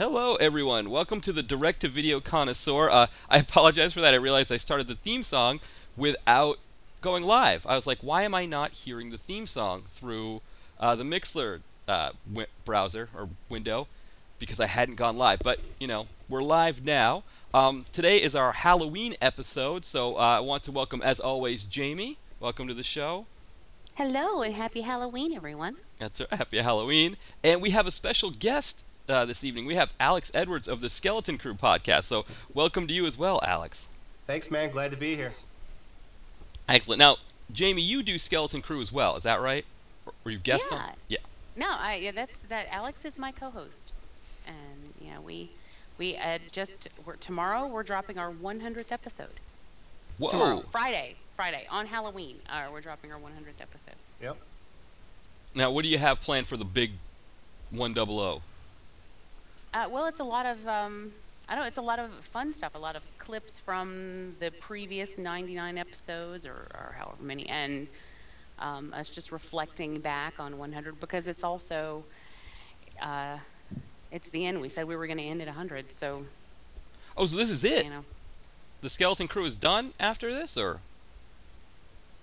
Hello, 0.00 0.36
everyone. 0.36 0.88
Welcome 0.88 1.20
to 1.20 1.30
the 1.30 1.42
Direct 1.42 1.80
to 1.80 1.88
Video 1.88 2.20
Connoisseur. 2.20 2.88
Uh, 2.88 3.08
I 3.28 3.36
apologize 3.36 3.92
for 3.92 4.00
that. 4.00 4.14
I 4.14 4.16
realized 4.16 4.50
I 4.50 4.56
started 4.56 4.88
the 4.88 4.94
theme 4.94 5.22
song 5.22 5.60
without 5.94 6.58
going 7.02 7.22
live. 7.22 7.66
I 7.66 7.74
was 7.74 7.86
like, 7.86 7.98
why 8.00 8.22
am 8.22 8.34
I 8.34 8.46
not 8.46 8.72
hearing 8.72 9.10
the 9.10 9.18
theme 9.18 9.46
song 9.46 9.82
through 9.82 10.40
uh, 10.78 10.94
the 10.94 11.04
Mixler 11.04 11.60
uh, 11.86 12.12
wi- 12.26 12.48
browser 12.64 13.10
or 13.14 13.28
window? 13.50 13.88
Because 14.38 14.58
I 14.58 14.68
hadn't 14.68 14.94
gone 14.94 15.18
live. 15.18 15.40
But, 15.44 15.60
you 15.78 15.86
know, 15.86 16.06
we're 16.30 16.42
live 16.42 16.82
now. 16.82 17.22
Um, 17.52 17.84
today 17.92 18.22
is 18.22 18.34
our 18.34 18.52
Halloween 18.52 19.16
episode, 19.20 19.84
so 19.84 20.16
uh, 20.16 20.20
I 20.20 20.40
want 20.40 20.62
to 20.62 20.72
welcome, 20.72 21.02
as 21.02 21.20
always, 21.20 21.62
Jamie. 21.64 22.16
Welcome 22.40 22.68
to 22.68 22.74
the 22.74 22.82
show. 22.82 23.26
Hello 23.96 24.40
and 24.40 24.54
happy 24.54 24.80
Halloween, 24.80 25.34
everyone. 25.34 25.76
That's 25.98 26.20
right. 26.22 26.32
Happy 26.32 26.56
Halloween. 26.56 27.18
And 27.44 27.60
we 27.60 27.72
have 27.72 27.86
a 27.86 27.90
special 27.90 28.30
guest 28.30 28.86
uh, 29.10 29.24
this 29.24 29.44
evening. 29.44 29.66
We 29.66 29.74
have 29.74 29.92
Alex 29.98 30.30
Edwards 30.34 30.68
of 30.68 30.80
the 30.80 30.88
Skeleton 30.88 31.36
Crew 31.36 31.54
podcast. 31.54 32.04
So, 32.04 32.24
welcome 32.54 32.86
to 32.86 32.94
you 32.94 33.06
as 33.06 33.18
well, 33.18 33.40
Alex. 33.44 33.88
Thanks, 34.26 34.50
man. 34.50 34.70
Glad 34.70 34.92
to 34.92 34.96
be 34.96 35.16
here. 35.16 35.32
Excellent. 36.68 37.00
Now, 37.00 37.16
Jamie, 37.52 37.82
you 37.82 38.02
do 38.02 38.18
Skeleton 38.18 38.62
Crew 38.62 38.80
as 38.80 38.92
well. 38.92 39.16
Is 39.16 39.24
that 39.24 39.40
right? 39.40 39.64
Or 40.06 40.12
Were 40.24 40.30
you 40.30 40.38
guest 40.38 40.68
yeah. 40.70 40.78
on? 40.78 40.90
Yeah. 41.08 41.18
No, 41.56 41.66
I 41.68 41.96
yeah, 41.96 42.12
that's 42.12 42.32
that. 42.48 42.68
Alex 42.70 43.04
is 43.04 43.18
my 43.18 43.32
co-host, 43.32 43.92
and 44.46 44.94
you 45.00 45.12
know 45.12 45.20
we 45.20 45.50
we 45.98 46.16
uh, 46.16 46.38
just 46.52 46.88
we're, 47.04 47.16
tomorrow 47.16 47.66
we're 47.66 47.82
dropping 47.82 48.18
our 48.18 48.30
100th 48.30 48.92
episode. 48.92 49.40
Whoa. 50.18 50.30
Tomorrow, 50.30 50.64
Friday, 50.70 51.16
Friday 51.36 51.66
on 51.68 51.86
Halloween, 51.86 52.36
uh, 52.48 52.68
we're 52.72 52.80
dropping 52.80 53.12
our 53.12 53.18
100th 53.18 53.60
episode. 53.60 53.96
Yep. 54.22 54.36
Now, 55.54 55.70
what 55.70 55.82
do 55.82 55.88
you 55.88 55.98
have 55.98 56.20
planned 56.20 56.46
for 56.46 56.56
the 56.56 56.64
big 56.64 56.92
100? 57.72 58.40
Uh, 59.72 59.88
well, 59.90 60.06
it's 60.06 60.20
a 60.20 60.24
lot 60.24 60.46
of 60.46 60.66
um, 60.66 61.12
I 61.48 61.54
don't. 61.54 61.66
It's 61.66 61.76
a 61.78 61.82
lot 61.82 61.98
of 61.98 62.12
fun 62.12 62.52
stuff. 62.52 62.74
A 62.74 62.78
lot 62.78 62.96
of 62.96 63.02
clips 63.18 63.58
from 63.60 64.34
the 64.40 64.50
previous 64.60 65.16
99 65.18 65.78
episodes, 65.78 66.44
or, 66.46 66.66
or 66.74 66.94
however 66.98 67.22
many, 67.22 67.46
and 67.48 67.86
um, 68.58 68.92
us 68.94 69.08
just 69.08 69.32
reflecting 69.32 70.00
back 70.00 70.38
on 70.38 70.58
100 70.58 71.00
because 71.00 71.26
it's 71.26 71.42
also 71.44 72.04
uh, 73.00 73.38
it's 74.10 74.28
the 74.30 74.46
end. 74.46 74.60
We 74.60 74.68
said 74.68 74.86
we 74.86 74.96
were 74.96 75.06
going 75.06 75.18
to 75.18 75.24
end 75.24 75.40
at 75.40 75.46
100, 75.48 75.92
so 75.92 76.24
Oh, 77.16 77.26
so 77.26 77.36
this 77.36 77.50
is 77.50 77.64
it? 77.64 77.84
you 77.84 77.90
know. 77.90 78.04
The 78.80 78.90
Skeleton 78.90 79.28
Crew 79.28 79.44
is 79.44 79.56
done 79.56 79.92
after 80.00 80.32
this, 80.32 80.56
or? 80.56 80.80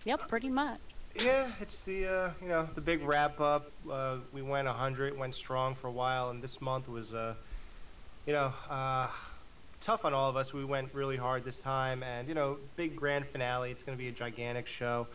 Yep, 0.05 0.27
pretty 0.27 0.49
much. 0.49 0.79
Yeah, 1.15 1.47
it's 1.59 1.79
the 1.79 2.05
uh, 2.05 2.29
you 2.41 2.47
know 2.47 2.69
the 2.75 2.81
big 2.81 3.01
wrap 3.03 3.39
up. 3.39 3.71
Uh, 3.89 4.17
we 4.31 4.41
went 4.41 4.67
100, 4.67 5.17
went 5.17 5.33
strong 5.33 5.73
for 5.75 5.87
a 5.87 5.91
while, 5.91 6.29
and 6.29 6.41
this 6.41 6.61
month 6.61 6.87
was 6.87 7.13
uh, 7.13 7.33
you 8.25 8.33
know 8.33 8.53
uh, 8.69 9.07
tough 9.81 10.05
on 10.05 10.13
all 10.13 10.29
of 10.29 10.35
us. 10.35 10.53
We 10.53 10.63
went 10.63 10.93
really 10.93 11.17
hard 11.17 11.43
this 11.43 11.57
time, 11.57 12.03
and 12.03 12.27
you 12.27 12.35
know 12.35 12.57
big 12.75 12.95
grand 12.95 13.25
finale. 13.25 13.71
It's 13.71 13.83
going 13.83 13.97
to 13.97 14.01
be 14.01 14.09
a 14.09 14.11
gigantic 14.11 14.67
show. 14.67 15.07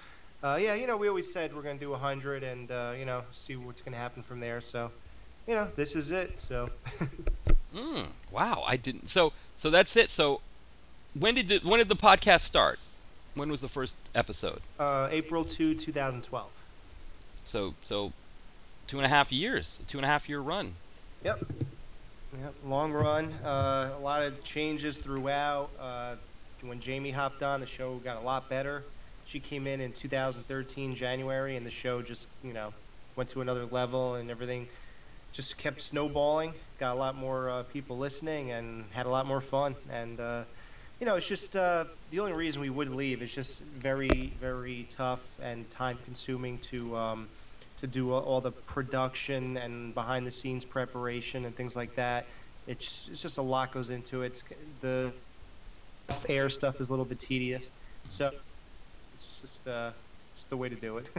Uh, 0.43 0.59
yeah, 0.61 0.75
you 0.75 0.89
know 0.89 0.97
we 0.97 1.09
always 1.09 1.33
said 1.33 1.55
we're 1.55 1.63
going 1.63 1.79
to 1.79 1.85
do 1.85 1.91
100, 1.91 2.43
and 2.43 2.71
uh, 2.71 2.95
you 2.99 3.05
know 3.05 3.23
see 3.33 3.55
what's 3.55 3.81
going 3.81 3.93
to 3.93 3.99
happen 3.99 4.23
from 4.25 4.41
there. 4.41 4.61
So, 4.61 4.91
you 5.47 5.55
know 5.55 5.69
this 5.77 5.95
is 5.95 6.11
it. 6.11 6.41
So. 6.41 6.71
Mm, 7.75 8.09
wow, 8.31 8.65
I 8.67 8.77
didn't. 8.77 9.09
So, 9.09 9.33
so 9.57 9.71
that's 9.71 9.97
it. 9.97 10.11
So, 10.11 10.43
when 11.19 11.35
did 11.35 11.51
it, 11.51 11.65
when 11.65 11.79
did 11.79 11.89
the 11.89 11.97
podcast 11.97 12.41
start? 12.41 12.79
When 13.35 13.51
was 13.51 13.61
the 13.61 13.69
first 13.69 14.11
episode? 14.15 14.61
Uh, 14.79 15.09
April 15.11 15.45
2, 15.45 15.75
2012. 15.75 16.51
So, 17.45 17.75
so 17.83 18.13
two 18.87 18.99
and 18.99 19.07
a 19.07 19.09
half 19.09 19.33
years, 19.33 19.81
a 19.83 19.89
two 19.89 19.99
and 19.99 20.05
a 20.05 20.09
half 20.09 20.29
year 20.29 20.41
run. 20.41 20.73
Yep. 21.25 21.45
Yep. 22.41 22.55
Long 22.65 22.93
run. 22.93 23.33
Uh, 23.45 23.91
a 23.97 24.01
lot 24.01 24.23
of 24.23 24.43
changes 24.45 24.99
throughout. 24.99 25.71
Uh, 25.81 26.17
when 26.63 26.81
Jamie 26.81 27.11
hopped 27.11 27.43
on, 27.43 27.61
the 27.61 27.67
show 27.67 27.97
got 27.97 28.17
a 28.17 28.21
lot 28.21 28.49
better. 28.49 28.85
She 29.27 29.41
came 29.41 29.67
in 29.67 29.81
in 29.81 29.93
2013 29.93 30.95
January, 30.95 31.57
and 31.57 31.65
the 31.65 31.71
show 31.71 32.03
just 32.03 32.29
you 32.45 32.53
know 32.53 32.73
went 33.17 33.31
to 33.31 33.41
another 33.41 33.65
level, 33.67 34.15
and 34.15 34.31
everything 34.31 34.69
just 35.33 35.59
kept 35.59 35.81
snowballing. 35.81 36.53
Got 36.79 36.93
a 36.93 36.99
lot 36.99 37.17
more 37.17 37.51
uh, 37.51 37.63
people 37.65 37.99
listening, 37.99 38.51
and 38.51 38.85
had 38.93 39.07
a 39.07 39.11
lot 39.11 39.27
more 39.27 39.41
fun. 39.41 39.75
And 39.91 40.21
uh, 40.21 40.43
you 41.03 41.07
know, 41.07 41.17
it's 41.17 41.27
just 41.27 41.57
uh, 41.57 41.83
the 42.13 42.21
only 42.21 42.33
reason 42.33 42.61
we 42.61 42.71
would 42.71 42.89
leave 42.89 43.23
is 43.23 43.35
just 43.35 43.65
very, 43.65 44.33
very 44.41 44.87
tough 44.97 45.19
and 45.43 45.69
time 45.73 45.99
consuming 46.05 46.59
to 46.59 46.97
um, 46.97 47.29
to 47.81 47.89
do 47.89 48.13
all, 48.13 48.41
the 48.41 48.53
production 48.53 49.57
and 49.57 49.93
behind 49.95 50.25
the 50.25 50.31
scenes 50.31 50.65
preparation 50.65 51.45
and 51.45 51.57
things 51.57 51.75
like 51.75 51.97
that. 51.97 52.27
It's, 52.69 53.09
it's 53.11 53.21
just 53.21 53.39
a 53.39 53.43
lot 53.43 53.73
goes 53.73 53.91
into 53.91 54.23
it. 54.23 54.45
The 54.81 55.11
air 56.29 56.49
stuff 56.49 56.81
is 56.81 56.89
a 56.89 56.93
little 56.93 57.05
bit 57.05 57.19
tedious, 57.19 57.69
so 58.05 58.31
it's 59.13 59.41
just 59.41 59.67
uh, 59.67 59.91
it's 60.37 60.45
the 60.45 60.57
way 60.57 60.69
to 60.69 60.77
do 60.77 60.99
it. 60.99 61.07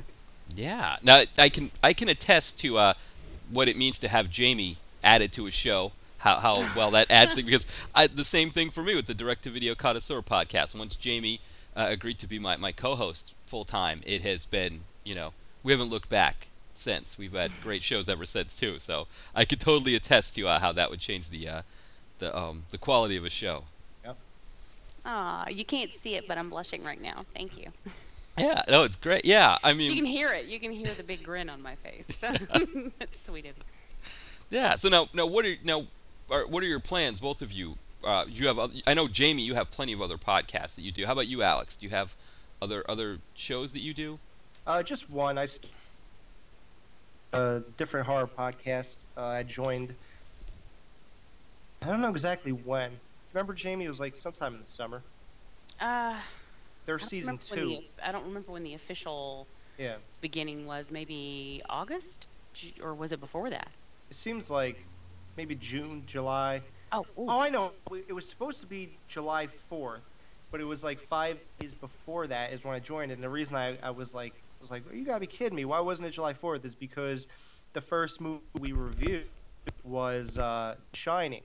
Yeah. 0.55 0.97
Now 1.01 1.23
I 1.37 1.49
can 1.49 1.71
I 1.81 1.93
can 1.93 2.07
attest 2.09 2.59
to 2.59 2.77
uh, 2.77 2.93
what 3.49 3.67
it 3.67 3.75
means 3.75 3.97
to 3.99 4.07
have 4.07 4.29
Jamie 4.29 4.77
added 5.03 5.31
to 5.33 5.47
a 5.47 5.51
show. 5.51 5.93
How, 6.23 6.39
how 6.39 6.69
well 6.75 6.91
that 6.91 7.11
adds 7.11 7.35
to 7.35 7.43
because 7.43 7.65
I, 7.93 8.07
the 8.07 8.25
same 8.25 8.49
thing 8.49 8.69
for 8.69 8.83
me 8.83 8.95
with 8.95 9.05
the 9.05 9.13
direct 9.13 9.43
to 9.43 9.49
video 9.49 9.75
connoisseur 9.75 10.21
podcast. 10.21 10.77
Once 10.77 10.95
Jamie 10.95 11.41
uh, 11.75 11.87
agreed 11.89 12.19
to 12.19 12.27
be 12.27 12.39
my, 12.39 12.55
my 12.57 12.71
co-host 12.71 13.35
full 13.45 13.65
time, 13.65 14.01
it 14.05 14.21
has 14.21 14.45
been 14.45 14.81
you 15.03 15.15
know 15.15 15.33
we 15.63 15.71
haven't 15.71 15.89
looked 15.89 16.09
back 16.09 16.47
since. 16.73 17.17
We've 17.17 17.33
had 17.33 17.51
great 17.63 17.83
shows 17.83 18.09
ever 18.09 18.25
since 18.25 18.55
too. 18.55 18.79
So 18.79 19.07
I 19.35 19.45
could 19.45 19.59
totally 19.59 19.95
attest 19.95 20.35
to 20.35 20.47
uh, 20.47 20.59
how 20.59 20.71
that 20.71 20.89
would 20.89 20.99
change 20.99 21.29
the 21.29 21.47
uh, 21.47 21.61
the 22.19 22.37
um, 22.37 22.65
the 22.69 22.77
quality 22.77 23.17
of 23.17 23.25
a 23.25 23.29
show. 23.29 23.65
Aw, 25.05 25.49
you 25.49 25.65
can't 25.65 25.91
see 25.93 26.15
it, 26.15 26.27
but 26.27 26.37
I'm 26.37 26.49
blushing 26.49 26.83
right 26.83 27.01
now. 27.01 27.25
Thank 27.33 27.57
you. 27.57 27.71
Yeah. 28.37 28.63
No, 28.69 28.83
it's 28.83 28.95
great. 28.95 29.25
Yeah. 29.25 29.57
I 29.63 29.73
mean, 29.73 29.91
You 29.91 29.97
can 29.97 30.05
hear 30.05 30.29
it. 30.29 30.45
You 30.45 30.59
can 30.59 30.71
hear 30.71 30.87
the 30.87 31.03
big 31.03 31.23
grin 31.23 31.49
on 31.49 31.61
my 31.61 31.75
face. 31.75 32.07
That's 32.99 33.25
sweet 33.25 33.45
of 33.45 33.57
you. 33.57 33.63
Yeah. 34.49 34.75
So 34.75 34.89
now, 34.89 35.09
now 35.13 35.25
what 35.25 35.45
are 35.45 35.55
now, 35.63 35.87
are, 36.33 36.47
what 36.47 36.63
are 36.63 36.67
your 36.67 36.79
plans, 36.79 37.19
both 37.19 37.41
of 37.41 37.51
you? 37.51 37.77
Uh, 38.03 38.25
you 38.27 38.47
have, 38.47 38.57
oth- 38.59 38.81
I 38.85 38.93
know 38.93 39.07
Jamie, 39.07 39.43
you 39.43 39.53
have 39.53 39.71
plenty 39.71 39.93
of 39.93 40.01
other 40.01 40.17
podcasts 40.17 40.75
that 40.75 40.81
you 40.81 40.91
do. 40.91 41.05
How 41.05 41.13
about 41.13 41.27
you, 41.27 41.41
Alex? 41.43 41.75
Do 41.75 41.85
you 41.85 41.91
have 41.91 42.15
other 42.61 42.83
other 42.89 43.19
shows 43.35 43.73
that 43.73 43.79
you 43.81 43.93
do? 43.93 44.19
Uh, 44.65 44.81
just 44.83 45.09
one. 45.09 45.37
I 45.37 45.43
s- 45.43 45.59
a 47.33 47.61
different 47.77 48.07
horror 48.07 48.27
podcast. 48.27 48.97
Uh, 49.17 49.25
I 49.25 49.43
joined. 49.43 49.93
I 51.81 51.87
don't 51.87 52.01
know 52.01 52.09
exactly 52.09 52.51
when. 52.51 52.91
Remember, 53.33 53.53
Jamie? 53.53 53.85
It 53.85 53.89
was 53.89 53.99
like 53.99 54.15
sometime 54.15 54.53
in 54.53 54.61
the 54.61 54.67
summer. 54.67 55.01
Uh, 55.79 56.15
They're 56.85 56.95
I 56.95 56.99
don't 56.99 57.09
season 57.09 57.39
remember 57.51 57.55
two. 57.75 57.81
the- 57.97 58.07
I 58.07 58.11
don't 58.11 58.25
remember 58.25 58.51
when 58.51 58.63
the 58.63 58.73
official 58.73 59.47
Yeah. 59.77 59.95
beginning 60.21 60.65
was. 60.65 60.91
Maybe 60.91 61.61
August, 61.69 62.27
or 62.81 62.93
was 62.93 63.11
it 63.11 63.19
before 63.19 63.49
that? 63.49 63.69
It 64.09 64.15
seems 64.15 64.49
like 64.49 64.85
maybe 65.37 65.55
June, 65.55 66.03
July. 66.05 66.61
Oh, 66.91 67.01
ooh. 67.17 67.25
Oh, 67.27 67.39
I 67.39 67.49
know. 67.49 67.71
It 68.07 68.13
was 68.13 68.27
supposed 68.27 68.59
to 68.61 68.65
be 68.65 68.97
July 69.07 69.47
4th, 69.71 70.01
but 70.51 70.61
it 70.61 70.65
was 70.65 70.83
like 70.83 70.99
five 70.99 71.39
days 71.59 71.73
before 71.73 72.27
that 72.27 72.53
is 72.53 72.63
when 72.63 72.75
I 72.75 72.79
joined. 72.79 73.11
And 73.11 73.23
the 73.23 73.29
reason 73.29 73.55
I, 73.55 73.77
I 73.81 73.89
was 73.89 74.13
like, 74.13 74.33
was 74.59 74.71
like, 74.71 74.83
you 74.93 75.03
gotta 75.03 75.19
be 75.19 75.27
kidding 75.27 75.55
me. 75.55 75.65
Why 75.65 75.79
wasn't 75.79 76.07
it 76.07 76.11
July 76.11 76.33
4th? 76.33 76.65
Is 76.65 76.75
because 76.75 77.27
the 77.73 77.81
first 77.81 78.21
movie 78.21 78.41
we 78.59 78.71
reviewed 78.71 79.25
was 79.83 80.37
uh, 80.37 80.75
Shining. 80.93 81.43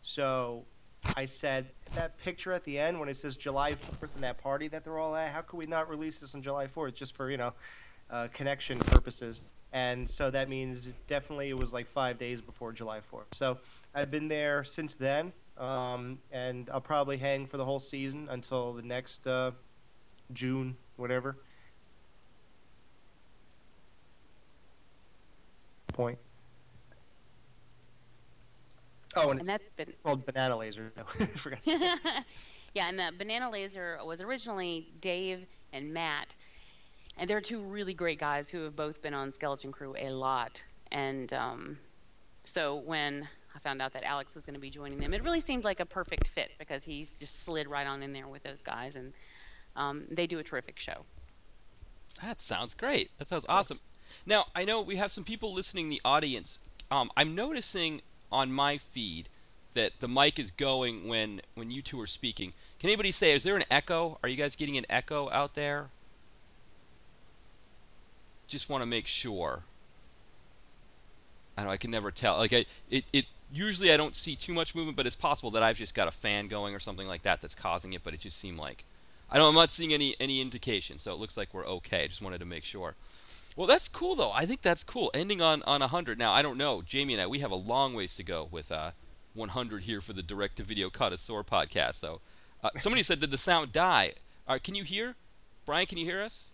So 0.00 0.64
I 1.16 1.26
said 1.26 1.66
that 1.94 2.18
picture 2.18 2.52
at 2.52 2.64
the 2.64 2.78
end 2.78 2.98
when 2.98 3.08
it 3.08 3.16
says 3.16 3.36
July 3.36 3.72
4th 3.72 4.14
and 4.14 4.24
that 4.24 4.38
party 4.42 4.68
that 4.68 4.84
they're 4.84 4.98
all 4.98 5.14
at. 5.16 5.32
How 5.32 5.42
could 5.42 5.56
we 5.56 5.66
not 5.66 5.88
release 5.88 6.18
this 6.18 6.34
on 6.34 6.42
July 6.42 6.66
4th 6.66 6.94
just 6.94 7.16
for 7.16 7.30
you 7.30 7.36
know 7.36 7.52
uh, 8.10 8.28
connection 8.32 8.78
purposes? 8.78 9.40
And 9.74 10.08
so 10.08 10.30
that 10.30 10.48
means 10.48 10.86
it 10.86 10.94
definitely 11.08 11.50
it 11.50 11.58
was 11.58 11.72
like 11.72 11.88
five 11.88 12.16
days 12.16 12.40
before 12.40 12.72
July 12.72 13.00
4th. 13.12 13.34
So 13.34 13.58
I've 13.92 14.08
been 14.08 14.28
there 14.28 14.62
since 14.62 14.94
then, 14.94 15.32
um, 15.58 16.20
and 16.30 16.70
I'll 16.72 16.80
probably 16.80 17.16
hang 17.18 17.46
for 17.48 17.56
the 17.56 17.64
whole 17.64 17.80
season 17.80 18.28
until 18.30 18.72
the 18.72 18.82
next 18.82 19.26
uh, 19.26 19.50
June, 20.32 20.76
whatever. 20.96 21.36
Point. 25.88 26.18
Oh, 29.16 29.30
and, 29.30 29.32
And 29.32 29.40
it's 29.40 29.48
that's 29.48 29.72
been 29.72 29.92
called 30.04 30.24
Banana 30.24 30.56
Laser. 30.56 30.92
No, 30.96 31.02
I 31.20 31.26
forgot. 31.26 31.62
to 31.64 31.70
say 31.70 31.78
that. 31.78 32.24
yeah, 32.74 32.88
and 32.88 32.98
the 32.98 33.12
Banana 33.18 33.50
Laser 33.50 33.98
was 34.04 34.20
originally 34.20 34.88
Dave 35.00 35.46
and 35.72 35.92
Matt, 35.92 36.36
and 37.16 37.28
they're 37.28 37.40
two 37.40 37.62
really 37.62 37.94
great 37.94 38.18
guys 38.18 38.48
who 38.48 38.62
have 38.62 38.76
both 38.76 39.02
been 39.02 39.14
on 39.14 39.30
Skeleton 39.30 39.72
Crew 39.72 39.94
a 39.98 40.10
lot. 40.10 40.62
And 40.90 41.32
um, 41.32 41.78
so 42.44 42.76
when 42.76 43.28
I 43.54 43.58
found 43.58 43.80
out 43.80 43.92
that 43.92 44.04
Alex 44.04 44.34
was 44.34 44.44
going 44.44 44.54
to 44.54 44.60
be 44.60 44.70
joining 44.70 44.98
them, 44.98 45.14
it 45.14 45.22
really 45.22 45.40
seemed 45.40 45.64
like 45.64 45.80
a 45.80 45.86
perfect 45.86 46.28
fit 46.28 46.50
because 46.58 46.84
he's 46.84 47.14
just 47.18 47.44
slid 47.44 47.68
right 47.68 47.86
on 47.86 48.02
in 48.02 48.12
there 48.12 48.28
with 48.28 48.42
those 48.42 48.62
guys, 48.62 48.96
and 48.96 49.12
um, 49.76 50.04
they 50.10 50.26
do 50.26 50.38
a 50.38 50.42
terrific 50.42 50.78
show. 50.78 51.04
That 52.22 52.40
sounds 52.40 52.74
great. 52.74 53.10
That 53.18 53.26
sounds 53.26 53.46
awesome. 53.48 53.80
Now, 54.26 54.46
I 54.54 54.64
know 54.64 54.80
we 54.80 54.96
have 54.96 55.10
some 55.10 55.24
people 55.24 55.52
listening 55.52 55.86
in 55.86 55.90
the 55.90 56.00
audience. 56.04 56.60
Um, 56.90 57.10
I'm 57.16 57.34
noticing 57.34 58.02
on 58.30 58.52
my 58.52 58.76
feed 58.76 59.28
that 59.74 59.98
the 60.00 60.08
mic 60.08 60.38
is 60.38 60.50
going 60.50 61.08
when 61.08 61.40
when 61.54 61.70
you 61.70 61.82
two 61.82 62.00
are 62.00 62.06
speaking. 62.06 62.52
Can 62.78 62.90
anybody 62.90 63.10
say 63.10 63.32
is 63.32 63.42
there 63.42 63.56
an 63.56 63.64
echo? 63.70 64.18
Are 64.22 64.28
you 64.28 64.36
guys 64.36 64.56
getting 64.56 64.76
an 64.76 64.86
echo 64.88 65.30
out 65.30 65.54
there? 65.54 65.88
Just 68.46 68.68
want 68.68 68.82
to 68.82 68.86
make 68.86 69.06
sure. 69.06 69.62
I 71.56 71.64
know 71.64 71.70
I 71.70 71.76
can 71.76 71.90
never 71.90 72.10
tell. 72.10 72.36
Like 72.36 72.52
I, 72.52 72.66
it, 72.90 73.04
it 73.12 73.26
usually 73.52 73.92
I 73.92 73.96
don't 73.96 74.16
see 74.16 74.36
too 74.36 74.52
much 74.52 74.74
movement, 74.74 74.96
but 74.96 75.06
it's 75.06 75.16
possible 75.16 75.50
that 75.52 75.62
I've 75.62 75.76
just 75.76 75.94
got 75.94 76.08
a 76.08 76.12
fan 76.12 76.48
going 76.48 76.74
or 76.74 76.80
something 76.80 77.06
like 77.06 77.22
that 77.22 77.40
that's 77.40 77.54
causing 77.54 77.92
it. 77.92 78.02
But 78.02 78.14
it 78.14 78.20
just 78.20 78.38
seemed 78.38 78.58
like 78.58 78.84
I 79.30 79.38
don't. 79.38 79.48
I'm 79.48 79.54
not 79.54 79.70
seeing 79.70 79.92
any 79.92 80.16
any 80.18 80.40
indication, 80.40 80.98
so 80.98 81.12
it 81.12 81.18
looks 81.18 81.36
like 81.36 81.54
we're 81.54 81.66
okay. 81.66 82.08
Just 82.08 82.22
wanted 82.22 82.38
to 82.38 82.44
make 82.44 82.64
sure. 82.64 82.94
Well, 83.56 83.68
that's 83.68 83.88
cool 83.88 84.16
though. 84.16 84.32
I 84.32 84.46
think 84.46 84.62
that's 84.62 84.82
cool. 84.82 85.10
Ending 85.14 85.40
on 85.40 85.62
on 85.62 85.80
100. 85.80 86.18
Now 86.18 86.32
I 86.32 86.42
don't 86.42 86.58
know, 86.58 86.82
Jamie 86.82 87.14
and 87.14 87.22
I. 87.22 87.26
We 87.26 87.38
have 87.38 87.52
a 87.52 87.56
long 87.56 87.94
ways 87.94 88.16
to 88.16 88.24
go 88.24 88.48
with 88.50 88.72
uh, 88.72 88.90
100 89.34 89.82
here 89.84 90.00
for 90.00 90.12
the 90.12 90.22
direct 90.22 90.56
to 90.56 90.62
video 90.62 90.90
connoisseur 90.90 91.42
podcast. 91.44 91.94
So 91.94 92.20
uh, 92.62 92.70
somebody 92.78 93.02
said, 93.02 93.20
did 93.20 93.30
the 93.30 93.38
sound 93.38 93.72
die? 93.72 94.14
Can 94.62 94.74
you 94.74 94.84
hear? 94.84 95.16
Brian, 95.66 95.86
can 95.86 95.98
you 95.98 96.04
hear 96.04 96.22
us? 96.22 96.53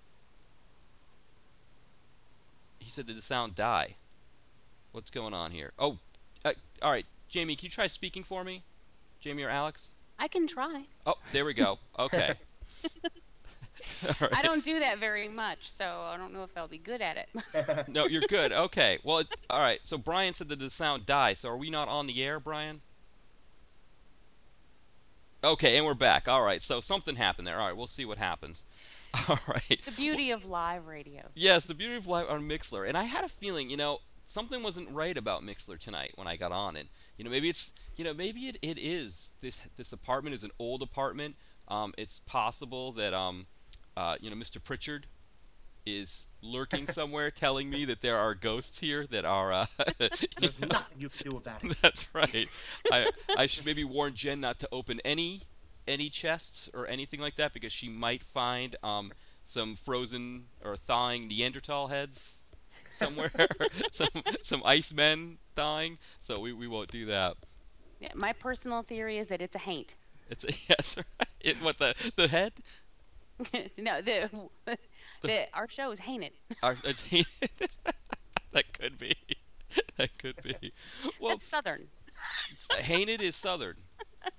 He 2.90 2.92
said, 2.92 3.06
did 3.06 3.16
the 3.16 3.22
sound 3.22 3.54
die? 3.54 3.94
What's 4.90 5.12
going 5.12 5.32
on 5.32 5.52
here? 5.52 5.70
Oh, 5.78 5.98
uh, 6.44 6.54
all 6.82 6.90
right, 6.90 7.06
Jamie, 7.28 7.54
can 7.54 7.66
you 7.66 7.70
try 7.70 7.86
speaking 7.86 8.24
for 8.24 8.42
me? 8.42 8.64
Jamie 9.20 9.44
or 9.44 9.48
Alex? 9.48 9.92
I 10.18 10.26
can 10.26 10.48
try. 10.48 10.86
Oh, 11.06 11.14
there 11.30 11.44
we 11.44 11.54
go. 11.54 11.78
Okay. 11.96 12.34
All 14.02 14.14
right. 14.20 14.30
I 14.32 14.42
don't 14.42 14.64
do 14.64 14.80
that 14.80 14.98
very 14.98 15.28
much, 15.28 15.70
so 15.70 15.84
I 15.84 16.16
don't 16.16 16.32
know 16.32 16.42
if 16.42 16.50
I'll 16.56 16.66
be 16.66 16.78
good 16.78 17.00
at 17.00 17.16
it. 17.16 17.88
No, 17.88 18.06
you're 18.06 18.22
good. 18.22 18.52
Okay. 18.52 18.98
Well, 19.04 19.18
it, 19.18 19.28
all 19.48 19.60
right. 19.60 19.80
So 19.84 19.96
Brian 19.96 20.34
said 20.34 20.48
that 20.48 20.58
the 20.58 20.70
sound 20.70 21.06
died. 21.06 21.38
So 21.38 21.48
are 21.50 21.56
we 21.56 21.70
not 21.70 21.86
on 21.86 22.08
the 22.08 22.24
air, 22.24 22.40
Brian? 22.40 22.80
Okay, 25.44 25.76
and 25.76 25.86
we're 25.86 25.94
back. 25.94 26.26
All 26.26 26.42
right. 26.42 26.60
So 26.60 26.80
something 26.80 27.16
happened 27.16 27.46
there. 27.46 27.60
All 27.60 27.66
right. 27.66 27.76
We'll 27.76 27.86
see 27.86 28.04
what 28.04 28.18
happens. 28.18 28.64
All 29.28 29.38
right. 29.48 29.80
the 29.84 29.92
beauty 29.92 30.30
of 30.30 30.44
live 30.44 30.86
radio. 30.86 31.22
Yes, 31.34 31.66
the 31.66 31.74
beauty 31.74 31.96
of 31.96 32.06
live 32.06 32.28
on 32.28 32.48
Mixler. 32.48 32.86
And 32.88 32.96
I 32.96 33.04
had 33.04 33.24
a 33.24 33.28
feeling, 33.28 33.70
you 33.70 33.76
know, 33.76 33.98
something 34.26 34.62
wasn't 34.62 34.90
right 34.90 35.16
about 35.16 35.42
Mixler 35.42 35.78
tonight 35.78 36.12
when 36.14 36.26
I 36.26 36.36
got 36.36 36.52
on. 36.52 36.76
And 36.76 36.88
you 37.16 37.24
know, 37.24 37.30
maybe 37.30 37.48
it's, 37.48 37.72
you 37.96 38.04
know, 38.04 38.14
maybe 38.14 38.42
it, 38.42 38.58
it 38.62 38.78
is 38.78 39.32
this 39.40 39.60
this 39.76 39.92
apartment 39.92 40.34
is 40.34 40.44
an 40.44 40.50
old 40.58 40.82
apartment. 40.82 41.36
Um, 41.68 41.92
it's 41.98 42.18
possible 42.20 42.92
that 42.92 43.12
um, 43.14 43.46
uh, 43.96 44.16
you 44.20 44.30
know, 44.30 44.36
Mr. 44.36 44.62
Pritchard 44.62 45.06
is 45.86 46.28
lurking 46.42 46.86
somewhere, 46.86 47.30
telling 47.30 47.68
me 47.70 47.84
that 47.86 48.00
there 48.00 48.16
are 48.16 48.34
ghosts 48.34 48.80
here 48.80 49.06
that 49.06 49.24
are. 49.24 49.52
Uh, 49.52 49.66
There's 49.98 50.60
nothing 50.60 50.98
you 50.98 51.08
can 51.08 51.30
do 51.30 51.36
about 51.36 51.64
it. 51.64 51.76
That's 51.82 52.12
right. 52.14 52.48
I 52.92 53.08
I 53.36 53.46
should 53.46 53.66
maybe 53.66 53.84
warn 53.84 54.14
Jen 54.14 54.40
not 54.40 54.58
to 54.60 54.68
open 54.72 55.00
any 55.04 55.42
any 55.86 56.08
chests 56.08 56.70
or 56.74 56.86
anything 56.86 57.20
like 57.20 57.36
that 57.36 57.52
because 57.52 57.72
she 57.72 57.88
might 57.88 58.22
find 58.22 58.76
um, 58.82 59.12
some 59.44 59.74
frozen 59.74 60.44
or 60.64 60.76
thawing 60.76 61.28
Neanderthal 61.28 61.88
heads 61.88 62.40
somewhere, 62.90 63.32
some 63.90 64.08
some 64.42 64.62
ice 64.64 64.92
men 64.92 65.38
thawing. 65.54 65.98
So 66.20 66.40
we, 66.40 66.52
we 66.52 66.66
won't 66.66 66.90
do 66.90 67.06
that. 67.06 67.36
Yeah, 68.00 68.08
my 68.14 68.32
personal 68.32 68.82
theory 68.82 69.18
is 69.18 69.28
that 69.28 69.40
it's 69.40 69.54
a 69.54 69.60
haint. 69.60 69.94
It's 70.28 70.44
a, 70.44 70.48
yes, 70.68 70.96
right. 70.96 71.28
It, 71.40 71.56
what 71.62 71.78
the 71.78 71.94
the 72.16 72.28
head? 72.28 72.52
no, 73.78 74.02
the, 74.02 74.28
the 75.22 75.46
our 75.54 75.68
show 75.68 75.90
is 75.90 76.00
hainted. 76.00 76.32
Our, 76.62 76.76
it's 76.84 77.02
hainted. 77.02 77.50
that 78.52 78.72
could 78.78 78.98
be. 78.98 79.16
That 79.96 80.18
could 80.18 80.42
be. 80.42 80.72
Well, 81.20 81.36
That's 81.36 81.46
southern. 81.46 81.86
Hainted 82.78 83.22
is 83.22 83.36
southern. 83.36 83.76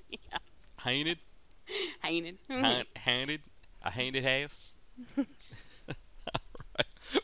yeah, 0.09 0.37
Hainted, 0.83 1.19
hainted. 2.03 2.37
hain- 2.47 2.85
hainted, 2.95 3.41
a 3.83 3.91
hainted 3.91 4.23
house. 4.23 4.73
Alright. 5.17 5.27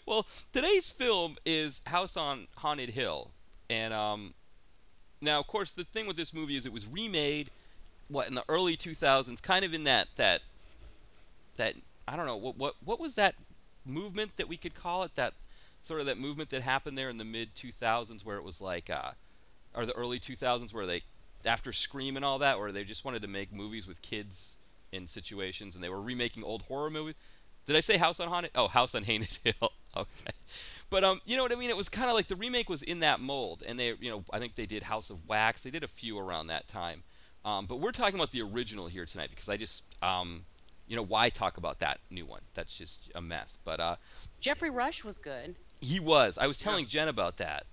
Well, 0.05 0.25
today's 0.51 0.89
film 0.89 1.37
is 1.45 1.81
House 1.85 2.17
on 2.17 2.47
Haunted 2.57 2.89
Hill, 2.89 3.31
and 3.69 3.93
um, 3.93 4.33
now 5.21 5.39
of 5.39 5.47
course 5.47 5.71
the 5.71 5.83
thing 5.83 6.07
with 6.07 6.17
this 6.17 6.33
movie 6.33 6.55
is 6.55 6.65
it 6.65 6.73
was 6.73 6.87
remade, 6.87 7.49
what 8.07 8.27
in 8.27 8.35
the 8.35 8.43
early 8.49 8.75
2000s, 8.77 9.41
kind 9.41 9.63
of 9.65 9.73
in 9.73 9.83
that 9.85 10.07
that 10.15 10.41
that 11.57 11.75
I 12.07 12.15
don't 12.15 12.25
know 12.25 12.37
what 12.37 12.57
what 12.57 12.75
what 12.83 12.99
was 12.99 13.15
that 13.15 13.35
movement 13.85 14.37
that 14.37 14.47
we 14.47 14.57
could 14.57 14.75
call 14.75 15.03
it 15.03 15.15
that 15.15 15.33
sort 15.81 15.99
of 15.99 16.05
that 16.07 16.17
movement 16.17 16.49
that 16.49 16.61
happened 16.61 16.97
there 16.97 17.09
in 17.09 17.17
the 17.17 17.23
mid 17.25 17.55
2000s 17.55 18.25
where 18.25 18.37
it 18.37 18.43
was 18.43 18.59
like 18.61 18.89
uh, 18.89 19.11
or 19.73 19.85
the 19.85 19.93
early 19.93 20.19
2000s 20.19 20.73
where 20.73 20.85
they 20.85 21.01
after 21.47 21.71
Scream 21.71 22.15
and 22.15 22.25
all 22.25 22.39
that 22.39 22.59
where 22.59 22.71
they 22.71 22.83
just 22.83 23.05
wanted 23.05 23.21
to 23.23 23.27
make 23.27 23.53
movies 23.53 23.87
with 23.87 24.01
kids 24.01 24.57
in 24.91 25.07
situations 25.07 25.75
and 25.75 25.83
they 25.83 25.89
were 25.89 26.01
remaking 26.01 26.43
old 26.43 26.63
horror 26.63 26.89
movies. 26.89 27.15
Did 27.65 27.75
I 27.75 27.81
say 27.81 27.97
House 27.97 28.19
on 28.19 28.29
Haunted? 28.29 28.51
Oh, 28.55 28.67
House 28.67 28.95
on 28.95 29.03
Haunted 29.03 29.39
Hill. 29.43 29.71
okay. 29.97 30.31
But 30.89 31.03
um, 31.03 31.19
you 31.25 31.35
know 31.35 31.43
what 31.43 31.51
I 31.51 31.55
mean? 31.55 31.69
It 31.69 31.75
was 31.75 31.89
kind 31.89 32.09
of 32.09 32.15
like 32.15 32.27
the 32.27 32.35
remake 32.35 32.69
was 32.69 32.81
in 32.81 33.01
that 33.01 33.19
mold, 33.19 33.61
and 33.67 33.77
they, 33.77 33.93
you 33.99 34.09
know, 34.09 34.23
I 34.31 34.39
think 34.39 34.55
they 34.55 34.65
did 34.65 34.83
House 34.83 35.09
of 35.09 35.27
Wax. 35.27 35.63
They 35.63 35.69
did 35.69 35.83
a 35.83 35.87
few 35.87 36.17
around 36.17 36.47
that 36.47 36.67
time. 36.67 37.03
Um, 37.43 37.65
but 37.65 37.79
we're 37.79 37.91
talking 37.91 38.15
about 38.15 38.31
the 38.31 38.41
original 38.41 38.87
here 38.87 39.05
tonight 39.05 39.29
because 39.29 39.49
I 39.49 39.57
just, 39.57 39.83
um, 40.01 40.45
you 40.87 40.95
know, 40.95 41.03
why 41.03 41.27
talk 41.29 41.57
about 41.57 41.79
that 41.79 41.99
new 42.09 42.25
one? 42.25 42.41
That's 42.53 42.75
just 42.75 43.11
a 43.15 43.21
mess. 43.21 43.59
But 43.65 43.79
uh, 43.81 43.95
Geoffrey 44.39 44.69
Rush 44.69 45.03
was 45.03 45.17
good. 45.17 45.55
he 45.81 45.99
was. 45.99 46.37
I 46.37 46.47
was 46.47 46.57
telling 46.57 46.85
Jen 46.85 47.09
about 47.09 47.37
that. 47.37 47.65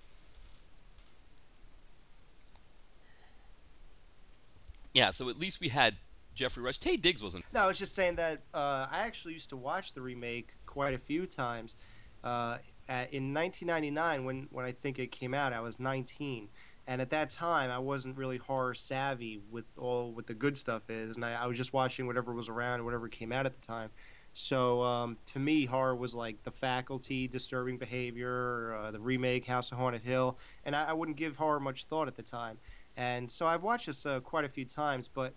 Yeah, 4.95 5.11
so 5.11 5.27
at 5.29 5.37
least 5.37 5.59
we 5.59 5.67
had 5.67 5.97
Geoffrey 6.33 6.63
Rush. 6.63 6.79
Taye 6.79 6.99
Diggs 6.99 7.21
wasn't. 7.21 7.43
No, 7.53 7.59
I 7.59 7.67
was 7.67 7.77
just 7.77 7.93
saying 7.93 8.15
that 8.15 8.43
uh, 8.53 8.87
I 8.89 9.03
actually 9.05 9.33
used 9.33 9.49
to 9.49 9.57
watch 9.57 9.93
the 9.93 10.01
remake 10.01 10.53
quite 10.65 10.93
a 10.93 10.97
few 10.97 11.27
times. 11.27 11.75
Uh, 12.23 12.57
at, 12.87 13.13
in 13.13 13.33
1999, 13.33 14.23
when 14.23 14.47
when 14.51 14.65
I 14.65 14.71
think 14.71 14.97
it 14.97 15.11
came 15.11 15.33
out, 15.33 15.51
I 15.51 15.59
was 15.59 15.81
19, 15.81 16.47
and 16.87 17.01
at 17.01 17.09
that 17.09 17.29
time 17.29 17.69
I 17.69 17.77
wasn't 17.77 18.17
really 18.17 18.37
horror 18.37 18.73
savvy 18.73 19.41
with 19.51 19.65
all 19.77 20.13
what 20.13 20.27
the 20.27 20.33
good 20.33 20.55
stuff 20.55 20.89
is, 20.89 21.17
and 21.17 21.25
I, 21.25 21.33
I 21.33 21.45
was 21.45 21.57
just 21.57 21.73
watching 21.73 22.07
whatever 22.07 22.33
was 22.33 22.47
around, 22.47 22.85
whatever 22.85 23.09
came 23.09 23.33
out 23.33 23.45
at 23.45 23.53
the 23.53 23.67
time. 23.67 23.89
So 24.31 24.81
um, 24.83 25.17
to 25.27 25.39
me, 25.39 25.65
horror 25.65 25.95
was 25.95 26.13
like 26.13 26.43
The 26.43 26.51
Faculty, 26.51 27.27
Disturbing 27.27 27.77
Behavior, 27.77 28.75
uh, 28.75 28.91
the 28.91 28.99
remake 28.99 29.45
House 29.45 29.71
of 29.71 29.77
Haunted 29.77 30.03
Hill, 30.03 30.37
and 30.63 30.73
I, 30.75 30.85
I 30.85 30.93
wouldn't 30.93 31.17
give 31.17 31.35
horror 31.35 31.59
much 31.59 31.85
thought 31.85 32.07
at 32.07 32.15
the 32.15 32.23
time. 32.23 32.59
And 32.97 33.31
so 33.31 33.45
I've 33.45 33.63
watched 33.63 33.87
this 33.87 34.05
uh, 34.05 34.19
quite 34.21 34.45
a 34.45 34.49
few 34.49 34.65
times, 34.65 35.09
but 35.13 35.33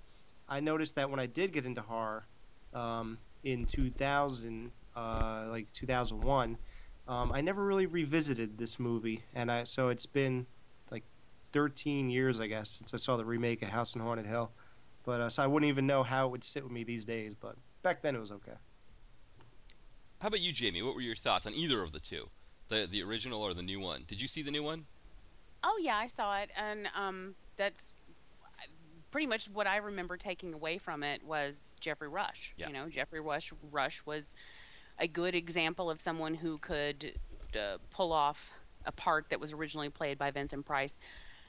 I 0.48 0.60
noticed 0.60 0.94
that 0.94 1.10
when 1.10 1.20
I 1.20 1.26
did 1.26 1.52
get 1.52 1.66
into 1.66 1.82
horror 1.82 2.26
um, 2.72 3.18
in 3.42 3.66
2000, 3.66 4.70
uh, 4.96 5.46
like 5.50 5.72
2001, 5.72 6.56
um, 7.08 7.32
I 7.32 7.40
never 7.40 7.64
really 7.64 7.86
revisited 7.86 8.58
this 8.58 8.78
movie, 8.78 9.24
and 9.34 9.50
I 9.50 9.64
so 9.64 9.88
it's 9.88 10.04
been 10.04 10.46
like 10.90 11.04
13 11.52 12.10
years, 12.10 12.38
I 12.38 12.46
guess, 12.46 12.70
since 12.70 12.92
I 12.92 12.98
saw 12.98 13.16
the 13.16 13.24
remake 13.24 13.62
of 13.62 13.70
House 13.70 13.96
on 13.96 14.02
Haunted 14.02 14.26
Hill. 14.26 14.50
But 15.04 15.20
uh, 15.20 15.30
so 15.30 15.42
I 15.42 15.46
wouldn't 15.46 15.70
even 15.70 15.86
know 15.86 16.02
how 16.02 16.26
it 16.26 16.30
would 16.32 16.44
sit 16.44 16.62
with 16.62 16.72
me 16.72 16.84
these 16.84 17.06
days. 17.06 17.34
But 17.34 17.56
back 17.82 18.02
then 18.02 18.14
it 18.14 18.20
was 18.20 18.30
okay. 18.30 18.58
How 20.20 20.28
about 20.28 20.40
you, 20.40 20.52
Jamie? 20.52 20.82
What 20.82 20.94
were 20.94 21.00
your 21.00 21.14
thoughts 21.14 21.46
on 21.46 21.54
either 21.54 21.82
of 21.82 21.92
the 21.92 22.00
two, 22.00 22.28
the 22.68 22.86
the 22.88 23.02
original 23.02 23.40
or 23.40 23.54
the 23.54 23.62
new 23.62 23.80
one? 23.80 24.04
Did 24.06 24.20
you 24.20 24.28
see 24.28 24.42
the 24.42 24.50
new 24.50 24.62
one? 24.62 24.84
Oh 25.64 25.78
yeah, 25.80 25.96
I 25.96 26.08
saw 26.08 26.36
it, 26.38 26.50
and 26.56 26.88
um, 26.94 27.34
that's 27.58 27.92
pretty 29.10 29.26
much 29.26 29.50
what 29.52 29.66
I 29.66 29.76
remember 29.76 30.16
taking 30.16 30.54
away 30.54 30.78
from 30.78 31.02
it 31.02 31.22
was 31.22 31.54
Geoffrey 31.80 32.08
Rush. 32.08 32.54
Yeah. 32.56 32.68
You 32.68 32.72
know, 32.72 32.88
Geoffrey 32.88 33.20
Rush 33.20 33.52
Rush 33.70 34.00
was 34.06 34.34
a 34.98 35.06
good 35.06 35.34
example 35.34 35.90
of 35.90 36.00
someone 36.00 36.34
who 36.34 36.58
could 36.58 37.12
uh, 37.54 37.78
pull 37.90 38.12
off 38.12 38.52
a 38.86 38.92
part 38.92 39.26
that 39.30 39.40
was 39.40 39.52
originally 39.52 39.90
played 39.90 40.18
by 40.18 40.30
Vincent 40.30 40.64
Price. 40.64 40.98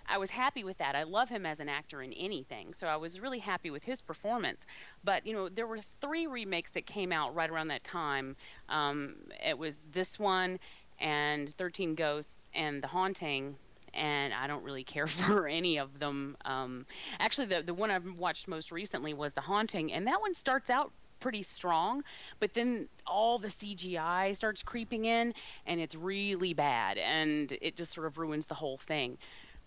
I 0.08 0.18
was 0.18 0.32
happy 0.32 0.64
with 0.64 0.78
that. 0.80 0.96
I 0.96 1.04
love 1.04 1.30
him 1.30 1.46
as 1.46 1.60
an 1.60 1.70
actor 1.70 2.02
in 2.02 2.12
anything, 2.14 2.74
so 2.74 2.88
I 2.88 2.96
was 2.96 3.20
really 3.20 3.38
happy 3.38 3.70
with 3.70 3.84
his 3.84 4.02
performance. 4.02 4.66
But 5.04 5.26
you 5.26 5.34
know, 5.34 5.50
there 5.50 5.68
were 5.68 5.80
three 6.02 6.26
remakes 6.26 6.72
that 6.72 6.88
came 6.88 7.12
out 7.12 7.36
right 7.36 7.50
around 7.50 7.68
that 7.68 7.84
time. 7.84 8.36
Um, 8.70 9.16
it 9.46 9.58
was 9.58 9.88
this 9.92 10.18
one, 10.18 10.60
and 11.00 11.56
Thirteen 11.58 11.94
Ghosts, 11.94 12.50
and 12.56 12.82
The 12.82 12.88
Haunting. 12.88 13.56
And 13.94 14.34
I 14.34 14.48
don't 14.48 14.64
really 14.64 14.84
care 14.84 15.08
for 15.08 15.48
any 15.48 15.80
of 15.80 16.00
them. 16.00 16.38
Um, 16.46 16.86
actually, 17.20 17.48
the 17.48 17.62
the 17.62 17.74
one 17.74 17.92
I've 17.92 18.18
watched 18.18 18.48
most 18.48 18.72
recently 18.72 19.14
was 19.14 19.34
The 19.34 19.42
Haunting, 19.42 19.94
and 19.94 20.08
that 20.08 20.22
one 20.22 20.34
starts 20.34 20.70
out 20.70 20.92
pretty 21.20 21.44
strong, 21.44 22.04
but 22.40 22.54
then 22.54 22.88
all 23.06 23.40
the 23.40 23.50
CGI 23.50 24.36
starts 24.36 24.64
creeping 24.64 25.06
in, 25.06 25.34
and 25.66 25.80
it's 25.80 25.96
really 25.96 26.54
bad, 26.54 26.98
and 26.98 27.52
it 27.62 27.76
just 27.76 27.94
sort 27.94 28.08
of 28.08 28.18
ruins 28.18 28.48
the 28.48 28.56
whole 28.56 28.78
thing. 28.78 29.18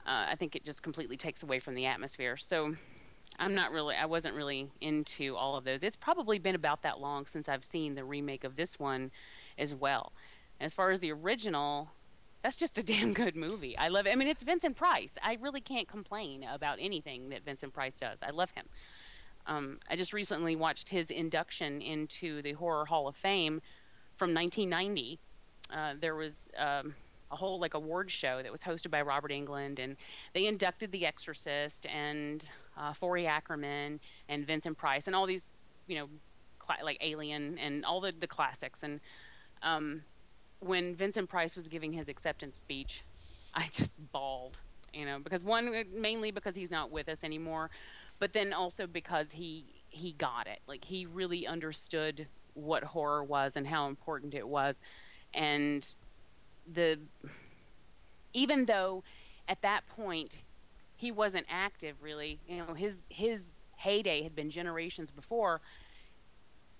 Uh, 0.06 0.26
I 0.30 0.34
think 0.36 0.56
it 0.56 0.64
just 0.64 0.82
completely 0.82 1.16
takes 1.16 1.42
away 1.42 1.60
from 1.60 1.74
the 1.74 1.86
atmosphere. 1.86 2.36
So 2.36 2.74
I'm 3.38 3.54
not 3.54 3.70
really, 3.70 3.94
I 3.94 4.06
wasn't 4.06 4.34
really 4.34 4.68
into 4.80 5.36
all 5.36 5.56
of 5.56 5.64
those. 5.64 5.82
It's 5.82 5.96
probably 5.96 6.38
been 6.38 6.54
about 6.54 6.82
that 6.82 7.00
long 7.00 7.26
since 7.26 7.48
I've 7.48 7.64
seen 7.64 7.94
the 7.94 8.04
remake 8.04 8.44
of 8.44 8.56
this 8.56 8.78
one 8.78 9.10
as 9.58 9.74
well. 9.74 10.12
As 10.60 10.74
far 10.74 10.90
as 10.90 11.00
the 11.00 11.12
original, 11.12 11.90
that's 12.42 12.56
just 12.56 12.78
a 12.78 12.82
damn 12.82 13.12
good 13.12 13.36
movie. 13.36 13.76
I 13.76 13.88
love 13.88 14.06
it. 14.06 14.12
I 14.12 14.16
mean, 14.16 14.28
it's 14.28 14.42
Vincent 14.42 14.76
Price. 14.76 15.12
I 15.22 15.38
really 15.40 15.60
can't 15.60 15.88
complain 15.88 16.44
about 16.44 16.78
anything 16.80 17.28
that 17.30 17.44
Vincent 17.44 17.72
Price 17.72 17.94
does. 17.94 18.18
I 18.22 18.30
love 18.30 18.50
him. 18.50 18.66
Um, 19.46 19.78
I 19.90 19.96
just 19.96 20.12
recently 20.12 20.56
watched 20.56 20.88
his 20.88 21.10
induction 21.10 21.80
into 21.82 22.42
the 22.42 22.52
Horror 22.52 22.84
Hall 22.84 23.08
of 23.08 23.16
Fame 23.16 23.60
from 24.16 24.34
1990. 24.34 25.18
Uh, 25.70 25.94
there 26.00 26.14
was 26.14 26.48
um, 26.58 26.94
a 27.30 27.36
whole 27.36 27.58
like 27.58 27.74
award 27.74 28.10
show 28.10 28.42
that 28.42 28.52
was 28.52 28.62
hosted 28.62 28.90
by 28.90 29.02
Robert 29.02 29.30
Englund, 29.32 29.78
and 29.78 29.96
they 30.34 30.46
inducted 30.46 30.92
The 30.92 31.06
Exorcist 31.06 31.86
and 31.86 32.48
uh, 32.76 32.92
Forry 32.92 33.26
Ackerman 33.26 33.98
and 34.28 34.46
Vincent 34.46 34.76
Price 34.76 35.06
and 35.06 35.16
all 35.16 35.26
these, 35.26 35.46
you 35.86 35.96
know, 35.96 36.08
cla- 36.58 36.84
like 36.84 36.98
Alien 37.00 37.58
and 37.58 37.84
all 37.84 38.00
the 38.00 38.12
the 38.20 38.28
classics. 38.28 38.78
And 38.82 39.00
um, 39.62 40.02
when 40.62 40.96
Vincent 40.96 41.28
Price 41.30 41.56
was 41.56 41.68
giving 41.68 41.92
his 41.92 42.08
acceptance 42.08 42.58
speech, 42.58 43.04
I 43.54 43.68
just 43.72 43.92
bawled, 44.12 44.58
you 44.94 45.06
know, 45.06 45.20
because 45.20 45.44
one 45.44 45.74
uh, 45.74 45.84
mainly 45.94 46.32
because 46.32 46.56
he's 46.56 46.70
not 46.72 46.90
with 46.90 47.08
us 47.08 47.18
anymore, 47.24 47.70
but 48.20 48.32
then 48.34 48.52
also 48.54 48.86
because 48.86 49.32
he 49.32 49.82
he 49.90 50.14
got 50.14 50.48
it. 50.48 50.60
Like 50.68 50.84
he 50.84 51.06
really 51.06 51.46
understood 51.46 52.28
what 52.54 52.84
horror 52.84 53.24
was 53.24 53.56
and 53.56 53.66
how 53.66 53.88
important 53.88 54.34
it 54.34 54.48
was, 54.48 54.80
and 55.34 55.86
the 56.72 57.00
even 58.32 58.66
though 58.66 59.04
at 59.48 59.60
that 59.62 59.86
point 59.86 60.38
he 60.96 61.12
wasn't 61.12 61.46
active 61.50 62.02
really, 62.02 62.40
you 62.46 62.58
know, 62.58 62.74
his 62.74 63.06
his 63.10 63.54
heyday 63.76 64.22
had 64.22 64.34
been 64.34 64.50
generations 64.50 65.10
before. 65.12 65.60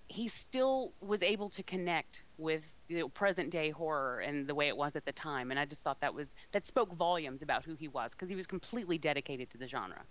He 0.07 0.27
still 0.29 0.93
was 1.01 1.23
able 1.23 1.49
to 1.51 1.63
connect 1.63 2.23
with 2.37 2.63
you 2.93 2.99
know, 2.99 3.09
present 3.09 3.49
day 3.49 3.71
horror 3.71 4.19
and 4.19 4.47
the 4.47 4.55
way 4.55 4.67
it 4.67 4.77
was 4.77 4.95
at 4.95 5.05
the 5.05 5.11
time, 5.11 5.51
and 5.51 5.59
I 5.59 5.65
just 5.65 5.83
thought 5.83 5.99
that 6.01 6.13
was 6.13 6.35
that 6.51 6.67
spoke 6.67 6.93
volumes 6.93 7.41
about 7.41 7.63
who 7.63 7.75
he 7.75 7.87
was 7.87 8.11
because 8.11 8.29
he 8.29 8.35
was 8.35 8.45
completely 8.45 8.97
dedicated 8.97 9.49
to 9.51 9.57
the 9.57 9.67
genre. 9.67 10.01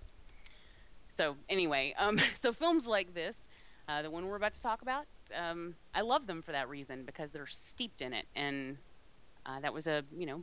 So 1.09 1.37
anyway, 1.49 1.95
um, 1.99 2.19
so 2.41 2.53
films 2.53 2.87
like 2.87 3.15
this, 3.15 3.37
uh, 3.89 4.03
the 4.03 4.11
one 4.11 4.27
we're 4.27 4.37
about 4.37 4.55
to 4.55 4.63
talk 4.63 4.83
about, 4.83 5.07
um, 5.37 5.75
I 5.95 6.01
love 6.01 6.27
them 6.27 6.43
for 6.43 6.53
that 6.53 6.69
reason 6.69 7.05
because 7.05 7.31
they're 7.31 7.47
steeped 7.47 8.01
in 8.01 8.13
it, 8.13 8.27
and 8.35 8.77
uh, 9.47 9.61
that 9.61 9.73
was 9.73 9.87
a 9.87 10.03
you 10.17 10.27
know 10.27 10.43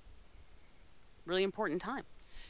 really 1.25 1.43
important 1.43 1.81
time. 1.81 2.03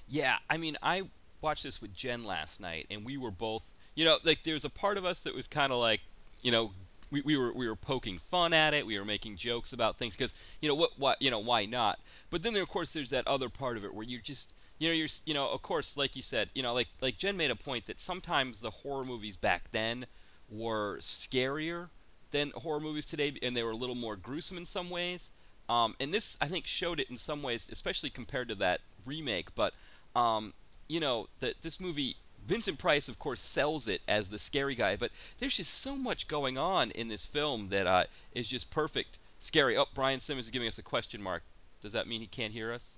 Yeah, 0.07 0.37
I 0.49 0.57
mean, 0.57 0.77
I 0.83 1.09
watched 1.41 1.63
this 1.63 1.81
with 1.81 1.95
Jen 1.95 2.23
last 2.23 2.61
night, 2.61 2.85
and 2.91 3.03
we 3.03 3.17
were 3.17 3.31
both, 3.31 3.63
you 3.95 4.05
know, 4.05 4.17
like 4.23 4.43
there 4.43 4.53
was 4.53 4.65
a 4.65 4.69
part 4.69 4.97
of 4.97 5.05
us 5.05 5.23
that 5.23 5.33
was 5.33 5.47
kind 5.47 5.71
of 5.71 5.79
like, 5.79 6.01
you 6.41 6.51
know, 6.51 6.71
we, 7.11 7.21
we 7.21 7.37
were 7.37 7.53
we 7.53 7.67
were 7.67 7.75
poking 7.75 8.17
fun 8.17 8.53
at 8.53 8.73
it, 8.73 8.85
we 8.85 8.97
were 8.97 9.05
making 9.05 9.35
jokes 9.35 9.73
about 9.73 9.97
things 9.97 10.15
because 10.15 10.33
you 10.61 10.69
know 10.69 10.75
what 10.75 10.91
what 10.97 11.21
you 11.21 11.31
know 11.31 11.39
why 11.39 11.65
not? 11.65 11.99
But 12.29 12.43
then 12.43 12.55
of 12.55 12.69
course 12.69 12.93
there's 12.93 13.09
that 13.09 13.27
other 13.27 13.49
part 13.49 13.77
of 13.77 13.85
it 13.85 13.93
where 13.93 14.05
you're 14.05 14.21
just 14.21 14.53
you 14.77 14.87
know 14.87 14.93
you're 14.93 15.07
you 15.25 15.33
know 15.33 15.49
of 15.49 15.61
course 15.61 15.97
like 15.97 16.15
you 16.15 16.21
said 16.21 16.49
you 16.53 16.63
know 16.63 16.73
like 16.73 16.89
like 17.01 17.17
Jen 17.17 17.37
made 17.37 17.51
a 17.51 17.55
point 17.55 17.85
that 17.87 17.99
sometimes 17.99 18.61
the 18.61 18.69
horror 18.69 19.05
movies 19.05 19.37
back 19.37 19.71
then 19.71 20.05
were 20.49 20.97
scarier 20.99 21.89
than 22.31 22.51
horror 22.55 22.79
movies 22.79 23.05
today, 23.05 23.33
and 23.41 23.55
they 23.55 23.63
were 23.63 23.71
a 23.71 23.75
little 23.75 23.95
more 23.95 24.15
gruesome 24.15 24.57
in 24.57 24.65
some 24.65 24.89
ways. 24.89 25.31
Um, 25.67 25.95
and 25.99 26.13
this, 26.13 26.37
I 26.41 26.47
think, 26.47 26.65
showed 26.65 26.99
it 26.99 27.09
in 27.09 27.17
some 27.17 27.43
ways, 27.43 27.69
especially 27.71 28.09
compared 28.09 28.49
to 28.49 28.55
that 28.55 28.81
remake. 29.05 29.53
But 29.55 29.73
um, 30.15 30.53
you 30.87 30.99
know, 30.99 31.27
that 31.39 31.61
this 31.61 31.79
movie, 31.79 32.17
Vincent 32.49 32.79
Price, 32.79 33.07
of 33.07 33.19
course, 33.19 33.41
sells 33.41 33.87
it 33.87 34.01
as 34.07 34.31
the 34.31 34.39
scary 34.39 34.73
guy. 34.73 34.95
But 34.95 35.11
there's 35.37 35.57
just 35.57 35.71
so 35.71 35.95
much 35.95 36.27
going 36.27 36.57
on 36.57 36.89
in 36.91 37.07
this 37.07 37.23
film 37.23 37.69
that 37.69 37.85
uh, 37.85 38.05
is 38.33 38.47
just 38.47 38.71
perfect 38.71 39.19
scary. 39.37 39.77
Oh, 39.77 39.85
Brian 39.93 40.19
Simmons 40.19 40.47
is 40.47 40.51
giving 40.51 40.67
us 40.67 40.79
a 40.79 40.83
question 40.83 41.21
mark. 41.21 41.43
Does 41.79 41.91
that 41.91 42.07
mean 42.07 42.21
he 42.21 42.25
can't 42.25 42.51
hear 42.51 42.73
us? 42.73 42.97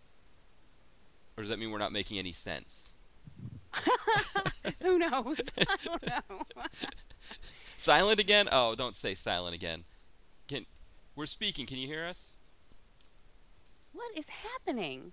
Or 1.35 1.43
does 1.43 1.49
that 1.49 1.59
mean 1.59 1.69
we're 1.69 1.79
not 1.79 1.91
making 1.91 2.17
any 2.17 2.31
sense? 2.31 2.93
Who 4.81 4.97
knows? 4.97 5.41
I 5.57 5.75
don't 5.83 6.07
know. 6.07 6.41
Silent 7.77 8.21
again? 8.21 8.47
Oh, 8.53 8.73
don't 8.73 8.95
say 8.95 9.15
silent 9.15 9.53
again. 9.53 9.83
Can 10.47 10.65
we're 11.13 11.25
speaking? 11.25 11.65
Can 11.65 11.77
you 11.77 11.87
hear 11.87 12.05
us? 12.05 12.35
what 13.91 14.17
is 14.17 14.25
happening? 14.29 15.11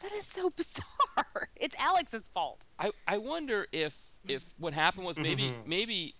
That 0.00 0.12
is 0.12 0.26
so 0.26 0.50
bizarre. 0.50 1.48
It's 1.56 1.74
Alex's 1.78 2.26
fault. 2.32 2.60
I, 2.78 2.90
I 3.06 3.18
wonder 3.18 3.66
if 3.72 4.14
if 4.26 4.54
what 4.58 4.72
happened 4.72 5.04
was 5.06 5.18
maybe 5.18 5.50
Mhm. 5.50 5.66
maybe 5.66 6.14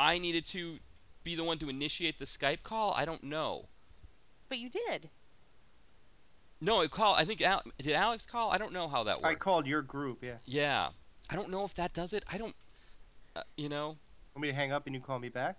I 0.00 0.18
needed 0.18 0.44
to 0.46 0.78
be 1.22 1.34
the 1.36 1.44
one 1.44 1.58
to 1.58 1.68
initiate 1.68 2.18
the 2.18 2.24
Skype 2.24 2.62
call. 2.62 2.94
I 2.96 3.04
don't 3.04 3.22
know. 3.22 3.68
But 4.48 4.58
you 4.58 4.70
did. 4.70 5.10
No, 6.60 6.80
I 6.80 6.86
call. 6.86 7.14
I 7.14 7.24
think 7.24 7.42
Al, 7.42 7.62
did 7.78 7.92
Alex 7.92 8.24
call? 8.24 8.50
I 8.50 8.58
don't 8.58 8.72
know 8.72 8.88
how 8.88 9.04
that 9.04 9.16
worked. 9.20 9.26
I 9.26 9.34
called 9.34 9.66
your 9.66 9.82
group. 9.82 10.22
Yeah. 10.22 10.36
yeah, 10.44 10.88
I 11.28 11.34
don't 11.36 11.50
know 11.50 11.64
if 11.64 11.74
that 11.74 11.92
does 11.92 12.12
it. 12.12 12.24
I 12.30 12.38
don't. 12.38 12.54
Uh, 13.36 13.42
you 13.56 13.68
know. 13.68 13.96
Want 14.34 14.42
me 14.42 14.48
to 14.48 14.54
hang 14.54 14.72
up 14.72 14.86
and 14.86 14.94
you 14.94 15.00
call 15.00 15.18
me 15.18 15.28
back? 15.28 15.58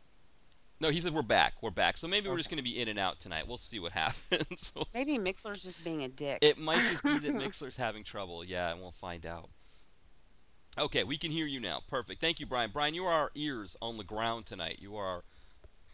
No, 0.84 0.90
he 0.90 1.00
said 1.00 1.14
we're 1.14 1.22
back. 1.22 1.54
We're 1.62 1.72
back. 1.72 1.96
So 1.96 2.10
maybe 2.10 2.28
we're 2.28 2.36
just 2.36 2.50
going 2.50 2.58
to 2.58 2.64
be 2.64 2.78
in 2.82 2.90
and 2.90 3.00
out 3.00 3.18
tonight. 3.18 3.48
We'll 3.48 3.58
see 3.58 3.80
what 3.80 3.92
happens. 3.94 4.74
We'll 4.76 4.86
Maybe 4.94 5.18
Mixler's 5.18 5.64
just 5.64 5.82
being 5.82 6.04
a 6.04 6.10
dick. 6.10 6.40
It 6.42 6.58
might 6.58 6.86
just 6.88 7.02
be 7.02 7.18
that 7.20 7.24
Mixler's 7.34 7.78
having 7.78 8.04
trouble. 8.04 8.44
Yeah, 8.44 8.70
and 8.70 8.82
we'll 8.82 8.92
find 8.92 9.26
out. 9.26 9.50
Okay, 10.78 11.06
we 11.06 11.18
can 11.18 11.32
hear 11.32 11.46
you 11.46 11.62
now. 11.62 11.80
Perfect. 11.88 12.20
Thank 12.20 12.42
you, 12.42 12.46
Brian. 12.46 12.70
Brian, 12.74 12.94
you 12.94 13.06
are 13.06 13.14
our 13.14 13.32
ears 13.34 13.78
on 13.82 13.96
the 13.96 14.04
ground 14.04 14.46
tonight. 14.46 14.80
You 14.82 14.98
are 14.98 15.24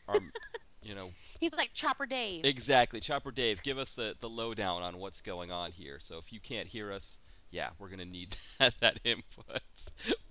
our, 0.08 0.16
our 0.16 0.20
you 0.82 0.96
know, 0.96 1.12
He's 1.40 1.54
like 1.54 1.70
Chopper 1.76 2.08
Dave. 2.08 2.44
exactly. 2.44 3.00
Chopper 3.00 3.30
Dave, 3.30 3.62
give 3.62 3.78
us 3.78 3.94
the, 3.94 4.16
the 4.20 4.28
lowdown 4.28 4.82
on 4.82 4.98
what's 4.98 5.22
going 5.22 5.52
on 5.52 5.72
here. 5.72 6.00
So 6.00 6.18
if 6.18 6.34
you 6.34 6.40
can't 6.40 6.68
hear 6.68 6.92
us, 6.92 7.20
yeah, 7.52 7.70
we're 7.78 7.90
gonna 7.90 8.06
need 8.06 8.38
that, 8.58 8.80
that 8.80 9.00
input. 9.04 9.62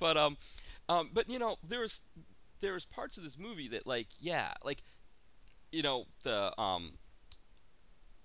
But 0.00 0.16
um, 0.16 0.36
um, 0.88 1.10
but 1.12 1.30
you 1.30 1.38
know, 1.38 1.58
there's 1.68 2.02
there's 2.60 2.84
parts 2.84 3.16
of 3.16 3.24
this 3.24 3.38
movie 3.38 3.68
that 3.68 3.86
like, 3.86 4.08
yeah, 4.20 4.52
like, 4.64 4.82
you 5.72 5.82
know, 5.82 6.06
the 6.22 6.58
um, 6.60 6.92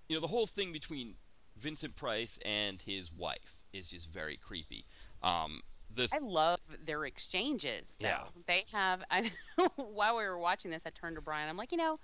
you 0.09 0.15
know, 0.15 0.21
the 0.21 0.27
whole 0.27 0.47
thing 0.47 0.71
between 0.71 1.15
Vincent 1.57 1.95
Price 1.95 2.39
and 2.45 2.81
his 2.81 3.11
wife 3.11 3.63
is 3.73 3.89
just 3.89 4.11
very 4.11 4.37
creepy. 4.37 4.85
Um, 5.21 5.61
the 5.93 6.09
I 6.11 6.19
love 6.19 6.59
their 6.85 7.05
exchanges. 7.05 7.95
Though. 7.99 8.07
Yeah. 8.07 8.23
They 8.47 8.65
have. 8.71 9.03
I, 9.11 9.31
while 9.75 10.17
we 10.17 10.23
were 10.23 10.39
watching 10.39 10.71
this, 10.71 10.81
I 10.85 10.89
turned 10.89 11.15
to 11.15 11.21
Brian. 11.21 11.49
I'm 11.49 11.57
like, 11.57 11.71
you 11.71 11.77
know, 11.77 11.99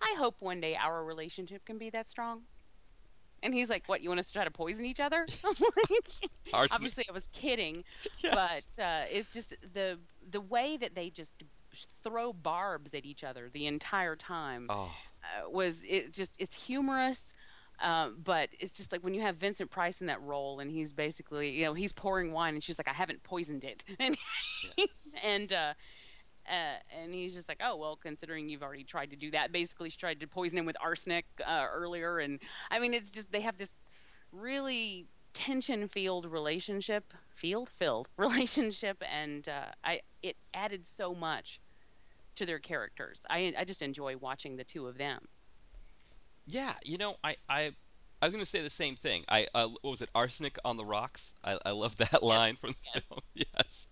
I 0.00 0.14
hope 0.18 0.36
one 0.40 0.60
day 0.60 0.76
our 0.76 1.04
relationship 1.04 1.64
can 1.64 1.78
be 1.78 1.90
that 1.90 2.08
strong. 2.08 2.42
And 3.42 3.52
he's 3.52 3.68
like, 3.68 3.86
"What? 3.86 4.00
You 4.00 4.08
want 4.08 4.18
us 4.18 4.26
to 4.28 4.32
try 4.32 4.44
to 4.44 4.50
poison 4.50 4.86
each 4.86 4.98
other?" 4.98 5.26
I'm 5.44 5.50
like, 5.50 6.04
Arsenic. 6.52 6.72
Obviously, 6.74 7.04
I 7.08 7.12
was 7.12 7.28
kidding, 7.32 7.84
Yes. 8.22 8.66
but 8.76 8.82
uh, 8.82 9.04
it's 9.10 9.30
just 9.30 9.54
the 9.74 9.98
the 10.30 10.40
way 10.40 10.78
that 10.78 10.94
they 10.94 11.10
just 11.10 11.34
throw 12.02 12.32
barbs 12.32 12.94
at 12.94 13.04
each 13.04 13.24
other 13.24 13.48
the 13.52 13.66
entire 13.66 14.16
time. 14.16 14.66
Oh, 14.68 14.90
uh, 15.22 15.50
was 15.50 15.82
it 15.84 16.12
just 16.12 16.34
it's 16.38 16.54
humorous 16.54 17.34
um, 17.80 18.16
but 18.24 18.48
it's 18.58 18.72
just 18.72 18.92
like 18.92 19.02
when 19.04 19.14
you 19.14 19.20
have 19.20 19.36
Vincent 19.36 19.70
Price 19.70 20.00
in 20.00 20.06
that 20.06 20.22
role 20.22 20.60
and 20.60 20.70
he's 20.70 20.92
basically 20.92 21.50
you 21.50 21.64
know 21.64 21.74
he's 21.74 21.92
pouring 21.92 22.32
wine 22.32 22.54
and 22.54 22.64
she's 22.64 22.78
like 22.78 22.88
I 22.88 22.92
haven't 22.92 23.22
poisoned 23.22 23.64
it. 23.64 23.84
And 23.98 24.16
and 25.22 25.52
uh, 25.52 25.74
uh, 26.48 26.76
and 26.90 27.12
he's 27.12 27.34
just 27.34 27.48
like 27.48 27.60
oh 27.62 27.76
well 27.76 27.96
considering 27.96 28.48
you've 28.48 28.62
already 28.62 28.84
tried 28.84 29.10
to 29.10 29.16
do 29.16 29.30
that. 29.32 29.52
Basically 29.52 29.90
she 29.90 29.98
tried 29.98 30.20
to 30.20 30.26
poison 30.26 30.58
him 30.58 30.66
with 30.66 30.76
arsenic 30.80 31.26
uh, 31.46 31.66
earlier 31.72 32.18
and 32.18 32.40
I 32.70 32.78
mean 32.78 32.94
it's 32.94 33.10
just 33.10 33.30
they 33.30 33.40
have 33.42 33.58
this 33.58 33.70
really 34.32 35.06
tension-filled 35.34 36.24
relationship, 36.26 37.12
field-filled 37.28 38.08
relationship, 38.16 39.02
and 39.10 39.46
uh, 39.48 39.66
I 39.84 40.00
it 40.22 40.36
added 40.54 40.86
so 40.86 41.14
much 41.14 41.60
to 42.36 42.46
their 42.46 42.58
characters. 42.58 43.24
I 43.28 43.54
I 43.58 43.64
just 43.64 43.82
enjoy 43.82 44.16
watching 44.16 44.56
the 44.56 44.64
two 44.64 44.86
of 44.86 44.98
them. 44.98 45.26
Yeah, 46.46 46.74
you 46.84 46.96
know, 46.98 47.16
I 47.24 47.36
I, 47.48 47.72
I 48.22 48.26
was 48.26 48.32
going 48.34 48.44
to 48.44 48.50
say 48.50 48.62
the 48.62 48.70
same 48.70 48.94
thing. 48.96 49.24
I 49.28 49.46
uh, 49.54 49.68
what 49.68 49.90
was 49.90 50.00
it? 50.02 50.10
Arsenic 50.14 50.58
on 50.64 50.76
the 50.76 50.84
rocks. 50.84 51.34
I, 51.44 51.58
I 51.66 51.70
love 51.72 51.96
that 51.96 52.22
line 52.22 52.56
from 52.56 52.70
the 52.70 52.76
Yes. 52.94 53.04
film. 53.08 53.20
Yes. 53.34 53.88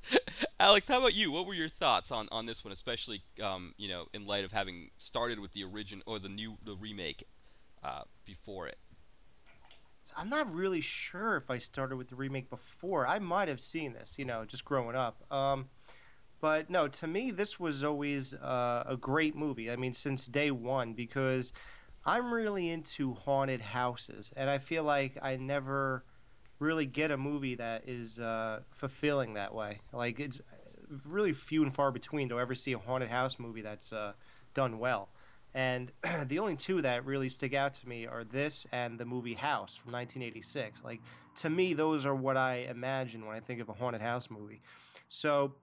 Alex, 0.61 0.89
how 0.89 0.99
about 1.01 1.15
you? 1.15 1.31
What 1.33 1.47
were 1.47 1.55
your 1.55 1.69
thoughts 1.69 2.11
on, 2.11 2.29
on 2.33 2.47
this 2.47 2.65
one, 2.65 2.73
especially 2.73 3.23
um, 3.43 3.75
you 3.77 3.89
know 3.89 4.07
in 4.15 4.27
light 4.27 4.45
of 4.45 4.53
having 4.53 4.91
started 4.97 5.41
with 5.41 5.53
the 5.53 5.65
origin 5.65 6.03
or 6.07 6.19
the 6.19 6.29
new 6.29 6.57
the 6.65 6.77
remake 6.77 7.25
uh, 7.83 8.03
before 8.25 8.67
it? 8.69 8.79
I'm 10.17 10.29
not 10.29 10.53
really 10.55 10.81
sure 10.81 11.37
if 11.37 11.51
I 11.51 11.59
started 11.59 11.97
with 11.97 12.09
the 12.09 12.15
remake 12.15 12.51
before. 12.51 13.07
I 13.07 13.19
might 13.19 13.49
have 13.49 13.61
seen 13.61 13.95
this, 13.95 14.15
you 14.17 14.25
know, 14.25 14.45
just 14.45 14.65
growing 14.65 14.95
up. 14.95 15.17
Um, 15.33 15.67
but 16.45 16.69
no, 16.69 16.89
to 16.89 17.07
me, 17.07 17.31
this 17.31 17.59
was 17.59 17.83
always 17.83 18.35
uh, 18.35 18.85
a 18.87 18.99
great 18.99 19.35
movie. 19.35 19.71
I 19.71 19.77
mean, 19.77 19.95
since 19.95 20.27
day 20.27 20.51
one, 20.51 20.93
because 20.93 21.55
I'm 22.05 22.35
really 22.35 22.69
into 22.69 23.15
haunted 23.15 23.63
houses, 23.63 24.31
and 24.37 24.51
I 24.51 24.59
feel 24.59 24.85
like 24.85 25.17
I 25.23 25.37
never 25.37 26.05
really 26.59 26.85
get 26.85 27.11
a 27.11 27.17
movie 27.17 27.55
that 27.55 27.89
is 27.89 28.19
uh, 28.19 28.61
fulfilling 28.73 29.33
that 29.33 29.55
way. 29.55 29.81
Like 29.91 30.21
it's 30.21 30.43
really 31.07 31.33
few 31.33 31.63
and 31.63 31.75
far 31.75 31.91
between 31.91 32.29
to 32.29 32.39
ever 32.39 32.55
see 32.55 32.75
a 32.75 32.79
haunted 32.79 33.09
house 33.09 33.39
movie 33.39 33.63
that's 33.63 33.91
uh, 33.91 34.13
done 34.53 34.79
well. 34.79 35.09
And 35.55 35.93
the 36.27 36.41
only 36.41 36.57
two 36.57 36.83
that 36.83 37.07
really 37.07 37.31
stick 37.31 37.55
out 37.55 37.73
to 37.73 37.89
me 37.89 38.07
are 38.07 38.23
this 38.23 38.67
and 38.71 39.01
the 39.01 39.07
movie 39.07 39.33
House 39.33 39.77
from 39.77 39.93
1986. 39.93 40.85
Like 40.85 41.01
to 41.37 41.49
me, 41.49 41.73
those 41.73 42.05
are 42.05 42.15
what 42.15 42.37
I 42.37 42.67
imagine 42.69 43.25
when 43.25 43.35
I 43.35 43.41
think 43.41 43.63
of 43.63 43.71
a 43.71 43.73
haunted 43.73 44.03
house 44.03 44.29
movie. 44.29 44.61
So 45.09 45.55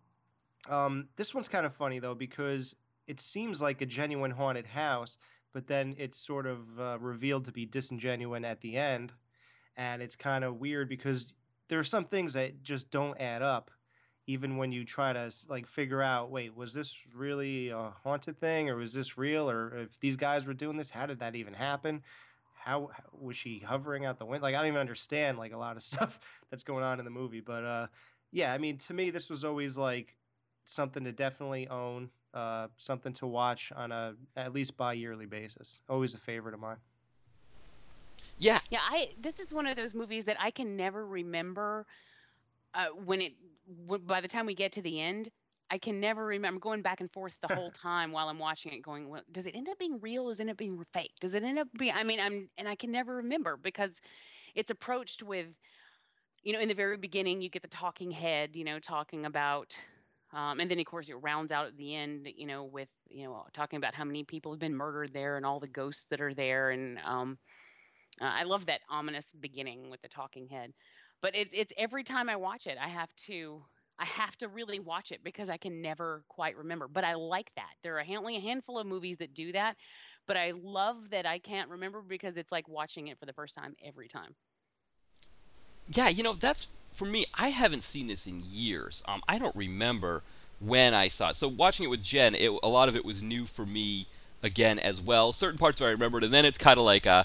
um, 0.70 1.08
this 1.16 1.34
one's 1.34 1.48
kind 1.48 1.66
of 1.66 1.74
funny 1.74 2.00
though 2.00 2.16
because 2.16 2.76
it 3.08 3.20
seems 3.20 3.62
like 3.62 3.82
a 3.82 3.86
genuine 3.86 4.32
haunted 4.32 4.68
house, 4.68 5.18
but 5.54 5.68
then 5.68 5.96
it's 5.98 6.18
sort 6.18 6.46
of 6.46 6.80
uh, 6.80 6.98
revealed 7.00 7.46
to 7.46 7.52
be 7.52 7.66
disingenuine 7.66 8.46
at 8.46 8.62
the 8.62 8.78
end, 8.78 9.12
and 9.76 10.02
it's 10.02 10.16
kind 10.16 10.44
of 10.44 10.60
weird 10.60 10.88
because 10.88 11.34
there 11.68 11.80
are 11.80 11.84
some 11.84 12.06
things 12.06 12.34
that 12.34 12.64
just 12.64 12.92
don't 12.92 13.20
add 13.20 13.42
up 13.42 13.72
even 14.28 14.58
when 14.58 14.72
you 14.72 14.86
try 14.86 15.14
to 15.14 15.32
like 15.50 15.68
figure 15.68 16.02
out 16.02 16.30
wait 16.30 16.56
was 16.56 16.74
this 16.74 16.96
really 17.14 17.70
a 17.70 17.92
haunted 18.04 18.40
thing 18.40 18.70
or 18.70 18.76
was 18.76 18.94
this 18.94 19.18
real 19.18 19.50
or 19.50 19.78
if 19.78 20.00
these 20.00 20.16
guys 20.16 20.46
were 20.46 20.54
doing 20.54 20.78
this 20.78 20.90
how 20.90 21.06
did 21.06 21.20
that 21.20 21.36
even 21.36 21.54
happen? 21.54 22.04
How, 22.54 22.92
how 22.94 23.04
was 23.20 23.36
she 23.36 23.60
hovering 23.60 24.06
out 24.06 24.20
the 24.20 24.26
window 24.26 24.46
like 24.46 24.54
i 24.54 24.60
don't 24.60 24.68
even 24.68 24.80
understand 24.80 25.40
like 25.40 25.52
a 25.52 25.58
lot 25.58 25.78
of 25.78 25.84
stuff 25.92 26.20
that's 26.52 26.64
going 26.64 26.84
on 26.84 27.00
in 27.00 27.06
the 27.06 27.12
movie 27.12 27.42
but 27.42 27.64
uh 27.64 27.88
yeah 28.32 28.54
i 28.54 28.60
mean 28.60 28.78
to 28.78 28.94
me 28.94 29.10
this 29.10 29.30
was 29.30 29.44
always 29.44 29.78
like 29.78 30.16
something 30.66 31.04
to 31.04 31.12
definitely 31.12 31.68
own 31.68 32.10
uh 32.34 32.68
something 32.78 33.14
to 33.14 33.28
watch 33.28 33.72
on 33.76 33.92
a 33.92 34.14
at 34.38 34.54
least 34.54 34.78
bi-yearly 34.78 35.26
basis 35.26 35.82
always 35.90 36.14
a 36.14 36.18
favorite 36.18 36.54
of 36.54 36.60
mine 36.60 36.78
Yeah, 38.38 38.60
Yeah, 38.70 38.80
I 38.84 39.10
this 39.22 39.40
is 39.40 39.54
one 39.54 39.68
of 39.68 39.76
those 39.76 39.94
movies 39.94 40.26
that 40.26 40.38
I 40.40 40.52
can 40.52 40.76
never 40.76 41.06
remember 41.06 41.86
uh, 42.74 42.88
when 43.06 43.22
it 43.22 43.34
w- 43.88 44.04
by 44.04 44.22
the 44.22 44.28
time 44.28 44.46
we 44.46 44.56
get 44.56 44.72
to 44.74 44.82
the 44.82 45.02
end. 45.02 45.30
I 45.70 45.78
can 45.78 46.02
never 46.02 46.26
remember 46.26 46.60
going 46.60 46.82
back 46.82 47.00
and 47.00 47.10
forth 47.14 47.34
the 47.42 47.48
whole 47.48 47.72
time 47.82 48.12
while 48.12 48.28
I'm 48.28 48.40
watching 48.40 48.74
it, 48.74 48.82
going, 48.82 49.08
well, 49.10 49.22
"Does 49.32 49.46
it 49.46 49.56
end 49.56 49.70
up 49.70 49.80
being 49.80 50.00
real? 50.02 50.28
Does 50.28 50.40
it 50.40 50.44
end 50.44 50.50
up 50.52 50.58
being 50.58 50.84
fake? 50.92 51.14
Does 51.22 51.34
it 51.34 51.44
end 51.44 51.60
up 51.60 51.68
being?" 51.78 51.94
I 51.96 52.04
mean, 52.04 52.20
I'm 52.20 52.50
and 52.58 52.68
I 52.68 52.76
can 52.76 52.92
never 52.92 53.16
remember 53.18 53.56
because 53.58 54.02
it's 54.56 54.72
approached 54.72 55.24
with, 55.24 55.48
you 56.44 56.52
know, 56.54 56.60
in 56.60 56.68
the 56.68 56.74
very 56.74 56.98
beginning, 56.98 57.42
you 57.42 57.50
get 57.50 57.62
the 57.62 57.68
talking 57.70 58.12
head, 58.12 58.56
you 58.56 58.64
know, 58.66 58.80
talking 58.80 59.26
about, 59.26 59.76
um, 60.34 60.60
and 60.60 60.70
then 60.70 60.80
of 60.80 60.86
course 60.86 61.10
it 61.10 61.16
rounds 61.16 61.52
out 61.52 61.68
at 61.68 61.78
the 61.78 61.96
end, 61.96 62.28
you 62.36 62.48
know, 62.48 62.64
with 62.64 62.90
you 63.10 63.26
know 63.26 63.46
talking 63.54 63.78
about 63.78 63.94
how 63.94 64.04
many 64.04 64.24
people 64.24 64.52
have 64.52 64.60
been 64.60 64.76
murdered 64.76 65.14
there 65.14 65.38
and 65.38 65.46
all 65.46 65.60
the 65.60 65.68
ghosts 65.68 66.06
that 66.10 66.22
are 66.22 66.34
there, 66.34 66.72
and 66.72 67.00
um, 67.06 67.38
uh, 68.22 68.26
I 68.26 68.44
love 68.44 68.66
that 68.68 68.82
ominous 68.90 69.28
beginning 69.40 69.90
with 69.90 70.02
the 70.02 70.08
talking 70.08 70.48
head. 70.48 70.74
But 71.22 71.36
it's 71.36 71.52
it's 71.54 71.74
every 71.78 72.04
time 72.04 72.30
I 72.30 72.36
watch 72.36 72.68
it, 72.68 72.78
I 72.82 72.88
have 72.88 73.14
to 73.28 73.64
I 74.00 74.06
have 74.06 74.36
to 74.38 74.48
really 74.48 74.80
watch 74.80 75.12
it 75.12 75.24
because 75.24 75.50
I 75.50 75.58
can 75.58 75.82
never 75.82 76.24
quite 76.28 76.58
remember. 76.58 76.88
But 76.88 77.04
I 77.04 77.14
like 77.14 77.52
that. 77.56 77.74
There 77.84 78.00
are 78.00 78.06
only 78.18 78.38
a 78.38 78.42
handful 78.42 78.80
of 78.80 78.88
movies 78.88 79.18
that 79.18 79.34
do 79.34 79.52
that, 79.52 79.76
but 80.28 80.38
I 80.38 80.52
love 80.52 81.10
that 81.12 81.26
I 81.26 81.38
can't 81.38 81.70
remember 81.70 82.02
because 82.02 82.36
it's 82.38 82.52
like 82.52 82.68
watching 82.68 83.08
it 83.08 83.20
for 83.20 83.26
the 83.26 83.34
first 83.34 83.54
time 83.54 83.76
every 83.84 84.08
time. 84.08 84.36
Yeah, 85.94 86.10
you 86.10 86.24
know, 86.24 86.34
that's 86.34 86.68
for 86.92 87.06
me. 87.06 87.26
I 87.34 87.50
haven't 87.50 87.84
seen 87.84 88.08
this 88.08 88.28
in 88.28 88.44
years. 88.46 89.04
Um, 89.08 89.22
I 89.28 89.38
don't 89.38 89.56
remember 89.56 90.24
when 90.60 90.94
I 90.94 91.08
saw 91.08 91.30
it. 91.30 91.36
So 91.36 91.48
watching 91.48 91.86
it 91.86 91.90
with 91.90 92.04
Jen, 92.04 92.36
it, 92.36 92.52
a 92.64 92.68
lot 92.68 92.90
of 92.90 92.96
it 92.96 93.04
was 93.04 93.24
new 93.24 93.46
for 93.46 93.66
me 93.66 94.08
again 94.44 94.80
as 94.80 95.02
well. 95.02 95.32
Certain 95.32 95.58
parts 95.58 95.82
I 95.82 95.90
remembered, 95.90 96.24
and 96.24 96.34
then 96.34 96.46
it's 96.46 96.58
kind 96.58 96.78
of 96.78 96.86
like 96.86 97.08
uh, 97.08 97.24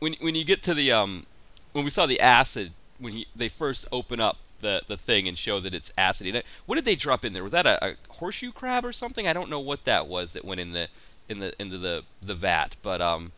when 0.00 0.14
when 0.20 0.34
you 0.34 0.44
get 0.44 0.62
to 0.64 0.74
the 0.74 0.92
um, 0.92 1.24
when 1.72 1.84
we 1.84 1.90
saw 1.90 2.06
the 2.06 2.20
acid 2.20 2.72
when 2.98 3.12
he, 3.12 3.26
they 3.34 3.48
first 3.48 3.86
open 3.92 4.20
up 4.20 4.38
the 4.60 4.82
the 4.86 4.96
thing 4.96 5.28
and 5.28 5.36
show 5.38 5.60
that 5.60 5.74
it's 5.74 5.92
acid. 5.96 6.42
What 6.66 6.76
did 6.76 6.84
they 6.84 6.96
drop 6.96 7.24
in 7.24 7.32
there? 7.32 7.42
Was 7.42 7.52
that 7.52 7.66
a, 7.66 7.84
a 7.84 7.94
horseshoe 8.08 8.52
crab 8.52 8.84
or 8.84 8.92
something? 8.92 9.28
I 9.28 9.32
don't 9.32 9.50
know 9.50 9.60
what 9.60 9.84
that 9.84 10.06
was 10.06 10.32
that 10.32 10.44
went 10.44 10.60
in 10.60 10.72
the 10.72 10.88
in 11.28 11.40
the 11.40 11.60
into 11.60 11.78
the 11.78 12.04
the 12.20 12.34
vat, 12.34 12.76
but 12.82 13.00
um, 13.00 13.32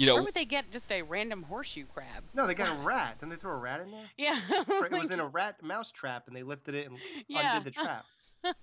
you 0.00 0.06
know, 0.06 0.14
Where 0.14 0.22
would 0.24 0.34
they 0.34 0.46
get 0.46 0.70
just 0.70 0.90
a 0.90 1.02
random 1.02 1.42
horseshoe 1.42 1.84
crab? 1.92 2.24
no 2.34 2.46
they 2.46 2.54
got 2.54 2.76
a 2.78 2.80
rat 2.84 3.18
didn't 3.20 3.30
they 3.30 3.36
throw 3.36 3.52
a 3.52 3.56
rat 3.56 3.80
in 3.80 3.90
there 3.90 4.06
Yeah. 4.16 4.38
Oh 4.68 4.82
it 4.84 4.92
was 4.92 5.10
in 5.10 5.20
a 5.20 5.26
rat 5.26 5.62
mouse 5.62 5.90
trap 5.92 6.26
and 6.26 6.34
they 6.34 6.42
lifted 6.42 6.74
it 6.74 6.88
and 6.88 6.96
Yeah. 7.28 7.56
undid 7.56 7.72
the 7.74 7.82
trap 7.82 8.04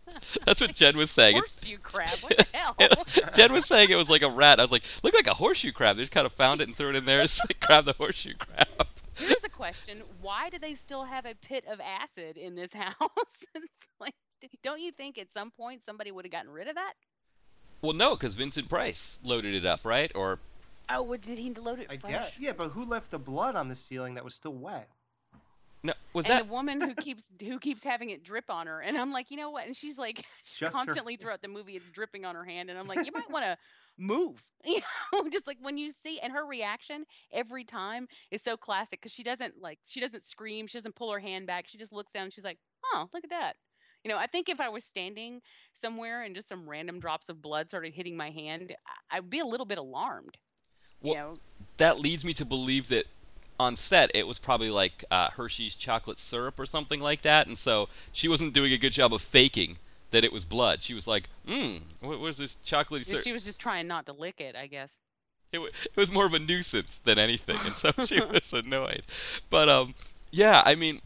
that's 0.45 0.60
what 0.60 0.73
Jen 0.73 0.97
was 0.97 1.12
saying. 1.12 1.38
It- 1.38 1.41
horseshoe 1.41 1.78
crab. 1.78 2.10
What 2.21 2.36
the 2.36 2.47
hell? 2.52 2.76
Jen 3.36 3.54
was 3.54 3.67
saying 3.67 3.91
it 3.91 3.95
was 3.95 4.10
like 4.10 4.23
a 4.23 4.30
rat. 4.30 4.60
I 4.60 4.63
was 4.63 4.71
like, 4.71 4.82
looked 5.04 5.15
like 5.15 5.28
a 5.28 5.36
horseshoe 5.36 5.71
crab. 5.71 5.97
They 5.97 6.02
just 6.02 6.12
kind 6.12 6.26
of 6.26 6.34
found 6.34 6.62
it 6.62 6.67
and 6.67 6.76
threw 6.76 6.89
it 6.89 6.95
in 6.95 7.06
there. 7.06 7.21
Just 7.21 7.47
like 7.47 7.60
grab 7.60 7.86
the 7.86 7.93
horseshoe 7.93 8.34
crab. 8.39 8.88
Here's 9.15 9.43
a 9.43 9.50
question: 9.50 10.02
Why 10.19 10.50
do 10.50 10.58
they 10.58 10.73
still 10.73 11.04
have 11.06 11.28
a 11.28 11.36
pit 11.36 11.63
of 11.69 11.80
acid 11.80 12.38
in 12.38 12.56
this 12.56 12.73
house? 12.73 12.95
Like, 14.00 14.15
don't 14.63 14.82
you 14.82 14.91
think 14.91 15.19
at 15.19 15.32
some 15.32 15.52
point 15.52 15.84
somebody 15.86 16.12
would 16.12 16.26
have 16.26 16.32
gotten 16.32 16.50
rid 16.52 16.67
of 16.67 16.73
that? 16.73 16.93
Well, 17.84 17.93
no, 17.93 18.15
because 18.15 18.34
Vincent 18.34 18.69
Price 18.69 19.21
loaded 19.26 19.54
it 19.54 19.63
up, 19.67 19.82
right? 19.86 20.12
Or 20.15 20.39
Oh, 20.89 21.02
what, 21.04 21.21
did 21.21 21.38
he 21.38 21.54
load 21.54 21.80
it 21.80 21.88
I 21.89 21.97
fresh? 21.97 22.12
guess. 22.12 22.34
Yeah, 22.39 22.52
but 22.54 22.69
who 22.69 22.86
left 22.86 23.12
the 23.12 23.19
blood 23.19 23.56
on 23.56 23.67
the 23.67 23.76
ceiling 23.76 24.15
that 24.15 24.23
was 24.23 24.36
still 24.36 24.54
wet? 24.54 24.89
no, 25.84 25.93
was 26.13 26.26
and 26.26 26.39
that? 26.39 26.47
the 26.47 26.52
woman 26.54 26.82
who 26.82 26.95
keeps 26.95 27.23
who 27.39 27.60
keeps 27.60 27.84
having 27.84 28.10
it 28.10 28.23
drip 28.23 28.50
on 28.50 28.67
her, 28.67 28.82
and 28.82 28.97
I'm 28.97 29.12
like, 29.12 29.30
you 29.30 29.38
know 29.38 29.52
what? 29.52 29.65
And 29.67 29.76
she's 29.76 29.97
like, 29.97 30.26
Just 30.43 30.60
her- 30.62 30.69
constantly 30.69 31.15
throughout 31.17 31.41
the 31.41 31.47
movie, 31.47 31.76
it's 31.76 31.91
dripping 31.91 32.26
on 32.26 32.36
her 32.36 32.43
hand, 32.45 32.69
and 32.69 32.80
I'm 32.80 32.88
like, 32.88 33.06
you 33.06 33.12
might 33.12 33.30
want 33.30 33.45
to 33.45 33.58
move, 33.97 34.41
you 34.65 34.80
know, 35.13 35.28
just 35.30 35.47
like 35.47 35.58
when 35.62 35.78
you 35.78 35.91
see, 36.04 36.19
and 36.19 36.32
her 36.34 36.45
reaction 36.45 37.06
every 37.32 37.63
time 37.63 38.08
is 38.32 38.41
so 38.41 38.56
classic 38.58 39.00
because 39.02 39.12
she 39.12 39.23
doesn't 39.23 39.56
like 39.62 39.80
she 39.86 40.00
doesn't 40.00 40.23
scream, 40.23 40.67
she 40.67 40.78
doesn't 40.78 40.95
pull 40.95 41.12
her 41.12 41.19
hand 41.19 41.47
back, 41.47 41.67
she 41.67 41.78
just 41.78 41.93
looks 41.93 42.12
down, 42.12 42.23
and 42.26 42.34
she's 42.34 42.43
like, 42.45 42.60
oh, 42.93 43.08
look 43.13 43.23
at 43.23 43.30
that. 43.30 43.54
You 44.04 44.12
know, 44.12 44.17
I 44.17 44.28
think 44.28 44.47
if 44.47 44.62
I 44.62 44.69
was 44.69 44.84
standing 44.86 45.41
somewhere 45.73 46.23
and 46.23 46.34
just 46.36 46.47
some 46.47 46.69
random 46.69 47.00
drops 47.00 47.30
of 47.30 47.41
blood 47.41 47.67
started 47.67 47.93
hitting 47.93 48.15
my 48.15 48.30
hand, 48.30 48.73
I'd 49.12 49.30
be 49.30 49.39
a 49.39 49.45
little 49.45 49.65
bit 49.65 49.78
alarmed. 49.80 50.38
Well, 51.02 51.14
you 51.14 51.20
know, 51.20 51.38
that 51.78 52.00
leads 52.00 52.24
me 52.26 52.34
to 52.34 52.46
believe 52.46 52.88
that 52.90 53.06
on 53.60 53.76
set 53.76 54.12
it 54.14 54.28
was 54.28 54.38
probably 54.40 54.70
like 54.70 55.04
uh, 55.10 55.30
Hershey's 55.32 55.76
chocolate 55.76 56.20
syrup 56.20 56.60
or 56.60 56.66
something 56.66 57.00
like 57.00 57.22
that, 57.24 57.48
and 57.48 57.58
so 57.58 57.90
she 58.12 58.28
wasn't 58.28 58.54
doing 58.54 58.72
a 58.74 58.78
good 58.78 58.92
job 58.94 59.14
of 59.14 59.22
faking 59.22 59.78
that 60.12 60.24
it 60.24 60.32
was 60.32 60.46
blood. 60.46 60.84
She 60.84 60.94
was 60.94 61.08
like, 61.08 61.30
"Mmm, 61.48 61.82
what 62.00 62.20
was 62.20 62.38
this 62.38 62.58
chocolatey 62.66 63.06
syrup?" 63.06 63.24
she 63.24 63.34
was 63.34 63.44
just 63.44 63.60
trying 63.60 63.88
not 63.88 64.06
to 64.06 64.14
lick 64.14 64.40
it, 64.40 64.56
I 64.56 64.68
guess. 64.68 64.92
it, 65.52 65.60
wa- 65.60 65.68
it 65.68 65.96
was 65.98 66.12
more 66.12 66.26
of 66.26 66.34
a 66.34 66.40
nuisance 66.40 66.98
than 67.00 67.18
anything, 67.18 67.58
and 67.66 67.76
so 67.76 67.92
she 68.06 68.20
was 68.34 68.54
annoyed. 68.54 69.04
But 69.50 69.70
um, 69.70 69.96
yeah, 70.32 70.62
I 70.66 70.76
mean, 70.76 71.02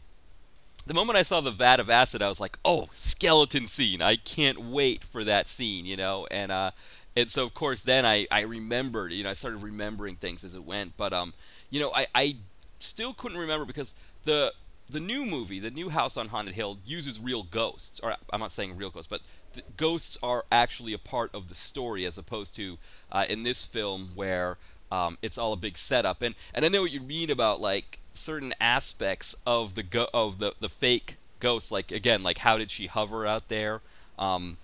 the 0.86 0.94
moment 0.94 1.16
I 1.16 1.22
saw 1.22 1.40
the 1.40 1.50
vat 1.50 1.80
of 1.80 1.88
acid, 1.90 2.22
I 2.22 2.28
was 2.28 2.40
like, 2.40 2.58
"Oh, 2.64 2.88
skeleton 2.92 3.66
scene! 3.66 4.02
I 4.02 4.16
can't 4.16 4.60
wait 4.60 5.04
for 5.04 5.24
that 5.24 5.48
scene," 5.48 5.84
you 5.86 5.96
know. 5.96 6.26
And 6.30 6.52
uh, 6.52 6.70
and 7.16 7.30
so 7.30 7.44
of 7.44 7.54
course 7.54 7.82
then 7.82 8.04
I 8.06 8.26
I 8.30 8.42
remembered, 8.42 9.12
you 9.12 9.24
know, 9.24 9.30
I 9.30 9.34
started 9.34 9.62
remembering 9.62 10.16
things 10.16 10.44
as 10.44 10.54
it 10.54 10.64
went. 10.64 10.96
But 10.96 11.12
um, 11.12 11.34
you 11.70 11.80
know, 11.80 11.92
I 11.94 12.06
I 12.14 12.36
still 12.78 13.12
couldn't 13.14 13.38
remember 13.38 13.64
because 13.64 13.94
the 14.24 14.52
the 14.90 15.00
new 15.00 15.24
movie, 15.24 15.58
the 15.58 15.70
new 15.70 15.88
House 15.88 16.16
on 16.16 16.28
Haunted 16.28 16.54
Hill, 16.54 16.78
uses 16.84 17.20
real 17.20 17.42
ghosts. 17.42 18.00
Or 18.02 18.16
I'm 18.32 18.40
not 18.40 18.52
saying 18.52 18.76
real 18.76 18.90
ghosts, 18.90 19.08
but 19.08 19.20
th- 19.52 19.64
ghosts 19.76 20.18
are 20.22 20.44
actually 20.52 20.92
a 20.92 20.98
part 20.98 21.34
of 21.34 21.48
the 21.48 21.54
story, 21.54 22.04
as 22.04 22.18
opposed 22.18 22.54
to 22.56 22.78
uh, 23.10 23.24
in 23.28 23.42
this 23.42 23.64
film 23.64 24.10
where 24.14 24.58
um, 24.90 25.18
it's 25.22 25.38
all 25.38 25.52
a 25.52 25.56
big 25.56 25.76
setup. 25.76 26.22
And 26.22 26.34
and 26.54 26.64
I 26.64 26.68
know 26.68 26.82
what 26.82 26.92
you 26.92 27.00
mean 27.00 27.30
about 27.30 27.60
like 27.60 27.98
certain 28.14 28.54
aspects 28.60 29.34
of 29.46 29.74
the 29.74 29.82
go- 29.82 30.10
of 30.12 30.38
the 30.38 30.54
the 30.60 30.68
fake 30.68 31.16
ghosts. 31.40 31.70
Like 31.70 31.90
again, 31.92 32.22
like 32.22 32.38
how 32.38 32.58
did 32.58 32.70
she 32.70 32.86
hover 32.86 33.26
out 33.26 33.48
there? 33.48 33.80
Um, 34.18 34.58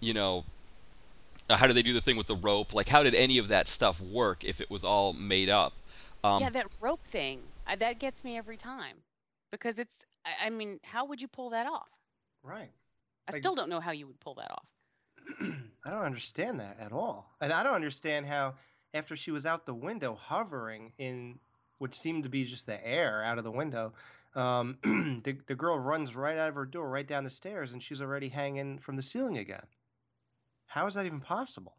you 0.00 0.14
know, 0.14 0.44
how 1.50 1.66
did 1.66 1.76
they 1.76 1.82
do 1.82 1.92
the 1.92 2.00
thing 2.00 2.16
with 2.16 2.26
the 2.26 2.36
rope? 2.36 2.74
Like 2.74 2.88
how 2.88 3.02
did 3.02 3.14
any 3.14 3.38
of 3.38 3.48
that 3.48 3.68
stuff 3.68 4.00
work 4.00 4.44
if 4.44 4.60
it 4.60 4.70
was 4.70 4.84
all 4.84 5.12
made 5.12 5.48
up? 5.50 5.74
Um, 6.22 6.40
yeah, 6.42 6.50
that 6.50 6.66
rope 6.80 7.04
thing. 7.06 7.40
I, 7.66 7.76
that 7.76 7.98
gets 7.98 8.24
me 8.24 8.36
every 8.36 8.56
time. 8.56 8.96
because 9.50 9.78
it's. 9.78 10.04
I, 10.24 10.46
I 10.46 10.50
mean, 10.50 10.80
how 10.82 11.04
would 11.06 11.20
you 11.20 11.28
pull 11.28 11.50
that 11.50 11.66
off? 11.66 11.88
Right. 12.42 12.70
I 13.28 13.32
Like- 13.32 13.40
still 13.42 13.54
don't 13.54 13.68
know 13.68 13.80
how 13.80 13.90
you 13.92 14.06
would 14.06 14.20
pull 14.20 14.34
that 14.34 14.50
off. 14.50 14.66
I 15.86 15.90
don't 15.90 16.02
understand 16.04 16.60
that 16.60 16.78
at 16.80 16.92
all. 16.92 17.30
And 17.40 17.52
I 17.52 17.62
don't 17.62 17.74
understand 17.74 18.26
how, 18.26 18.54
after 18.94 19.16
she 19.16 19.30
was 19.30 19.44
out 19.46 19.66
the 19.66 19.74
window 19.74 20.14
hovering 20.14 20.92
in 20.98 21.38
what 21.78 21.94
seemed 21.94 22.22
to 22.24 22.28
be 22.30 22.44
just 22.44 22.66
the 22.66 22.86
air 22.86 23.22
out 23.24 23.36
of 23.38 23.44
the 23.44 23.50
window, 23.50 23.92
um, 24.34 24.78
the, 25.24 25.36
the 25.46 25.54
girl 25.54 25.78
runs 25.78 26.14
right 26.16 26.36
out 26.38 26.48
of 26.48 26.54
her 26.54 26.64
door, 26.66 26.88
right 26.88 27.06
down 27.06 27.24
the 27.24 27.30
stairs, 27.30 27.72
and 27.72 27.82
she's 27.82 28.00
already 28.00 28.28
hanging 28.30 28.78
from 28.78 28.96
the 28.96 29.02
ceiling 29.02 29.36
again. 29.38 29.64
How 30.66 30.86
is 30.86 30.94
that 30.94 31.06
even 31.06 31.20
possible? 31.20 31.76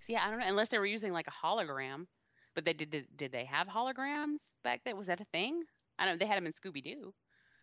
See, 0.00 0.16
I 0.16 0.30
don't 0.30 0.40
know 0.40 0.46
unless 0.46 0.68
they 0.68 0.78
were 0.78 0.86
using 0.86 1.12
like 1.12 1.26
a 1.28 1.46
hologram. 1.46 2.06
But 2.54 2.64
they 2.64 2.72
did. 2.72 2.90
Did, 2.90 3.06
did 3.16 3.32
they 3.32 3.44
have 3.44 3.68
holograms 3.68 4.40
back 4.64 4.80
then? 4.84 4.96
Was 4.96 5.06
that 5.06 5.20
a 5.20 5.24
thing? 5.26 5.62
I 5.98 6.04
don't. 6.04 6.14
know. 6.14 6.18
They 6.18 6.26
had 6.26 6.36
them 6.36 6.46
in 6.46 6.52
Scooby 6.52 6.82
Doo. 6.82 7.14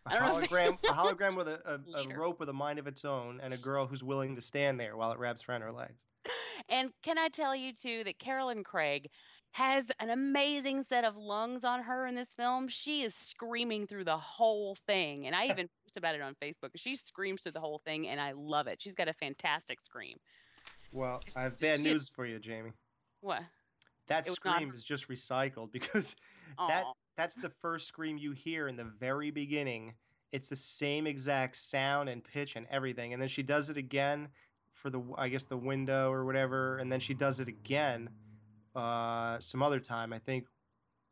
A 0.06 0.10
I 0.10 0.14
don't 0.18 0.28
know 0.28 0.38
if 0.38 0.48
they- 0.48 0.56
hologram, 0.56 0.78
a 0.84 0.92
hologram 0.94 1.36
with 1.36 1.46
a, 1.48 1.60
a, 1.94 2.00
a 2.00 2.16
rope 2.16 2.40
with 2.40 2.48
a 2.48 2.54
mind 2.54 2.78
of 2.78 2.86
its 2.86 3.04
own, 3.04 3.38
and 3.42 3.52
a 3.52 3.58
girl 3.58 3.86
who's 3.86 4.02
willing 4.02 4.34
to 4.36 4.42
stand 4.42 4.80
there 4.80 4.96
while 4.96 5.12
it 5.12 5.18
wraps 5.18 5.42
around 5.48 5.60
her 5.60 5.72
legs. 5.72 6.04
And 6.70 6.90
can 7.02 7.18
I 7.18 7.28
tell 7.28 7.54
you 7.54 7.72
too 7.74 8.02
that 8.04 8.18
Carolyn 8.18 8.64
Craig 8.64 9.10
has 9.52 9.86
an 9.98 10.10
amazing 10.10 10.84
set 10.88 11.04
of 11.04 11.16
lungs 11.16 11.64
on 11.64 11.82
her 11.82 12.06
in 12.06 12.14
this 12.14 12.34
film. 12.34 12.68
She 12.68 13.02
is 13.02 13.14
screaming 13.14 13.86
through 13.86 14.04
the 14.04 14.16
whole 14.16 14.76
thing, 14.86 15.26
and 15.26 15.34
I 15.34 15.44
even 15.50 15.68
posted 15.84 16.02
about 16.02 16.14
it 16.14 16.20
on 16.20 16.34
Facebook. 16.42 16.70
She 16.76 16.96
screams 16.96 17.42
through 17.42 17.52
the 17.52 17.60
whole 17.60 17.80
thing, 17.84 18.08
and 18.08 18.20
I 18.20 18.32
love 18.32 18.66
it. 18.66 18.80
She's 18.80 18.94
got 18.94 19.08
a 19.08 19.12
fantastic 19.12 19.80
scream. 19.80 20.18
Well, 20.92 21.20
I 21.36 21.42
have 21.42 21.58
bad 21.60 21.80
news 21.80 22.08
for 22.08 22.24
you, 22.24 22.38
Jamie. 22.38 22.72
What? 23.20 23.42
That 24.06 24.26
was 24.26 24.38
not 24.44 24.56
scream 24.56 24.72
is 24.74 24.82
just 24.82 25.08
recycled 25.08 25.70
because 25.72 26.16
that 26.56 26.84
that's 27.16 27.34
the 27.36 27.50
first 27.60 27.88
scream 27.88 28.16
you 28.16 28.32
hear 28.32 28.68
in 28.68 28.76
the 28.76 28.84
very 28.84 29.30
beginning. 29.30 29.94
It's 30.32 30.48
the 30.48 30.56
same 30.56 31.06
exact 31.06 31.56
sound 31.56 32.08
and 32.08 32.22
pitch 32.22 32.56
and 32.56 32.66
everything, 32.70 33.12
and 33.12 33.20
then 33.20 33.28
she 33.28 33.42
does 33.42 33.70
it 33.70 33.76
again 33.76 34.28
for 34.70 34.88
the 34.88 35.02
I 35.16 35.28
guess 35.28 35.44
the 35.44 35.56
window 35.56 36.10
or 36.10 36.24
whatever, 36.24 36.78
and 36.78 36.90
then 36.90 37.00
she 37.00 37.12
does 37.12 37.40
it 37.40 37.48
again 37.48 38.10
uh, 38.78 39.40
some 39.40 39.62
other 39.62 39.80
time. 39.80 40.12
I 40.12 40.18
think 40.18 40.46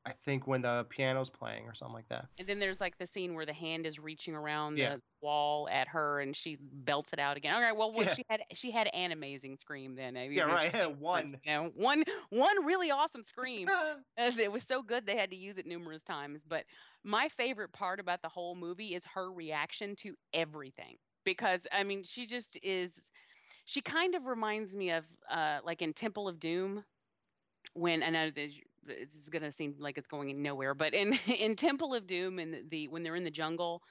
I 0.07 0.13
think 0.13 0.47
when 0.47 0.63
the 0.63 0.87
piano's 0.89 1.29
playing 1.29 1.67
or 1.67 1.75
something 1.75 1.95
like 1.95 2.09
that. 2.11 2.27
And 2.39 2.47
then 2.47 2.61
there's 2.61 2.81
like 2.81 2.97
the 2.97 3.07
scene 3.09 3.35
where 3.35 3.45
the 3.45 3.53
hand 3.53 3.87
is 3.87 3.99
reaching 3.99 4.37
around 4.37 4.79
Yeah. 4.79 4.95
the 4.97 5.03
wall 5.21 5.69
at 5.69 5.89
her, 5.89 6.21
and 6.21 6.37
she 6.37 6.59
belts 6.61 7.11
it 7.13 7.19
out 7.19 7.37
again. 7.37 7.55
All 7.55 7.61
right, 7.61 7.77
well, 7.77 7.93
well 7.93 8.05
Yeah. 8.05 8.15
she 8.15 8.23
had 8.31 8.43
she 8.53 8.71
had 8.71 8.87
an 8.95 9.11
amazing 9.11 9.57
scream 9.57 9.97
then. 9.97 10.17
I 10.17 10.29
mean, 10.29 10.39
Yeah, 10.39 10.45
right. 10.45 10.73
just, 10.73 10.97
One. 10.97 11.35
You 11.45 11.53
know, 11.53 11.71
one 11.75 12.05
one 12.31 12.65
really 12.65 12.91
awesome 12.93 13.25
scream. 13.25 13.69
It 14.19 14.51
was 14.51 14.63
so 14.63 14.81
good 14.81 15.05
they 15.07 15.17
had 15.17 15.31
to 15.31 15.37
use 15.37 15.59
it 15.59 15.67
numerous 15.67 16.03
times. 16.03 16.43
But 16.47 16.65
my 17.05 17.29
favorite 17.29 17.73
part 17.73 18.01
about 18.01 18.23
the 18.23 18.29
whole 18.29 18.55
movie 18.55 18.95
is 18.95 19.05
her 19.13 19.31
reaction 19.33 19.95
to 19.97 20.15
everything. 20.33 20.97
Because 21.25 21.67
I 21.73 21.83
mean, 21.83 22.05
she 22.05 22.27
just 22.27 22.57
is 22.63 22.93
she 23.65 23.81
kind 23.81 24.15
of 24.15 24.27
reminds 24.27 24.77
me 24.77 24.91
of 24.93 25.05
uh 25.29 25.59
like 25.65 25.83
in 25.83 25.93
Temple 25.93 26.29
of 26.29 26.39
Doom 26.39 26.85
when 27.77 28.03
I 28.03 28.11
know 28.11 28.31
this 28.31 28.53
is 29.15 29.29
gonna 29.31 29.51
seem 29.53 29.75
like 29.79 29.99
it's 29.99 30.09
going 30.09 30.43
nowhere, 30.43 30.75
but 30.75 30.95
in 30.95 31.13
in 31.27 31.57
Temple 31.57 31.95
of 31.95 32.07
Doom 32.07 32.39
and 32.39 32.55
the, 32.55 32.63
the 32.71 32.89
when 32.89 33.03
they're 33.03 33.17
in 33.17 33.25
the 33.25 33.31
jungle 33.31 33.83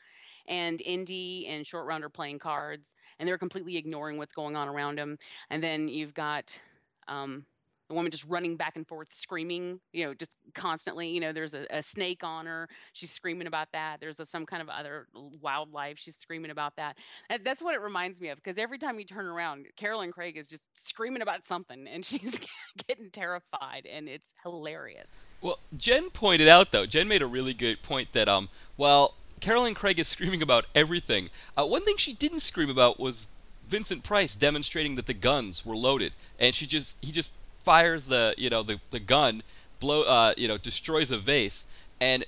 and 0.47 0.81
Indy 0.81 1.47
and 1.47 1.65
Short 1.65 1.85
Round 1.85 2.03
are 2.03 2.09
playing 2.09 2.39
cards 2.39 2.95
and 3.19 3.27
they're 3.27 3.37
completely 3.37 3.77
ignoring 3.77 4.17
what's 4.17 4.33
going 4.33 4.55
on 4.55 4.67
around 4.67 4.97
them, 4.97 5.17
and 5.49 5.63
then 5.63 5.87
you've 5.87 6.13
got 6.13 6.59
um, 7.07 7.45
the 7.87 7.93
woman 7.93 8.11
just 8.11 8.25
running 8.25 8.55
back 8.55 8.75
and 8.75 8.87
forth 8.87 9.13
screaming, 9.13 9.79
you 9.93 10.05
know, 10.05 10.13
just 10.13 10.31
constantly. 10.53 11.07
You 11.07 11.19
know, 11.19 11.33
there's 11.33 11.53
a, 11.53 11.65
a 11.69 11.81
snake 11.81 12.23
on 12.23 12.45
her, 12.45 12.67
she's 12.93 13.11
screaming 13.11 13.47
about 13.47 13.67
that. 13.73 13.99
There's 13.99 14.19
a, 14.19 14.25
some 14.25 14.45
kind 14.45 14.61
of 14.61 14.69
other 14.69 15.07
wildlife, 15.41 15.97
she's 15.99 16.15
screaming 16.15 16.51
about 16.51 16.75
that. 16.77 16.97
And 17.29 17.43
that's 17.45 17.61
what 17.61 17.75
it 17.75 17.81
reminds 17.81 18.19
me 18.19 18.29
of 18.29 18.37
because 18.37 18.57
every 18.57 18.77
time 18.77 18.97
you 18.99 19.05
turn 19.05 19.25
around, 19.25 19.67
Carolyn 19.75 20.11
Craig 20.11 20.37
is 20.37 20.47
just 20.47 20.63
screaming 20.73 21.21
about 21.21 21.45
something 21.45 21.87
and 21.87 22.03
she's 22.05 22.39
getting 22.87 23.09
terrified, 23.11 23.85
and 23.91 24.07
it's 24.07 24.33
hilarious. 24.43 25.09
Well, 25.41 25.59
Jen 25.77 26.09
pointed 26.09 26.47
out 26.47 26.71
though. 26.71 26.85
Jen 26.85 27.07
made 27.07 27.21
a 27.21 27.27
really 27.27 27.53
good 27.53 27.83
point 27.83 28.13
that 28.13 28.27
um, 28.27 28.49
while 28.77 29.13
Carolyn 29.41 29.75
Craig 29.75 29.99
is 29.99 30.07
screaming 30.07 30.41
about 30.41 30.65
everything, 30.73 31.29
uh, 31.55 31.65
one 31.65 31.83
thing 31.83 31.97
she 31.97 32.13
didn't 32.13 32.39
scream 32.39 32.69
about 32.69 32.99
was 32.99 33.29
Vincent 33.67 34.03
Price 34.03 34.35
demonstrating 34.35 34.95
that 34.95 35.05
the 35.05 35.13
guns 35.13 35.65
were 35.65 35.75
loaded, 35.75 36.13
and 36.39 36.53
she 36.55 36.65
just 36.65 37.03
he 37.03 37.11
just 37.11 37.33
fires 37.65 38.05
the 38.05 38.33
you 38.37 38.49
know 38.49 38.63
the 38.63 38.79
the 38.91 38.99
gun, 38.99 39.43
blow 39.79 40.03
uh 40.03 40.33
you 40.37 40.47
know 40.47 40.57
destroys 40.57 41.11
a 41.11 41.17
vase, 41.17 41.65
and 41.99 42.25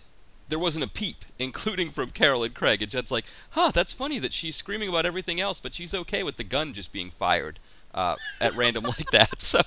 there 0.49 0.59
wasn't 0.59 0.83
a 0.83 0.89
peep, 0.89 1.23
including 1.39 1.89
from 1.89 2.09
Carolyn 2.09 2.51
Craig. 2.51 2.81
And 2.81 2.91
Jen's 2.91 3.11
like, 3.11 3.25
huh, 3.51 3.71
that's 3.73 3.93
funny 3.93 4.19
that 4.19 4.33
she's 4.33 4.55
screaming 4.55 4.89
about 4.89 5.05
everything 5.05 5.39
else, 5.39 5.59
but 5.59 5.73
she's 5.73 5.93
okay 5.93 6.23
with 6.23 6.37
the 6.37 6.43
gun 6.43 6.73
just 6.73 6.91
being 6.91 7.09
fired 7.09 7.59
uh, 7.93 8.15
at 8.41 8.55
random 8.55 8.83
like 8.97 9.11
that. 9.11 9.41
So 9.47 9.61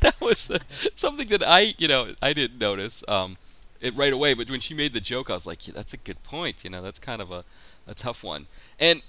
that 0.00 0.20
was 0.20 0.50
uh, 0.50 0.58
something 0.94 1.28
that 1.28 1.42
I, 1.42 1.74
you 1.78 1.88
know, 1.88 2.14
I 2.20 2.32
didn't 2.32 2.58
notice 2.58 3.04
um, 3.06 3.36
it 3.80 3.94
right 3.94 4.12
away. 4.12 4.34
But 4.34 4.50
when 4.50 4.60
she 4.60 4.74
made 4.74 4.92
the 4.92 5.00
joke, 5.00 5.30
I 5.30 5.34
was 5.34 5.46
like, 5.46 5.66
yeah, 5.66 5.74
that's 5.74 5.94
a 5.94 5.98
good 5.98 6.22
point. 6.22 6.64
You 6.64 6.70
know, 6.70 6.82
that's 6.82 6.98
kind 6.98 7.20
of 7.22 7.30
a, 7.30 7.44
a 7.86 7.94
tough 7.94 8.24
one. 8.24 8.46
And 8.78 9.02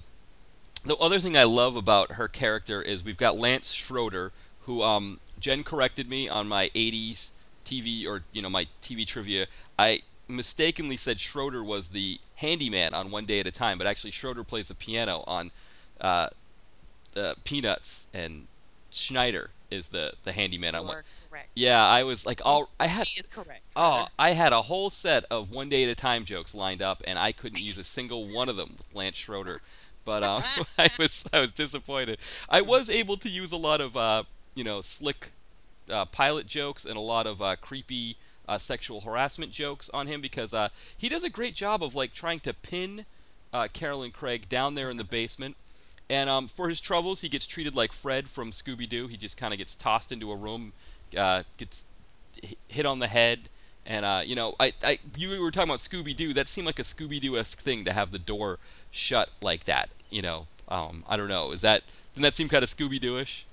the 0.84 0.96
other 0.96 1.18
thing 1.18 1.36
I 1.36 1.44
love 1.44 1.76
about 1.76 2.12
her 2.12 2.28
character 2.28 2.80
is 2.80 3.04
we've 3.04 3.16
got 3.16 3.36
Lance 3.36 3.72
Schroeder, 3.72 4.32
who 4.66 4.82
um, 4.82 5.18
Jen 5.40 5.64
corrected 5.64 6.10
me 6.10 6.28
on 6.28 6.48
my 6.48 6.70
80s 6.74 7.32
TV 7.64 8.06
or 8.06 8.22
you 8.32 8.42
know 8.42 8.50
my 8.50 8.66
TV 8.82 9.06
trivia. 9.06 9.46
I 9.78 10.02
mistakenly 10.28 10.96
said 10.96 11.20
Schroeder 11.20 11.64
was 11.64 11.88
the 11.88 12.20
handyman 12.36 12.94
on 12.94 13.10
One 13.10 13.24
Day 13.24 13.40
at 13.40 13.46
a 13.46 13.52
Time, 13.52 13.78
but 13.78 13.86
actually 13.86 14.10
Schroeder 14.10 14.44
plays 14.44 14.68
the 14.68 14.74
piano 14.74 15.24
on 15.26 15.50
uh, 16.00 16.28
uh, 17.16 17.34
Peanuts, 17.44 18.08
and 18.12 18.46
Schneider 18.90 19.50
is 19.70 19.88
the 19.88 20.14
the 20.24 20.32
handyman 20.32 20.74
on 20.74 20.86
one. 20.86 20.96
Correct. 21.30 21.48
Yeah, 21.54 21.84
I 21.84 22.02
was 22.02 22.26
like, 22.26 22.40
all 22.44 22.68
I 22.78 22.86
had. 22.86 23.06
She 23.08 23.20
is 23.20 23.26
correct. 23.26 23.62
Oh, 23.74 24.06
I 24.18 24.30
had 24.30 24.52
a 24.52 24.62
whole 24.62 24.90
set 24.90 25.24
of 25.30 25.50
one 25.50 25.68
day 25.68 25.84
at 25.84 25.90
a 25.90 25.94
time 25.94 26.24
jokes 26.24 26.54
lined 26.54 26.82
up, 26.82 27.02
and 27.06 27.18
I 27.18 27.32
couldn't 27.32 27.60
use 27.60 27.78
a 27.78 27.84
single 27.84 28.26
one 28.28 28.48
of 28.48 28.56
them 28.56 28.74
with 28.78 28.94
Lance 28.94 29.16
Schroeder. 29.16 29.60
But 30.04 30.22
um, 30.22 30.42
I 30.78 30.90
was 30.98 31.24
I 31.32 31.40
was 31.40 31.52
disappointed. 31.52 32.18
I 32.48 32.62
was 32.62 32.90
able 32.90 33.16
to 33.18 33.28
use 33.28 33.52
a 33.52 33.56
lot 33.56 33.80
of 33.80 33.96
uh, 33.96 34.24
you 34.56 34.64
know 34.64 34.80
slick 34.80 35.30
uh, 35.88 36.04
pilot 36.06 36.46
jokes 36.48 36.84
and 36.84 36.96
a 36.96 37.00
lot 37.00 37.28
of 37.28 37.40
uh, 37.40 37.54
creepy 37.56 38.16
uh, 38.48 38.58
sexual 38.58 39.02
harassment 39.02 39.52
jokes 39.52 39.88
on 39.90 40.08
him 40.08 40.20
because 40.20 40.52
uh, 40.52 40.68
he 40.96 41.08
does 41.08 41.22
a 41.22 41.30
great 41.30 41.54
job 41.54 41.82
of 41.82 41.94
like 41.94 42.12
trying 42.12 42.40
to 42.40 42.52
pin 42.52 43.04
uh, 43.52 43.68
Carolyn 43.72 44.10
Craig 44.10 44.48
down 44.48 44.74
there 44.74 44.90
in 44.90 44.96
the 44.96 45.04
basement. 45.04 45.56
And 46.08 46.30
um, 46.30 46.46
for 46.46 46.68
his 46.68 46.80
troubles, 46.80 47.20
he 47.20 47.28
gets 47.28 47.46
treated 47.46 47.74
like 47.74 47.92
Fred 47.92 48.28
from 48.28 48.50
Scooby 48.50 48.88
Doo. 48.88 49.08
He 49.08 49.16
just 49.16 49.36
kind 49.36 49.52
of 49.52 49.58
gets 49.58 49.74
tossed 49.74 50.12
into 50.12 50.30
a 50.30 50.36
room, 50.36 50.72
uh, 51.16 51.42
gets 51.56 51.84
hit 52.68 52.86
on 52.86 53.00
the 53.00 53.08
head, 53.08 53.48
and 53.84 54.28
you 54.28 54.36
know, 54.36 54.54
I, 54.60 54.72
I, 54.84 54.98
you 55.16 55.40
were 55.40 55.50
talking 55.50 55.70
about 55.70 55.80
Scooby 55.80 56.14
Doo. 56.14 56.32
That 56.32 56.46
seemed 56.46 56.66
like 56.66 56.78
a 56.78 56.82
Scooby 56.82 57.20
Doo 57.20 57.36
esque 57.36 57.58
thing 57.58 57.84
to 57.84 57.92
have 57.92 58.12
the 58.12 58.20
door 58.20 58.58
shut 58.92 59.30
like 59.40 59.64
that. 59.64 59.90
You 60.10 60.22
know, 60.22 60.46
um, 60.68 61.02
I 61.08 61.16
don't 61.16 61.28
know. 61.28 61.50
Is 61.50 61.62
that 61.62 61.82
didn't 62.14 62.22
that 62.22 62.32
seem 62.32 62.48
kind 62.48 62.62
of 62.62 62.70
Scooby 62.70 63.00
Doo-ish? 63.00 63.44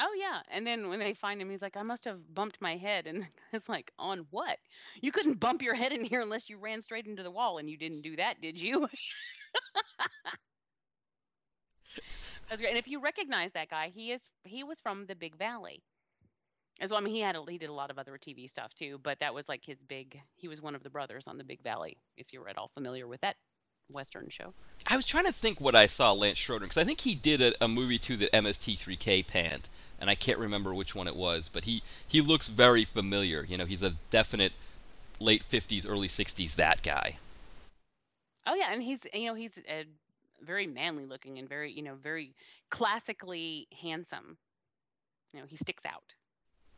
Oh 0.00 0.12
yeah, 0.18 0.42
and 0.50 0.66
then 0.66 0.88
when 0.88 0.98
they 0.98 1.14
find 1.14 1.40
him, 1.40 1.50
he's 1.50 1.62
like, 1.62 1.76
"I 1.76 1.82
must 1.82 2.04
have 2.04 2.34
bumped 2.34 2.60
my 2.60 2.76
head," 2.76 3.06
and 3.06 3.26
it's 3.52 3.68
like, 3.68 3.92
"On 3.98 4.26
what? 4.30 4.58
You 5.00 5.12
couldn't 5.12 5.40
bump 5.40 5.62
your 5.62 5.74
head 5.74 5.92
in 5.92 6.04
here 6.04 6.20
unless 6.20 6.48
you 6.48 6.58
ran 6.58 6.82
straight 6.82 7.06
into 7.06 7.22
the 7.22 7.30
wall, 7.30 7.58
and 7.58 7.70
you 7.70 7.76
didn't 7.76 8.02
do 8.02 8.16
that, 8.16 8.40
did 8.40 8.60
you?" 8.60 8.88
That's 12.48 12.60
great. 12.60 12.70
And 12.70 12.78
if 12.78 12.88
you 12.88 13.00
recognize 13.00 13.52
that 13.52 13.68
guy, 13.70 13.88
he 13.88 14.12
is 14.12 14.28
he 14.44 14.64
was 14.64 14.80
from 14.80 15.06
the 15.06 15.14
Big 15.14 15.36
Valley. 15.36 15.82
As 16.80 16.90
well, 16.90 17.00
I 17.00 17.04
mean, 17.04 17.14
he 17.14 17.20
had 17.20 17.36
a, 17.36 17.44
he 17.48 17.58
did 17.58 17.70
a 17.70 17.74
lot 17.74 17.90
of 17.90 17.98
other 17.98 18.18
TV 18.18 18.48
stuff 18.48 18.74
too, 18.74 18.98
but 18.98 19.20
that 19.20 19.34
was 19.34 19.48
like 19.48 19.64
his 19.64 19.82
big. 19.84 20.20
He 20.36 20.48
was 20.48 20.60
one 20.62 20.74
of 20.74 20.82
the 20.82 20.90
brothers 20.90 21.26
on 21.26 21.38
the 21.38 21.44
Big 21.44 21.62
Valley. 21.62 21.96
If 22.16 22.32
you're 22.32 22.48
at 22.48 22.58
all 22.58 22.68
familiar 22.68 23.06
with 23.06 23.20
that 23.22 23.36
Western 23.90 24.28
show. 24.28 24.54
I 24.86 24.96
was 24.96 25.06
trying 25.06 25.26
to 25.26 25.32
think 25.32 25.60
what 25.60 25.74
I 25.74 25.86
saw 25.86 26.12
Lance 26.12 26.38
Schroeder 26.38 26.64
because 26.64 26.78
I 26.78 26.84
think 26.84 27.00
he 27.00 27.14
did 27.14 27.40
a, 27.40 27.64
a 27.64 27.68
movie 27.68 27.98
too 27.98 28.16
that 28.16 28.32
MST3K 28.32 29.26
panned, 29.26 29.68
and 30.00 30.10
I 30.10 30.14
can't 30.14 30.38
remember 30.38 30.74
which 30.74 30.94
one 30.94 31.08
it 31.08 31.16
was. 31.16 31.48
But 31.48 31.64
he 31.64 31.82
he 32.06 32.20
looks 32.20 32.48
very 32.48 32.84
familiar. 32.84 33.44
You 33.44 33.56
know, 33.56 33.66
he's 33.66 33.82
a 33.82 33.94
definite 34.10 34.52
late 35.20 35.42
50s, 35.42 35.88
early 35.88 36.08
60s 36.08 36.56
that 36.56 36.82
guy. 36.82 37.18
Oh 38.46 38.54
yeah, 38.54 38.72
and 38.72 38.82
he's 38.82 39.00
you 39.12 39.26
know 39.26 39.34
he's 39.34 39.56
uh, 39.58 39.84
very 40.42 40.66
manly 40.66 41.06
looking 41.06 41.38
and 41.38 41.48
very 41.48 41.72
you 41.72 41.82
know 41.82 41.94
very 41.94 42.34
classically 42.70 43.68
handsome. 43.82 44.36
You 45.32 45.40
know 45.40 45.46
he 45.46 45.56
sticks 45.56 45.84
out. 45.86 46.14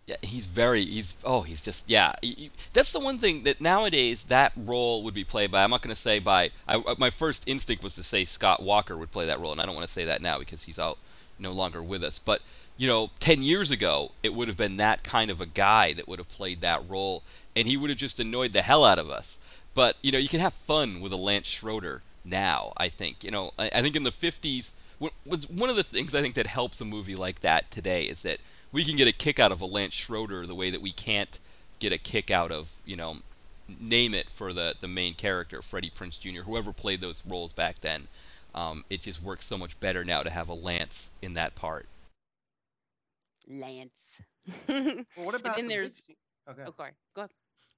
Yeah, 0.06 0.16
he's 0.22 0.46
very 0.46 0.84
he's 0.84 1.16
oh 1.24 1.42
he's 1.42 1.60
just 1.62 1.90
yeah. 1.90 2.14
y- 2.22 2.34
y- 2.38 2.50
That's 2.72 2.92
the 2.92 3.00
one 3.00 3.18
thing 3.18 3.42
that 3.42 3.60
nowadays 3.60 4.24
that 4.24 4.52
role 4.56 5.02
would 5.02 5.14
be 5.14 5.24
played 5.24 5.50
by. 5.50 5.64
I'm 5.64 5.70
not 5.70 5.82
going 5.82 5.94
to 5.94 6.00
say 6.00 6.20
by. 6.20 6.50
I, 6.68 6.76
uh, 6.76 6.94
my 6.96 7.10
first 7.10 7.48
instinct 7.48 7.82
was 7.82 7.96
to 7.96 8.04
say 8.04 8.24
Scott 8.24 8.62
Walker 8.62 8.96
would 8.96 9.10
play 9.10 9.26
that 9.26 9.40
role, 9.40 9.50
and 9.50 9.60
I 9.60 9.66
don't 9.66 9.74
want 9.74 9.86
to 9.86 9.92
say 9.92 10.04
that 10.04 10.22
now 10.22 10.38
because 10.38 10.62
he's 10.64 10.78
out 10.78 10.98
no 11.40 11.50
longer 11.50 11.82
with 11.82 12.04
us. 12.04 12.20
But 12.20 12.40
you 12.76 12.86
know, 12.86 13.10
ten 13.18 13.42
years 13.42 13.72
ago, 13.72 14.12
it 14.22 14.32
would 14.32 14.46
have 14.46 14.56
been 14.56 14.76
that 14.76 15.02
kind 15.02 15.28
of 15.28 15.40
a 15.40 15.46
guy 15.46 15.92
that 15.94 16.06
would 16.06 16.20
have 16.20 16.28
played 16.28 16.60
that 16.60 16.88
role, 16.88 17.24
and 17.56 17.66
he 17.66 17.76
would 17.76 17.90
have 17.90 17.98
just 17.98 18.20
annoyed 18.20 18.52
the 18.52 18.62
hell 18.62 18.84
out 18.84 19.00
of 19.00 19.10
us. 19.10 19.40
But 19.74 19.96
you 20.02 20.12
know, 20.12 20.18
you 20.18 20.28
can 20.28 20.40
have 20.40 20.54
fun 20.54 21.00
with 21.00 21.12
a 21.12 21.16
Lance 21.16 21.48
Schroeder 21.48 22.02
now. 22.24 22.72
I 22.76 22.90
think 22.90 23.24
you 23.24 23.32
know. 23.32 23.50
I, 23.58 23.70
I 23.74 23.82
think 23.82 23.96
in 23.96 24.04
the 24.04 24.10
'50s, 24.10 24.70
was 25.24 25.50
one 25.50 25.68
of 25.68 25.74
the 25.74 25.82
things 25.82 26.14
I 26.14 26.20
think 26.22 26.36
that 26.36 26.46
helps 26.46 26.80
a 26.80 26.84
movie 26.84 27.16
like 27.16 27.40
that 27.40 27.72
today 27.72 28.04
is 28.04 28.22
that 28.22 28.38
we 28.76 28.84
can 28.84 28.94
get 28.94 29.08
a 29.08 29.12
kick 29.12 29.40
out 29.40 29.52
of 29.52 29.62
a 29.62 29.64
Lance 29.64 29.94
Schroeder 29.94 30.46
the 30.46 30.54
way 30.54 30.68
that 30.68 30.82
we 30.82 30.90
can't 30.92 31.38
get 31.78 31.92
a 31.92 31.98
kick 31.98 32.30
out 32.30 32.52
of 32.52 32.72
you 32.84 32.94
know 32.94 33.16
name 33.80 34.12
it 34.12 34.28
for 34.28 34.52
the 34.52 34.74
the 34.78 34.86
main 34.86 35.14
character 35.14 35.62
Freddie 35.62 35.88
Prinze 35.88 36.20
Jr. 36.20 36.42
whoever 36.42 36.74
played 36.74 37.00
those 37.00 37.24
roles 37.26 37.52
back 37.52 37.80
then. 37.80 38.06
Um, 38.54 38.84
it 38.90 39.00
just 39.00 39.22
works 39.22 39.46
so 39.46 39.56
much 39.56 39.80
better 39.80 40.04
now 40.04 40.22
to 40.22 40.28
have 40.28 40.50
a 40.50 40.54
Lance 40.54 41.08
in 41.22 41.32
that 41.34 41.54
part. 41.54 41.86
Lance. 43.48 44.20
Well, 44.68 45.04
what 45.26 45.34
about 45.34 45.56
then 45.56 45.68
the 45.68 45.74
there's- 45.74 45.90
big 45.90 45.98
scene? 45.98 46.16
Okay. 46.48 46.62
okay, 46.62 46.90
go 47.14 47.22
ahead. 47.22 47.30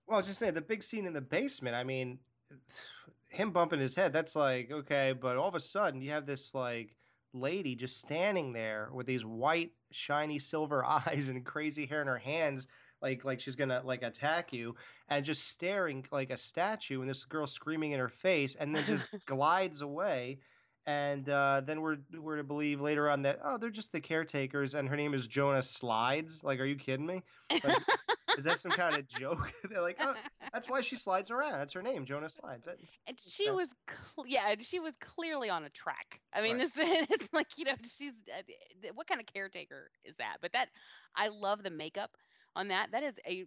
Well, 0.07 0.17
I 0.17 0.21
was 0.21 0.27
just 0.27 0.41
saying 0.41 0.55
the 0.55 0.61
big 0.61 0.83
scene 0.83 1.07
in 1.07 1.13
the 1.13 1.21
basement. 1.21 1.77
I 1.77 1.85
mean, 1.85 2.19
him 3.29 3.53
bumping 3.53 3.79
his 3.81 3.95
head. 3.95 4.13
That's 4.13 4.35
like 4.35 4.71
okay, 4.73 5.15
but 5.19 5.37
all 5.37 5.49
of 5.49 5.55
a 5.55 5.61
sudden 5.61 6.03
you 6.03 6.11
have 6.11 6.27
this 6.27 6.51
like 6.55 6.97
lady 7.33 7.75
just 7.75 8.01
standing 8.01 8.53
there 8.53 8.91
with 8.93 9.07
these 9.07 9.25
white, 9.25 9.73
shiny 9.91 10.39
silver 10.39 10.85
eyes 11.07 11.29
and 11.29 11.45
crazy 11.45 11.87
hair 11.87 12.03
in 12.03 12.09
her 12.09 12.19
hands, 12.19 12.67
like 13.01 13.25
like 13.25 13.41
she's 13.41 13.57
gonna 13.57 13.83
like 13.85 14.03
attack 14.03 14.53
you, 14.53 14.75
and 15.09 15.25
just 15.25 15.49
staring 15.49 16.05
like 16.11 16.31
a 16.31 16.37
statue. 16.37 17.01
And 17.01 17.09
this 17.09 17.25
girl 17.25 17.47
screaming 17.47 17.93
in 17.93 18.01
her 18.01 18.09
face, 18.09 18.57
and 18.59 18.75
then 18.75 18.85
just 18.85 19.07
glides 19.27 19.81
away. 19.81 20.39
And 20.87 21.29
uh, 21.29 21.63
then 21.65 21.83
we're 21.83 21.99
we're 22.19 22.37
to 22.37 22.45
believe 22.45 22.81
later 22.81 23.11
on 23.11 23.23
that 23.23 23.41
oh 23.45 23.59
they're 23.59 23.71
just 23.71 23.93
the 23.93 24.01
caretakers, 24.01 24.75
and 24.75 24.89
her 24.89 24.97
name 24.97 25.15
is 25.15 25.27
Jonah 25.29 25.63
Slides. 25.63 26.43
Like, 26.43 26.61
are 26.61 26.65
you 26.65 26.77
kidding 26.77 27.07
me? 27.07 27.23
Like, 27.51 27.65
is 28.39 28.45
that 28.45 28.59
some 28.61 28.71
kind 28.73 28.97
of 28.97 29.07
joke? 29.09 29.53
They're 29.71 29.83
like, 29.83 29.97
oh, 30.01 30.15
that's 30.53 30.69
why 30.71 30.81
she 30.81 30.97
slides 30.97 31.31
around. 31.31 31.53
That's 31.59 31.73
her 31.75 31.83
name, 31.83 32.07
Jonah 32.07 32.31
Slides. 32.31 32.65
That- 32.65 32.79
And 33.07 33.19
she 33.21 33.47
So- 33.47 33.55
was, 33.57 33.69
cl- 34.15 34.27
yeah, 34.27 34.55
she 34.61 34.81
was 34.81 34.97
clearly 34.97 35.51
on 35.51 35.65
a 35.65 35.71
track. 35.71 36.21
I 36.33 36.41
mean, 36.41 36.59
Right. 36.59 36.73
this 36.75 37.07
it's 37.11 37.29
like 37.35 37.49
you 37.59 37.65
know, 37.67 37.73
she's 37.83 38.13
uh, 38.35 38.89
what 38.95 39.07
kind 39.07 39.21
of 39.21 39.27
caretaker 39.27 39.91
is 40.05 40.15
that? 40.17 40.37
But 40.41 40.53
that, 40.53 40.69
I 41.17 41.29
love 41.29 41.63
the 41.63 41.71
makeup 41.71 42.13
on 42.57 42.69
that. 42.69 42.93
That 42.93 43.03
is 43.03 43.15
a 43.27 43.45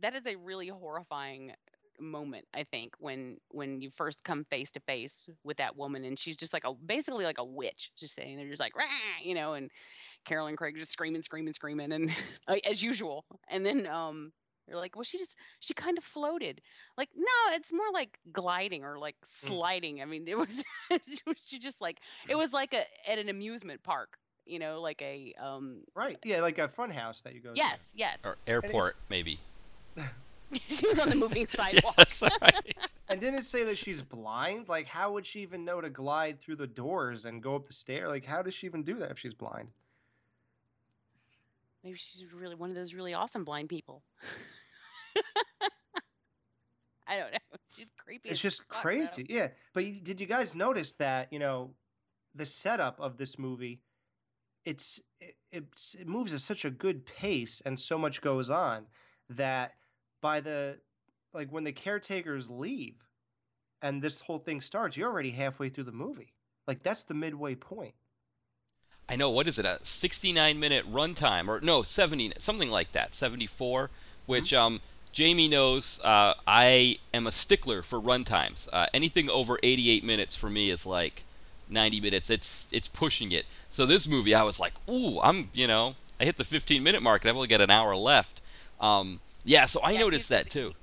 that 0.00 0.14
is 0.14 0.26
a 0.26 0.36
really 0.36 0.68
horrifying 0.68 1.52
moment. 1.98 2.46
I 2.54 2.64
think 2.64 2.94
when 2.98 3.36
when 3.50 3.82
you 3.82 3.90
first 3.90 4.24
come 4.24 4.44
face 4.44 4.72
to 4.72 4.80
face 4.80 5.28
with 5.44 5.58
that 5.58 5.76
woman, 5.76 6.04
and 6.04 6.18
she's 6.18 6.36
just 6.36 6.52
like 6.54 6.64
a 6.64 6.72
basically 6.74 7.24
like 7.24 7.38
a 7.38 7.44
witch, 7.44 7.90
just 7.98 8.14
saying 8.14 8.36
they're 8.36 8.48
just 8.48 8.60
like, 8.60 8.76
Rah! 8.76 8.84
you 9.22 9.34
know, 9.34 9.52
and 9.54 9.70
Carolyn 10.24 10.56
Craig 10.56 10.76
just 10.78 10.92
screaming, 10.92 11.22
screaming, 11.22 11.52
screaming, 11.52 11.92
and 11.92 12.14
as 12.64 12.82
usual. 12.82 13.24
And 13.48 13.64
then 13.64 13.86
um, 13.86 14.32
you're 14.68 14.78
like, 14.78 14.96
well, 14.96 15.04
she 15.04 15.18
just 15.18 15.36
she 15.58 15.74
kind 15.74 15.98
of 15.98 16.04
floated. 16.04 16.60
Like, 16.96 17.08
no, 17.16 17.54
it's 17.54 17.72
more 17.72 17.90
like 17.92 18.18
gliding 18.32 18.84
or 18.84 18.98
like 18.98 19.16
sliding. 19.24 20.00
I 20.00 20.04
mean, 20.04 20.24
it 20.28 20.38
was 20.38 20.64
she 21.44 21.58
just 21.58 21.80
like 21.80 21.98
it 22.28 22.36
was 22.36 22.52
like 22.52 22.74
a 22.74 22.84
at 23.10 23.18
an 23.18 23.28
amusement 23.28 23.82
park, 23.82 24.16
you 24.46 24.58
know, 24.58 24.80
like 24.80 25.02
a 25.02 25.34
um. 25.42 25.80
right? 25.94 26.18
Yeah, 26.24 26.40
like 26.40 26.58
a 26.58 26.68
fun 26.68 26.90
house 26.90 27.20
that 27.22 27.34
you 27.34 27.40
go. 27.40 27.50
to. 27.50 27.56
Yes, 27.56 27.78
yes. 27.94 28.18
Or 28.24 28.36
airport, 28.46 28.96
maybe. 29.08 29.38
she 30.68 30.88
was 30.88 30.98
on 30.98 31.08
the 31.08 31.16
moving 31.16 31.46
sidewalk. 31.46 31.94
Yes, 31.98 32.22
right. 32.22 32.76
And 33.08 33.20
didn't 33.20 33.40
it 33.40 33.44
say 33.44 33.64
that 33.64 33.76
she's 33.76 34.00
blind? 34.00 34.68
Like, 34.68 34.86
how 34.86 35.12
would 35.12 35.26
she 35.26 35.40
even 35.40 35.64
know 35.64 35.80
to 35.80 35.90
glide 35.90 36.40
through 36.40 36.56
the 36.56 36.66
doors 36.66 37.24
and 37.24 37.42
go 37.42 37.56
up 37.56 37.66
the 37.66 37.72
stair? 37.72 38.08
Like, 38.08 38.24
how 38.24 38.42
does 38.42 38.54
she 38.54 38.66
even 38.66 38.84
do 38.84 38.98
that 39.00 39.10
if 39.10 39.18
she's 39.18 39.34
blind? 39.34 39.68
Maybe 41.82 41.96
she's 41.96 42.24
really 42.32 42.54
one 42.54 42.70
of 42.70 42.76
those 42.76 42.94
really 42.94 43.14
awesome 43.14 43.44
blind 43.44 43.68
people. 43.68 44.02
I 47.10 47.18
don't 47.18 47.32
know. 47.32 47.38
She's 47.76 47.90
creepy. 47.96 48.28
It's 48.28 48.40
just 48.40 48.58
fuck, 48.58 48.68
though. 48.68 48.80
crazy. 48.80 49.26
Yeah. 49.28 49.48
But 49.74 49.84
you, 49.84 50.00
did 50.00 50.20
you 50.20 50.26
guys 50.26 50.54
notice 50.54 50.92
that, 50.94 51.32
you 51.32 51.40
know, 51.40 51.70
the 52.34 52.46
setup 52.46 53.00
of 53.00 53.16
this 53.16 53.38
movie, 53.38 53.80
it's 54.64 55.00
it, 55.20 55.34
it's, 55.50 55.96
it 55.98 56.06
moves 56.06 56.32
at 56.32 56.40
such 56.40 56.64
a 56.64 56.70
good 56.70 57.04
pace 57.04 57.60
and 57.64 57.78
so 57.78 57.98
much 57.98 58.20
goes 58.20 58.48
on 58.50 58.86
that 59.28 59.72
by 60.20 60.40
the 60.40 60.78
like 61.34 61.50
when 61.50 61.64
the 61.64 61.72
caretakers 61.72 62.48
leave 62.48 62.96
and 63.82 64.02
this 64.02 64.20
whole 64.20 64.38
thing 64.38 64.60
starts, 64.60 64.96
you're 64.96 65.10
already 65.10 65.30
halfway 65.30 65.68
through 65.68 65.84
the 65.84 65.92
movie. 65.92 66.34
Like 66.68 66.82
that's 66.82 67.04
the 67.04 67.14
midway 67.14 67.54
point. 67.54 67.94
I 69.10 69.16
know. 69.16 69.28
What 69.28 69.48
is 69.48 69.58
it? 69.58 69.64
A 69.66 69.78
69 69.82 70.58
minute 70.60 70.90
runtime, 70.90 71.48
or 71.48 71.60
no, 71.60 71.82
70, 71.82 72.34
something 72.38 72.70
like 72.70 72.92
that. 72.92 73.14
74. 73.14 73.90
Which 74.26 74.54
um, 74.54 74.80
Jamie 75.10 75.48
knows. 75.48 76.00
Uh, 76.04 76.34
I 76.46 76.98
am 77.12 77.26
a 77.26 77.32
stickler 77.32 77.82
for 77.82 78.00
runtimes. 78.00 78.68
Uh, 78.72 78.86
anything 78.94 79.28
over 79.28 79.58
88 79.64 80.04
minutes 80.04 80.36
for 80.36 80.48
me 80.48 80.70
is 80.70 80.86
like 80.86 81.24
90 81.68 82.00
minutes. 82.00 82.30
It's 82.30 82.68
it's 82.72 82.86
pushing 82.86 83.32
it. 83.32 83.46
So 83.68 83.84
this 83.84 84.06
movie, 84.06 84.34
I 84.34 84.44
was 84.44 84.60
like, 84.60 84.74
ooh, 84.88 85.18
I'm 85.20 85.48
you 85.52 85.66
know, 85.66 85.96
I 86.20 86.24
hit 86.24 86.36
the 86.36 86.44
15 86.44 86.82
minute 86.82 87.02
mark, 87.02 87.22
and 87.22 87.30
I've 87.30 87.36
only 87.36 87.48
got 87.48 87.60
an 87.60 87.70
hour 87.70 87.96
left. 87.96 88.40
Um, 88.80 89.18
yeah, 89.44 89.66
so 89.66 89.80
I 89.82 89.90
Yeah, 89.92 90.00
noticed 90.00 90.28
that 90.28 90.48
too. 90.50 90.74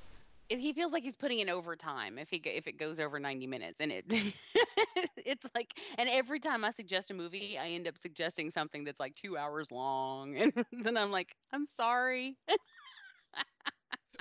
He 0.48 0.72
feels 0.72 0.92
like 0.92 1.02
he's 1.02 1.16
putting 1.16 1.40
in 1.40 1.48
overtime 1.48 2.18
if 2.18 2.30
he 2.30 2.36
if 2.44 2.66
it 2.66 2.78
goes 2.78 2.98
over 2.98 3.18
90 3.18 3.46
minutes 3.46 3.76
and 3.80 3.92
it 3.92 4.04
it's 5.16 5.46
like 5.54 5.74
and 5.98 6.08
every 6.08 6.40
time 6.40 6.64
i 6.64 6.70
suggest 6.70 7.10
a 7.10 7.14
movie 7.14 7.58
i 7.58 7.68
end 7.68 7.86
up 7.86 7.98
suggesting 7.98 8.50
something 8.50 8.84
that's 8.84 9.00
like 9.00 9.14
two 9.14 9.36
hours 9.36 9.70
long 9.70 10.36
and 10.38 10.52
then 10.82 10.96
i'm 10.96 11.10
like 11.10 11.34
i'm 11.52 11.66
sorry 11.66 12.36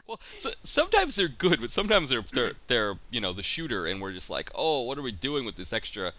Well, 0.07 0.21
so, 0.37 0.51
sometimes 0.63 1.17
they're 1.17 1.27
good, 1.27 1.59
but 1.59 1.69
sometimes 1.69 2.09
they're 2.09 2.23
they're 2.33 2.53
they're 2.67 2.93
you 3.11 3.19
know 3.19 3.33
the 3.33 3.43
shooter, 3.43 3.85
and 3.85 4.01
we're 4.01 4.13
just 4.13 4.29
like, 4.29 4.49
oh, 4.55 4.83
what 4.83 4.97
are 4.97 5.01
we 5.01 5.11
doing 5.11 5.43
with 5.43 5.57
this 5.57 5.73
extra? 5.73 6.13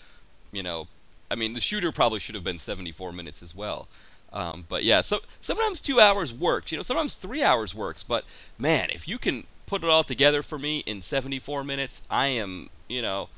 You 0.52 0.62
know, 0.62 0.88
I 1.30 1.34
mean, 1.34 1.54
the 1.54 1.60
shooter 1.60 1.90
probably 1.90 2.20
should 2.20 2.34
have 2.34 2.44
been 2.44 2.58
74 2.58 3.12
minutes 3.12 3.42
as 3.42 3.56
well. 3.56 3.88
Um, 4.30 4.66
but 4.68 4.84
yeah, 4.84 5.00
so 5.00 5.20
sometimes 5.40 5.80
two 5.80 6.00
hours 6.00 6.34
works. 6.34 6.70
You 6.70 6.78
know, 6.78 6.82
sometimes 6.82 7.16
three 7.16 7.42
hours 7.42 7.74
works. 7.74 8.02
But 8.02 8.24
man, 8.58 8.90
if 8.90 9.08
you 9.08 9.16
can 9.16 9.44
put 9.68 9.84
it 9.84 9.90
all 9.90 10.04
together 10.04 10.42
for 10.42 10.58
me 10.58 10.78
in 10.86 11.02
74 11.02 11.64
minutes, 11.64 12.02
I 12.10 12.28
am 12.28 12.70
you 12.88 13.02
know, 13.02 13.28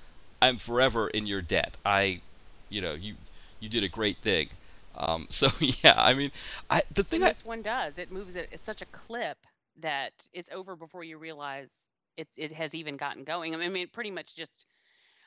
I'm 0.40 0.57
forever 0.57 1.09
in 1.09 1.27
your 1.27 1.43
debt. 1.43 1.77
I, 1.85 2.21
you 2.69 2.81
know, 2.81 2.95
you 2.95 3.14
you 3.59 3.69
did 3.69 3.85
a 3.85 3.88
great 3.88 4.19
thing. 4.19 4.49
Um, 4.97 5.27
so 5.31 5.49
yeah, 5.61 5.95
I 5.97 6.14
mean, 6.14 6.31
I 6.71 6.83
the 6.95 7.05
thing 7.05 7.23
and 7.23 7.29
I, 7.29 7.33
this 7.33 7.45
one 7.45 7.62
does 7.62 7.99
it 7.99 8.11
moves 8.11 8.37
at 8.37 8.59
such 8.61 8.83
a 8.83 8.87
clip 8.87 9.38
that 9.81 10.12
it's 10.33 10.51
over 10.53 10.77
before 10.77 11.05
you 11.05 11.19
realize 11.19 11.71
it, 12.16 12.29
it 12.37 12.53
has 12.53 12.75
even 12.75 12.97
gotten 12.97 13.25
going 13.25 13.55
i 13.55 13.57
mean 13.57 13.77
it 13.77 13.93
pretty 13.93 14.11
much 14.11 14.35
just 14.35 14.66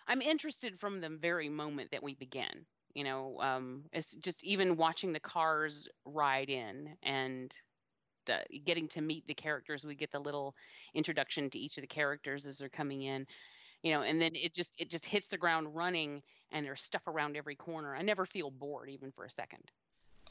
i'm 0.08 0.22
interested 0.22 0.80
from 0.80 1.02
the 1.02 1.10
very 1.10 1.50
moment 1.50 1.90
that 1.92 2.04
we 2.04 2.14
begin 2.16 2.66
you 2.94 3.04
know 3.04 3.38
um 3.40 3.84
it's 3.94 4.14
just 4.16 4.44
even 4.44 4.78
watching 4.78 5.14
the 5.14 5.20
cars 5.20 5.88
ride 6.06 6.50
in 6.50 6.90
and 7.02 7.56
uh, 8.30 8.40
getting 8.66 8.88
to 8.88 9.02
meet 9.02 9.26
the 9.28 9.34
characters 9.34 9.84
we 9.84 9.96
get 9.96 10.12
the 10.12 10.20
little 10.20 10.56
introduction 10.94 11.50
to 11.50 11.60
each 11.60 11.78
of 11.78 11.82
the 11.82 11.88
characters 11.88 12.46
as 12.46 12.58
they're 12.58 12.70
coming 12.70 13.04
in 13.04 13.26
you 13.82 13.92
know 13.92 14.02
and 14.02 14.22
then 14.22 14.32
it 14.36 14.54
just 14.54 14.72
it 14.78 14.90
just 14.90 15.06
hits 15.06 15.28
the 15.28 15.38
ground 15.38 15.68
running 15.76 16.22
and 16.52 16.66
there's 16.66 16.82
stuff 16.82 17.06
around 17.08 17.36
every 17.36 17.56
corner 17.56 17.96
i 17.96 18.02
never 18.02 18.26
feel 18.26 18.50
bored 18.52 18.90
even 18.90 19.12
for 19.12 19.26
a 19.26 19.30
second 19.30 19.64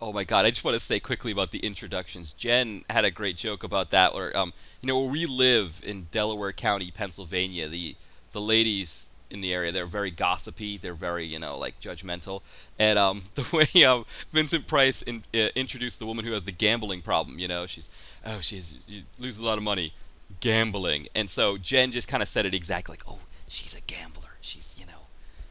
Oh 0.01 0.13
my 0.13 0.25
god! 0.25 0.45
I 0.45 0.51
just 0.51 0.65
want 0.65 0.75
to 0.75 0.81
say 0.81 0.99
quickly 0.99 1.31
about 1.31 1.53
the 1.53 1.61
introductions. 1.61 2.33
Jen 2.33 2.83
had 2.91 3.05
a 3.05 3.11
great 3.13 3.37
joke 3.37 3.63
about 3.63 3.91
that, 3.91 4.15
where 4.15 4.37
um, 4.37 4.53
you 4.81 4.89
know, 4.89 4.99
where 4.99 5.11
we 5.11 5.27
live 5.27 5.81
in 5.85 6.09
Delaware 6.11 6.53
County, 6.53 6.91
Pennsylvania, 6.91 7.69
the 7.69 7.95
the 8.33 8.41
ladies 8.41 9.11
in 9.33 9.41
the 9.41 9.53
area. 9.53 9.73
They're 9.73 9.87
very 9.87 10.11
gossipy, 10.11 10.77
they're 10.77 10.95
very 10.95 11.27
you 11.27 11.39
know 11.39 11.57
like 11.57 11.81
judgmental, 11.81 12.43
and 12.79 12.99
um, 12.99 13.23
the 13.35 13.47
way 13.53 13.85
um, 13.85 14.05
Vincent 14.31 14.67
Price 14.67 15.03
in, 15.03 15.25
uh, 15.35 15.49
introduced 15.55 15.99
the 15.99 16.07
woman 16.07 16.25
who 16.25 16.33
has 16.33 16.45
the 16.45 16.53
gambling 16.53 17.03
problem, 17.03 17.39
you 17.39 17.49
know, 17.49 17.67
she's 17.67 17.91
oh 18.25 18.41
she's 18.41 18.79
you 18.87 19.03
lose 19.19 19.39
a 19.39 19.45
lot 19.45 19.59
of 19.59 19.65
money 19.65 19.93
gambling, 20.41 21.09
and 21.15 21.29
so 21.29 21.59
Jen 21.59 21.93
just 21.93 22.09
kind 22.09 22.23
of 22.23 22.29
said 22.29 22.47
it 22.47 22.55
exactly 22.55 22.95
like 22.95 23.05
oh 23.09 23.21
she's 23.49 23.75
a 23.75 23.81
gambler, 23.81 24.31
she's 24.41 24.75
you 24.79 24.87
know 24.87 25.07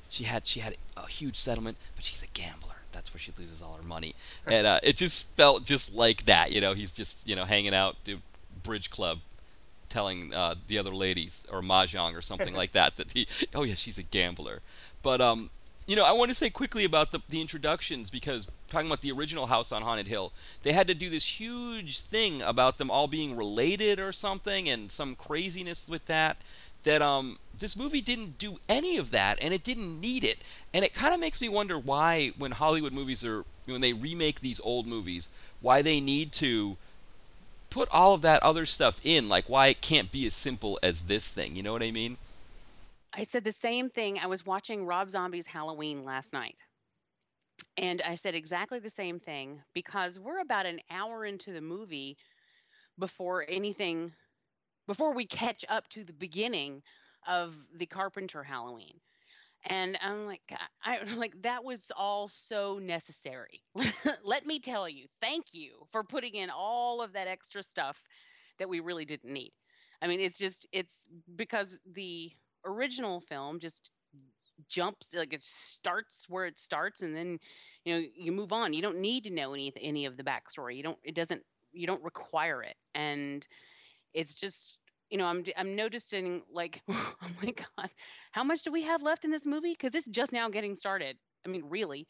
she 0.10 0.26
had 0.26 0.46
she 0.46 0.60
had 0.60 0.76
a 0.96 1.08
huge 1.08 1.36
settlement, 1.36 1.78
but 1.96 2.04
she's 2.04 2.24
a 2.24 2.28
gambler. 2.28 2.76
That's 2.92 3.14
where 3.14 3.20
she 3.20 3.32
loses 3.38 3.62
all 3.62 3.80
her 3.82 3.88
money, 3.88 4.16
and 4.46 4.68
uh, 4.68 4.80
it 4.84 4.98
just 4.98 5.34
felt 5.36 5.64
just 5.64 5.96
like 5.96 6.26
that. 6.26 6.52
You 6.52 6.60
know, 6.62 6.74
he's 6.74 6.92
just 6.92 7.28
you 7.28 7.36
know 7.36 7.46
hanging 7.46 7.74
out 7.74 7.96
bridge 8.64 8.90
club, 8.90 9.20
telling 9.92 10.34
uh, 10.34 10.56
the 10.68 10.78
other 10.78 10.96
ladies 10.96 11.46
or 11.52 11.62
mahjong 11.62 12.18
or 12.18 12.22
something 12.22 12.56
like 12.56 12.72
that 12.72 12.96
that 12.96 13.12
he 13.12 13.28
oh 13.54 13.64
yeah 13.64 13.76
she's 13.76 13.98
a 13.98 14.04
gambler. 14.04 14.62
But 15.04 15.22
um, 15.22 15.50
you 15.86 15.96
know 15.96 16.06
I 16.06 16.14
want 16.14 16.30
to 16.32 16.36
say 16.36 16.50
quickly 16.50 16.86
about 16.86 17.12
the 17.12 17.20
the 17.30 17.42
introductions 17.42 18.10
because 18.10 18.48
talking 18.70 18.88
about 18.88 19.02
the 19.02 19.12
original 19.12 19.48
House 19.48 19.72
on 19.72 19.82
Haunted 19.82 20.08
Hill, 20.08 20.32
they 20.64 20.72
had 20.72 20.88
to 20.88 20.96
do 20.96 21.10
this 21.10 21.40
huge 21.40 22.00
thing 22.02 22.42
about 22.42 22.78
them 22.78 22.90
all 22.90 23.08
being 23.08 23.36
related 23.36 24.00
or 24.00 24.12
something 24.12 24.70
and 24.70 24.90
some 24.90 25.14
craziness 25.14 25.90
with 25.90 26.06
that 26.06 26.38
that 26.84 27.02
um 27.02 27.38
this 27.60 27.76
movie 27.76 28.02
didn't 28.02 28.38
do 28.40 28.58
any 28.68 28.98
of 28.98 29.12
that 29.12 29.38
and 29.42 29.54
it 29.54 29.64
didn't 29.64 30.00
need 30.02 30.24
it 30.24 30.40
and 30.74 30.84
it 30.84 30.94
kind 30.94 31.14
of 31.14 31.20
makes 31.20 31.40
me 31.42 31.48
wonder 31.48 31.78
why 31.78 32.32
when 32.38 32.52
hollywood 32.52 32.92
movies 32.92 33.24
are 33.24 33.46
when 33.66 33.82
they 33.82 33.94
remake 33.94 34.40
these 34.40 34.60
old 34.62 34.88
movies 34.88 35.30
why 35.62 35.82
they 35.82 36.00
need 36.00 36.32
to 36.32 36.78
put 37.72 37.90
all 37.90 38.14
of 38.14 38.22
that 38.22 38.44
other 38.44 38.66
stuff 38.68 39.02
in? 39.04 39.28
Like 39.28 39.50
why 39.50 39.68
it 39.68 39.82
can't 39.82 40.12
be 40.12 40.28
as 40.28 40.36
simple 40.36 40.78
as 40.84 41.04
this 41.04 41.32
thing? 41.32 41.56
You 41.56 41.64
know 41.64 41.74
what 41.74 41.82
I 41.82 41.90
mean? 41.90 42.18
I 43.14 43.24
said 43.24 43.44
the 43.44 43.52
same 43.52 43.90
thing. 43.90 44.20
I 44.20 44.28
was 44.28 44.46
watching 44.46 44.86
Rob 44.86 45.10
Zombie's 45.10 45.48
Halloween 45.48 46.06
last 46.06 46.32
night. 46.32 46.60
And 47.78 48.02
I 48.02 48.16
said 48.16 48.36
exactly 48.36 48.80
the 48.80 48.90
same 48.90 49.20
thing 49.20 49.62
because 49.74 50.20
we're 50.20 50.42
about 50.42 50.66
an 50.66 50.80
hour 50.92 51.26
into 51.26 51.54
the 51.54 51.62
movie 51.62 52.18
before 53.00 53.46
anything 53.48 54.12
before 54.88 55.14
we 55.14 55.26
catch 55.26 55.64
up 55.70 55.88
to 55.90 56.04
the 56.04 56.14
beginning 56.14 56.82
of 57.28 57.54
the 57.78 57.86
Carpenter 57.86 58.44
Halloween. 58.44 59.00
And 59.66 59.98
I'm 60.02 60.26
like, 60.26 60.42
I 60.84 60.98
I'm 61.00 61.18
like 61.18 61.34
that 61.44 61.64
was 61.64 61.92
all 61.96 62.28
so 62.28 62.80
necessary. 62.80 63.62
Let 64.24 64.46
me 64.46 64.60
tell 64.60 64.90
you, 64.90 65.08
thank 65.22 65.54
you 65.54 65.88
for 65.92 66.04
putting 66.04 66.36
in 66.36 66.50
all 66.50 67.02
of 67.02 67.14
that 67.14 67.28
extra 67.28 67.64
stuff 67.64 67.98
that 68.60 68.70
we 68.70 68.80
really 68.80 69.06
didn't 69.06 69.34
need. 69.34 69.54
I 70.02 70.08
mean, 70.08 70.20
it's 70.20 70.38
just 70.38 70.68
it's 70.72 71.08
because 71.36 71.80
the 71.94 72.32
original 72.66 73.22
film 73.22 73.60
just 73.60 73.92
jumps 74.70 75.14
like 75.16 75.34
it 75.34 75.44
starts 75.44 76.26
where 76.30 76.46
it 76.46 76.60
starts 76.60 77.02
and 77.02 77.16
then 77.16 77.40
you 77.84 77.94
know 77.96 78.06
you 78.16 78.32
move 78.32 78.54
on 78.54 78.74
you 78.74 78.82
don't 78.82 79.00
need 79.00 79.24
to 79.24 79.32
know 79.34 79.54
any 79.54 79.74
any 79.82 80.06
of 80.06 80.18
the 80.18 80.24
backstory 80.24 80.76
you 80.78 80.84
don't 80.84 81.00
it 81.04 81.16
doesn't 81.16 81.44
you 81.74 81.88
don't 81.88 82.04
require 82.04 82.64
it 82.64 82.76
and 82.96 83.48
it's 84.14 84.36
just 84.36 84.80
you 85.12 85.18
know 85.20 85.26
i'm 85.28 85.46
i'm 85.58 85.76
noticing 85.76 86.44
like 86.52 86.82
oh 86.90 87.16
my 87.44 87.52
god 87.52 87.92
how 88.32 88.44
much 88.44 88.64
do 88.64 88.72
we 88.72 88.84
have 88.84 89.04
left 89.04 89.26
in 89.26 89.32
this 89.32 89.46
movie? 89.46 89.74
Because 89.74 89.96
it's 89.96 90.08
just 90.10 90.34
now 90.34 90.50
getting 90.50 90.76
started 90.76 91.18
i 91.46 91.50
mean 91.50 91.66
really. 91.70 92.08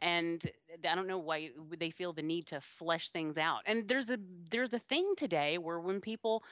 And 0.00 0.42
i 0.88 0.94
don't 0.96 1.08
know 1.08 1.18
why 1.18 1.50
they 1.78 1.90
feel 1.90 2.12
the 2.14 2.22
need 2.22 2.46
to 2.48 2.60
flesh 2.60 3.10
things 3.10 3.38
out. 3.38 3.62
And 3.66 3.88
there's 3.88 4.10
a 4.10 4.18
there's 4.50 4.74
a 4.74 4.80
thing 4.80 5.14
today 5.16 5.58
where 5.58 5.80
when 5.80 6.00
people 6.00 6.44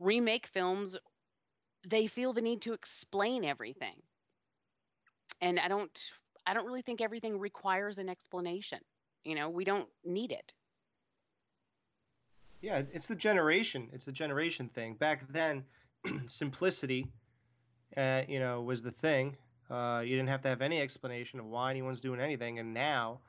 remake 0.00 0.46
films 0.46 0.96
they 1.88 2.06
feel 2.06 2.32
the 2.34 2.42
need 2.42 2.62
to 2.62 2.74
explain 2.74 3.44
everything. 3.44 4.02
And 5.40 5.58
i 5.60 5.68
don't 5.68 6.12
i 6.46 6.54
don't 6.54 6.66
really 6.66 6.82
think 6.82 7.00
everything 7.00 7.38
requires 7.38 7.98
an 7.98 8.08
explanation. 8.08 8.80
You 9.24 9.34
know 9.34 9.48
we 9.50 9.64
don't 9.64 9.88
need 10.04 10.32
it 10.32 10.54
Yeah, 12.60 12.82
it's 12.92 13.06
the 13.06 13.16
generation. 13.16 13.88
It's 13.92 14.04
the 14.04 14.12
generation 14.12 14.68
thing. 14.68 14.94
Back 14.94 15.30
then, 15.32 15.64
simplicity, 16.26 17.06
uh, 17.96 18.22
you 18.28 18.38
know, 18.38 18.62
was 18.62 18.82
the 18.82 18.90
thing. 18.90 19.36
Uh, 19.70 20.02
you 20.04 20.16
didn't 20.16 20.28
have 20.28 20.42
to 20.42 20.48
have 20.48 20.62
any 20.62 20.80
explanation 20.80 21.40
of 21.40 21.46
why 21.46 21.70
anyone's 21.70 22.00
doing 22.00 22.20
anything. 22.20 22.58
And 22.58 22.72
now, 22.72 23.20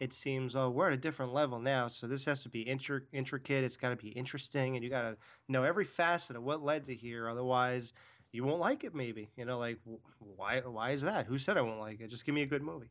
it 0.00 0.12
seems, 0.12 0.56
oh, 0.56 0.70
we're 0.70 0.88
at 0.88 0.94
a 0.94 0.98
different 0.98 1.32
level 1.32 1.60
now. 1.60 1.86
So 1.88 2.06
this 2.06 2.24
has 2.24 2.40
to 2.40 2.48
be 2.48 2.64
intri- 2.64 3.02
intricate. 3.12 3.62
It's 3.62 3.76
got 3.76 3.90
to 3.90 3.96
be 3.96 4.08
interesting, 4.08 4.74
and 4.74 4.82
you 4.82 4.90
got 4.90 5.02
to 5.02 5.16
know 5.48 5.62
every 5.62 5.84
facet 5.84 6.34
of 6.34 6.42
what 6.42 6.62
led 6.62 6.84
to 6.84 6.94
here. 6.94 7.28
Otherwise, 7.28 7.92
you 8.32 8.44
won't 8.44 8.60
like 8.60 8.82
it. 8.82 8.94
Maybe 8.94 9.28
you 9.36 9.44
know, 9.44 9.58
like 9.58 9.78
why? 10.18 10.60
Why 10.60 10.90
is 10.90 11.02
that? 11.02 11.26
Who 11.26 11.38
said 11.38 11.56
I 11.56 11.60
won't 11.60 11.78
like 11.78 12.00
it? 12.00 12.08
Just 12.10 12.24
give 12.24 12.34
me 12.34 12.42
a 12.42 12.46
good 12.46 12.62
movie. 12.62 12.90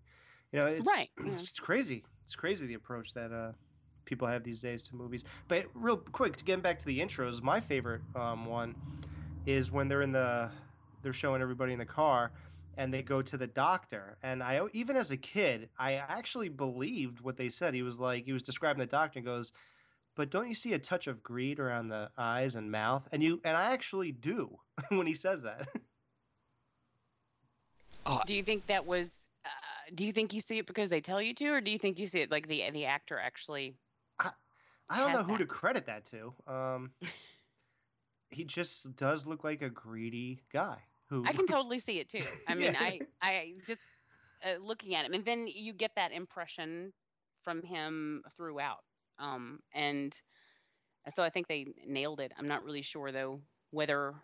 You 0.53 0.59
know, 0.59 0.67
it's 0.67 0.87
right 0.87 1.09
yeah. 1.25 1.33
it's 1.33 1.59
crazy. 1.59 2.03
It's 2.23 2.35
crazy 2.35 2.65
the 2.67 2.75
approach 2.75 3.13
that 3.13 3.31
uh, 3.31 3.51
people 4.05 4.27
have 4.27 4.43
these 4.43 4.59
days 4.59 4.83
to 4.83 4.95
movies. 4.95 5.23
But 5.47 5.65
real 5.73 5.97
quick, 5.97 6.35
to 6.37 6.43
get 6.43 6.61
back 6.61 6.79
to 6.79 6.85
the 6.85 6.99
intros, 6.99 7.41
my 7.41 7.59
favorite 7.59 8.01
um, 8.15 8.45
one 8.45 8.75
is 9.45 9.71
when 9.71 9.87
they're 9.87 10.01
in 10.01 10.11
the 10.11 10.49
they're 11.01 11.13
showing 11.13 11.41
everybody 11.41 11.73
in 11.73 11.79
the 11.79 11.85
car 11.85 12.31
and 12.77 12.93
they 12.93 13.01
go 13.01 13.21
to 13.21 13.37
the 13.37 13.47
doctor. 13.47 14.17
And 14.23 14.41
I 14.41 14.61
even 14.73 14.95
as 14.95 15.11
a 15.11 15.17
kid, 15.17 15.69
I 15.77 15.93
actually 15.93 16.49
believed 16.49 17.21
what 17.21 17.37
they 17.37 17.49
said. 17.49 17.73
He 17.73 17.83
was 17.83 17.99
like 17.99 18.25
he 18.25 18.33
was 18.33 18.43
describing 18.43 18.79
the 18.79 18.85
doctor 18.85 19.19
and 19.19 19.25
goes, 19.25 19.51
"But 20.15 20.29
don't 20.29 20.47
you 20.47 20.55
see 20.55 20.73
a 20.73 20.79
touch 20.79 21.07
of 21.07 21.23
greed 21.23 21.59
around 21.59 21.89
the 21.89 22.09
eyes 22.17 22.55
and 22.55 22.71
mouth?" 22.71 23.07
And 23.11 23.21
you 23.21 23.41
and 23.43 23.57
I 23.57 23.73
actually 23.73 24.11
do 24.11 24.57
when 24.89 25.07
he 25.07 25.13
says 25.13 25.41
that. 25.43 25.67
do 28.25 28.33
you 28.33 28.43
think 28.43 28.65
that 28.67 28.85
was 28.85 29.27
uh, 29.45 29.49
do 29.95 30.05
you 30.05 30.11
think 30.11 30.33
you 30.33 30.41
see 30.41 30.57
it 30.57 30.67
because 30.67 30.89
they 30.89 31.01
tell 31.01 31.21
you 31.21 31.33
to 31.35 31.47
or 31.49 31.61
do 31.61 31.71
you 31.71 31.77
think 31.77 31.99
you 31.99 32.07
see 32.07 32.21
it 32.21 32.31
like 32.31 32.47
the 32.47 32.63
the 32.71 32.85
actor 32.85 33.19
actually 33.19 33.75
I 34.89 34.99
don't 34.99 35.13
know 35.13 35.23
who 35.23 35.37
to 35.37 35.45
credit 35.45 35.85
that 35.85 36.05
to. 36.07 36.33
Um, 36.47 36.91
he 38.29 38.43
just 38.43 38.95
does 38.95 39.25
look 39.25 39.43
like 39.43 39.61
a 39.61 39.69
greedy 39.69 40.43
guy 40.51 40.79
who. 41.07 41.23
I 41.25 41.33
can 41.33 41.45
totally 41.47 41.79
see 41.79 41.99
it 41.99 42.09
too. 42.09 42.23
I 42.47 42.55
mean, 42.55 42.73
Yeah. 42.73 42.79
I 42.79 43.01
I 43.21 43.53
just 43.65 43.81
uh, 44.45 44.55
looking 44.61 44.95
at 44.95 45.05
him, 45.05 45.13
and 45.13 45.25
then 45.25 45.47
you 45.47 45.73
get 45.73 45.91
that 45.95 46.11
impression 46.11 46.93
from 47.43 47.63
him 47.63 48.23
throughout. 48.35 48.83
Um, 49.19 49.59
and 49.73 50.19
so 51.09 51.23
I 51.23 51.29
think 51.29 51.47
they 51.47 51.67
nailed 51.85 52.19
it. 52.19 52.33
I'm 52.37 52.47
not 52.47 52.63
really 52.63 52.81
sure 52.81 53.11
though 53.11 53.41
whether 53.71 54.15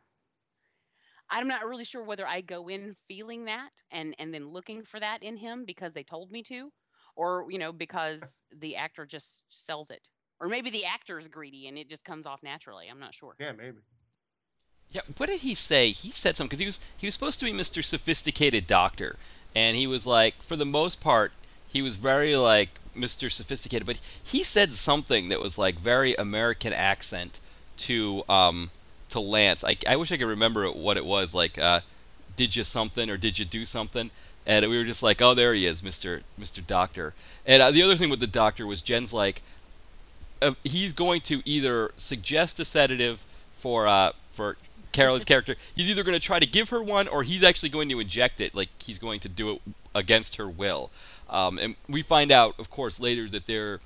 I'm 1.29 1.47
not 1.47 1.65
really 1.65 1.83
sure 1.83 2.03
whether 2.03 2.25
I 2.27 2.41
go 2.41 2.67
in 2.69 2.95
feeling 3.07 3.45
that 3.45 3.71
and 3.91 4.15
and 4.19 4.33
then 4.33 4.49
looking 4.49 4.83
for 4.85 4.99
that 4.99 5.23
in 5.23 5.37
him 5.37 5.65
because 5.65 5.93
they 5.93 6.03
told 6.03 6.31
me 6.31 6.43
to, 6.43 6.71
or 7.17 7.47
you 7.49 7.59
know 7.59 7.73
because 7.73 8.45
the 8.57 8.77
actor 8.77 9.05
just 9.05 9.41
sells 9.49 9.89
it, 9.89 10.07
or 10.39 10.47
maybe 10.47 10.69
the 10.69 10.85
actor 10.85 11.19
is 11.19 11.27
greedy 11.27 11.67
and 11.67 11.77
it 11.77 11.89
just 11.89 12.05
comes 12.05 12.25
off 12.25 12.41
naturally. 12.41 12.85
I'm 12.89 12.99
not 12.99 13.13
sure. 13.13 13.35
yeah, 13.39 13.51
maybe. 13.51 13.79
Yeah, 14.89 15.01
what 15.17 15.27
did 15.27 15.41
he 15.41 15.53
say? 15.53 15.91
He 15.91 16.11
said 16.11 16.37
something 16.37 16.47
because 16.57 16.59
he 16.59 16.65
was 16.65 16.85
he 16.97 17.07
was 17.07 17.13
supposed 17.13 17.39
to 17.39 17.45
be 17.45 17.51
Mr. 17.51 17.83
Sophisticated 17.83 18.67
Doctor, 18.67 19.17
and 19.53 19.75
he 19.75 19.85
was 19.85 20.07
like, 20.07 20.41
for 20.41 20.55
the 20.55 20.65
most 20.65 21.01
part, 21.01 21.33
he 21.67 21.81
was 21.81 21.97
very 21.97 22.37
like 22.37 22.79
Mr. 22.95 23.29
Sophisticated, 23.29 23.85
but 23.85 23.99
he 24.23 24.43
said 24.43 24.71
something 24.71 25.27
that 25.27 25.41
was 25.41 25.57
like 25.57 25.75
very 25.77 26.15
American 26.15 26.71
accent 26.71 27.41
to 27.77 28.23
um 28.29 28.69
to 29.09 29.19
Lance. 29.19 29.63
I 29.63 29.75
I 29.87 29.97
wish 29.97 30.11
I 30.11 30.17
could 30.17 30.27
remember 30.27 30.69
what 30.71 30.95
it 30.95 31.05
was. 31.05 31.33
Like, 31.33 31.57
uh, 31.57 31.81
did 32.35 32.55
you 32.55 32.63
something 32.63 33.09
or 33.09 33.17
did 33.17 33.39
you 33.39 33.45
do 33.45 33.65
something? 33.65 34.11
And 34.47 34.65
we 34.69 34.77
were 34.77 34.85
just 34.85 35.03
like, 35.03 35.21
oh, 35.21 35.33
there 35.33 35.53
he 35.53 35.65
is, 35.65 35.81
Mr. 35.81 36.21
Mr. 36.39 36.65
Doctor. 36.65 37.13
And 37.45 37.61
uh, 37.61 37.69
the 37.69 37.83
other 37.83 37.97
thing 37.97 38.09
with 38.09 38.21
the 38.21 38.27
doctor 38.27 38.65
was 38.65 38.81
Jen's 38.81 39.13
like, 39.13 39.41
uh, 40.41 40.53
he's 40.63 40.93
going 40.93 41.19
to 41.21 41.41
either 41.43 41.91
suggest 41.97 42.59
a 42.61 42.65
sedative 42.65 43.25
for 43.53 43.87
uh, 43.87 44.13
for 44.31 44.55
Carolyn's 44.93 45.25
character. 45.25 45.55
He's 45.75 45.89
either 45.89 46.03
going 46.03 46.17
to 46.17 46.25
try 46.25 46.39
to 46.39 46.45
give 46.45 46.69
her 46.69 46.81
one, 46.81 47.09
or 47.09 47.23
he's 47.23 47.43
actually 47.43 47.69
going 47.69 47.89
to 47.89 47.99
inject 47.99 48.39
it. 48.39 48.55
Like 48.55 48.69
he's 48.81 48.99
going 48.99 49.19
to 49.19 49.29
do 49.29 49.51
it 49.51 49.61
against 49.93 50.37
her 50.37 50.47
will. 50.47 50.91
Um, 51.29 51.59
and 51.59 51.75
we 51.89 52.01
find 52.01 52.31
out, 52.31 52.55
of 52.57 52.69
course, 52.69 53.01
later 53.01 53.27
that 53.27 53.47
they're 53.47 53.81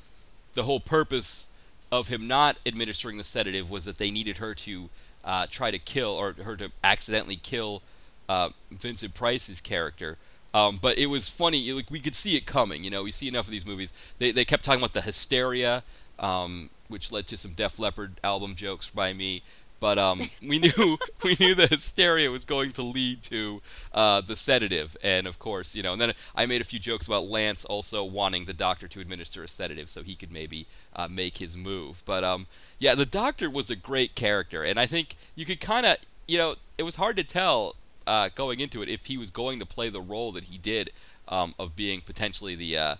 the 0.53 0.63
whole 0.63 0.79
purpose 0.79 1.53
of 1.91 2.09
him 2.09 2.27
not 2.27 2.57
administering 2.65 3.17
the 3.17 3.23
sedative 3.23 3.69
was 3.69 3.85
that 3.85 3.97
they 3.97 4.11
needed 4.11 4.37
her 4.37 4.53
to 4.53 4.89
uh, 5.25 5.47
try 5.49 5.71
to 5.71 5.79
kill 5.79 6.11
or 6.11 6.33
her 6.33 6.55
to 6.55 6.71
accidentally 6.83 7.35
kill 7.35 7.81
uh, 8.29 8.49
Vincent 8.71 9.13
Price's 9.13 9.59
character. 9.59 10.17
Um, 10.53 10.79
but 10.81 10.97
it 10.97 11.07
was 11.07 11.29
funny. 11.29 11.71
Like 11.71 11.89
we 11.89 11.99
could 11.99 12.15
see 12.15 12.35
it 12.35 12.45
coming. 12.45 12.83
You 12.83 12.89
know, 12.89 13.03
we 13.03 13.11
see 13.11 13.27
enough 13.27 13.45
of 13.45 13.51
these 13.51 13.65
movies. 13.65 13.93
They 14.19 14.31
they 14.31 14.45
kept 14.45 14.63
talking 14.63 14.81
about 14.81 14.93
the 14.93 15.01
hysteria, 15.01 15.83
um, 16.19 16.69
which 16.87 17.11
led 17.11 17.27
to 17.27 17.37
some 17.37 17.51
Def 17.51 17.79
Leppard 17.79 18.19
album 18.23 18.55
jokes 18.55 18.89
by 18.89 19.13
me. 19.13 19.43
But 19.79 19.97
um, 19.97 20.29
we 20.47 20.59
knew 20.59 20.97
we 21.23 21.35
knew 21.39 21.55
the 21.55 21.67
hysteria 21.67 22.31
was 22.31 22.45
going 22.45 22.71
to 22.73 22.83
lead 22.83 23.23
to 23.23 23.61
uh, 23.93 24.21
the 24.21 24.35
sedative, 24.35 24.95
and 25.03 25.25
of 25.25 25.39
course, 25.39 25.75
you 25.75 25.83
know. 25.83 25.93
And 25.93 26.01
then 26.01 26.13
I 26.35 26.45
made 26.45 26.61
a 26.61 26.65
few 26.65 26.79
jokes 26.79 27.07
about 27.07 27.25
Lance 27.25 27.65
also 27.65 28.03
wanting 28.03 28.45
the 28.45 28.53
doctor 28.53 28.87
to 28.89 29.01
administer 29.01 29.43
a 29.43 29.47
sedative 29.49 29.89
so 29.89 30.03
he 30.03 30.15
could 30.15 30.31
maybe 30.31 30.67
uh, 30.95 31.07
make 31.09 31.37
his 31.37 31.57
move. 31.57 32.03
But 32.05 32.23
um, 32.23 32.47
yeah, 32.77 32.95
the 32.95 33.05
doctor 33.05 33.49
was 33.49 33.69
a 33.69 33.75
great 33.75 34.15
character, 34.15 34.63
and 34.63 34.79
I 34.79 34.85
think 34.85 35.15
you 35.35 35.45
could 35.45 35.59
kind 35.59 35.85
of, 35.85 35.97
you 36.27 36.37
know, 36.37 36.55
it 36.77 36.83
was 36.83 36.95
hard 36.95 37.17
to 37.17 37.23
tell 37.23 37.75
uh, 38.11 38.29
going 38.35 38.59
into 38.59 38.81
it 38.81 38.89
if 38.89 39.05
he 39.05 39.17
was 39.17 39.31
going 39.31 39.57
to 39.57 39.65
play 39.65 39.87
the 39.87 40.01
role 40.01 40.33
that 40.33 40.43
he 40.43 40.57
did 40.57 40.91
um, 41.29 41.55
of 41.57 41.77
being 41.77 42.01
potentially 42.01 42.55
the 42.55 42.77
uh, 42.77 42.95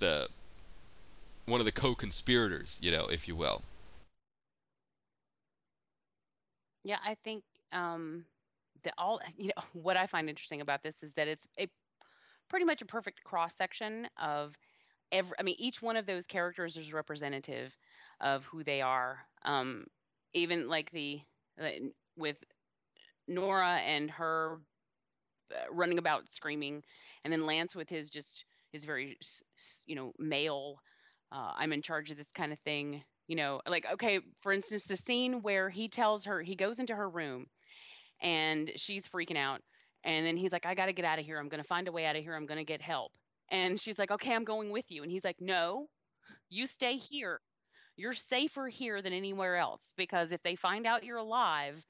the 0.00 0.28
one 1.46 1.60
of 1.60 1.64
the 1.64 1.72
co-conspirators, 1.72 2.78
you 2.82 2.90
know, 2.90 3.06
if 3.06 3.26
you 3.26 3.34
will. 3.34 3.62
Yeah, 6.84 6.98
I 7.02 7.14
think 7.14 7.42
um, 7.72 8.26
the 8.82 8.92
all 8.98 9.18
you 9.38 9.50
know 9.56 9.62
what 9.72 9.96
I 9.96 10.06
find 10.06 10.28
interesting 10.28 10.60
about 10.60 10.82
this 10.82 11.02
is 11.02 11.14
that 11.14 11.26
it's 11.26 11.48
a 11.58 11.66
pretty 12.50 12.66
much 12.66 12.82
a 12.82 12.86
perfect 12.86 13.24
cross 13.24 13.54
section 13.54 14.08
of 14.20 14.58
every. 15.10 15.32
I 15.38 15.42
mean, 15.42 15.56
each 15.58 15.80
one 15.80 15.96
of 15.96 16.04
those 16.04 16.26
characters 16.26 16.76
is 16.76 16.92
representative 16.92 17.74
of 18.20 18.44
who 18.44 18.62
they 18.62 18.82
are. 18.82 19.20
Um, 19.42 19.86
even 20.34 20.68
like 20.68 20.90
the 20.90 21.22
the- 21.56 21.92
with 22.18 22.36
Nora 23.30 23.78
and 23.78 24.10
her 24.12 24.60
uh, 25.52 25.72
running 25.72 25.98
about 25.98 26.28
screaming, 26.30 26.82
and 27.24 27.32
then 27.32 27.46
Lance 27.46 27.74
with 27.74 27.88
his 27.88 28.10
just 28.10 28.44
his 28.72 28.84
very 28.84 29.18
you 29.86 29.96
know 29.96 30.12
male. 30.18 30.76
Uh, 31.32 31.52
I'm 31.56 31.72
in 31.72 31.82
charge 31.82 32.10
of 32.10 32.16
this 32.16 32.32
kind 32.32 32.52
of 32.52 32.58
thing. 32.60 33.02
You 33.28 33.36
know, 33.36 33.60
like 33.66 33.86
okay, 33.94 34.20
for 34.42 34.52
instance, 34.52 34.84
the 34.84 34.96
scene 34.96 35.42
where 35.42 35.70
he 35.70 35.88
tells 35.88 36.24
her 36.24 36.42
he 36.42 36.56
goes 36.56 36.78
into 36.80 36.94
her 36.96 37.08
room, 37.08 37.46
and 38.22 38.70
she's 38.76 39.08
freaking 39.08 39.36
out, 39.38 39.60
and 40.04 40.26
then 40.26 40.36
he's 40.36 40.52
like, 40.52 40.66
I 40.66 40.74
got 40.74 40.86
to 40.86 40.92
get 40.92 41.04
out 41.04 41.18
of 41.18 41.24
here. 41.24 41.38
I'm 41.38 41.48
gonna 41.48 41.64
find 41.64 41.88
a 41.88 41.92
way 41.92 42.06
out 42.06 42.16
of 42.16 42.22
here. 42.22 42.34
I'm 42.36 42.46
gonna 42.46 42.64
get 42.64 42.82
help. 42.82 43.12
And 43.50 43.80
she's 43.80 43.98
like, 43.98 44.10
Okay, 44.10 44.34
I'm 44.34 44.44
going 44.44 44.70
with 44.70 44.86
you. 44.90 45.02
And 45.02 45.10
he's 45.12 45.24
like, 45.24 45.36
No, 45.40 45.88
you 46.50 46.66
stay 46.66 46.96
here. 46.96 47.40
you're 47.96 48.14
safer 48.14 48.68
here 48.68 49.02
than 49.02 49.12
anywhere 49.12 49.56
else 49.56 49.92
because 49.96 50.32
if 50.32 50.42
they 50.42 50.56
find 50.56 50.86
out 50.86 51.04
you're 51.04 51.18
alive, 51.18 51.84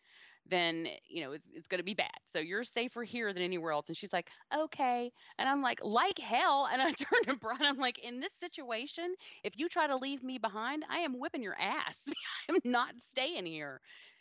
then 0.46 0.88
you 1.08 1.22
know 1.22 1.32
it's 1.32 1.48
it's 1.52 1.68
going 1.68 1.78
to 1.78 1.84
be 1.84 1.94
bad. 1.94 2.10
So 2.26 2.38
you're 2.38 2.64
safer 2.64 3.04
here 3.04 3.32
than 3.32 3.42
anywhere 3.42 3.72
else." 3.72 3.88
And 3.88 3.96
she's 3.96 4.12
like, 4.12 4.30
"Okay." 4.54 5.12
And 5.38 5.48
I'm 5.48 5.62
like, 5.62 5.84
"Like 5.84 6.18
hell." 6.18 6.68
And 6.70 6.82
I 6.82 6.92
turned 6.92 7.26
to 7.28 7.36
Brian. 7.36 7.64
I'm 7.64 7.78
like, 7.78 7.98
"In 7.98 8.20
this 8.20 8.34
situation, 8.40 9.14
if 9.44 9.58
you 9.58 9.68
try 9.68 9.86
to 9.86 9.96
leave 9.96 10.22
me 10.22 10.38
behind, 10.38 10.84
I 10.88 10.98
am 11.00 11.18
whipping 11.18 11.42
your 11.42 11.58
ass. 11.58 12.04
I'm 12.50 12.58
not 12.64 12.94
staying 13.00 13.46
here." 13.46 13.80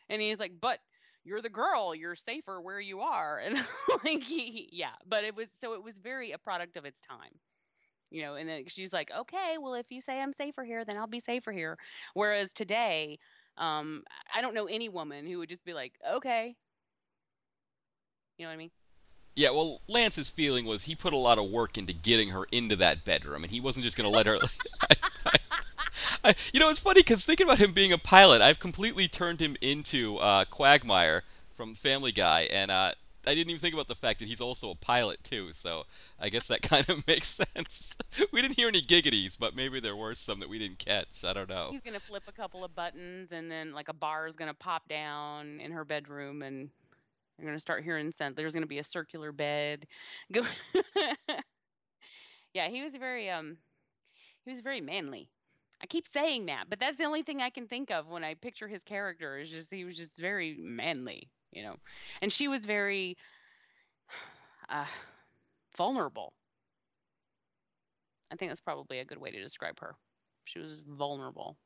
And 0.09 0.21
he's 0.21 0.39
like, 0.39 0.59
"But." 0.59 0.79
You're 1.25 1.41
the 1.41 1.49
girl. 1.49 1.93
You're 1.93 2.15
safer 2.15 2.61
where 2.61 2.79
you 2.79 3.01
are, 3.01 3.37
and 3.43 3.55
like, 4.05 4.23
he, 4.23 4.69
yeah. 4.71 4.95
But 5.05 5.25
it 5.25 5.35
was 5.35 5.49
so 5.59 5.73
it 5.73 5.83
was 5.83 5.97
very 5.97 6.31
a 6.31 6.37
product 6.37 6.77
of 6.77 6.85
its 6.85 7.01
time 7.01 7.41
you 8.11 8.21
know 8.21 8.35
and 8.35 8.49
then 8.49 8.65
she's 8.67 8.91
like 8.93 9.11
okay 9.11 9.57
well 9.59 9.73
if 9.73 9.91
you 9.91 10.01
say 10.01 10.19
i'm 10.21 10.33
safer 10.33 10.63
here 10.63 10.83
then 10.85 10.97
i'll 10.97 11.07
be 11.07 11.19
safer 11.19 11.51
here 11.51 11.77
whereas 12.13 12.53
today 12.53 13.17
um 13.59 14.03
i 14.33 14.41
don't 14.41 14.55
know 14.55 14.65
any 14.65 14.89
woman 14.89 15.27
who 15.27 15.37
would 15.37 15.49
just 15.49 15.63
be 15.63 15.73
like 15.73 15.93
okay 16.13 16.55
you 18.37 18.45
know 18.45 18.49
what 18.49 18.55
i 18.55 18.57
mean 18.57 18.71
Yeah, 19.35 19.51
well, 19.51 19.79
Lance's 19.87 20.29
feeling 20.29 20.65
was 20.65 20.83
he 20.83 20.95
put 20.95 21.13
a 21.13 21.17
lot 21.17 21.37
of 21.37 21.49
work 21.49 21.77
into 21.77 21.93
getting 21.93 22.29
her 22.31 22.45
into 22.51 22.75
that 22.77 23.05
bedroom, 23.05 23.43
and 23.43 23.51
he 23.51 23.61
wasn't 23.61 23.85
just 23.85 23.95
going 23.95 24.09
to 24.09 24.15
let 24.17 24.25
her. 24.25 24.37
I, 26.25 26.35
you 26.51 26.59
know, 26.59 26.69
it's 26.69 26.79
funny 26.79 27.01
because 27.01 27.25
thinking 27.25 27.45
about 27.47 27.59
him 27.59 27.71
being 27.71 27.93
a 27.93 27.97
pilot, 27.97 28.41
I've 28.41 28.59
completely 28.59 29.07
turned 29.07 29.39
him 29.39 29.55
into 29.61 30.17
uh, 30.17 30.43
Quagmire 30.45 31.23
from 31.55 31.73
Family 31.75 32.11
Guy, 32.11 32.49
and 32.51 32.69
uh, 32.71 32.91
I 33.29 33.35
didn't 33.35 33.51
even 33.51 33.59
think 33.59 33.75
about 33.75 33.87
the 33.87 33.95
fact 33.95 34.19
that 34.19 34.27
he's 34.27 34.41
also 34.41 34.71
a 34.71 34.75
pilot 34.75 35.23
too. 35.23 35.53
So 35.53 35.83
I 36.19 36.29
guess 36.29 36.47
that 36.47 36.61
kind 36.63 36.89
of 36.89 37.05
makes 37.07 37.27
sense. 37.27 37.95
we 38.31 38.41
didn't 38.41 38.55
hear 38.57 38.67
any 38.67 38.81
giggities, 38.81 39.37
but 39.37 39.55
maybe 39.55 39.79
there 39.79 39.95
were 39.95 40.15
some 40.15 40.39
that 40.39 40.49
we 40.49 40.57
didn't 40.57 40.79
catch. 40.79 41.23
I 41.23 41.33
don't 41.33 41.49
know. 41.49 41.69
he's 41.71 41.81
gonna 41.81 41.99
flip 41.99 42.23
a 42.27 42.31
couple 42.31 42.63
of 42.63 42.73
buttons 42.75 43.31
and 43.31 43.51
then 43.51 43.71
like 43.73 43.87
a 43.89 43.93
bar 43.93 44.25
is 44.25 44.35
gonna 44.35 44.53
pop 44.53 44.87
down 44.87 45.59
in 45.59 45.71
her 45.71 45.85
bedroom 45.85 46.41
and 46.41 46.69
you're 47.37 47.47
gonna 47.47 47.59
start 47.59 47.83
hearing 47.83 48.11
scent 48.11 48.35
there's 48.35 48.53
gonna 48.53 48.65
be 48.65 48.79
a 48.79 48.83
circular 48.83 49.31
bed 49.31 49.85
go 50.33 50.41
yeah 52.53 52.67
he 52.67 52.81
was 52.81 52.95
very 52.95 53.29
um 53.29 53.57
he 54.43 54.51
was 54.51 54.61
very 54.61 54.81
manly 54.81 55.29
i 55.81 55.85
keep 55.85 56.07
saying 56.07 56.47
that 56.47 56.65
but 56.69 56.79
that's 56.79 56.97
the 56.97 57.05
only 57.05 57.23
thing 57.23 57.41
i 57.41 57.49
can 57.49 57.67
think 57.67 57.91
of 57.91 58.09
when 58.09 58.23
i 58.23 58.33
picture 58.33 58.67
his 58.67 58.83
character 58.83 59.37
is 59.39 59.49
just 59.49 59.71
he 59.71 59.85
was 59.85 59.95
just 59.95 60.17
very 60.17 60.57
manly 60.59 61.29
you 61.51 61.63
know 61.63 61.75
and 62.21 62.31
she 62.31 62.47
was 62.47 62.65
very 62.65 63.17
uh 64.69 64.85
vulnerable 65.77 66.33
i 68.31 68.35
think 68.35 68.51
that's 68.51 68.61
probably 68.61 68.99
a 68.99 69.05
good 69.05 69.19
way 69.19 69.31
to 69.31 69.41
describe 69.41 69.79
her 69.79 69.95
she 70.45 70.59
was 70.59 70.81
vulnerable 70.87 71.57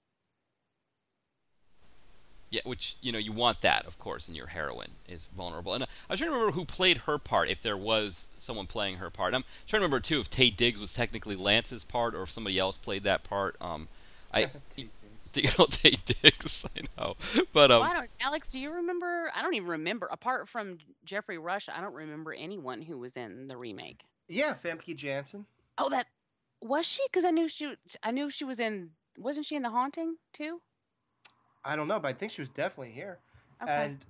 Yeah, 2.49 2.61
which 2.65 2.97
you 3.01 3.11
know 3.11 3.17
you 3.17 3.31
want 3.31 3.61
that, 3.61 3.87
of 3.87 3.97
course, 3.97 4.29
in 4.29 4.35
your 4.35 4.45
heroine 4.45 4.91
is 5.09 5.27
vulnerable. 5.35 5.73
And 5.73 5.81
uh, 5.81 5.87
I 6.07 6.13
was 6.13 6.19
trying 6.19 6.29
to 6.29 6.35
remember 6.35 6.53
who 6.53 6.65
played 6.65 6.99
her 6.99 7.17
part, 7.17 7.49
if 7.49 7.63
there 7.63 7.75
was 7.75 8.29
someone 8.37 8.67
playing 8.67 8.97
her 8.97 9.09
part. 9.09 9.33
I'm 9.33 9.43
trying 9.65 9.79
to 9.79 9.85
remember 9.85 9.99
too 9.99 10.19
if 10.19 10.29
Taye 10.29 10.55
Diggs 10.55 10.79
was 10.79 10.93
technically 10.93 11.35
Lance's 11.35 11.83
part 11.83 12.13
or 12.13 12.21
if 12.21 12.29
somebody 12.31 12.59
else 12.59 12.77
played 12.77 13.01
that 13.03 13.23
part. 13.23 13.55
Um, 13.59 13.87
I 14.31 14.51
you 15.41 15.49
know 15.57 15.65
Taye 15.65 16.03
Diggs, 16.05 16.65
I 16.75 16.81
know, 16.97 17.15
but 17.53 17.71
um, 17.71 17.81
Well, 17.81 17.89
I 17.89 17.93
don't, 17.93 18.09
Alex, 18.21 18.51
do 18.51 18.59
you 18.59 18.71
remember? 18.71 19.31
I 19.35 19.41
don't 19.41 19.53
even 19.53 19.69
remember. 19.69 20.07
Apart 20.11 20.49
from 20.49 20.77
Geoffrey 21.05 21.37
Rush, 21.37 21.69
I 21.69 21.81
don't 21.81 21.93
remember 21.93 22.33
anyone 22.33 22.81
who 22.81 22.97
was 22.97 23.17
in 23.17 23.47
the 23.47 23.57
remake. 23.57 24.01
Yeah, 24.27 24.55
Famke 24.63 24.95
Janssen. 24.95 25.45
Oh, 25.77 25.89
that 25.89 26.07
was 26.61 26.85
she? 26.85 27.01
Because 27.11 27.25
I 27.25 27.31
knew 27.31 27.49
she. 27.49 27.75
I 28.03 28.11
knew 28.11 28.29
she 28.29 28.45
was 28.45 28.59
in. 28.59 28.89
Wasn't 29.17 29.45
she 29.45 29.55
in 29.55 29.61
The 29.63 29.69
Haunting 29.69 30.15
too? 30.33 30.61
I 31.65 31.75
don't 31.75 31.87
know, 31.87 31.99
but 31.99 32.07
I 32.09 32.13
think 32.13 32.31
she 32.31 32.41
was 32.41 32.49
definitely 32.49 32.91
here. 32.91 33.19
Okay. 33.61 33.71
And 33.71 34.05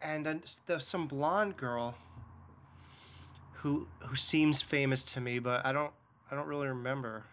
and 0.00 0.24
then 0.26 0.40
s- 0.44 0.60
there's 0.66 0.86
some 0.86 1.06
blonde 1.06 1.56
girl 1.56 1.94
who 3.54 3.86
who 4.00 4.16
seems 4.16 4.62
famous 4.62 5.04
to 5.04 5.20
me, 5.20 5.38
but 5.38 5.64
I 5.66 5.72
don't 5.72 5.92
I 6.30 6.34
don't 6.34 6.46
really 6.46 6.68
remember 6.68 7.24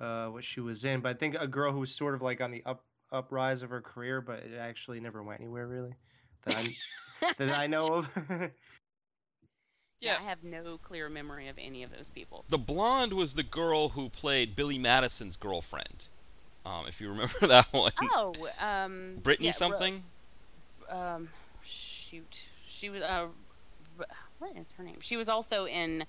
uh, 0.00 0.26
what 0.28 0.44
she 0.44 0.60
was 0.60 0.84
in. 0.84 1.00
But 1.00 1.10
I 1.10 1.14
think 1.14 1.36
a 1.38 1.46
girl 1.46 1.72
who 1.72 1.80
was 1.80 1.94
sort 1.94 2.14
of 2.14 2.22
like 2.22 2.40
on 2.40 2.50
the 2.50 2.62
up 2.66 2.82
uprise 3.12 3.62
of 3.62 3.70
her 3.70 3.80
career, 3.80 4.20
but 4.20 4.40
it 4.40 4.56
actually 4.58 5.00
never 5.00 5.22
went 5.22 5.40
anywhere 5.40 5.66
really 5.66 5.94
that 6.44 6.56
I 6.56 6.74
that 7.38 7.50
I 7.50 7.66
know 7.66 7.86
of. 7.94 8.08
yeah, 10.00 10.16
I 10.20 10.24
have 10.24 10.42
no 10.44 10.78
clear 10.78 11.08
memory 11.08 11.48
of 11.48 11.56
any 11.58 11.82
of 11.82 11.90
those 11.90 12.08
people. 12.08 12.44
the 12.48 12.58
blonde 12.58 13.12
was 13.12 13.34
the 13.34 13.42
girl 13.42 13.90
who 13.90 14.08
played 14.08 14.54
Billy 14.54 14.78
Madison's 14.78 15.36
girlfriend. 15.36 16.08
Um, 16.64 16.86
if 16.88 17.00
you 17.00 17.08
remember 17.08 17.34
that 17.46 17.72
one, 17.72 17.92
Oh, 18.12 18.34
um, 18.60 19.18
Brittany 19.22 19.46
yeah, 19.46 19.50
Ro- 19.52 19.54
something. 19.54 20.02
um, 20.90 21.28
shoot, 21.64 22.42
she 22.68 22.90
was. 22.90 23.02
Uh, 23.02 23.28
what 24.38 24.54
is 24.56 24.72
her 24.72 24.82
name? 24.84 24.96
She 25.00 25.16
was 25.16 25.28
also 25.30 25.66
in 25.66 26.04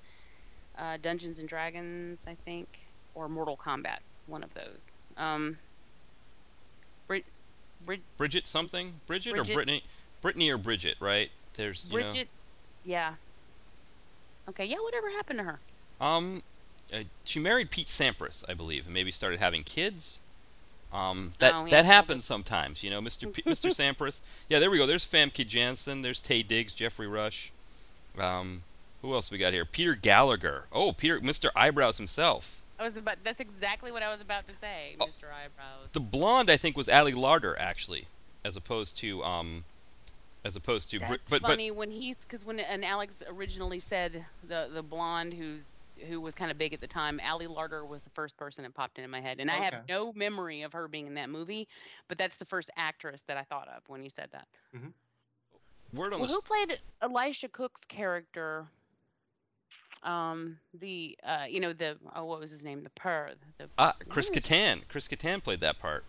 uh, 0.78 0.98
Dungeons 1.02 1.40
and 1.40 1.48
Dragons, 1.48 2.26
I 2.28 2.36
think, 2.44 2.80
or 3.18 3.28
Mortal 3.28 3.58
Kombat. 3.58 3.98
One 4.28 4.44
of 4.44 4.54
those. 4.54 4.96
Um, 5.18 5.58
Brit, 7.08 7.26
Brit, 7.86 8.02
Bridget 8.18 8.46
something? 8.46 8.94
Bridget, 9.08 9.34
Bridget. 9.34 9.52
or 9.52 9.56
Brittany? 9.56 9.84
Brittany 10.22 10.50
or 10.52 10.58
Bridget, 10.58 10.96
right? 11.00 11.32
There's 11.56 11.88
you 11.90 12.00
know- 12.00 12.10
Bridget. 12.12 12.28
Yeah. 12.86 13.14
Okay. 14.48 14.66
Yeah. 14.66 14.78
Whatever 14.82 15.10
happened 15.10 15.40
to 15.40 15.44
her? 15.46 15.60
Um, 16.00 16.44
uh, 16.94 17.00
she 17.24 17.40
married 17.40 17.72
Pete 17.72 17.88
Sampras, 17.88 18.46
I 18.48 18.54
believe, 18.54 18.86
and 18.86 18.94
maybe 18.94 19.12
started 19.12 19.40
having 19.40 19.64
kids. 19.64 20.22
Um, 20.94 21.34
that 21.40 21.54
Oh, 21.54 21.66
yeah, 21.66 21.70
that 21.72 21.86
happens 21.86 22.24
sometimes, 22.24 22.82
you 22.82 22.90
know, 22.90 23.02
Mr. 23.02 23.32
P- 23.34 23.42
Mr. 23.46 23.70
Sampras. 23.72 24.22
Yeah, 24.48 24.60
there 24.60 24.70
we 24.72 24.78
go. 24.78 24.86
There's 24.86 25.06
Famke 25.06 25.46
Janssen. 25.46 26.02
There's 26.02 26.22
Taye 26.22 26.48
Diggs, 26.48 26.74
Geoffrey 26.74 27.08
Rush. 27.08 27.52
Um, 28.18 28.64
who 29.02 29.14
else 29.14 29.30
we 29.32 29.38
got 29.38 29.52
here? 29.54 29.66
Peter 29.66 29.96
Gallagher. 29.96 30.66
Oh, 30.72 30.94
Peter, 30.94 31.20
Mr. 31.20 31.50
Eyebrows 31.56 31.98
himself. 31.98 32.62
I 32.80 32.84
was 32.86 32.96
about. 32.98 33.18
That's 33.24 33.40
exactly 33.40 33.92
what 33.92 34.04
I 34.04 34.12
was 34.12 34.22
about 34.22 34.48
to 34.48 34.54
say, 34.54 34.96
Oh. 35.00 35.06
Mr. 35.06 35.26
Eyebrows. 35.34 35.90
The 35.94 36.00
blonde, 36.00 36.50
I 36.50 36.58
think, 36.58 36.78
was 36.78 36.88
Ali 36.90 37.14
Larter 37.14 37.56
actually, 37.58 38.08
as 38.46 38.56
opposed 38.56 38.98
to 38.98 39.24
um, 39.24 39.64
as 40.46 40.56
opposed 40.56 40.90
to. 40.92 41.00
That's 41.00 41.10
Brit- 41.10 41.22
but 41.30 41.42
funny 41.42 41.72
when 41.72 41.90
he's 41.92 42.16
because 42.18 42.46
when 42.46 42.60
and 42.60 42.86
Alex 42.86 43.24
originally 43.28 43.80
said 43.80 44.26
the 44.48 44.70
the 44.74 44.84
blonde 44.84 45.34
who's 45.34 45.72
who 46.08 46.22
was 46.22 46.36
kind 46.36 46.52
of 46.52 46.58
big 46.60 46.74
at 46.74 46.80
the 46.80 46.86
time. 46.88 47.20
Ali 47.28 47.48
Larter 47.48 47.88
was 47.88 48.04
the 48.04 48.12
first 48.12 48.38
person 48.38 48.64
that 48.64 48.74
popped 48.76 49.00
into 49.00 49.10
my 49.10 49.20
head, 49.22 49.40
and 49.40 49.50
I 49.50 49.56
have 49.56 49.90
no 49.90 50.14
memory 50.14 50.62
of 50.62 50.72
her 50.74 50.88
being 50.88 51.08
in 51.08 51.16
that 51.16 51.30
movie, 51.32 51.68
but 52.08 52.20
that's 52.20 52.38
the 52.38 52.46
first 52.46 52.70
actress 52.78 53.24
that 53.24 53.38
I 53.38 53.44
thought 53.44 53.68
of 53.76 53.82
when 53.88 54.04
he 54.04 54.10
said 54.10 54.28
that. 54.32 54.48
but 54.72 54.82
word 55.94 56.14
on 56.14 56.20
Well, 56.20 56.28
the 56.28 56.34
who 56.36 56.42
played 56.42 56.80
Elisha 57.02 57.48
Cook's 57.48 57.84
character? 57.86 58.68
Um, 60.04 60.58
the 60.74 61.18
uh, 61.24 61.46
you 61.50 61.60
know 61.60 61.74
the 61.74 61.98
oh, 62.16 62.26
what 62.26 62.40
was 62.40 62.52
his 62.52 62.64
name? 62.64 62.84
The 62.84 62.90
Purr. 62.92 63.32
The 63.58 63.68
Ah, 63.78 63.94
Chris? 64.10 64.30
Kattan. 64.30 64.88
Chris 64.88 65.08
Kattan 65.08 65.44
played 65.44 65.60
that 65.62 65.80
part. 65.80 66.04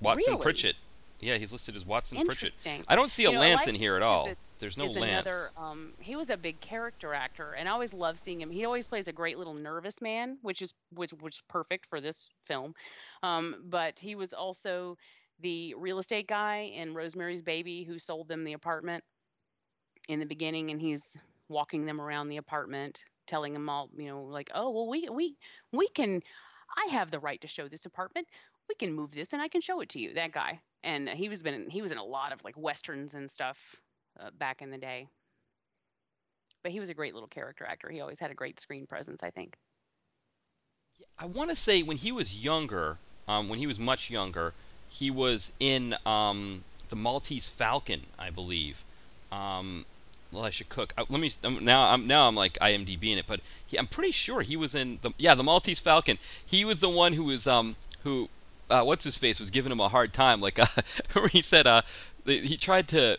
Watson 0.00 0.34
Really? 0.34 0.42
Pritchett. 0.42 0.76
Yeah, 1.20 1.36
he's 1.36 1.52
listed 1.52 1.76
as 1.76 1.86
Watson 1.86 2.24
Pritchett. 2.24 2.52
I 2.88 2.96
don't 2.96 3.10
see 3.10 3.24
a 3.24 3.28
You 3.28 3.34
know, 3.34 3.40
Lance 3.40 3.68
in 3.68 3.74
here 3.76 3.94
at 3.96 4.02
all. 4.02 4.30
There's 4.58 4.78
no 4.78 4.86
Lance. 4.86 5.26
another 5.26 5.50
um 5.56 5.92
he 6.00 6.14
was 6.16 6.30
a 6.30 6.36
big 6.36 6.60
character 6.60 7.14
actor 7.14 7.54
and 7.54 7.68
I 7.68 7.72
always 7.72 7.92
love 7.92 8.18
seeing 8.24 8.40
him. 8.40 8.50
He 8.50 8.64
always 8.64 8.86
plays 8.86 9.08
a 9.08 9.12
great 9.12 9.36
little 9.38 9.54
nervous 9.54 10.00
man, 10.00 10.38
which 10.42 10.62
is 10.62 10.72
which 10.94 11.10
which 11.14 11.36
is 11.36 11.42
perfect 11.48 11.86
for 11.86 12.00
this 12.00 12.28
film. 12.46 12.74
Um 13.24 13.56
but 13.68 13.98
he 13.98 14.14
was 14.14 14.32
also 14.32 14.96
the 15.40 15.74
real 15.74 15.98
estate 15.98 16.28
guy 16.28 16.70
in 16.74 16.94
Rosemary's 16.94 17.42
Baby 17.42 17.82
who 17.82 17.98
sold 17.98 18.28
them 18.28 18.44
the 18.44 18.52
apartment 18.52 19.02
in 20.08 20.20
the 20.20 20.26
beginning 20.26 20.70
and 20.70 20.80
he's 20.80 21.02
walking 21.52 21.86
them 21.86 22.00
around 22.00 22.28
the 22.28 22.38
apartment 22.38 23.04
telling 23.26 23.52
them 23.52 23.68
all, 23.68 23.88
you 23.96 24.08
know, 24.08 24.22
like, 24.22 24.50
"Oh, 24.54 24.70
well 24.70 24.88
we 24.88 25.08
we 25.08 25.36
we 25.72 25.88
can 25.88 26.22
I 26.76 26.86
have 26.86 27.10
the 27.10 27.20
right 27.20 27.40
to 27.40 27.48
show 27.48 27.68
this 27.68 27.86
apartment. 27.86 28.26
We 28.68 28.74
can 28.74 28.92
move 28.92 29.12
this 29.12 29.32
and 29.32 29.42
I 29.42 29.48
can 29.48 29.60
show 29.60 29.80
it 29.80 29.88
to 29.90 30.00
you." 30.00 30.14
That 30.14 30.32
guy. 30.32 30.60
And 30.84 31.08
he 31.08 31.28
was 31.28 31.42
been 31.42 31.70
he 31.70 31.82
was 31.82 31.92
in 31.92 31.98
a 31.98 32.04
lot 32.04 32.32
of 32.32 32.42
like 32.44 32.56
westerns 32.56 33.14
and 33.14 33.30
stuff 33.30 33.58
uh, 34.20 34.30
back 34.38 34.62
in 34.62 34.70
the 34.70 34.78
day. 34.78 35.06
But 36.62 36.72
he 36.72 36.80
was 36.80 36.90
a 36.90 36.94
great 36.94 37.14
little 37.14 37.28
character 37.28 37.64
actor. 37.64 37.90
He 37.90 38.00
always 38.00 38.18
had 38.18 38.30
a 38.30 38.34
great 38.34 38.60
screen 38.60 38.86
presence, 38.86 39.22
I 39.22 39.30
think. 39.30 39.56
I 41.18 41.26
want 41.26 41.50
to 41.50 41.56
say 41.56 41.82
when 41.82 41.96
he 41.96 42.12
was 42.12 42.44
younger, 42.44 42.98
um, 43.26 43.48
when 43.48 43.58
he 43.58 43.66
was 43.66 43.78
much 43.78 44.10
younger, 44.10 44.54
he 44.88 45.10
was 45.10 45.52
in 45.58 45.96
um, 46.06 46.62
the 46.88 46.96
Maltese 46.96 47.48
Falcon, 47.48 48.02
I 48.18 48.30
believe. 48.30 48.84
Um, 49.32 49.86
Elisha 50.34 50.64
Cook. 50.64 50.92
Uh, 50.96 51.04
let 51.08 51.20
me 51.20 51.30
um, 51.44 51.64
now. 51.64 51.90
I'm 51.90 52.06
now 52.06 52.28
I'm 52.28 52.34
like 52.34 52.54
IMDb 52.54 53.12
in 53.12 53.18
it, 53.18 53.26
but 53.26 53.40
he, 53.66 53.78
I'm 53.78 53.86
pretty 53.86 54.12
sure 54.12 54.42
he 54.42 54.56
was 54.56 54.74
in 54.74 54.98
the 55.02 55.12
yeah 55.18 55.34
the 55.34 55.42
Maltese 55.42 55.80
Falcon. 55.80 56.18
He 56.44 56.64
was 56.64 56.80
the 56.80 56.88
one 56.88 57.14
who 57.14 57.24
was 57.24 57.46
um 57.46 57.76
who 58.04 58.28
uh, 58.70 58.82
what's 58.82 59.04
his 59.04 59.18
face 59.18 59.38
was 59.38 59.50
giving 59.50 59.70
him 59.70 59.80
a 59.80 59.88
hard 59.88 60.12
time. 60.12 60.40
Like 60.40 60.58
uh, 60.58 60.66
he 61.30 61.42
said, 61.42 61.66
uh, 61.66 61.82
he 62.24 62.56
tried 62.56 62.88
to 62.88 63.18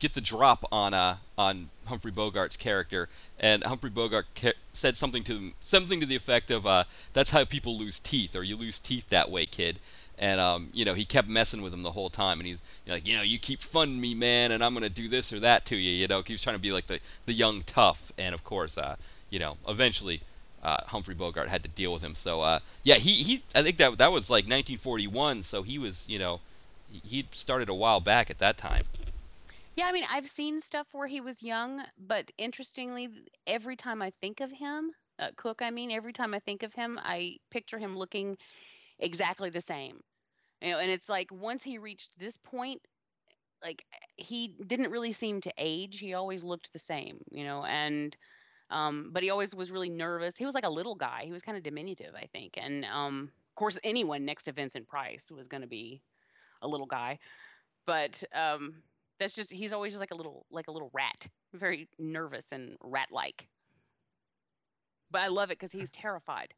get 0.00 0.14
the 0.14 0.20
drop 0.20 0.64
on 0.70 0.94
uh, 0.94 1.16
on 1.38 1.70
Humphrey 1.86 2.12
Bogart's 2.12 2.56
character, 2.56 3.08
and 3.38 3.64
Humphrey 3.64 3.90
Bogart 3.90 4.26
ca- 4.34 4.52
said 4.72 4.96
something 4.96 5.22
to 5.24 5.34
them, 5.34 5.54
something 5.60 6.00
to 6.00 6.06
the 6.06 6.16
effect 6.16 6.50
of, 6.50 6.66
uh, 6.66 6.84
"That's 7.12 7.30
how 7.30 7.44
people 7.44 7.78
lose 7.78 7.98
teeth, 7.98 8.36
or 8.36 8.42
you 8.42 8.56
lose 8.56 8.80
teeth 8.80 9.08
that 9.08 9.30
way, 9.30 9.46
kid." 9.46 9.78
And 10.20 10.38
um, 10.38 10.68
you 10.74 10.84
know, 10.84 10.92
he 10.92 11.06
kept 11.06 11.28
messing 11.28 11.62
with 11.62 11.72
him 11.72 11.82
the 11.82 11.92
whole 11.92 12.10
time, 12.10 12.40
and 12.40 12.46
he's 12.46 12.62
like, 12.86 13.08
you 13.08 13.16
know, 13.16 13.22
you 13.22 13.38
keep 13.38 13.62
funding 13.62 14.00
me, 14.00 14.14
man, 14.14 14.52
and 14.52 14.62
I'm 14.62 14.74
gonna 14.74 14.90
do 14.90 15.08
this 15.08 15.32
or 15.32 15.40
that 15.40 15.64
to 15.66 15.76
you. 15.76 15.90
You 15.90 16.06
know, 16.08 16.22
he 16.24 16.34
was 16.34 16.42
trying 16.42 16.56
to 16.56 16.62
be 16.62 16.72
like 16.72 16.86
the 16.86 17.00
the 17.24 17.32
young 17.32 17.62
tough, 17.62 18.12
and 18.18 18.34
of 18.34 18.44
course, 18.44 18.78
uh, 18.78 18.96
you 19.30 19.40
know, 19.40 19.56
eventually. 19.66 20.20
Uh, 20.62 20.76
Humphrey 20.88 21.14
Bogart 21.14 21.48
had 21.48 21.62
to 21.62 21.70
deal 21.70 21.90
with 21.90 22.02
him, 22.02 22.14
so 22.14 22.42
uh, 22.42 22.58
yeah, 22.82 22.96
he, 22.96 23.22
he 23.22 23.42
I 23.54 23.62
think 23.62 23.78
that 23.78 23.96
that 23.96 24.12
was 24.12 24.28
like 24.28 24.44
1941, 24.44 25.40
so 25.40 25.62
he 25.62 25.78
was 25.78 26.06
you 26.06 26.18
know 26.18 26.40
he 27.02 27.26
started 27.30 27.70
a 27.70 27.74
while 27.74 27.98
back 27.98 28.28
at 28.28 28.36
that 28.40 28.58
time. 28.58 28.84
Yeah, 29.74 29.86
I 29.86 29.92
mean, 29.92 30.04
I've 30.12 30.28
seen 30.28 30.60
stuff 30.60 30.88
where 30.92 31.06
he 31.06 31.22
was 31.22 31.42
young, 31.42 31.82
but 31.98 32.30
interestingly, 32.36 33.08
every 33.46 33.74
time 33.76 34.02
I 34.02 34.12
think 34.20 34.40
of 34.40 34.50
him, 34.50 34.90
uh, 35.18 35.30
Cook, 35.36 35.62
I 35.62 35.70
mean, 35.70 35.90
every 35.90 36.12
time 36.12 36.34
I 36.34 36.40
think 36.40 36.62
of 36.62 36.74
him, 36.74 37.00
I 37.02 37.38
picture 37.50 37.78
him 37.78 37.96
looking 37.96 38.36
exactly 38.98 39.48
the 39.48 39.60
same. 39.60 40.02
You 40.60 40.72
know, 40.72 40.78
and 40.78 40.90
it's 40.90 41.08
like 41.08 41.30
once 41.32 41.62
he 41.62 41.78
reached 41.78 42.10
this 42.18 42.36
point, 42.36 42.82
like 43.62 43.84
he 44.16 44.56
didn't 44.66 44.90
really 44.90 45.12
seem 45.12 45.40
to 45.42 45.52
age. 45.58 45.98
He 45.98 46.14
always 46.14 46.44
looked 46.44 46.72
the 46.72 46.78
same, 46.78 47.18
you 47.30 47.44
know, 47.44 47.64
and 47.64 48.16
um, 48.70 49.10
but 49.12 49.22
he 49.22 49.30
always 49.30 49.54
was 49.54 49.70
really 49.70 49.90
nervous. 49.90 50.36
He 50.36 50.44
was 50.46 50.54
like 50.54 50.64
a 50.64 50.70
little 50.70 50.94
guy. 50.94 51.22
He 51.24 51.32
was 51.32 51.42
kind 51.42 51.58
of 51.58 51.64
diminutive, 51.64 52.14
I 52.14 52.26
think. 52.32 52.54
And 52.56 52.84
um, 52.86 53.30
of 53.50 53.54
course, 53.56 53.78
anyone 53.84 54.24
next 54.24 54.44
to 54.44 54.52
Vincent 54.52 54.88
Price 54.88 55.30
was 55.30 55.48
going 55.48 55.62
to 55.62 55.66
be 55.68 56.02
a 56.62 56.68
little 56.68 56.86
guy. 56.86 57.18
But 57.86 58.22
um, 58.34 58.82
that's 59.18 59.34
just 59.34 59.52
he's 59.52 59.72
always 59.72 59.92
just 59.92 60.00
like 60.00 60.12
a 60.12 60.16
little 60.16 60.46
like 60.50 60.68
a 60.68 60.72
little 60.72 60.90
rat, 60.94 61.26
very 61.54 61.88
nervous 61.98 62.52
and 62.52 62.76
rat-like. 62.82 63.48
But 65.10 65.22
I 65.22 65.28
love 65.28 65.50
it 65.50 65.58
because 65.58 65.72
he's 65.72 65.92
terrified. 65.92 66.54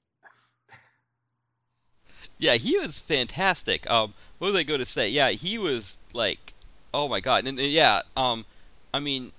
Yeah, 2.39 2.55
he 2.55 2.79
was 2.79 2.99
fantastic. 2.99 3.89
Um, 3.91 4.15
what 4.39 4.49
was 4.49 4.57
I 4.57 4.63
going 4.63 4.81
to 4.81 4.85
say? 4.85 5.09
Yeah, 5.09 5.31
he 5.31 5.59
was 5.59 5.99
like, 6.13 6.53
oh 6.93 7.09
my 7.09 7.21
god, 7.21 7.47
and, 7.47 7.59
and 7.59 7.71
yeah, 7.71 8.03
um, 8.17 8.45
I 8.93 9.01
mean, 9.01 9.33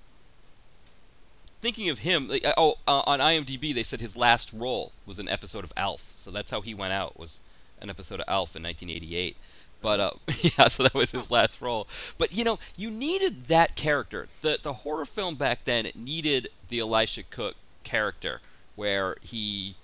thinking 1.60 1.88
of 1.88 2.00
him, 2.00 2.28
like, 2.28 2.44
oh, 2.56 2.74
uh, 2.86 3.02
on 3.06 3.20
IMDb 3.20 3.74
they 3.74 3.82
said 3.82 4.00
his 4.00 4.16
last 4.16 4.52
role 4.52 4.92
was 5.06 5.18
an 5.18 5.28
episode 5.28 5.64
of 5.64 5.72
Alf, 5.76 6.08
so 6.10 6.30
that's 6.30 6.50
how 6.50 6.60
he 6.60 6.74
went 6.74 6.92
out 6.92 7.18
was 7.18 7.42
an 7.80 7.90
episode 7.90 8.20
of 8.20 8.26
Alf 8.28 8.56
in 8.56 8.62
1988. 8.62 9.36
But 9.80 10.00
uh, 10.00 10.10
yeah, 10.58 10.68
so 10.68 10.82
that 10.82 10.94
was 10.94 11.12
his 11.12 11.30
last 11.30 11.60
role. 11.60 11.86
But 12.16 12.36
you 12.36 12.42
know, 12.42 12.58
you 12.76 12.90
needed 12.90 13.44
that 13.44 13.76
character. 13.76 14.28
The 14.40 14.58
the 14.62 14.72
horror 14.72 15.04
film 15.04 15.34
back 15.34 15.64
then 15.64 15.90
needed 15.94 16.48
the 16.68 16.80
Elisha 16.80 17.22
Cook 17.22 17.56
character, 17.82 18.40
where 18.76 19.16
he, 19.20 19.74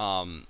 um, 0.00 0.46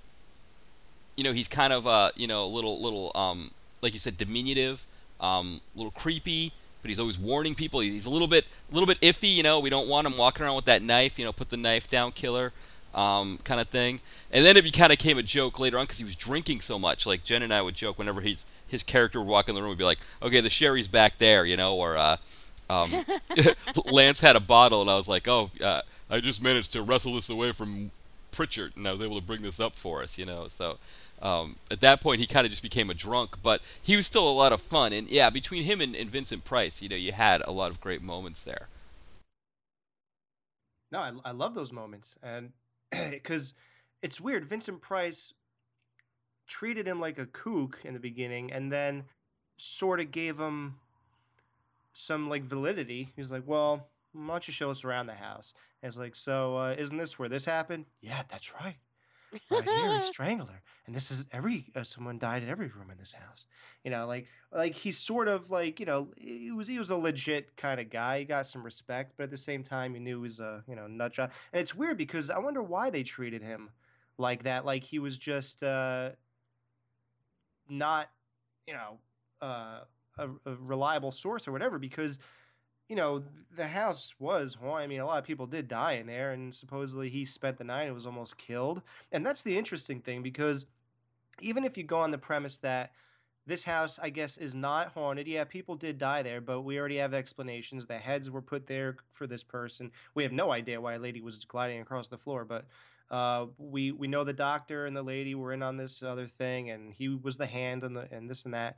you 1.21 1.25
know, 1.25 1.35
he's 1.35 1.49
kind 1.49 1.71
of 1.71 1.87
uh, 1.87 2.11
you 2.17 2.27
know, 2.27 2.45
a 2.45 2.47
little 2.47 2.81
little 2.81 3.13
um, 3.15 3.51
like 3.83 3.93
you 3.93 3.99
said, 3.99 4.17
diminutive, 4.17 4.87
um, 5.21 5.61
a 5.75 5.79
little 5.79 5.91
creepy, 5.91 6.53
but 6.81 6.89
he's 6.89 6.99
always 6.99 7.19
warning 7.19 7.55
people. 7.55 7.81
He's 7.81 8.07
a 8.07 8.11
little 8.11 8.27
bit 8.27 8.47
a 8.71 8.75
little 8.75 8.87
bit 8.87 8.99
iffy. 9.03 9.35
You 9.35 9.43
know, 9.43 9.61
we 9.61 9.69
don't 9.69 9.87
want 9.87 10.07
him 10.07 10.17
walking 10.17 10.47
around 10.47 10.57
with 10.57 10.65
that 10.65 10.81
knife. 10.81 11.19
You 11.19 11.27
know, 11.27 11.33
put 11.33 11.51
the 11.51 11.59
knife 11.59 11.91
down, 11.91 12.13
killer. 12.13 12.53
Um, 12.93 13.39
kind 13.45 13.61
of 13.61 13.69
thing, 13.69 14.01
and 14.33 14.45
then 14.45 14.57
it 14.57 14.63
kind 14.73 14.91
of 14.93 14.99
became 14.99 15.17
a 15.17 15.23
joke 15.23 15.61
later 15.61 15.79
on 15.79 15.85
because 15.85 15.99
he 15.99 16.05
was 16.05 16.17
drinking 16.17 16.61
so 16.61 16.77
much. 16.77 17.07
Like 17.07 17.23
Jen 17.23 17.45
and 17.45 17.55
I 17.55 17.63
would 17.63 17.77
joke 17.77 18.01
whenever 18.01 18.21
he's 18.21 18.49
his 18.67 18.83
character 18.83 19.21
would 19.21 19.29
walk 19.29 19.49
in 19.49 19.55
the 19.55 19.61
room 19.63 19.71
and 19.71 19.79
be 19.79 19.85
like, 19.85 20.01
"Okay, 20.21 20.41
the 20.41 20.51
sherry's 20.51 20.89
back 20.89 21.19
there," 21.19 21.45
you 21.45 21.57
know, 21.57 21.77
or 21.77 21.97
uh, 21.97 22.17
um, 22.69 23.05
Lance 23.85 24.21
had 24.21 24.35
a 24.35 24.41
bottle, 24.41 24.81
and 24.81 24.91
I 24.91 24.97
was 24.97 25.09
like, 25.09 25.29
"Oh, 25.29 25.53
uh, 25.63 25.83
I 26.11 26.19
just 26.19 26.43
managed 26.43 26.73
to 26.73 26.83
wrestle 26.83 27.15
this 27.15 27.31
away 27.31 27.53
from 27.53 27.93
Pritchard, 28.33 28.73
and 28.77 28.89
I 28.89 28.93
was 28.93 29.03
able 29.03 29.21
to 29.21 29.25
bring 29.25 29.43
this 29.43 29.61
up 29.61 29.77
for 29.77 30.03
us," 30.03 30.19
you 30.19 30.27
know. 30.27 30.49
So 30.49 30.79
um, 31.23 31.57
at 31.71 31.81
that 31.81 32.01
point, 32.01 32.21
he 32.21 32.27
kind 32.27 32.45
of 32.47 32.51
just 32.51 32.63
became 32.63 32.89
a 32.91 32.95
drunk, 32.95 33.43
but 33.43 33.61
he 33.83 33.97
was 33.97 34.07
still 34.07 34.29
a 34.29 34.33
lot 34.33 34.53
of 34.53 34.61
fun. 34.61 34.93
And 34.93 35.09
yeah, 35.11 35.31
between 35.31 35.65
him 35.65 35.81
and, 35.81 35.95
and 35.95 36.09
Vincent 36.09 36.45
Price, 36.45 36.83
you 36.83 36.89
know, 36.89 36.97
you 36.97 37.13
had 37.13 37.43
a 37.47 37.53
lot 37.53 37.71
of 37.71 37.81
great 37.81 38.03
moments 38.03 38.45
there. 38.45 38.69
No, 40.91 40.99
I, 40.99 41.13
I 41.27 41.31
love 41.31 41.55
those 41.55 41.73
moments, 41.73 42.17
and 42.23 42.53
because 42.91 43.55
it's 44.03 44.21
weird, 44.21 44.49
Vincent 44.49 44.81
Price 44.81 45.35
treated 46.47 46.87
him 46.87 47.01
like 47.01 47.19
a 47.19 47.27
kook 47.27 47.79
in 47.85 47.95
the 47.95 48.01
beginning, 48.01 48.51
and 48.51 48.73
then 48.73 49.05
sort 49.57 50.01
of 50.01 50.11
gave 50.11 50.39
him 50.39 50.77
some 51.93 52.29
like 52.29 52.45
validity. 52.45 53.13
He 53.15 53.21
was 53.21 53.31
like, 53.31 53.45
"Well, 53.47 53.89
why 54.13 54.27
don't 54.27 54.49
you 54.49 54.53
show 54.53 54.71
us 54.71 54.85
around 54.85 55.07
the 55.07 55.15
house?" 55.15 55.53
And 55.83 55.89
it's 55.89 55.99
like, 55.99 56.17
"So, 56.17 56.57
uh, 56.57 56.75
isn't 56.77 56.97
this 56.97 57.19
where 57.19 57.29
this 57.29 57.45
happened?" 57.45 57.85
Yeah, 58.01 58.23
that's 58.29 58.53
right. 58.55 58.77
Right 59.51 59.69
here, 59.69 59.93
he 59.93 60.01
strangled 60.01 60.51
her, 60.51 60.63
and 60.87 60.95
this 60.95 61.11
is 61.11 61.27
every 61.33 61.67
uh, 61.77 61.85
someone 61.85 62.19
died 62.19 62.43
in 62.43 62.49
every 62.49 62.69
room 62.69 62.91
in 62.91 62.99
this 62.99 63.13
house. 63.13 63.47
You 63.85 63.91
know, 63.91 64.07
like 64.07 64.27
like 64.53 64.75
he's 64.75 64.99
sort 64.99 65.29
of 65.29 65.51
like 65.51 65.79
you 65.81 65.87
know 65.87 66.09
he 66.17 66.51
was 66.51 66.67
he 66.69 66.79
was 66.79 66.91
a 66.91 66.97
legit 66.97 67.57
kind 67.57 67.81
of 67.81 67.91
guy. 67.91 68.21
He 68.21 68.25
got 68.25 68.47
some 68.47 68.65
respect, 68.65 69.15
but 69.17 69.25
at 69.25 69.31
the 69.31 69.37
same 69.37 69.63
time, 69.63 69.95
he 69.95 70.01
knew 70.01 70.19
he 70.19 70.23
was 70.23 70.41
a 70.41 70.65
you 70.69 70.75
know 70.77 70.87
nut 70.87 71.13
job. 71.13 71.31
And 71.53 71.61
it's 71.61 71.75
weird 71.75 71.97
because 71.97 72.31
I 72.31 72.39
wonder 72.39 72.63
why 72.63 72.91
they 72.91 73.03
treated 73.03 73.43
him 73.43 73.71
like 74.19 74.45
that. 74.45 74.65
Like 74.65 74.85
he 74.85 74.99
was 74.99 75.19
just 75.19 75.63
uh, 75.63 76.11
not 77.69 78.09
you 78.67 78.75
know 78.75 78.99
uh, 79.43 79.81
a, 80.19 80.29
a 80.47 80.55
reliable 80.57 81.13
source 81.13 81.47
or 81.49 81.53
whatever 81.53 81.79
because 81.79 82.19
you 82.91 82.97
know 82.97 83.23
the 83.57 83.69
house 83.69 84.13
was 84.19 84.55
haunted. 84.55 84.85
I 84.85 84.87
mean, 84.89 85.01
a 85.01 85.07
lot 85.07 85.21
of 85.21 85.25
people 85.25 85.47
did 85.47 85.69
die 85.69 85.93
in 85.93 86.09
there, 86.09 86.33
and 86.33 86.53
supposedly 86.53 87.09
he 87.09 87.25
spent 87.25 87.57
the 87.57 87.65
night 87.65 87.85
and 87.85 87.95
was 87.95 88.05
almost 88.05 88.37
killed. 88.37 88.83
And 89.13 89.25
that's 89.25 89.43
the 89.43 89.57
interesting 89.57 90.01
thing 90.01 90.23
because 90.23 90.67
even 91.41 91.65
if 91.65 91.79
you 91.79 91.85
go 91.85 92.01
on 92.01 92.11
the 92.11 92.19
premise 92.19 92.59
that 92.59 92.91
this 93.47 93.63
house, 93.63 93.99
I 94.03 94.11
guess, 94.11 94.37
is 94.37 94.55
not 94.55 94.89
haunted. 94.89 95.27
Yeah, 95.29 95.45
people 95.45 95.77
did 95.77 95.99
die 95.99 96.23
there, 96.23 96.41
but 96.41 96.63
we 96.63 96.79
already 96.79 96.97
have 96.97 97.15
explanations. 97.15 97.87
The 97.87 97.97
heads 97.97 98.29
were 98.29 98.43
put 98.43 98.67
there 98.67 98.97
for 99.13 99.27
this 99.27 99.43
person. 99.43 99.93
We 100.15 100.25
have 100.25 100.33
no 100.33 100.51
idea 100.51 100.81
why 100.81 100.95
a 100.95 100.99
lady 100.99 101.21
was 101.21 101.39
gliding 101.45 101.81
across 101.81 102.09
the 102.09 102.19
floor, 102.19 102.45
but 102.45 102.67
uh, 103.11 103.47
we 103.57 103.93
we 103.93 104.09
know 104.09 104.25
the 104.25 104.33
doctor 104.33 104.87
and 104.87 104.97
the 104.97 105.03
lady 105.03 105.37
were 105.37 105.53
in 105.53 105.63
on 105.63 105.77
this 105.77 106.03
other 106.03 106.27
thing, 106.27 106.71
and 106.71 106.93
he 106.93 107.09
was 107.09 107.37
the 107.37 107.47
hand 107.47 107.85
and 107.85 107.97
the 107.97 108.09
and 108.11 108.29
this 108.29 108.45
and 108.45 108.55
that. 108.55 108.77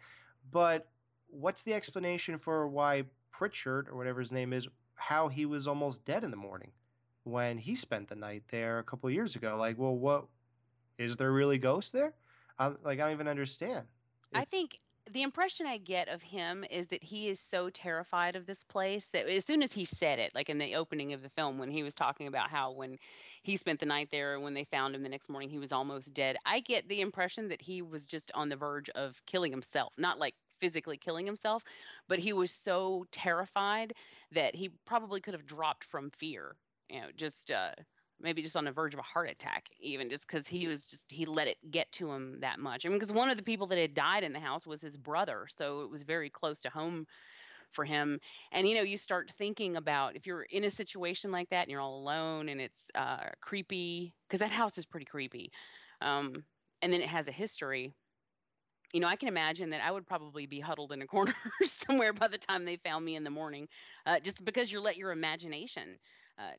But 0.51 0.89
what's 1.29 1.63
the 1.63 1.73
explanation 1.73 2.37
for 2.37 2.69
why 2.69 3.05
Pritchard 3.33 3.89
or 3.89 3.97
whatever 3.97 4.21
his 4.21 4.33
name 4.33 4.53
is, 4.53 4.69
how 4.95 5.29
he 5.29 5.47
was 5.47 5.67
almost 5.67 6.05
dead 6.05 6.23
in 6.23 6.31
the 6.31 6.37
morning 6.37 6.71
when 7.25 7.59
he 7.59 7.75
spent 7.75 8.09
the 8.09 8.15
night 8.15 8.45
there 8.51 8.79
a 8.79 8.85
couple 8.85 9.11
years 9.11 9.35
ago? 9.35 9.57
Like, 9.59 9.79
well, 9.79 9.97
what 9.97 10.27
is 10.99 11.17
there 11.17 11.33
really 11.33 11.59
ghosts 11.59 11.91
there? 11.91 12.15
I'm, 12.59 12.79
like, 12.85 13.01
I 13.01 13.05
don't 13.05 13.13
even 13.13 13.29
understand. 13.29 13.87
I 14.35 14.45
think 14.45 14.79
the 15.11 15.23
impression 15.23 15.67
I 15.67 15.79
get 15.79 16.09
of 16.09 16.23
him 16.23 16.65
is 16.71 16.87
that 16.89 17.03
he 17.03 17.29
is 17.29 17.41
so 17.41 17.69
terrified 17.71 18.37
of 18.37 18.47
this 18.47 18.63
place 18.63 19.09
that 19.09 19.29
as 19.29 19.45
soon 19.45 19.63
as 19.63 19.73
he 19.73 19.85
said 19.85 20.19
it, 20.19 20.33
like 20.35 20.49
in 20.49 20.59
the 20.59 20.77
opening 20.77 21.13
of 21.13 21.23
the 21.23 21.29
film, 21.31 21.59
when 21.59 21.71
he 21.71 21.83
was 21.83 21.95
talking 21.95 22.29
about 22.29 22.51
how 22.51 22.71
when 22.71 22.99
he 23.43 23.57
spent 23.57 23.81
the 23.81 23.87
night 23.87 24.09
there 24.13 24.35
and 24.35 24.45
when 24.45 24.55
they 24.55 24.65
found 24.65 24.95
him 24.95 25.03
the 25.03 25.09
next 25.09 25.29
morning, 25.29 25.51
he 25.51 25.59
was 25.59 25.73
almost 25.73 26.15
dead. 26.15 26.37
I 26.47 26.61
get 26.61 26.89
the 26.89 27.01
impression 27.01 27.49
that 27.49 27.61
he 27.61 27.83
was 27.83 28.07
just 28.07 28.31
on 28.35 28.49
the 28.49 28.57
verge 28.57 28.91
of 28.91 29.21
killing 29.27 29.51
himself, 29.51 29.93
not 29.99 30.21
like 30.21 30.35
physically 30.63 30.97
killing 30.97 31.27
himself, 31.27 31.65
but 32.09 32.21
he 32.21 32.33
was 32.33 32.53
so 32.53 33.05
terrified 33.11 33.93
that 34.31 34.55
he 34.55 34.71
probably 34.87 35.21
could 35.21 35.35
have 35.35 35.45
dropped 35.45 35.85
from 35.85 36.09
fear, 36.11 36.55
you 36.89 37.01
know, 37.01 37.09
just 37.17 37.51
uh, 37.51 37.73
maybe 38.21 38.43
just 38.43 38.55
on 38.55 38.65
the 38.65 38.71
verge 38.71 38.95
of 38.95 39.01
a 39.01 39.03
heart 39.03 39.29
attack, 39.29 39.69
even 39.81 40.09
just 40.09 40.25
because 40.25 40.47
he 40.47 40.69
was 40.69 40.87
just 40.87 41.11
he 41.11 41.25
let 41.27 41.49
it 41.49 41.59
get 41.73 41.91
to 41.91 42.13
him 42.13 42.39
that 42.41 42.61
much. 42.61 42.87
I 42.87 42.89
mean, 42.89 42.99
because 42.99 43.11
one 43.13 43.29
of 43.29 43.37
the 43.37 43.43
people 43.43 43.67
that 43.67 43.79
had 43.79 43.93
died 43.95 44.23
in 44.23 44.33
the 44.33 44.39
house 44.39 44.65
was 44.65 44.81
his 44.81 44.97
brother, 44.97 45.47
so 45.49 45.81
it 45.83 45.91
was 45.91 46.05
very 46.05 46.31
close 46.31 46.63
to 46.63 46.71
home 46.71 47.07
for 47.73 47.85
him. 47.85 48.21
And 48.53 48.69
you 48.69 48.77
know, 48.77 48.83
you 48.83 48.97
start 48.97 49.33
thinking 49.37 49.77
about 49.77 50.15
if 50.15 50.27
you're 50.27 50.47
in 50.51 50.65
a 50.65 50.71
situation 50.71 51.33
like 51.33 51.49
that 51.51 51.63
and 51.63 51.71
you're 51.73 51.81
all 51.81 51.99
alone 51.99 52.49
and 52.51 52.61
it's 52.61 52.89
uh, 52.95 53.31
creepy, 53.41 54.15
because 54.29 54.41
that 54.41 54.53
house 54.53 54.79
is 54.79 54.87
pretty 54.87 55.07
creepy, 55.07 55.51
um, 56.01 56.45
and 56.83 56.93
then 56.93 57.01
it 57.01 57.09
has 57.09 57.27
a 57.27 57.33
history. 57.33 57.93
You 58.93 59.01
know, 59.01 59.07
I 59.09 59.17
can 59.17 59.29
imagine 59.29 59.71
that 59.71 59.83
I 59.83 59.91
would 59.91 60.07
probably 60.07 60.47
be 60.47 60.61
huddled 60.61 60.93
in 60.93 61.03
a 61.03 61.07
corner 61.07 61.35
somewhere 61.63 62.13
by 62.13 62.29
the 62.29 62.39
time 62.39 62.65
they 62.65 62.77
found 62.77 63.05
me 63.05 63.17
in 63.17 63.25
the 63.25 63.31
morning, 63.31 63.69
uh, 64.07 64.21
just 64.21 64.45
because 64.45 64.71
you 64.71 64.81
let 64.81 64.97
your 64.97 65.13
imagination 65.13 65.99
uh, 66.39 66.53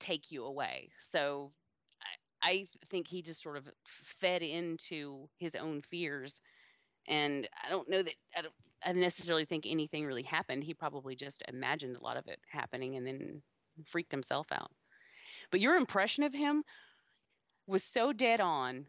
take 0.00 0.30
you 0.30 0.44
away. 0.44 0.90
So 1.10 1.52
I, 2.42 2.50
I 2.50 2.68
think 2.90 3.08
he 3.08 3.22
just 3.22 3.42
sort 3.42 3.56
of 3.56 3.68
fed 4.20 4.42
into 4.42 5.28
his 5.38 5.54
own 5.54 5.82
fears. 5.82 6.40
And 7.08 7.48
I 7.64 7.70
don't 7.70 7.88
know 7.90 8.02
that 8.02 8.14
I 8.36 8.42
don't 8.42 8.54
I 8.84 8.92
necessarily 8.92 9.44
think 9.44 9.66
anything 9.66 10.06
really 10.06 10.22
happened. 10.24 10.64
He 10.64 10.74
probably 10.74 11.16
just 11.16 11.42
imagined 11.48 11.96
a 11.96 12.02
lot 12.04 12.16
of 12.16 12.26
it 12.28 12.40
happening 12.48 12.96
and 12.96 13.06
then 13.06 13.42
freaked 13.86 14.12
himself 14.12 14.46
out. 14.52 14.70
But 15.50 15.60
your 15.60 15.76
impression 15.76 16.24
of 16.24 16.34
him 16.34 16.64
was 17.66 17.82
so 17.82 18.12
dead 18.12 18.40
on 18.40 18.86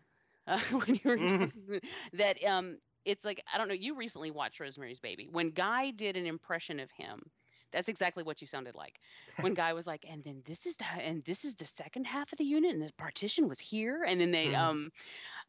uh, 0.48 0.60
when 0.72 0.96
you 0.96 1.02
were 1.06 1.18
talking 1.18 1.80
that 2.14 2.44
um 2.44 2.78
it's 3.06 3.26
like 3.26 3.44
I 3.54 3.58
don't 3.58 3.68
know. 3.68 3.74
You 3.74 3.96
recently 3.96 4.32
watched 4.32 4.60
Rosemary's 4.60 5.00
Baby. 5.00 5.28
When 5.30 5.50
Guy 5.52 5.92
did 5.92 6.16
an 6.18 6.26
impression 6.26 6.80
of 6.80 6.92
him, 6.92 7.32
That's 7.72 7.90
exactly 7.90 8.24
what 8.24 8.42
you 8.42 8.48
sounded 8.48 8.76
like. 8.76 9.00
When 9.40 9.54
Guy 9.56 9.74
was 9.74 9.86
like, 9.88 10.06
and 10.08 10.24
then 10.24 10.42
this 10.46 10.66
is 10.66 10.76
the 10.78 10.86
and 10.86 11.24
this 11.26 11.44
is 11.46 11.56
the 11.56 11.66
second 11.66 12.06
half 12.06 12.32
of 12.32 12.38
the 12.38 12.46
unit, 12.46 12.74
and 12.74 12.82
the 12.84 12.92
partition 12.98 13.48
was 13.50 13.60
here, 13.60 14.04
and 14.04 14.20
then 14.22 14.32
they 14.32 14.52
Mhm. 14.52 14.58
um, 14.58 14.92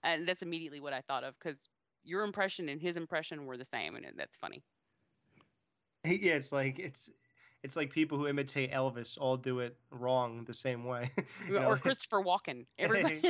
and 0.02 0.26
that's 0.28 0.42
immediately 0.42 0.80
what 0.80 0.92
I 0.92 1.02
thought 1.02 1.24
of 1.24 1.34
because 1.38 1.68
your 2.04 2.22
impression 2.24 2.68
and 2.68 2.80
his 2.80 2.96
impression 2.96 3.46
were 3.46 3.56
the 3.56 3.64
same, 3.64 3.96
and 3.96 4.06
that's 4.18 4.36
funny. 4.36 4.62
Yeah, 6.04 6.34
it's 6.34 6.52
like 6.52 6.78
it's 6.78 7.08
it's 7.62 7.76
like 7.76 7.90
people 7.90 8.18
who 8.18 8.26
imitate 8.28 8.70
Elvis 8.72 9.16
all 9.18 9.36
do 9.36 9.60
it 9.60 9.76
wrong 9.90 10.44
the 10.44 10.54
same 10.54 10.84
way. 10.84 11.10
you 11.48 11.54
know? 11.58 11.68
Or 11.68 11.76
Christopher 11.78 12.22
Walken. 12.22 12.66
Everybody. 12.78 13.22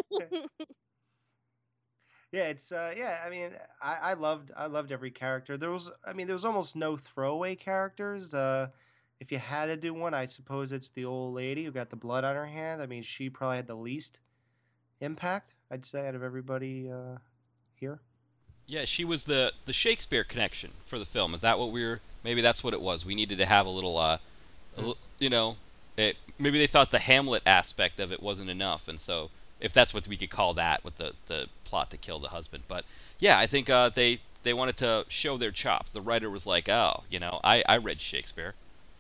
Yeah, 2.35 2.49
it's 2.49 2.73
uh 2.73 2.93
yeah, 2.97 3.21
I 3.25 3.31
mean 3.31 3.51
I, 3.81 3.97
I 4.11 4.15
loved 4.15 4.51
I 4.57 4.67
loved 4.67 4.91
every 4.91 5.13
character. 5.13 5.57
There 5.57 5.71
was 5.71 5.89
I 6.05 6.13
mean 6.13 6.27
there 6.27 6.35
was 6.35 6.45
almost 6.45 6.75
no 6.75 6.97
throwaway 6.97 7.55
characters. 7.55 8.35
Uh 8.35 8.69
if 9.21 9.31
you 9.31 9.39
had 9.39 9.67
to 9.67 9.77
do 9.77 9.95
one, 9.95 10.15
I 10.15 10.27
suppose 10.27 10.73
it's 10.73 10.89
the 10.89 11.05
old 11.05 11.35
lady 11.35 11.65
who 11.65 11.71
got 11.71 11.91
the 11.91 11.97
blood 11.97 12.25
on 12.25 12.35
her 12.35 12.47
hand. 12.47 12.83
I 12.83 12.87
mean, 12.87 13.05
she 13.05 13.31
probably 13.31 13.57
had 13.57 13.69
the 13.69 13.77
least 13.77 14.19
impact, 15.01 15.53
I'd 15.71 15.87
say, 15.87 16.09
out 16.09 16.17
of 16.17 16.25
everybody 16.25 16.91
uh 16.91 17.19
here. 17.77 18.01
Yeah, 18.67 18.85
she 18.85 19.05
was 19.05 19.27
the 19.27 19.53
the 19.67 19.73
Shakespeare 19.73 20.25
connection 20.25 20.73
for 20.85 20.99
the 20.99 21.05
film. 21.05 21.35
Is 21.35 21.41
that 21.43 21.61
what 21.61 21.71
we 21.71 21.87
were? 21.87 22.01
Maybe 22.25 22.41
that's 22.41 22.65
what 22.65 22.75
it 22.75 22.81
was. 22.81 23.07
We 23.07 23.15
needed 23.15 23.39
to 23.39 23.47
have 23.47 23.67
a 23.67 23.71
little, 23.71 23.97
uh, 23.97 24.19
a 24.77 24.95
you 25.21 25.31
know, 25.31 25.57
it, 25.97 26.17
maybe 26.39 26.59
they 26.59 26.67
thought 26.67 26.91
the 26.91 26.99
Hamlet 26.99 27.43
aspect 27.47 28.01
of 28.01 28.11
it 28.11 28.23
wasn't 28.23 28.51
enough, 28.51 28.89
and 28.89 28.99
so 28.99 29.31
if 29.61 29.73
that's 29.73 29.95
what 29.95 30.09
we 30.09 30.17
could 30.17 30.31
call 30.31 30.55
that 30.55 30.85
with 30.85 30.97
the 30.97 31.13
the 31.27 31.49
plot 31.65 31.91
to 31.91 31.97
kill 31.97 32.19
the 32.19 32.29
husband. 32.29 32.65
But 32.69 32.85
yeah, 33.19 33.39
I 33.39 33.47
think 33.47 33.71
uh, 33.71 33.89
they 33.89 34.21
they 34.43 34.53
wanted 34.53 34.77
to 34.79 35.05
show 35.09 35.37
their 35.37 35.51
chops. 35.51 35.91
The 35.91 36.01
writer 36.01 36.31
was 36.31 36.47
like, 36.47 36.69
oh, 36.69 37.05
you 37.11 37.19
know, 37.19 37.41
I 37.45 37.63
I 37.69 37.77
read 37.79 38.01
Shakespeare. 38.01 38.55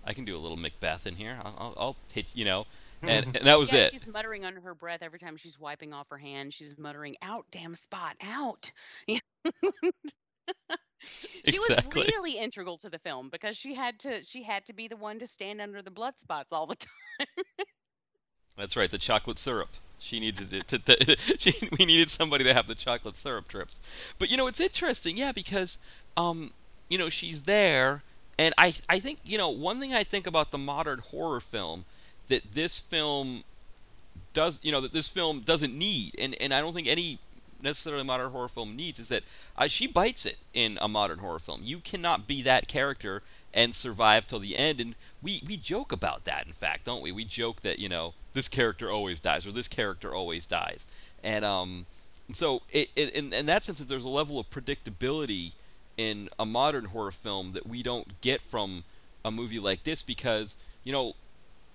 I 0.06 0.12
can 0.12 0.24
do 0.24 0.36
a 0.36 0.38
little 0.38 0.58
Macbeth 0.58 1.06
in 1.06 1.16
here. 1.16 1.38
I'll, 1.42 1.54
I'll, 1.58 1.74
I'll 1.78 1.96
hit, 2.12 2.30
you 2.34 2.44
know, 2.44 2.66
and, 3.02 3.24
and 3.36 3.46
that 3.46 3.58
was 3.58 3.72
yeah, 3.72 3.84
it. 3.84 3.92
she's 3.92 4.06
muttering 4.06 4.44
under 4.44 4.60
her 4.60 4.74
breath 4.74 5.00
every 5.02 5.18
time 5.18 5.36
she's 5.36 5.58
wiping 5.58 5.94
off 5.94 6.08
her 6.10 6.18
hand. 6.18 6.52
She's 6.52 6.76
muttering, 6.78 7.16
"Out, 7.22 7.46
damn 7.50 7.74
spot, 7.74 8.16
out." 8.22 8.70
she 9.08 9.20
Exactly. 11.44 12.02
was 12.02 12.12
really 12.12 12.38
integral 12.38 12.78
to 12.78 12.90
the 12.90 12.98
film 12.98 13.28
because 13.30 13.56
she 13.56 13.74
had 13.74 13.98
to 14.00 14.22
she 14.24 14.42
had 14.42 14.64
to 14.66 14.72
be 14.72 14.88
the 14.88 14.96
one 14.96 15.18
to 15.18 15.26
stand 15.26 15.60
under 15.60 15.82
the 15.82 15.90
blood 15.90 16.18
spots 16.18 16.52
all 16.52 16.66
the 16.66 16.76
time. 16.76 17.26
That's 18.56 18.76
right, 18.76 18.90
the 18.90 18.98
chocolate 18.98 19.38
syrup. 19.38 19.70
She 19.98 20.20
needed 20.20 20.52
it 20.52 20.68
to, 20.68 20.78
to 20.78 21.16
she, 21.38 21.68
we 21.78 21.84
needed 21.84 22.10
somebody 22.10 22.44
to 22.44 22.54
have 22.54 22.66
the 22.66 22.74
chocolate 22.74 23.16
syrup 23.16 23.48
drips. 23.48 23.80
But 24.18 24.30
you 24.30 24.36
know, 24.36 24.46
it's 24.46 24.60
interesting, 24.60 25.16
yeah, 25.16 25.32
because 25.32 25.78
um, 26.16 26.52
you 26.88 26.98
know, 26.98 27.08
she's 27.08 27.42
there 27.42 28.02
and 28.38 28.54
I 28.58 28.74
I 28.88 28.98
think, 28.98 29.20
you 29.24 29.38
know, 29.38 29.48
one 29.48 29.80
thing 29.80 29.94
I 29.94 30.04
think 30.04 30.26
about 30.26 30.50
the 30.50 30.58
modern 30.58 30.98
horror 30.98 31.40
film 31.40 31.84
that 32.28 32.52
this 32.52 32.78
film 32.78 33.44
does, 34.32 34.60
you 34.64 34.72
know, 34.72 34.80
that 34.80 34.92
this 34.92 35.08
film 35.08 35.40
doesn't 35.40 35.76
need 35.76 36.14
and 36.18 36.36
and 36.40 36.52
I 36.52 36.60
don't 36.60 36.74
think 36.74 36.88
any 36.88 37.18
necessarily 37.64 38.04
modern 38.04 38.30
horror 38.30 38.48
film 38.48 38.76
needs 38.76 39.00
is 39.00 39.08
that 39.08 39.24
uh, 39.56 39.66
she 39.66 39.86
bites 39.86 40.26
it 40.26 40.36
in 40.52 40.78
a 40.80 40.86
modern 40.88 41.18
horror 41.18 41.38
film. 41.38 41.62
You 41.64 41.78
cannot 41.78 42.26
be 42.26 42.42
that 42.42 42.68
character 42.68 43.22
and 43.52 43.74
survive 43.74 44.26
till 44.26 44.38
the 44.38 44.56
end. 44.56 44.80
And 44.80 44.94
we, 45.22 45.42
we 45.46 45.56
joke 45.56 45.90
about 45.90 46.24
that, 46.26 46.46
in 46.46 46.52
fact, 46.52 46.84
don't 46.84 47.02
we? 47.02 47.10
We 47.10 47.24
joke 47.24 47.62
that, 47.62 47.78
you 47.78 47.88
know, 47.88 48.14
this 48.34 48.48
character 48.48 48.90
always 48.90 49.20
dies 49.20 49.46
or 49.46 49.52
this 49.52 49.68
character 49.68 50.14
always 50.14 50.44
dies. 50.44 50.86
And 51.22 51.44
um, 51.44 51.86
so, 52.32 52.62
it, 52.70 52.90
it, 52.94 53.10
in, 53.10 53.32
in 53.32 53.46
that 53.46 53.62
sense, 53.62 53.78
there's 53.78 54.04
a 54.04 54.08
level 54.10 54.38
of 54.38 54.50
predictability 54.50 55.52
in 55.96 56.28
a 56.38 56.44
modern 56.44 56.86
horror 56.86 57.12
film 57.12 57.52
that 57.52 57.66
we 57.66 57.82
don't 57.82 58.20
get 58.20 58.42
from 58.42 58.84
a 59.24 59.30
movie 59.30 59.58
like 59.58 59.84
this 59.84 60.02
because, 60.02 60.56
you 60.82 60.92
know, 60.92 61.14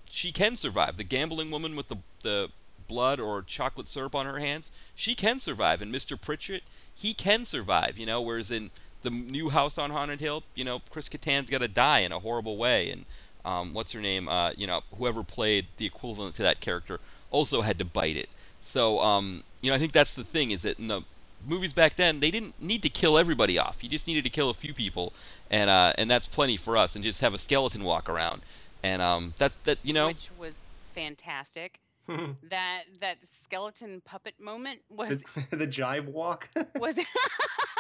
she 0.10 0.32
can 0.32 0.56
survive. 0.56 0.98
The 0.98 1.04
gambling 1.04 1.50
woman 1.50 1.76
with 1.76 1.88
the, 1.88 1.98
the 2.22 2.50
blood 2.88 3.20
or 3.20 3.42
chocolate 3.42 3.88
syrup 3.88 4.16
on 4.16 4.26
her 4.26 4.40
hands, 4.40 4.72
she 4.94 5.16
can 5.16 5.40
survive. 5.40 5.82
And 5.82 5.94
Mr. 5.94 6.20
Pritchett, 6.20 6.64
he 6.94 7.14
can 7.14 7.46
survive, 7.46 7.98
you 7.98 8.06
know, 8.06 8.22
whereas 8.22 8.52
in 8.52 8.72
the 9.02 9.10
new 9.10 9.50
house 9.50 9.78
on 9.78 9.92
Haunted 9.92 10.20
Hill, 10.20 10.44
you 10.56 10.66
know, 10.66 10.82
Chris 10.90 11.08
Kattan's 11.08 11.50
got 11.50 11.62
to 11.62 11.68
die 11.68 12.00
in 12.00 12.12
a 12.12 12.20
horrible 12.20 12.58
way. 12.58 12.92
And 12.92 13.06
um, 13.46 13.74
what's 13.74 13.94
her 13.94 14.02
name? 14.02 14.28
Uh, 14.28 14.52
you 14.58 14.68
know, 14.68 14.82
whoever 14.98 15.24
played 15.24 15.68
the 15.78 15.86
equivalent 15.86 16.36
to 16.36 16.44
that 16.44 16.60
character 16.60 17.00
also 17.32 17.62
had 17.62 17.78
to 17.80 17.86
bite 17.86 18.18
it. 18.18 18.30
So, 18.62 19.00
um, 19.00 19.44
you 19.62 19.70
know, 19.70 19.76
I 19.76 19.80
think 19.80 19.94
that's 19.94 20.14
the 20.14 20.24
thing 20.24 20.52
is 20.52 20.64
that 20.64 20.80
in 20.80 20.88
the 20.88 21.02
movies 21.48 21.74
back 21.74 21.96
then, 21.96 22.20
they 22.20 22.32
didn't 22.32 22.62
need 22.62 22.84
to 22.84 22.90
kill 22.90 23.18
everybody 23.18 23.58
off. 23.58 23.84
You 23.84 23.90
just 23.90 24.08
needed 24.08 24.24
to 24.26 24.30
kill 24.30 24.50
a 24.50 24.54
few 24.54 24.74
people, 24.74 25.14
and 25.50 25.70
uh, 25.70 25.94
and 25.98 26.10
that's 26.10 26.28
plenty 26.28 26.58
for 26.58 26.78
us. 26.78 26.96
And 26.96 27.04
just 27.04 27.22
have 27.22 27.34
a 27.34 27.38
skeleton 27.38 27.84
walk 27.84 28.10
around, 28.10 28.42
and 28.84 29.02
um, 29.02 29.34
that 29.38 29.64
that 29.64 29.80
you 29.84 29.94
know, 29.94 30.08
which 30.08 30.30
was 30.38 30.54
fantastic. 30.94 31.80
that 32.50 32.84
that 33.02 33.18
skeleton 33.44 34.02
puppet 34.06 34.34
moment 34.40 34.80
was 34.90 35.24
the, 35.50 35.56
the 35.58 35.68
jive 35.68 36.06
walk. 36.06 36.50
was 36.76 36.98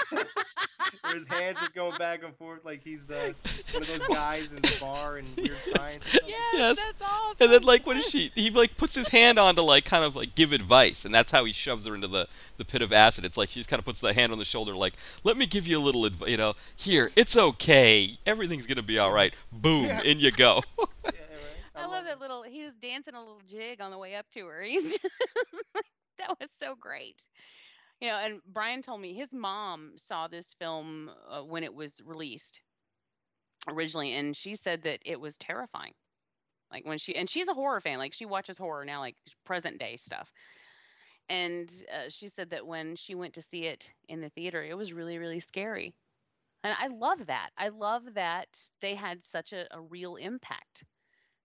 Where 0.09 1.13
his 1.13 1.27
hands 1.27 1.59
just 1.59 1.75
going 1.75 1.95
back 1.99 2.23
and 2.23 2.35
forth 2.35 2.65
like 2.65 2.81
he's 2.83 3.11
uh, 3.11 3.31
one 3.73 3.83
of 3.83 3.87
those 3.87 4.07
guys 4.07 4.51
in 4.51 4.55
the 4.55 4.77
bar 4.81 5.17
and 5.17 5.27
Weird 5.37 5.57
Science. 5.75 5.97
or 5.97 6.07
something. 6.17 6.29
Yes. 6.29 6.77
that's 6.83 7.01
awesome. 7.01 7.35
And 7.39 7.51
then 7.51 7.61
like 7.63 7.85
what 7.85 7.95
is 7.97 8.09
she? 8.09 8.31
He 8.33 8.49
like 8.49 8.75
puts 8.75 8.95
his 8.95 9.09
hand 9.09 9.37
on 9.37 9.55
to 9.55 9.61
like 9.61 9.85
kind 9.85 10.03
of 10.03 10.15
like 10.15 10.33
give 10.33 10.51
advice, 10.51 11.05
and 11.05 11.13
that's 11.13 11.31
how 11.31 11.45
he 11.45 11.51
shoves 11.51 11.85
her 11.85 11.93
into 11.93 12.07
the 12.07 12.27
the 12.57 12.65
pit 12.65 12.81
of 12.81 12.91
acid. 12.91 13.23
It's 13.23 13.37
like 13.37 13.49
she 13.51 13.59
just 13.59 13.69
kind 13.69 13.79
of 13.79 13.85
puts 13.85 14.01
the 14.01 14.13
hand 14.13 14.31
on 14.31 14.39
the 14.39 14.45
shoulder, 14.45 14.75
like 14.75 14.93
let 15.23 15.37
me 15.37 15.45
give 15.45 15.67
you 15.67 15.77
a 15.77 15.83
little 15.83 16.05
advice. 16.05 16.29
You 16.29 16.37
know, 16.37 16.55
here 16.75 17.11
it's 17.15 17.37
okay, 17.37 18.17
everything's 18.25 18.65
gonna 18.65 18.81
be 18.81 18.97
all 18.97 19.11
right. 19.11 19.33
Boom, 19.51 19.85
Yeah. 19.85 20.01
in 20.01 20.19
you 20.19 20.31
go. 20.31 20.63
Yeah, 21.05 21.11
right. 21.79 21.89
I 21.89 21.95
love 21.95 22.05
that 22.05 22.19
little. 22.19 22.43
He 22.43 22.63
was 22.63 22.73
dancing 22.81 23.15
a 23.15 23.19
little 23.19 23.41
jig 23.45 23.81
on 23.81 23.91
the 23.91 23.97
way 23.97 24.15
up 24.15 24.25
to 24.33 24.45
her. 24.45 24.61
He's 24.67 24.83
just, 24.83 24.99
that 26.17 26.39
was 26.39 26.49
so 26.61 26.75
great. 26.79 27.23
You 28.01 28.09
know, 28.09 28.15
and 28.15 28.41
Brian 28.47 28.81
told 28.81 29.01
me 29.01 29.13
his 29.13 29.33
mom 29.33 29.93
saw 29.97 30.27
this 30.27 30.55
film 30.59 31.09
uh, 31.29 31.41
when 31.41 31.63
it 31.63 31.73
was 31.73 32.01
released 32.05 32.61
originally, 33.67 34.13
and 34.15 34.35
she 34.35 34.55
said 34.55 34.83
that 34.83 34.99
it 35.05 35.19
was 35.19 35.35
terrifying. 35.37 35.93
Like 36.71 36.85
when 36.85 36.97
she 36.97 37.15
and 37.15 37.29
she's 37.29 37.47
a 37.47 37.53
horror 37.53 37.81
fan. 37.81 37.97
Like 37.97 38.13
she 38.13 38.25
watches 38.25 38.57
horror 38.57 38.85
now, 38.85 38.99
like 39.01 39.15
present 39.45 39.79
day 39.79 39.97
stuff. 39.97 40.31
And 41.29 41.71
uh, 41.93 42.09
she 42.09 42.27
said 42.27 42.49
that 42.51 42.65
when 42.65 42.95
she 42.95 43.15
went 43.15 43.35
to 43.35 43.41
see 43.41 43.65
it 43.65 43.89
in 44.07 44.21
the 44.21 44.29
theater, 44.29 44.63
it 44.63 44.75
was 44.75 44.93
really, 44.93 45.17
really 45.19 45.39
scary. 45.39 45.93
And 46.63 46.75
I 46.77 46.87
love 46.87 47.27
that. 47.27 47.51
I 47.57 47.69
love 47.69 48.03
that 48.15 48.47
they 48.81 48.95
had 48.95 49.23
such 49.23 49.53
a, 49.53 49.67
a 49.71 49.79
real 49.81 50.15
impact 50.17 50.83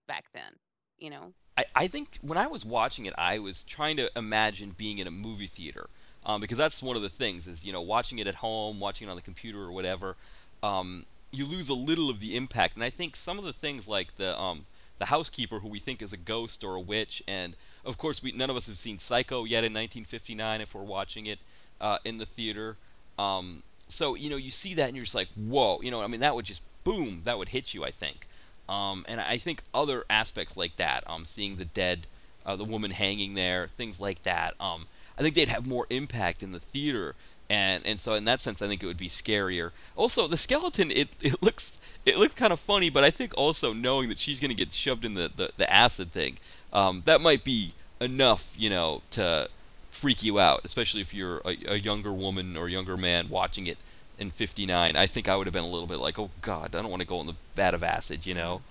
back 0.07 0.25
then. 0.33 0.53
You 0.97 1.09
know, 1.09 1.33
I, 1.57 1.65
I 1.75 1.87
think 1.87 2.17
when 2.21 2.37
I 2.37 2.47
was 2.47 2.65
watching 2.65 3.05
it, 3.05 3.13
I 3.17 3.39
was 3.39 3.63
trying 3.63 3.97
to 3.97 4.09
imagine 4.15 4.75
being 4.77 4.97
in 4.97 5.07
a 5.07 5.11
movie 5.11 5.47
theater 5.47 5.89
um, 6.25 6.41
because 6.41 6.57
that's 6.57 6.81
one 6.81 6.95
of 6.95 7.01
the 7.01 7.09
things 7.09 7.47
is 7.47 7.65
you 7.65 7.71
know 7.71 7.81
watching 7.81 8.19
it 8.19 8.27
at 8.27 8.35
home, 8.35 8.79
watching 8.79 9.07
it 9.07 9.11
on 9.11 9.15
the 9.15 9.21
computer 9.21 9.61
or 9.61 9.71
whatever. 9.71 10.15
Um, 10.63 11.05
you 11.31 11.45
lose 11.45 11.69
a 11.69 11.73
little 11.73 12.09
of 12.09 12.19
the 12.19 12.35
impact, 12.35 12.75
and 12.75 12.83
I 12.83 12.89
think 12.89 13.15
some 13.15 13.37
of 13.37 13.45
the 13.45 13.53
things 13.53 13.87
like 13.87 14.15
the 14.15 14.39
um, 14.39 14.65
the 14.97 15.05
housekeeper 15.05 15.59
who 15.59 15.67
we 15.67 15.79
think 15.79 16.01
is 16.01 16.13
a 16.13 16.17
ghost 16.17 16.63
or 16.63 16.75
a 16.75 16.79
witch, 16.79 17.21
and 17.27 17.55
of 17.85 17.97
course 17.97 18.23
we 18.23 18.31
none 18.31 18.49
of 18.49 18.55
us 18.55 18.67
have 18.67 18.77
seen 18.77 18.97
Psycho 18.99 19.43
yet 19.43 19.63
in 19.63 19.73
1959 19.73 20.61
if 20.61 20.73
we're 20.73 20.81
watching 20.81 21.25
it 21.25 21.39
uh, 21.79 21.99
in 22.03 22.17
the 22.17 22.25
theater. 22.25 22.77
Um, 23.19 23.63
so 23.87 24.15
you 24.15 24.29
know 24.29 24.37
you 24.37 24.51
see 24.51 24.73
that 24.73 24.87
and 24.87 24.95
you're 24.95 25.05
just 25.05 25.15
like 25.15 25.29
whoa, 25.35 25.79
you 25.81 25.91
know 25.91 26.01
I 26.01 26.07
mean 26.07 26.21
that 26.21 26.35
would 26.35 26.45
just 26.45 26.63
boom 26.83 27.21
that 27.23 27.37
would 27.37 27.49
hit 27.49 27.73
you 27.73 27.83
I 27.85 27.91
think. 27.91 28.27
Um, 28.67 29.05
and 29.07 29.21
I 29.21 29.37
think 29.37 29.61
other 29.73 30.05
aspects 30.09 30.57
like 30.57 30.75
that, 30.77 31.03
um, 31.07 31.25
seeing 31.25 31.55
the 31.55 31.65
dead, 31.65 32.07
uh, 32.45 32.55
the 32.55 32.63
woman 32.63 32.91
hanging 32.91 33.35
there, 33.35 33.67
things 33.67 33.99
like 33.99 34.23
that, 34.23 34.55
um, 34.59 34.87
I 35.17 35.21
think 35.21 35.35
they'd 35.35 35.49
have 35.49 35.67
more 35.67 35.85
impact 35.89 36.43
in 36.43 36.51
the 36.51 36.59
theater. 36.59 37.15
And 37.47 37.85
and 37.85 37.99
so 37.99 38.15
in 38.15 38.25
that 38.25 38.39
sense, 38.39 38.61
I 38.61 38.67
think 38.67 38.81
it 38.81 38.87
would 38.87 38.97
be 38.97 39.07
scarier. 39.07 39.71
Also, 39.95 40.27
the 40.27 40.37
skeleton, 40.37 40.89
it, 40.91 41.09
it 41.21 41.41
looks 41.43 41.79
it 42.05 42.17
looks 42.17 42.35
kind 42.35 42.53
of 42.53 42.59
funny, 42.59 42.89
but 42.89 43.03
I 43.03 43.11
think 43.11 43.33
also 43.35 43.73
knowing 43.73 44.09
that 44.09 44.19
she's 44.19 44.39
going 44.39 44.51
to 44.51 44.55
get 44.55 44.71
shoved 44.71 45.05
in 45.05 45.15
the, 45.15 45.31
the, 45.35 45.51
the 45.57 45.71
acid 45.71 46.11
thing, 46.11 46.37
um, 46.71 47.01
that 47.05 47.19
might 47.19 47.43
be 47.43 47.73
enough, 47.99 48.53
you 48.57 48.69
know, 48.69 49.01
to 49.11 49.49
freak 49.89 50.21
you 50.21 50.39
out, 50.39 50.61
especially 50.63 51.01
if 51.01 51.13
you're 51.13 51.41
a, 51.45 51.57
a 51.67 51.75
younger 51.77 52.13
woman 52.13 52.57
or 52.57 52.69
younger 52.69 52.95
man 52.95 53.27
watching 53.29 53.65
it 53.65 53.77
in 54.19 54.29
59 54.29 54.95
i 54.95 55.05
think 55.05 55.27
i 55.27 55.35
would 55.35 55.47
have 55.47 55.53
been 55.53 55.63
a 55.63 55.69
little 55.69 55.87
bit 55.87 55.99
like 55.99 56.17
oh 56.19 56.29
god 56.41 56.75
i 56.75 56.81
don't 56.81 56.89
want 56.89 57.01
to 57.01 57.07
go 57.07 57.19
in 57.21 57.27
the 57.27 57.35
vat 57.55 57.73
of 57.73 57.83
acid 57.83 58.25
you 58.25 58.33
know 58.33 58.61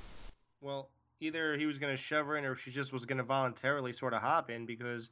Well, 0.61 0.89
either 1.21 1.57
he 1.59 1.67
was 1.67 1.79
going 1.79 1.95
to 1.95 2.03
shove 2.03 2.27
her 2.27 2.37
in 2.39 2.45
or 2.47 2.57
she 2.57 2.71
just 2.71 2.91
was 2.93 3.05
going 3.05 3.19
to 3.19 3.25
voluntarily 3.25 3.93
sort 3.93 4.15
of 4.15 4.23
hop 4.23 4.51
in 4.51 4.65
because 4.65 5.11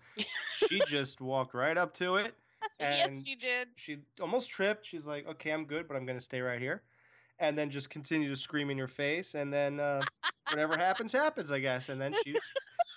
she 0.67 0.81
just 0.87 1.21
walked 1.21 1.53
right 1.53 1.77
up 1.77 1.93
to 1.99 2.17
it. 2.17 2.35
Yes, 2.81 3.07
And 3.07 3.27
she 3.27 3.35
did. 3.35 3.69
She 3.77 3.99
almost 4.21 4.49
tripped. 4.51 4.87
She's 4.87 5.05
like, 5.05 5.27
okay, 5.29 5.51
I'm 5.51 5.67
good, 5.67 5.87
but 5.87 5.97
I'm 5.97 6.07
going 6.07 6.19
to 6.19 6.25
stay 6.25 6.41
right 6.41 6.61
here. 6.61 6.83
And 7.39 7.57
then 7.59 7.69
just 7.71 7.91
continue 7.91 8.31
to 8.31 8.37
scream 8.37 8.71
in 8.71 8.79
your 8.79 8.89
face. 8.89 9.35
And 9.35 9.53
then 9.53 9.79
uh, 9.79 10.01
whatever 10.51 10.77
happens, 10.77 11.13
happens, 11.13 11.51
I 11.51 11.59
guess. 11.59 11.91
And 11.91 12.01
then 12.01 12.15
she 12.25 12.35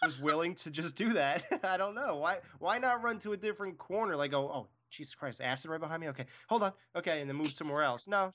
was 0.06 0.20
willing 0.20 0.56
to 0.56 0.72
just 0.72 0.96
do 0.96 1.12
that. 1.14 1.44
I 1.64 1.76
don't 1.76 1.96
know. 1.96 2.16
Why 2.18 2.38
Why 2.60 2.78
not 2.78 3.04
run 3.04 3.20
to 3.20 3.34
a 3.34 3.38
different 3.38 3.78
corner? 3.78 4.16
Like, 4.16 4.34
oh, 4.34 4.50
oh, 4.54 4.68
Jesus 4.92 5.14
Christ, 5.16 5.42
acid 5.42 5.70
right 5.72 5.80
behind 5.80 6.02
me? 6.02 6.10
Okay, 6.10 6.26
hold 6.48 6.64
on. 6.64 6.74
Okay, 6.96 7.22
and 7.22 7.30
then 7.30 7.36
move 7.38 7.54
somewhere 7.54 7.84
else. 7.84 8.08
No, 8.08 8.32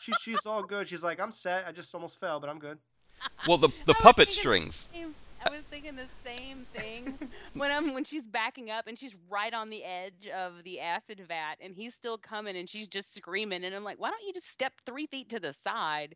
she, 0.00 0.12
she's 0.22 0.44
all 0.46 0.62
good. 0.62 0.88
She's 0.88 1.02
like, 1.02 1.20
I'm 1.20 1.32
set. 1.32 1.66
I 1.66 1.72
just 1.72 1.94
almost 1.94 2.18
fell, 2.20 2.40
but 2.40 2.50
I'm 2.50 2.58
good. 2.58 2.78
Well, 3.46 3.58
the 3.58 3.68
the 3.86 3.94
puppet 3.94 4.28
thinking 4.28 4.34
the 4.34 4.40
strings. 4.40 4.74
same- 4.74 5.14
I 5.44 5.50
was 5.50 5.62
thinking 5.70 5.96
the 5.96 6.06
same 6.24 6.64
thing 6.72 7.18
when 7.54 7.72
I'm 7.72 7.94
when 7.94 8.04
she's 8.04 8.28
backing 8.28 8.70
up 8.70 8.86
and 8.86 8.96
she's 8.96 9.16
right 9.28 9.52
on 9.52 9.70
the 9.70 9.82
edge 9.82 10.28
of 10.32 10.62
the 10.62 10.78
acid 10.78 11.20
vat 11.26 11.56
and 11.60 11.74
he's 11.74 11.94
still 11.94 12.16
coming 12.16 12.56
and 12.56 12.68
she's 12.70 12.86
just 12.86 13.12
screaming 13.16 13.64
and 13.64 13.74
I'm 13.74 13.82
like, 13.82 13.98
why 14.00 14.10
don't 14.10 14.22
you 14.24 14.32
just 14.32 14.48
step 14.52 14.72
three 14.86 15.06
feet 15.08 15.30
to 15.30 15.40
the 15.40 15.52
side, 15.52 16.14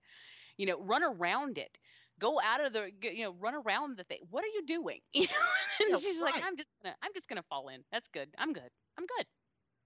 you 0.58 0.66
know, 0.66 0.80
run 0.80 1.02
around 1.02 1.58
it, 1.58 1.76
go 2.20 2.40
out 2.40 2.64
of 2.64 2.72
the, 2.72 2.90
you 3.02 3.24
know, 3.24 3.34
run 3.40 3.54
around 3.56 3.98
the 3.98 4.04
thing. 4.04 4.20
What 4.30 4.44
are 4.44 4.48
you 4.54 4.64
doing? 4.64 5.00
You 5.12 5.22
know? 5.22 5.28
and 5.80 5.90
Yeah, 5.90 5.96
she's 5.96 6.20
like. 6.20 6.34
I'm 6.36 6.56
just 6.56 6.68
gonna, 6.80 6.94
I'm 7.02 7.10
just 7.12 7.28
gonna 7.28 7.42
fall 7.50 7.66
in. 7.68 7.82
That's 7.90 8.08
good. 8.10 8.28
I'm 8.38 8.52
good. 8.52 8.70
I'm 8.96 9.06
good. 9.06 9.26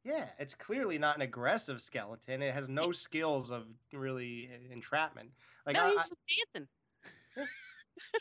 Yeah, 0.04 0.26
it's 0.38 0.54
clearly 0.54 0.98
not 0.98 1.16
an 1.16 1.22
aggressive 1.22 1.82
skeleton. 1.82 2.42
It 2.42 2.54
has 2.54 2.68
no 2.68 2.92
skills 2.92 3.50
of 3.50 3.64
really 3.92 4.48
uh, 4.52 4.72
entrapment. 4.72 5.30
Like 5.66 5.76
no, 5.76 5.86
I, 5.86 5.90
he's 5.90 5.98
I, 5.98 6.02
just 6.02 6.16
dancing. 6.54 6.68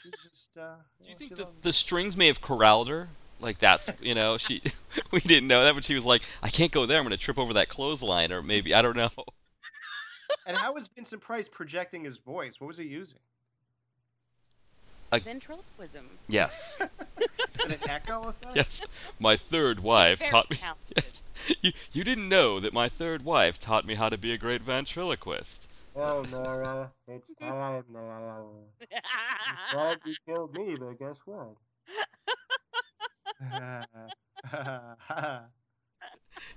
she's 0.03 0.13
just. 0.29 0.57
Uh, 0.57 0.75
Do 1.01 1.09
you 1.09 1.15
think 1.15 1.37
she 1.37 1.43
the, 1.43 1.49
the 1.61 1.73
strings 1.73 2.17
may 2.17 2.27
have 2.27 2.41
corralled 2.41 2.89
her? 2.89 3.09
Like 3.39 3.57
that's 3.59 3.89
you 4.01 4.13
know 4.13 4.37
she 4.37 4.61
we 5.11 5.21
didn't 5.21 5.47
know 5.47 5.63
that, 5.63 5.73
but 5.73 5.85
she 5.85 5.95
was 5.95 6.05
like, 6.05 6.23
I 6.43 6.49
can't 6.49 6.71
go 6.71 6.85
there. 6.85 6.97
I'm 6.97 7.03
gonna 7.03 7.17
trip 7.17 7.37
over 7.37 7.53
that 7.53 7.69
clothesline, 7.69 8.33
or 8.33 8.43
maybe 8.43 8.73
I 8.73 8.81
don't 8.81 8.97
know. 8.97 9.11
And 10.45 10.57
how 10.57 10.73
was 10.73 10.87
Vincent 10.87 11.21
Price 11.21 11.47
projecting 11.47 12.03
his 12.03 12.17
voice? 12.17 12.55
What 12.59 12.67
was 12.67 12.77
he 12.77 12.85
using? 12.85 13.19
I- 15.11 15.19
Ventriloquism. 15.19 16.05
Yes, 16.27 16.81
An 17.65 17.75
echo 17.87 18.29
effect? 18.29 18.55
yes. 18.55 18.81
My 19.19 19.35
third 19.35 19.79
wife 19.81 20.19
Very 20.19 20.31
taught 20.31 20.49
me. 20.49 20.57
talented. 20.57 20.81
Yes. 20.95 21.23
You 21.61 21.71
you 21.91 22.03
didn't 22.03 22.29
know 22.29 22.59
that 22.59 22.73
my 22.73 22.87
third 22.89 23.23
wife 23.25 23.57
taught 23.59 23.85
me 23.87 23.95
how 23.95 24.09
to 24.09 24.17
be 24.17 24.31
a 24.33 24.37
great 24.37 24.61
ventriloquist. 24.61 25.69
Oh, 25.95 26.23
Nora, 26.31 26.91
it's 27.07 27.29
time, 27.41 27.83
Nora. 27.91 28.43
You 28.79 28.87
thought 29.71 29.97
you 30.05 30.15
killed 30.27 30.53
me, 30.53 30.75
but 30.79 30.99
guess 30.99 31.17
what? 31.25 31.55
Uh, 34.53 35.39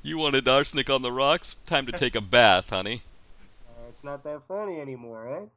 You 0.03 0.19
wanted 0.19 0.47
arsenic 0.47 0.91
on 0.91 1.03
the 1.03 1.11
rocks? 1.13 1.55
Time 1.67 1.87
to 1.87 1.93
take 1.93 2.15
a 2.15 2.21
bath, 2.21 2.71
honey. 2.71 3.03
it's 3.89 4.05
not 4.05 4.23
that 4.25 4.43
funny 4.47 4.81
anymore, 4.81 5.25
right? 5.25 5.49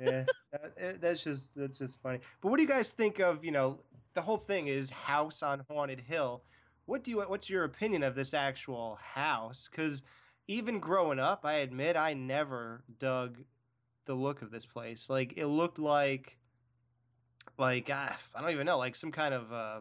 Yeah, 0.00 0.24
that, 0.52 0.72
eh, 0.78 0.92
that's 1.00 1.22
just 1.22 1.54
that's 1.54 1.78
just 1.78 2.00
funny. 2.02 2.18
But 2.40 2.48
what 2.50 2.56
do 2.56 2.62
you 2.62 2.68
guys 2.68 2.92
think 2.92 3.18
of? 3.18 3.44
You 3.44 3.50
know, 3.52 3.78
the 4.14 4.22
whole 4.22 4.36
thing 4.38 4.68
is 4.68 4.90
House 4.90 5.42
on 5.42 5.64
Haunted 5.70 6.00
Hill. 6.00 6.42
What 6.86 7.04
do 7.04 7.10
you? 7.10 7.20
What's 7.20 7.48
your 7.48 7.64
opinion 7.64 8.02
of 8.02 8.14
this 8.14 8.34
actual 8.34 8.98
house? 9.02 9.68
Because 9.70 10.02
even 10.48 10.80
growing 10.80 11.18
up, 11.18 11.44
I 11.44 11.54
admit 11.58 11.96
I 11.96 12.14
never 12.14 12.82
dug 12.98 13.38
the 14.06 14.14
look 14.14 14.42
of 14.42 14.50
this 14.50 14.66
place. 14.66 15.08
Like 15.08 15.34
it 15.36 15.46
looked 15.46 15.78
like, 15.78 16.36
like 17.58 17.88
ah, 17.92 18.16
I 18.34 18.40
don't 18.40 18.50
even 18.50 18.66
know, 18.66 18.78
like 18.78 18.96
some 18.96 19.12
kind 19.12 19.32
of, 19.34 19.52
uh, 19.52 19.80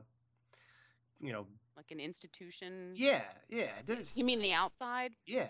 you 1.19 1.31
know, 1.33 1.47
like 1.75 1.89
an 1.91 1.99
institution. 1.99 2.93
yeah, 2.95 3.21
yeah, 3.49 3.69
this, 3.85 4.15
You 4.15 4.23
mean 4.23 4.39
the 4.39 4.53
outside? 4.53 5.13
yeah. 5.25 5.47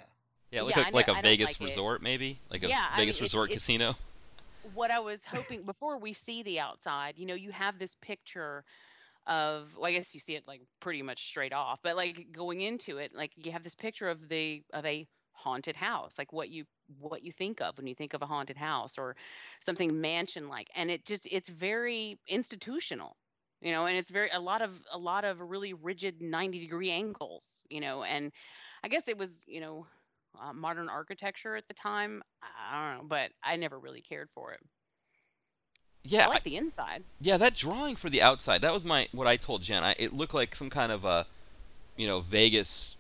Yeah, 0.51 0.63
like 0.63 0.75
Yeah, 0.75 0.83
a, 0.83 0.87
I 0.87 0.89
like 0.91 1.07
know- 1.07 1.13
a 1.13 1.17
I 1.17 1.21
don't 1.21 1.29
Vegas 1.31 1.47
like 1.49 1.61
it. 1.61 1.63
resort, 1.63 2.01
maybe 2.01 2.39
like 2.49 2.63
a 2.63 2.67
Yeah, 2.69 2.85
I 2.93 2.97
Vegas 2.97 3.17
mean, 3.17 3.23
resort 3.23 3.49
it- 3.51 3.53
casino. 3.53 3.95
What 4.63 4.91
I 4.91 4.99
was 4.99 5.25
hoping 5.25 5.65
before 5.65 5.97
we 5.99 6.13
see 6.13 6.43
the 6.43 6.59
outside, 6.59 7.17
you 7.17 7.25
know, 7.25 7.33
you 7.33 7.51
have 7.51 7.79
this 7.79 7.95
picture 7.95 8.63
of 9.27 9.75
well, 9.75 9.87
I 9.87 9.93
guess 9.93 10.13
you 10.13 10.19
see 10.21 10.35
it 10.35 10.47
like 10.47 10.61
pretty 10.81 11.01
much 11.03 11.27
straight 11.27 11.53
off, 11.53 11.81
but 11.83 11.95
like 11.95 12.31
going 12.31 12.61
into 12.61 12.97
it, 12.97 13.13
like 13.13 13.33
you 13.37 13.51
have 13.51 13.63
this 13.63 13.75
picture 13.75 14.09
of 14.09 14.29
the 14.29 14.63
of 14.73 14.85
a 14.85 15.07
haunted 15.33 15.75
house, 15.75 16.17
like 16.17 16.33
what 16.33 16.49
you 16.49 16.65
what 16.99 17.23
you 17.23 17.31
think 17.31 17.61
of 17.61 17.77
when 17.77 17.87
you 17.87 17.95
think 17.95 18.13
of 18.13 18.21
a 18.21 18.27
haunted 18.27 18.57
house 18.57 18.97
or 18.97 19.15
something 19.65 20.01
mansion 20.01 20.49
like. 20.49 20.69
And 20.75 20.91
it 20.91 21.05
just 21.05 21.27
it's 21.31 21.49
very 21.49 22.19
institutional. 22.27 23.17
You 23.61 23.71
know, 23.71 23.85
and 23.85 23.97
it's 23.97 24.11
very 24.11 24.29
a 24.31 24.39
lot 24.39 24.61
of 24.63 24.83
a 24.91 24.97
lot 24.97 25.25
of 25.25 25.39
really 25.41 25.73
rigid 25.73 26.21
90 26.21 26.59
degree 26.59 26.91
angles, 26.91 27.63
you 27.69 27.79
know, 27.81 28.03
and 28.03 28.31
I 28.83 28.87
guess 28.89 29.07
it 29.07 29.17
was, 29.17 29.43
you 29.47 29.61
know, 29.61 29.87
uh, 30.39 30.53
modern 30.53 30.89
architecture 30.89 31.55
at 31.55 31.67
the 31.67 31.73
time. 31.73 32.21
I 32.41 32.93
don't 32.93 32.97
know, 33.03 33.07
but 33.07 33.31
I 33.43 33.55
never 33.55 33.79
really 33.79 34.01
cared 34.01 34.29
for 34.33 34.51
it. 34.53 34.59
Yeah, 36.03 36.21
I 36.21 36.25
I- 36.25 36.27
like 36.27 36.43
the 36.43 36.57
inside. 36.57 37.03
Yeah, 37.19 37.37
that 37.37 37.55
drawing 37.55 37.95
for 37.95 38.09
the 38.09 38.21
outside, 38.21 38.61
that 38.61 38.73
was 38.73 38.85
my 38.85 39.07
what 39.11 39.27
I 39.27 39.37
told 39.37 39.61
Jen. 39.61 39.83
I, 39.83 39.95
it 39.97 40.13
looked 40.13 40.33
like 40.33 40.55
some 40.55 40.69
kind 40.69 40.91
of 40.91 41.05
a, 41.05 41.25
you 41.97 42.07
know, 42.07 42.19
Vegas 42.19 42.95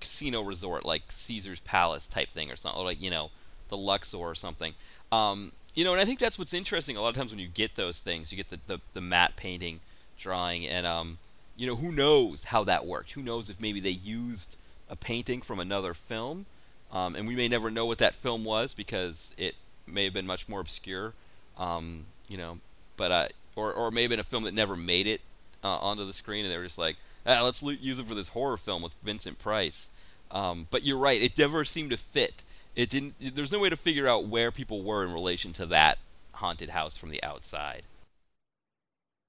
casino 0.00 0.42
resort, 0.42 0.84
like 0.84 1.02
Caesar's 1.08 1.60
Palace 1.60 2.06
type 2.06 2.30
thing 2.30 2.50
or 2.50 2.56
something, 2.56 2.80
or 2.80 2.84
like 2.84 3.02
you 3.02 3.10
know, 3.10 3.30
the 3.68 3.76
Luxor 3.76 4.18
or 4.18 4.34
something. 4.34 4.74
Um, 5.10 5.52
you 5.74 5.84
know, 5.84 5.92
and 5.92 6.00
I 6.00 6.04
think 6.04 6.18
that's 6.18 6.38
what's 6.38 6.54
interesting. 6.54 6.96
A 6.96 7.00
lot 7.00 7.08
of 7.10 7.14
times 7.14 7.30
when 7.30 7.38
you 7.40 7.48
get 7.48 7.76
those 7.76 8.00
things, 8.00 8.32
you 8.32 8.36
get 8.36 8.48
the 8.50 8.58
the, 8.66 8.80
the 8.92 9.00
matte 9.00 9.36
painting, 9.36 9.80
drawing, 10.18 10.66
and 10.66 10.86
um, 10.86 11.18
you 11.56 11.66
know, 11.66 11.76
who 11.76 11.90
knows 11.90 12.44
how 12.44 12.64
that 12.64 12.84
worked? 12.84 13.12
Who 13.12 13.22
knows 13.22 13.48
if 13.48 13.60
maybe 13.60 13.80
they 13.80 13.90
used 13.90 14.56
a 14.90 14.96
painting 14.96 15.40
from 15.40 15.58
another 15.58 15.94
film, 15.94 16.44
um, 16.92 17.16
and 17.16 17.26
we 17.26 17.36
may 17.36 17.48
never 17.48 17.70
know 17.70 17.86
what 17.86 17.98
that 17.98 18.14
film 18.14 18.44
was 18.44 18.74
because 18.74 19.34
it 19.38 19.54
may 19.86 20.04
have 20.04 20.12
been 20.12 20.26
much 20.26 20.48
more 20.48 20.60
obscure. 20.60 21.12
Um, 21.58 22.06
you 22.28 22.36
know, 22.36 22.58
but 22.96 23.10
uh, 23.10 23.28
or 23.54 23.72
or 23.72 23.90
maybe 23.90 24.14
in 24.14 24.20
a 24.20 24.24
film 24.24 24.44
that 24.44 24.54
never 24.54 24.76
made 24.76 25.06
it 25.06 25.20
uh, 25.64 25.78
onto 25.78 26.04
the 26.04 26.12
screen, 26.12 26.44
and 26.44 26.52
they 26.52 26.58
were 26.58 26.64
just 26.64 26.78
like, 26.78 26.96
ah, 27.26 27.42
let's 27.42 27.62
l- 27.62 27.72
use 27.72 27.98
it 27.98 28.06
for 28.06 28.14
this 28.14 28.28
horror 28.28 28.56
film 28.56 28.82
with 28.82 28.94
Vincent 29.02 29.38
Price. 29.38 29.90
Um, 30.30 30.66
but 30.70 30.84
you're 30.84 30.98
right; 30.98 31.20
it 31.20 31.36
never 31.38 31.64
seemed 31.64 31.90
to 31.90 31.96
fit. 31.96 32.42
It 32.74 32.90
didn't. 32.90 33.14
There's 33.34 33.52
no 33.52 33.58
way 33.58 33.70
to 33.70 33.76
figure 33.76 34.06
out 34.06 34.26
where 34.26 34.50
people 34.50 34.82
were 34.82 35.04
in 35.04 35.12
relation 35.12 35.52
to 35.54 35.66
that 35.66 35.98
haunted 36.32 36.70
house 36.70 36.96
from 36.96 37.10
the 37.10 37.22
outside. 37.22 37.82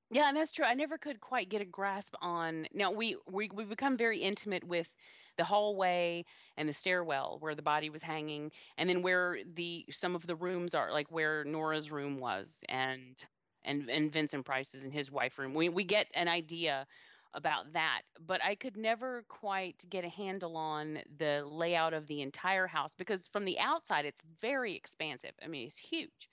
Yeah, 0.09 0.27
and 0.29 0.37
that's 0.37 0.51
true. 0.51 0.65
I 0.65 0.73
never 0.73 0.97
could 0.97 1.19
quite 1.19 1.49
get 1.49 1.61
a 1.61 1.65
grasp 1.65 2.15
on. 2.21 2.67
Now 2.73 2.91
we 2.91 3.17
we 3.29 3.49
we 3.53 3.63
become 3.65 3.97
very 3.97 4.19
intimate 4.19 4.63
with 4.63 4.87
the 5.38 5.43
hallway 5.43 6.25
and 6.57 6.67
the 6.67 6.73
stairwell 6.73 7.38
where 7.39 7.55
the 7.55 7.61
body 7.61 7.89
was 7.89 8.01
hanging, 8.01 8.51
and 8.77 8.89
then 8.89 9.01
where 9.01 9.39
the 9.55 9.85
some 9.91 10.15
of 10.15 10.25
the 10.27 10.35
rooms 10.35 10.75
are, 10.75 10.91
like 10.91 11.11
where 11.11 11.43
Nora's 11.45 11.91
room 11.91 12.19
was, 12.19 12.63
and 12.69 13.15
and 13.63 13.89
and 13.89 14.11
Vincent 14.11 14.45
Price's 14.45 14.83
and 14.83 14.93
his 14.93 15.11
wife 15.11 15.38
room. 15.38 15.53
We 15.53 15.69
we 15.69 15.83
get 15.83 16.07
an 16.13 16.27
idea 16.27 16.85
about 17.33 17.73
that, 17.73 18.01
but 18.25 18.43
I 18.43 18.55
could 18.55 18.77
never 18.77 19.23
quite 19.27 19.85
get 19.89 20.05
a 20.05 20.09
handle 20.09 20.57
on 20.57 20.99
the 21.17 21.43
layout 21.45 21.93
of 21.93 22.07
the 22.07 22.21
entire 22.21 22.67
house 22.67 22.95
because 22.95 23.27
from 23.27 23.45
the 23.45 23.59
outside 23.59 24.05
it's 24.05 24.21
very 24.41 24.75
expansive. 24.75 25.33
I 25.43 25.47
mean, 25.47 25.67
it's 25.67 25.77
huge 25.77 26.29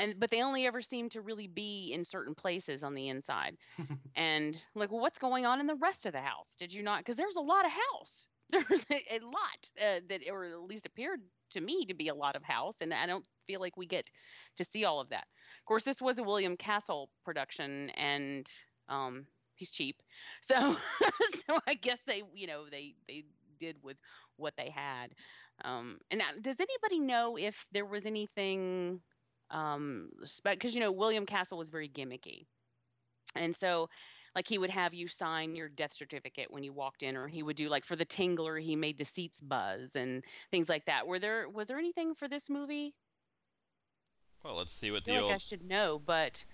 and 0.00 0.18
but 0.18 0.30
they 0.30 0.42
only 0.42 0.66
ever 0.66 0.80
seem 0.82 1.08
to 1.10 1.20
really 1.20 1.46
be 1.46 1.92
in 1.92 2.04
certain 2.04 2.34
places 2.34 2.82
on 2.82 2.94
the 2.94 3.08
inside. 3.08 3.56
And 4.16 4.60
like 4.74 4.90
well 4.90 5.00
what's 5.00 5.18
going 5.18 5.46
on 5.46 5.60
in 5.60 5.66
the 5.66 5.76
rest 5.76 6.06
of 6.06 6.12
the 6.12 6.20
house? 6.20 6.56
Did 6.58 6.72
you 6.72 6.82
not 6.82 7.00
because 7.00 7.16
there's 7.16 7.36
a 7.36 7.40
lot 7.40 7.64
of 7.66 7.72
house. 7.72 8.28
There's 8.50 8.84
a, 8.90 9.16
a 9.16 9.20
lot 9.20 9.70
uh, 9.80 10.00
that 10.08 10.22
or 10.28 10.44
at 10.46 10.62
least 10.62 10.84
appeared 10.84 11.20
to 11.50 11.60
me 11.60 11.86
to 11.86 11.94
be 11.94 12.08
a 12.08 12.14
lot 12.14 12.34
of 12.34 12.42
house 12.42 12.80
and 12.80 12.92
i 12.92 13.06
don't 13.06 13.24
feel 13.46 13.60
like 13.60 13.76
we 13.76 13.86
get 13.86 14.10
to 14.56 14.64
see 14.64 14.84
all 14.84 15.00
of 15.00 15.10
that. 15.10 15.26
Of 15.60 15.66
course 15.66 15.84
this 15.84 16.02
was 16.02 16.18
a 16.18 16.24
william 16.24 16.56
castle 16.56 17.10
production 17.24 17.90
and 17.90 18.50
um 18.88 19.26
he's 19.54 19.70
cheap. 19.70 20.02
So 20.42 20.76
so 21.46 21.58
i 21.66 21.74
guess 21.74 22.00
they 22.06 22.24
you 22.34 22.48
know 22.48 22.68
they 22.68 22.96
they 23.06 23.24
did 23.58 23.76
with 23.84 23.98
what 24.36 24.54
they 24.56 24.70
had. 24.70 25.14
Um 25.64 26.00
and 26.10 26.18
now, 26.18 26.30
does 26.40 26.58
anybody 26.58 26.98
know 26.98 27.36
if 27.38 27.66
there 27.70 27.86
was 27.86 28.04
anything 28.06 29.00
um 29.50 30.10
because 30.44 30.74
you 30.74 30.80
know 30.80 30.92
william 30.92 31.26
castle 31.26 31.58
was 31.58 31.68
very 31.68 31.88
gimmicky. 31.88 32.46
And 33.34 33.54
so 33.54 33.88
like 34.36 34.46
he 34.48 34.58
would 34.58 34.70
have 34.70 34.94
you 34.94 35.08
sign 35.08 35.54
your 35.56 35.68
death 35.68 35.92
certificate 35.92 36.50
when 36.50 36.62
you 36.62 36.72
walked 36.72 37.02
in 37.02 37.16
or 37.16 37.28
he 37.28 37.42
would 37.42 37.56
do 37.56 37.68
like 37.68 37.84
for 37.84 37.96
the 37.96 38.06
tingler 38.06 38.60
he 38.62 38.76
made 38.76 38.98
the 38.98 39.04
seats 39.04 39.40
buzz 39.40 39.96
and 39.96 40.24
things 40.50 40.68
like 40.68 40.84
that. 40.86 41.06
Were 41.06 41.18
there 41.18 41.48
was 41.48 41.68
there 41.68 41.78
anything 41.78 42.14
for 42.14 42.28
this 42.28 42.48
movie? 42.48 42.94
Well, 44.42 44.56
let's 44.56 44.72
see 44.74 44.90
i 44.92 44.92
what 44.92 45.04
the 45.04 45.12
feel 45.12 45.18
like 45.18 45.30
i 45.30 45.36
old. 45.36 45.38
should 45.38 45.62
know 45.62 46.00
but 46.04 46.44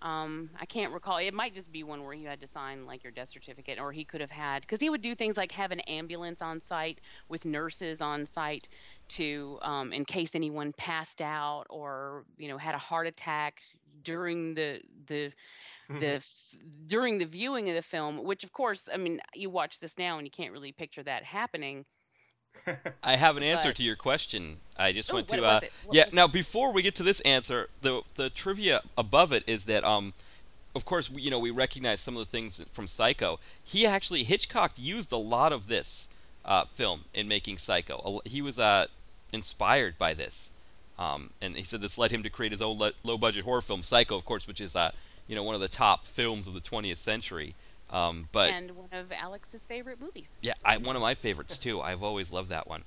um 0.00 0.50
i 0.60 0.66
can't 0.66 0.92
recall. 0.92 1.18
It 1.18 1.34
might 1.34 1.54
just 1.54 1.72
be 1.72 1.84
one 1.84 2.04
where 2.04 2.14
you 2.14 2.28
had 2.28 2.40
to 2.42 2.46
sign 2.48 2.86
like 2.86 3.02
your 3.04 3.12
death 3.12 3.30
certificate 3.30 3.78
or 3.78 3.92
he 3.92 4.04
could 4.04 4.20
have 4.20 4.30
had 4.30 4.62
because 4.62 4.80
he 4.80 4.90
would 4.90 5.02
do 5.02 5.14
things 5.14 5.36
like 5.36 5.52
have 5.52 5.72
an 5.72 5.80
ambulance 5.80 6.42
on 6.42 6.60
site 6.60 7.00
with 7.28 7.44
nurses 7.44 8.00
on 8.02 8.26
site 8.26 8.68
to 9.08 9.58
um, 9.62 9.92
in 9.92 10.04
case 10.04 10.34
anyone 10.34 10.72
passed 10.76 11.20
out 11.20 11.64
or 11.70 12.24
you 12.38 12.48
know 12.48 12.58
had 12.58 12.74
a 12.74 12.78
heart 12.78 13.06
attack 13.06 13.60
during 14.02 14.54
the 14.54 14.80
the 15.06 15.32
the 16.00 16.06
f- 16.14 16.54
during 16.86 17.18
the 17.18 17.24
viewing 17.26 17.68
of 17.68 17.74
the 17.74 17.82
film 17.82 18.24
which 18.24 18.44
of 18.44 18.52
course 18.52 18.88
i 18.92 18.96
mean 18.96 19.20
you 19.34 19.50
watch 19.50 19.80
this 19.80 19.98
now 19.98 20.16
and 20.18 20.26
you 20.26 20.30
can't 20.30 20.52
really 20.52 20.72
picture 20.72 21.02
that 21.02 21.22
happening 21.24 21.84
I 23.02 23.16
have 23.16 23.36
an 23.36 23.42
answer 23.42 23.70
but- 23.70 23.76
to 23.76 23.82
your 23.82 23.96
question. 23.96 24.58
I 24.76 24.92
just 24.92 25.10
Oh, 25.10 25.14
went 25.14 25.28
to. 25.28 25.42
Uh, 25.42 25.60
yeah. 25.90 26.04
Now, 26.12 26.28
before 26.28 26.70
we 26.72 26.82
get 26.82 26.94
to 26.96 27.02
this 27.02 27.20
answer, 27.22 27.68
the 27.80 28.02
the 28.14 28.30
trivia 28.30 28.82
above 28.96 29.32
it 29.32 29.42
is 29.46 29.64
that 29.64 29.82
um, 29.84 30.12
of 30.74 30.84
course, 30.84 31.10
we, 31.10 31.22
you 31.22 31.30
know, 31.30 31.40
we 31.40 31.50
recognize 31.50 32.00
some 32.00 32.14
of 32.16 32.20
the 32.24 32.30
things 32.30 32.62
from 32.70 32.86
Psycho. 32.86 33.40
He 33.64 33.84
actually 33.86 34.22
Hitchcock 34.22 34.72
used 34.76 35.10
a 35.12 35.16
lot 35.16 35.52
of 35.52 35.66
this 35.66 36.08
uh, 36.44 36.64
film 36.64 37.04
in 37.14 37.28
making 37.28 37.58
Psycho. 37.58 38.20
He 38.24 38.42
was 38.42 38.58
uh, 38.58 38.86
inspired 39.32 39.96
by 39.98 40.14
this. 40.14 40.52
Um, 40.98 41.30
and 41.40 41.56
he 41.56 41.62
said 41.62 41.80
this 41.80 41.96
led 41.98 42.10
him 42.12 42.22
to 42.22 42.30
create 42.30 42.52
his 42.52 42.62
own 42.62 42.78
le- 42.78 42.92
low-budget 43.02 43.44
horror 43.44 43.62
film, 43.62 43.82
Psycho, 43.82 44.14
of 44.14 44.24
course, 44.24 44.46
which 44.46 44.60
is 44.60 44.76
uh, 44.76 44.90
you 45.26 45.34
know 45.34 45.42
one 45.42 45.54
of 45.54 45.60
the 45.60 45.68
top 45.68 46.04
films 46.06 46.46
of 46.46 46.54
the 46.54 46.60
20th 46.60 46.98
century. 46.98 47.54
Um, 47.90 48.28
but 48.32 48.50
and 48.50 48.70
one 48.76 48.88
of 48.92 49.10
Alex's 49.12 49.64
favorite 49.66 50.00
movies. 50.00 50.28
yeah, 50.40 50.54
I, 50.64 50.76
one 50.78 50.96
of 50.96 51.02
my 51.02 51.14
favorites 51.14 51.58
too. 51.58 51.80
I've 51.80 52.02
always 52.02 52.32
loved 52.32 52.48
that 52.50 52.66
one. 52.66 52.84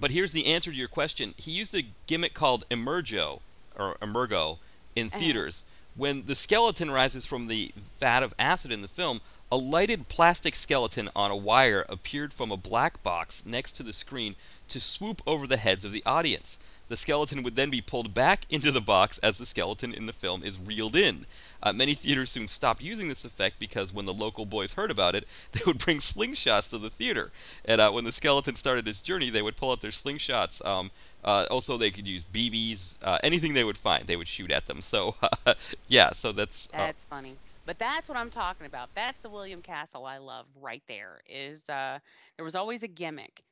But 0.00 0.10
here's 0.10 0.32
the 0.32 0.46
answer 0.46 0.70
to 0.70 0.76
your 0.76 0.88
question. 0.88 1.34
He 1.38 1.50
used 1.52 1.74
a 1.74 1.84
gimmick 2.06 2.34
called 2.34 2.64
emergo 2.70 3.40
or 3.78 3.94
emergo 4.02 4.58
in 4.94 5.06
Uh-huh. 5.08 5.18
theaters. 5.18 5.64
When 5.94 6.26
the 6.26 6.34
skeleton 6.34 6.90
rises 6.90 7.24
from 7.24 7.46
the 7.46 7.72
vat 7.98 8.22
of 8.22 8.34
acid 8.38 8.70
in 8.70 8.82
the 8.82 8.88
film, 8.88 9.22
a 9.50 9.56
lighted 9.56 10.08
plastic 10.08 10.54
skeleton 10.54 11.08
on 11.14 11.30
a 11.30 11.36
wire 11.36 11.84
appeared 11.88 12.32
from 12.32 12.50
a 12.50 12.56
black 12.56 13.02
box 13.02 13.46
next 13.46 13.72
to 13.72 13.82
the 13.82 13.92
screen 13.92 14.34
to 14.68 14.80
swoop 14.80 15.22
over 15.26 15.46
the 15.46 15.56
heads 15.56 15.84
of 15.84 15.92
the 15.92 16.02
audience. 16.04 16.58
The 16.88 16.96
skeleton 16.96 17.42
would 17.42 17.56
then 17.56 17.70
be 17.70 17.80
pulled 17.80 18.14
back 18.14 18.46
into 18.48 18.70
the 18.70 18.80
box 18.80 19.18
as 19.18 19.38
the 19.38 19.46
skeleton 19.46 19.92
in 19.92 20.06
the 20.06 20.12
film 20.12 20.44
is 20.44 20.60
reeled 20.60 20.94
in. 20.94 21.26
Uh, 21.62 21.72
many 21.72 21.94
theaters 21.94 22.30
soon 22.30 22.46
stopped 22.46 22.82
using 22.82 23.08
this 23.08 23.24
effect 23.24 23.58
because 23.58 23.92
when 23.92 24.04
the 24.04 24.14
local 24.14 24.46
boys 24.46 24.74
heard 24.74 24.90
about 24.90 25.14
it, 25.14 25.26
they 25.52 25.60
would 25.66 25.78
bring 25.78 25.98
slingshots 25.98 26.70
to 26.70 26.78
the 26.78 26.90
theater. 26.90 27.32
And 27.64 27.80
uh, 27.80 27.90
when 27.90 28.04
the 28.04 28.12
skeleton 28.12 28.54
started 28.54 28.86
its 28.86 29.00
journey, 29.00 29.30
they 29.30 29.42
would 29.42 29.56
pull 29.56 29.72
out 29.72 29.80
their 29.80 29.90
slingshots. 29.90 30.64
Um, 30.64 30.90
uh, 31.24 31.46
also, 31.50 31.76
they 31.76 31.90
could 31.90 32.06
use 32.06 32.22
BBs, 32.22 32.98
uh, 33.02 33.18
anything 33.22 33.54
they 33.54 33.64
would 33.64 33.78
find, 33.78 34.06
they 34.06 34.16
would 34.16 34.28
shoot 34.28 34.52
at 34.52 34.66
them. 34.66 34.80
So, 34.80 35.16
yeah, 35.88 36.12
so 36.12 36.30
that's. 36.30 36.68
Uh, 36.72 36.78
That's 36.78 37.04
funny. 37.04 37.36
But 37.66 37.80
that's 37.80 38.08
what 38.08 38.16
I'm 38.16 38.30
talking 38.30 38.66
about. 38.66 38.90
That's 38.94 39.20
the 39.20 39.28
William 39.28 39.60
Castle 39.60 40.06
I 40.06 40.18
love 40.18 40.46
right 40.54 40.82
there. 40.86 41.20
Is 41.28 41.68
uh, 41.68 41.98
there 42.36 42.44
was 42.44 42.54
always 42.54 42.84
a 42.84 42.88
gimmick, 42.88 43.42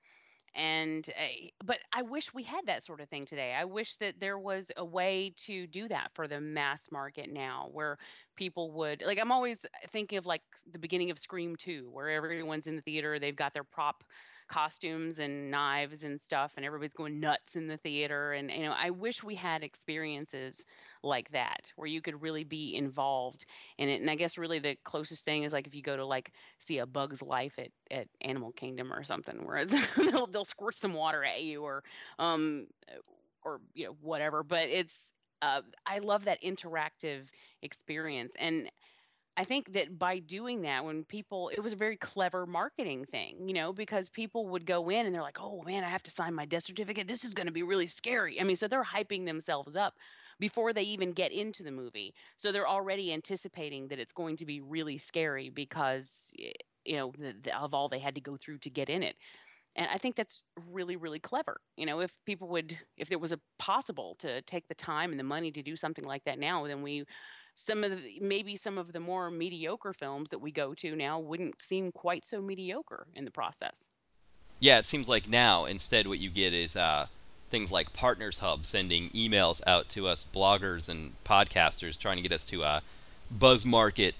and 0.55 1.05
uh, 1.19 1.49
but 1.65 1.79
I 1.93 2.03
wish 2.03 2.33
we 2.33 2.45
had 2.45 2.65
that 2.67 2.85
sort 2.85 3.01
of 3.01 3.09
thing 3.09 3.25
today. 3.25 3.55
I 3.59 3.65
wish 3.65 3.97
that 3.97 4.21
there 4.21 4.39
was 4.39 4.71
a 4.77 4.85
way 4.85 5.35
to 5.47 5.67
do 5.67 5.89
that 5.89 6.13
for 6.15 6.29
the 6.29 6.41
mass 6.41 6.83
market 6.93 7.29
now, 7.33 7.69
where 7.73 7.99
people 8.37 8.71
would 8.71 9.03
like. 9.05 9.19
I'm 9.19 9.33
always 9.33 9.59
thinking 9.91 10.17
of 10.17 10.27
like 10.27 10.43
the 10.71 10.79
beginning 10.79 11.11
of 11.11 11.19
Scream 11.19 11.57
2, 11.57 11.91
where 11.91 12.09
everyone's 12.09 12.69
in 12.69 12.77
the 12.77 12.83
theater, 12.83 13.19
they've 13.19 13.35
got 13.35 13.53
their 13.53 13.65
prop 13.65 14.05
costumes 14.49 15.19
and 15.19 15.51
knives 15.51 16.03
and 16.05 16.21
stuff 16.21 16.53
and 16.57 16.65
everybody's 16.65 16.93
going 16.95 17.21
nuts 17.21 17.57
in 17.57 17.67
the 17.67 17.77
theater 17.79 18.33
and 18.33 18.51
you 18.51 18.63
know 18.63 18.75
I 18.77 18.91
wish 18.91 19.23
we 19.23 19.35
had 19.35 19.63
experiences 19.63 20.65
like 21.03 21.31
that 21.33 21.73
where 21.77 21.87
you 21.87 22.01
could 22.01 22.23
really 22.23 22.45
be 22.45 22.75
involved 22.77 23.45
in 23.79 23.89
it 23.89 24.01
and 24.01 24.11
I 24.11 24.17
guess 24.17 24.39
really 24.39 24.59
the 24.59 24.77
closest 24.85 25.25
thing 25.25 25.45
is 25.45 25.53
like 25.53 25.67
if 25.67 25.75
you 25.75 25.83
go 25.83 25.97
to 25.97 26.05
like 26.07 26.33
see 26.59 26.79
a 26.79 26.87
bug's 26.87 27.23
life 27.23 27.59
at, 27.59 27.69
at 27.91 28.09
Animal 28.23 28.53
Kingdom 28.53 28.93
or 28.93 29.05
something 29.05 29.47
where 29.47 29.65
they'll 29.97 30.27
they'll 30.27 30.45
squirt 30.45 30.75
some 30.77 30.95
water 30.95 31.25
at 31.25 31.43
you 31.43 31.63
or 31.63 31.83
um 32.19 32.67
or 33.45 33.61
you 33.75 33.87
know 33.87 33.97
whatever 34.01 34.43
but 34.43 34.65
it's 34.69 35.07
uh, 35.43 35.61
I 35.85 35.99
love 35.99 36.25
that 36.25 36.43
interactive 36.43 37.27
experience 37.63 38.33
and 38.39 38.71
I 39.37 39.45
think 39.45 39.73
that 39.73 39.99
by 39.99 40.21
doing 40.21 40.63
that, 40.63 40.85
when 40.85 41.05
people, 41.05 41.49
it 41.49 41.61
was 41.61 41.73
a 41.73 41.77
very 41.77 41.97
clever 41.97 42.47
marketing 42.47 43.05
thing, 43.05 43.49
you 43.49 43.55
know, 43.55 43.73
because 43.73 44.09
people 44.09 44.47
would 44.49 44.65
go 44.65 44.89
in 44.91 45.07
and 45.07 45.15
they're 45.15 45.23
like, 45.23 45.41
oh 45.41 45.63
man, 45.63 45.83
I 45.83 45.89
have 45.89 46.05
to 46.05 46.11
sign 46.11 46.35
my 46.35 46.47
death 46.47 46.65
certificate. 46.65 47.09
This 47.09 47.25
is 47.25 47.35
going 47.35 47.47
to 47.49 47.53
be 47.53 47.65
really 47.65 47.89
scary. 47.89 48.41
I 48.41 48.45
mean, 48.45 48.55
so 48.55 48.69
they're 48.69 48.85
hyping 48.85 49.25
themselves 49.25 49.75
up 49.75 49.95
before 50.39 50.73
they 50.73 50.83
even 50.83 51.13
get 51.13 51.33
into 51.33 51.65
the 51.65 51.73
movie. 51.73 52.15
So 52.37 52.53
they're 52.53 52.69
already 52.69 53.13
anticipating 53.13 53.89
that 53.89 53.99
it's 53.99 54.13
going 54.13 54.37
to 54.37 54.47
be 54.47 54.61
really 54.61 54.99
scary 54.99 55.51
because, 55.51 56.31
you 56.85 56.97
know, 56.97 57.13
of 57.57 57.75
all 57.75 57.89
they 57.89 57.99
had 57.99 58.15
to 58.15 58.21
go 58.21 58.37
through 58.37 58.59
to 58.59 58.71
get 58.71 58.89
in 58.89 59.03
it. 59.03 59.17
And 59.77 59.89
I 59.93 59.99
think 59.99 60.15
that's 60.15 60.45
really, 60.71 60.95
really 60.95 61.19
clever. 61.19 61.61
You 61.77 61.87
know, 61.87 61.99
if 62.01 62.13
people 62.25 62.47
would, 62.49 62.79
if 62.97 63.09
there 63.09 63.19
was 63.19 63.33
a 63.33 63.41
possible 63.59 64.15
to 64.21 64.43
take 64.43 64.69
the 64.69 64.75
time 64.77 65.11
and 65.11 65.19
the 65.19 65.25
money 65.25 65.51
to 65.51 65.63
do 65.63 65.75
something 65.75 66.05
like 66.05 66.23
that 66.25 66.39
now, 66.39 66.65
then 66.69 66.83
we 66.83 67.05
some 67.57 67.85
of 67.85 67.91
the 67.91 68.19
maybe 68.21 68.57
some 68.57 68.79
of 68.79 68.93
the 68.93 69.01
more 69.01 69.31
mediocre 69.31 69.93
films 69.93 70.31
that 70.31 70.39
we 70.39 70.51
go 70.51 70.75
to 70.75 70.97
now 70.97 71.19
wouldn't 71.19 71.61
seem 71.63 71.93
quite 71.93 72.25
so 72.25 72.41
mediocre 72.41 73.07
in 73.15 73.25
the 73.25 73.31
process. 73.31 73.91
Yeah, 74.61 74.79
it 74.79 74.85
seems 74.85 75.09
like 75.09 75.29
now 75.29 75.65
instead 75.65 76.07
what 76.07 76.19
you 76.19 76.31
get 76.31 76.53
is 76.53 76.77
uh, 76.77 77.07
things 77.51 77.71
like 77.71 77.93
Partners 77.93 78.39
Hub 78.39 78.65
sending 78.65 79.11
emails 79.11 79.63
out 79.67 79.89
to 79.91 80.07
us 80.09 80.27
bloggers 80.33 80.89
and 80.89 81.13
podcasters 81.25 81.99
trying 81.99 82.17
to 82.17 82.23
get 82.23 82.33
us 82.33 82.45
to 82.47 82.63
uh, 82.63 82.81
buzz 83.31 83.65
market 83.65 84.15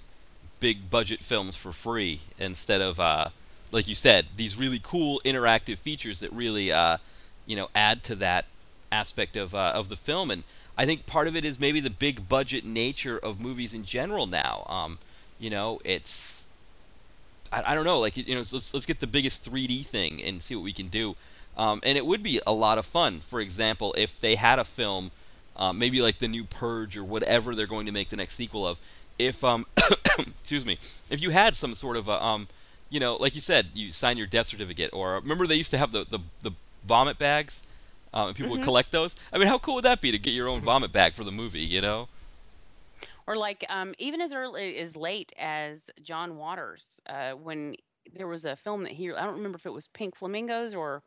big 0.59 0.89
budget 0.89 1.19
films 1.19 1.55
for 1.55 1.71
free 1.71 2.21
instead 2.39 2.81
of 2.81 2.99
uh, 2.99 3.27
like 3.71 3.87
you 3.87 3.95
said 3.95 4.25
these 4.37 4.57
really 4.57 4.79
cool 4.81 5.21
interactive 5.25 5.77
features 5.77 6.21
that 6.21 6.31
really 6.31 6.71
uh, 6.71 6.97
you 7.45 7.55
know 7.55 7.69
add 7.75 8.03
to 8.03 8.15
that 8.15 8.45
aspect 8.91 9.35
of 9.35 9.53
uh, 9.53 9.71
of 9.75 9.89
the 9.89 9.95
film 9.95 10.31
and 10.31 10.43
I 10.77 10.85
think 10.85 11.05
part 11.05 11.27
of 11.27 11.35
it 11.35 11.45
is 11.45 11.59
maybe 11.59 11.79
the 11.79 11.89
big 11.89 12.27
budget 12.27 12.65
nature 12.65 13.17
of 13.17 13.39
movies 13.39 13.73
in 13.73 13.85
general 13.85 14.25
now. 14.25 14.65
Um, 14.67 14.99
you 15.39 15.49
know, 15.49 15.79
it's 15.85 16.49
I, 17.51 17.71
I 17.71 17.75
don't 17.75 17.85
know, 17.85 17.99
like 17.99 18.17
you 18.17 18.35
know, 18.35 18.41
let's 18.41 18.73
let's 18.73 18.85
get 18.85 18.99
the 18.99 19.07
biggest 19.07 19.49
3D 19.49 19.85
thing 19.85 20.21
and 20.21 20.41
see 20.41 20.55
what 20.55 20.63
we 20.63 20.73
can 20.73 20.87
do. 20.87 21.15
Um, 21.57 21.79
and 21.83 21.97
it 21.97 22.05
would 22.05 22.21
be 22.21 22.41
a 22.45 22.51
lot 22.51 22.77
of 22.77 22.85
fun. 22.85 23.19
For 23.19 23.39
example, 23.39 23.95
if 23.97 24.19
they 24.19 24.35
had 24.35 24.59
a 24.59 24.65
film, 24.65 25.11
um, 25.55 25.79
maybe 25.79 26.01
like 26.01 26.17
the 26.17 26.27
new 26.27 26.43
Purge 26.43 26.97
or 26.97 27.03
whatever 27.03 27.55
they're 27.55 27.65
going 27.65 27.85
to 27.85 27.93
make 27.93 28.09
the 28.09 28.17
next 28.17 28.35
sequel 28.35 28.67
of. 28.67 28.79
If 29.17 29.43
um, 29.43 29.65
excuse 30.19 30.65
me, 30.65 30.77
if 31.09 31.21
you 31.21 31.29
had 31.29 31.55
some 31.55 31.73
sort 31.73 31.95
of 31.95 32.09
a 32.09 32.23
um, 32.23 32.47
you 32.89 32.99
know, 32.99 33.15
like 33.15 33.35
you 33.35 33.41
said, 33.41 33.67
you 33.73 33.91
sign 33.91 34.17
your 34.17 34.27
death 34.27 34.47
certificate, 34.47 34.91
or 34.93 35.15
remember 35.15 35.47
they 35.47 35.55
used 35.55 35.71
to 35.71 35.77
have 35.77 35.91
the 35.91 36.05
the, 36.09 36.19
the 36.41 36.51
vomit 36.83 37.17
bags, 37.17 37.67
um, 38.15 38.29
and 38.29 38.35
people 38.35 38.51
would 38.51 38.63
collect 38.63 38.91
those. 38.91 39.15
I 39.31 39.37
mean, 39.37 39.47
how 39.47 39.59
cool 39.59 39.75
would 39.75 39.85
that 39.85 40.01
be 40.01 40.11
to 40.11 40.17
get 40.17 40.31
your 40.31 40.47
own 40.47 40.61
vomit 40.61 40.91
bag 40.91 41.13
for 41.13 41.23
the 41.23 41.31
movie? 41.31 41.59
You 41.59 41.81
know? 41.81 42.07
Or 43.27 43.35
like 43.35 43.65
um, 43.69 43.93
even 43.99 44.21
as 44.21 44.33
early 44.33 44.77
as 44.77 44.95
late 44.95 45.33
as 45.37 45.89
John 46.01 46.37
Waters, 46.37 46.99
uh, 47.07 47.31
when 47.31 47.75
there 48.15 48.27
was 48.27 48.45
a 48.45 48.55
film 48.55 48.83
that 48.83 48.93
he 48.93 49.11
I 49.11 49.25
don't 49.25 49.35
remember 49.35 49.57
if 49.57 49.65
it 49.65 49.73
was 49.73 49.87
Pink 49.89 50.15
Flamingos 50.15 50.73
or 50.73 51.03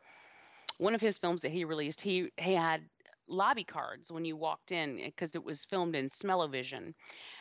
one 0.77 0.93
of 0.93 1.01
his 1.01 1.17
films 1.17 1.41
that 1.41 1.51
he 1.51 1.65
released. 1.65 1.99
He 1.99 2.31
he 2.37 2.53
had 2.53 2.81
lobby 3.29 3.63
cards 3.63 4.11
when 4.11 4.25
you 4.25 4.35
walked 4.35 4.71
in 4.71 4.97
because 4.97 5.35
it 5.35 5.43
was 5.43 5.65
filmed 5.65 5.95
in 5.95 6.09
smell-o-vision 6.09 6.93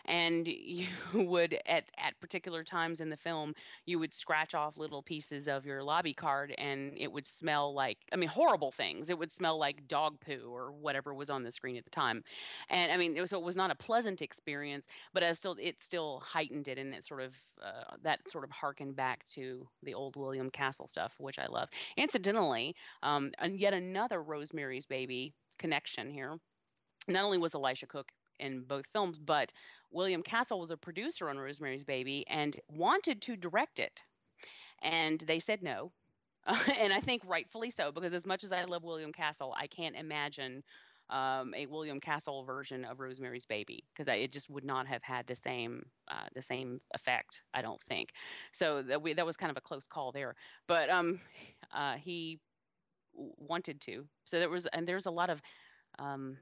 and 0.07 0.47
you 0.49 0.87
would 1.15 1.59
at 1.67 1.85
at 1.99 2.19
particular 2.21 2.65
times 2.65 3.01
in 3.01 3.09
the 3.09 3.17
film 3.17 3.55
you 3.87 3.99
would 3.99 4.13
scratch 4.13 4.55
off 4.55 4.77
little 4.77 5.03
pieces 5.03 5.49
of 5.49 5.67
your 5.67 5.83
lobby 5.83 6.15
card 6.15 6.55
and 6.59 6.95
it 6.97 7.11
would 7.11 7.27
smell 7.27 7.75
like 7.75 7.99
i 8.13 8.17
mean 8.17 8.29
horrible 8.29 8.73
things. 8.73 9.11
It 9.11 9.19
would 9.19 9.33
smell 9.33 9.59
like 9.59 9.87
dog 9.89 10.21
poo 10.21 10.51
or 10.53 10.73
whatever 10.73 11.15
was 11.15 11.31
on 11.31 11.43
the 11.43 11.53
screen 11.53 11.77
at 11.77 11.85
the 11.85 11.91
time. 11.91 12.23
And 12.71 12.93
i 12.93 12.97
mean 12.97 13.17
it 13.17 13.21
was, 13.21 13.31
so 13.31 13.39
it 13.39 13.45
was 13.45 13.57
not 13.57 13.71
a 13.71 13.75
pleasant 13.75 14.23
experience 14.23 14.87
but 15.13 15.23
it 15.23 15.37
still 15.37 15.57
it 15.61 15.81
still 15.81 16.21
heightened 16.21 16.69
it 16.69 16.79
and 16.79 16.95
it 16.95 17.05
sort 17.05 17.21
of 17.23 17.35
uh, 17.63 17.97
that 18.03 18.29
sort 18.29 18.45
of 18.45 18.51
harkened 18.51 18.97
back 18.97 19.25
to 19.27 19.69
the 19.83 19.95
old 19.95 20.17
william 20.17 20.51
castle 20.51 20.89
stuff 20.89 21.15
which 21.19 21.39
i 21.39 21.47
love. 21.47 21.69
Incidentally 21.97 22.75
um, 23.03 23.33
and 23.39 23.59
yet 23.59 23.75
another 23.75 24.23
rosemary's 24.23 24.87
baby 24.87 25.35
connection 25.59 26.11
here 26.11 26.37
not 27.09 27.25
only 27.25 27.39
was 27.39 27.55
elisha 27.55 27.87
cook 27.87 28.11
in 28.39 28.63
both 28.63 28.85
films 28.93 29.19
but 29.19 29.53
william 29.91 30.23
castle 30.23 30.61
was 30.61 30.71
a 30.71 30.77
producer 30.77 31.29
on 31.29 31.39
rosemary's 31.39 31.85
baby 31.85 32.25
and 32.29 32.61
wanted 32.71 33.21
to 33.21 33.37
direct 33.37 33.79
it 33.79 34.03
and 34.83 35.21
they 35.27 35.39
said 35.39 35.63
no 35.63 35.93
and 36.47 36.93
i 36.93 36.99
think 36.99 37.23
rightfully 37.27 37.71
so 37.71 37.91
because 37.91 38.15
as 38.15 38.27
much 38.27 38.45
as 38.45 38.53
i 38.53 38.65
love 38.65 38.85
william 38.85 39.13
castle 39.13 39.55
i 39.59 39.67
can't 39.67 39.97
imagine 39.97 40.63
um, 41.11 41.55
a 41.55 41.67
William 41.67 42.01
Castle 42.01 42.45
version 42.45 42.85
of 42.85 43.01
Rosemary's 43.01 43.47
Baby 43.47 43.85
because 43.93 44.13
it 44.15 44.33
just 44.33 44.51
would 44.51 44.65
not 44.65 44.87
have 44.87 45.03
had 45.03 45.27
the 45.27 45.35
same 45.35 45.87
uh, 46.09 46.27
the 46.35 46.43
same 46.43 46.81
effect. 46.95 47.43
I 47.55 47.63
don't 47.63 47.83
think. 47.89 48.11
So 48.53 48.83
that 48.83 49.01
we, 49.01 49.15
that 49.15 49.25
was 49.25 49.37
kind 49.37 49.51
of 49.51 49.57
a 49.57 49.63
close 49.63 49.87
call 49.87 50.13
there. 50.13 50.35
But 50.67 50.91
um, 50.91 51.21
uh, 51.75 51.95
he 51.95 52.41
wanted 53.15 53.81
to. 53.83 54.07
So 54.25 54.39
there 54.39 54.49
was 54.51 54.67
and 54.67 54.87
there's 54.87 55.07
a 55.07 55.11
lot 55.11 55.31
of 55.31 55.43
um, 55.99 56.39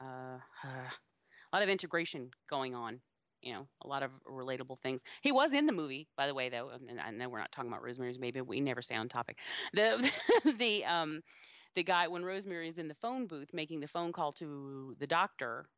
uh, 0.00 0.38
a 0.64 1.56
lot 1.56 1.62
of 1.62 1.68
integration 1.68 2.30
going 2.48 2.74
on. 2.74 3.00
You 3.42 3.52
know, 3.54 3.68
a 3.84 3.88
lot 3.88 4.02
of 4.02 4.10
relatable 4.28 4.80
things. 4.82 5.02
He 5.22 5.30
was 5.30 5.54
in 5.54 5.66
the 5.66 5.72
movie, 5.72 6.08
by 6.16 6.26
the 6.26 6.34
way, 6.34 6.48
though. 6.48 6.70
And 6.88 7.00
I 7.00 7.10
know 7.12 7.28
we're 7.28 7.38
not 7.38 7.52
talking 7.52 7.70
about 7.70 7.84
Rosemary's 7.84 8.18
Baby. 8.18 8.40
We 8.40 8.60
never 8.60 8.82
stay 8.82 8.96
on 8.96 9.08
topic. 9.08 9.38
The 9.74 10.10
the 10.58 10.84
um 10.84 11.22
the 11.76 11.84
guy 11.84 12.08
when 12.08 12.24
Rosemary 12.24 12.68
is 12.68 12.78
in 12.78 12.88
the 12.88 12.94
phone 12.96 13.26
booth 13.28 13.50
making 13.52 13.78
the 13.80 13.88
phone 13.88 14.12
call 14.12 14.32
to 14.34 14.96
the 14.98 15.06
doctor, 15.06 15.68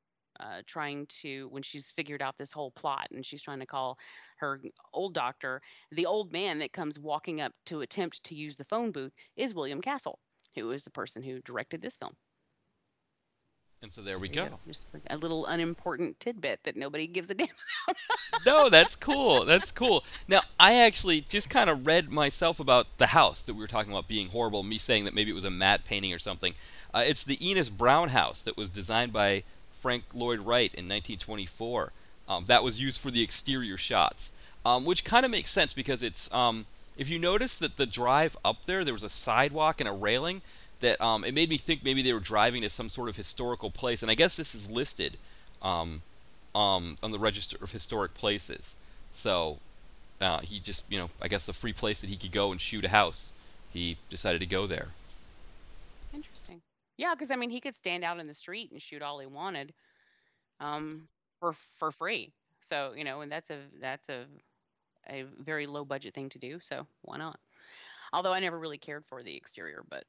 uh, 0.41 0.63
trying 0.67 1.07
to 1.07 1.49
when 1.51 1.63
she's 1.63 1.91
figured 1.91 2.23
out 2.23 2.37
this 2.39 2.53
whole 2.53 2.71
plot 2.71 3.09
and 3.13 3.25
she's 3.25 3.43
trying 3.43 3.61
to 3.61 3.67
call 3.67 3.99
her 4.39 4.61
old 4.93 5.15
doctor, 5.15 5.61
the 5.93 6.07
old 6.07 6.33
man 6.33 6.59
that 6.59 6.73
comes 6.73 6.99
walking 6.99 7.41
up 7.41 7.53
to 7.67 7.83
attempt 7.83 8.23
to 8.25 8.35
use 8.35 8.57
the 8.57 8.65
phone 8.65 8.91
booth 8.91 9.13
is 9.37 9.55
William 9.55 9.81
Castle, 9.81 10.19
who 10.55 10.71
is 10.71 10.85
the 10.85 10.91
person 10.91 11.23
who 11.23 11.41
directed 11.41 11.83
this 11.83 11.97
film. 11.97 12.15
And 13.83 13.93
so 13.93 14.03
there 14.03 14.19
we 14.19 14.29
There 14.29 14.47
go. 14.47 14.59
Just 14.67 14.93
like 14.93 15.03
a 15.09 15.17
little 15.17 15.47
unimportant 15.47 16.21
tidbit 16.21 16.61
that 16.65 16.77
nobody 16.77 17.07
gives 17.07 17.31
a 17.31 17.35
damn 17.35 17.49
about. 17.89 17.97
no, 18.45 18.69
that's 18.69 18.95
cool. 18.95 19.47
That's 19.47 19.73
cool. 19.73 20.05
Now, 20.29 20.43
I 20.59 20.75
actually 20.75 21.23
just 21.23 21.49
kind 21.49 21.71
of 21.71 21.87
read 21.87 22.11
myself 22.11 22.61
about 22.61 22.99
the 22.99 23.09
house 23.09 23.43
that 23.43 23.55
we 23.55 23.61
were 23.61 23.67
talking 23.67 23.93
about 23.93 24.07
being 24.07 24.29
horrible. 24.29 24.63
Me 24.63 24.77
saying 24.77 25.07
that 25.07 25.15
maybe 25.15 25.31
it 25.31 25.35
was 25.35 25.45
a 25.45 25.51
matte 25.51 25.87
painting 25.87 26.13
or 26.13 26.19
something. 26.19 26.53
Uh, 26.93 27.05
it's 27.07 27.25
the 27.25 27.39
Ennis 27.41 27.71
Brown 27.71 28.11
house 28.11 28.43
that 28.43 28.57
was 28.57 28.69
designed 28.69 29.15
by 29.15 29.45
Frank 29.81 30.05
Lloyd 30.15 30.41
Wright 30.41 30.73
in 30.75 30.87
1924. 30.87 31.93
Um, 32.29 32.45
that 32.47 32.63
was 32.63 32.81
used 32.81 33.01
for 33.01 33.11
the 33.11 33.23
exterior 33.23 33.77
shots, 33.77 34.33
um, 34.65 34.85
which 34.85 35.05
kind 35.05 35.25
of 35.25 35.31
makes 35.31 35.51
sense 35.51 35.73
because 35.73 36.03
it's. 36.03 36.33
Um, 36.33 36.67
if 36.97 37.09
you 37.09 37.19
notice 37.19 37.59
that 37.59 37.79
the 37.79 37.87
drive 37.87 38.37
up 38.45 38.67
there, 38.67 38.85
there 38.85 38.93
was 38.93 39.03
a 39.03 39.09
sidewalk 39.09 39.81
and 39.81 39.89
a 39.89 39.93
railing. 39.93 40.43
That 40.81 41.01
um, 41.01 41.25
it 41.25 41.35
made 41.35 41.51
me 41.51 41.57
think 41.57 41.85
maybe 41.85 42.03
they 42.03 42.13
were 42.13 42.21
driving 42.21 42.63
to 42.63 42.71
some 42.71 42.89
sort 42.89 43.09
of 43.09 43.17
historical 43.17 43.71
place, 43.71 44.03
and 44.03 44.11
I 44.11 44.15
guess 44.15 44.37
this 44.37 44.55
is 44.55 44.71
listed. 44.71 45.17
Um, 45.63 46.03
um, 46.55 46.97
on 47.03 47.11
the 47.11 47.19
register 47.19 47.57
of 47.63 47.73
historic 47.73 48.15
places. 48.15 48.77
So 49.13 49.59
uh, 50.21 50.41
he 50.41 50.59
just, 50.59 50.91
you 50.91 50.99
know, 50.99 51.11
I 51.21 51.29
guess 51.29 51.49
a 51.49 51.53
free 51.53 51.73
place 51.73 52.01
that 52.01 52.11
he 52.11 52.17
could 52.17 52.33
go 52.33 52.51
and 52.51 52.61
shoot 52.61 52.85
a 52.85 52.89
house. 52.89 53.35
He 53.73 53.97
decided 54.09 54.41
to 54.41 54.47
go 54.47 54.67
there. 54.67 54.89
Yeah, 57.01 57.15
because 57.15 57.31
I 57.31 57.37
mean, 57.37 57.49
he 57.49 57.63
could 57.63 57.75
stand 57.75 58.05
out 58.05 58.21
in 58.21 58.27
the 58.27 58.35
street 58.35 58.73
and 58.73 58.83
shoot 58.83 59.01
all 59.01 59.19
he 59.21 59.27
wanted, 59.27 59.73
um, 60.61 61.09
for 61.41 61.55
for 61.79 61.91
free. 61.93 62.31
So 62.61 62.93
you 62.95 63.05
know, 63.05 63.23
and 63.23 63.33
that's 63.33 63.49
a 63.49 63.59
that's 63.81 64.11
a 64.11 64.27
a 65.09 65.23
very 65.39 65.67
low 65.67 65.83
budget 65.83 66.15
thing 66.15 66.29
to 66.29 66.39
do. 66.39 66.61
So 66.61 66.87
why 67.01 67.17
not? 67.17 67.41
Although 68.13 68.35
I 68.35 68.41
never 68.41 68.59
really 68.59 68.77
cared 68.77 69.07
for 69.07 69.23
the 69.23 69.35
exterior, 69.35 69.83
but 69.89 70.05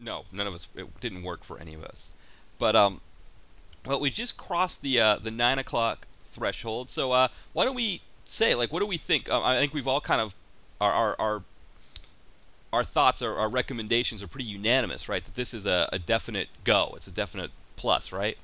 No, 0.00 0.24
none 0.32 0.46
of 0.46 0.54
us. 0.54 0.68
It 0.74 0.98
didn't 1.00 1.22
work 1.24 1.44
for 1.44 1.58
any 1.58 1.74
of 1.74 1.84
us. 1.84 2.14
But 2.58 2.74
um, 2.74 3.02
well, 3.84 4.00
we 4.00 4.10
just 4.10 4.38
crossed 4.38 4.82
the 4.82 5.00
uh, 5.00 5.18
the 5.18 5.30
nine 5.30 5.58
o'clock 5.58 6.06
threshold. 6.24 6.90
So 6.90 7.12
uh, 7.12 7.28
why 7.52 7.64
don't 7.64 7.74
we 7.76 8.02
say 8.24 8.54
like, 8.54 8.72
what 8.72 8.80
do 8.80 8.86
we 8.86 8.96
think? 8.96 9.30
Um, 9.30 9.42
I 9.44 9.58
think 9.58 9.74
we've 9.74 9.88
all 9.88 10.00
kind 10.00 10.20
of 10.22 10.34
our 10.80 10.92
our 10.92 11.16
our, 11.20 11.44
our 12.72 12.84
thoughts, 12.84 13.22
our, 13.22 13.36
our 13.36 13.48
recommendations 13.48 14.22
are 14.22 14.28
pretty 14.28 14.46
unanimous, 14.46 15.08
right? 15.08 15.24
That 15.24 15.34
this 15.34 15.52
is 15.52 15.66
a, 15.66 15.88
a 15.92 15.98
definite 15.98 16.48
go. 16.64 16.92
It's 16.96 17.06
a 17.06 17.12
definite 17.12 17.50
plus, 17.76 18.12
right? 18.12 18.38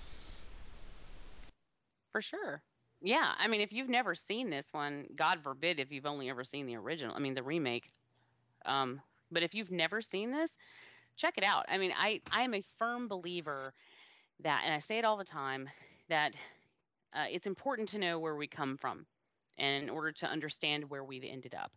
for 2.18 2.22
sure. 2.22 2.62
Yeah, 3.01 3.31
I 3.39 3.47
mean, 3.47 3.61
if 3.61 3.72
you've 3.72 3.89
never 3.89 4.16
seen 4.16 4.51
this 4.51 4.66
one, 4.72 5.07
God 5.14 5.39
forbid 5.45 5.79
if 5.79 5.93
you've 5.93 6.05
only 6.05 6.29
ever 6.31 6.43
seen 6.43 6.66
the 6.66 6.74
original. 6.74 7.14
I 7.14 7.20
mean, 7.20 7.35
the 7.35 7.45
remake. 7.45 7.93
Um, 8.66 9.01
but 9.31 9.45
if 9.45 9.55
you've 9.55 9.70
never 9.70 10.03
seen 10.03 10.33
this, 10.33 10.51
check 11.16 11.35
it 11.39 11.45
out. 11.45 11.64
I 11.68 11.79
mean, 11.79 11.93
I 11.97 12.20
I 12.33 12.43
am 12.43 12.55
a 12.55 12.64
firm 12.76 13.07
believer 13.07 13.72
that, 14.43 14.62
and 14.64 14.74
I 14.74 14.81
say 14.81 14.99
it 14.99 15.05
all 15.05 15.16
the 15.16 15.24
time, 15.24 15.68
that 16.09 16.35
uh, 17.14 17.26
it's 17.31 17.47
important 17.47 17.89
to 17.91 17.99
know 17.99 18.18
where 18.18 18.35
we 18.35 18.49
come 18.49 18.76
from, 18.76 19.07
and 19.59 19.85
in 19.85 19.89
order 19.89 20.11
to 20.11 20.26
understand 20.26 20.91
where 20.91 21.05
we've 21.05 21.24
ended 21.24 21.55
up. 21.55 21.70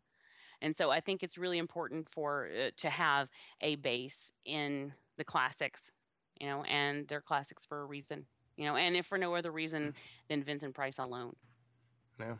And 0.61 0.75
so 0.75 0.91
I 0.91 0.99
think 0.99 1.23
it's 1.23 1.37
really 1.37 1.57
important 1.57 2.07
for 2.09 2.49
uh, 2.49 2.69
to 2.77 2.89
have 2.89 3.29
a 3.61 3.75
base 3.77 4.31
in 4.45 4.93
the 5.17 5.23
classics, 5.23 5.91
you 6.39 6.47
know, 6.47 6.63
and 6.63 7.07
they're 7.07 7.21
classics 7.21 7.65
for 7.65 7.81
a 7.81 7.85
reason, 7.85 8.25
you 8.57 8.65
know, 8.65 8.75
and 8.75 8.95
if 8.95 9.05
for 9.05 9.17
no 9.17 9.35
other 9.35 9.51
reason 9.51 9.93
than 10.29 10.43
Vincent 10.43 10.75
Price 10.75 10.99
alone. 10.99 11.35
Yeah. 12.19 12.35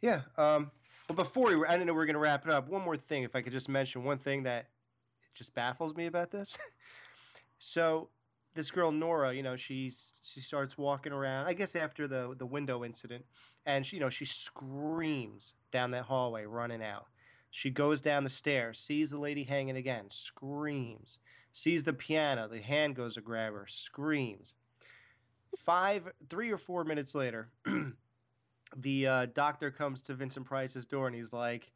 Yeah. 0.00 0.20
Um, 0.36 0.70
but 1.06 1.16
before 1.16 1.56
we, 1.56 1.66
I 1.66 1.76
don't 1.76 1.86
know, 1.86 1.94
we're 1.94 2.06
going 2.06 2.14
to 2.14 2.20
wrap 2.20 2.46
it 2.46 2.52
up. 2.52 2.68
One 2.68 2.82
more 2.82 2.96
thing, 2.96 3.22
if 3.22 3.36
I 3.36 3.42
could 3.42 3.52
just 3.52 3.68
mention 3.68 4.04
one 4.04 4.18
thing 4.18 4.42
that 4.42 4.66
just 5.34 5.54
baffles 5.54 5.94
me 5.94 6.06
about 6.06 6.30
this. 6.30 6.56
so, 7.58 8.08
this 8.54 8.70
girl 8.70 8.90
Nora, 8.90 9.34
you 9.34 9.42
know, 9.42 9.54
she's 9.54 10.12
she 10.22 10.40
starts 10.40 10.78
walking 10.78 11.12
around. 11.12 11.46
I 11.46 11.52
guess 11.52 11.76
after 11.76 12.08
the 12.08 12.34
the 12.38 12.46
window 12.46 12.84
incident, 12.84 13.24
and 13.66 13.84
she, 13.84 13.96
you 13.96 14.00
know, 14.00 14.08
she 14.08 14.24
screams 14.24 15.52
down 15.70 15.90
that 15.90 16.04
hallway, 16.04 16.46
running 16.46 16.82
out. 16.82 17.06
She 17.50 17.70
goes 17.70 18.00
down 18.00 18.24
the 18.24 18.30
stairs, 18.30 18.78
sees 18.78 19.10
the 19.10 19.18
lady 19.18 19.44
hanging 19.44 19.76
again, 19.76 20.06
screams. 20.10 21.18
Sees 21.52 21.84
the 21.84 21.94
piano, 21.94 22.48
the 22.48 22.60
hand 22.60 22.96
goes 22.96 23.14
to 23.14 23.22
grab 23.22 23.54
her, 23.54 23.66
screams. 23.66 24.54
Five, 25.64 26.12
three 26.28 26.50
or 26.50 26.58
four 26.58 26.84
minutes 26.84 27.14
later, 27.14 27.48
the 28.76 29.06
uh, 29.06 29.26
doctor 29.26 29.70
comes 29.70 30.02
to 30.02 30.14
Vincent 30.14 30.44
Price's 30.44 30.84
door 30.84 31.06
and 31.06 31.16
he's 31.16 31.32
like, 31.32 31.72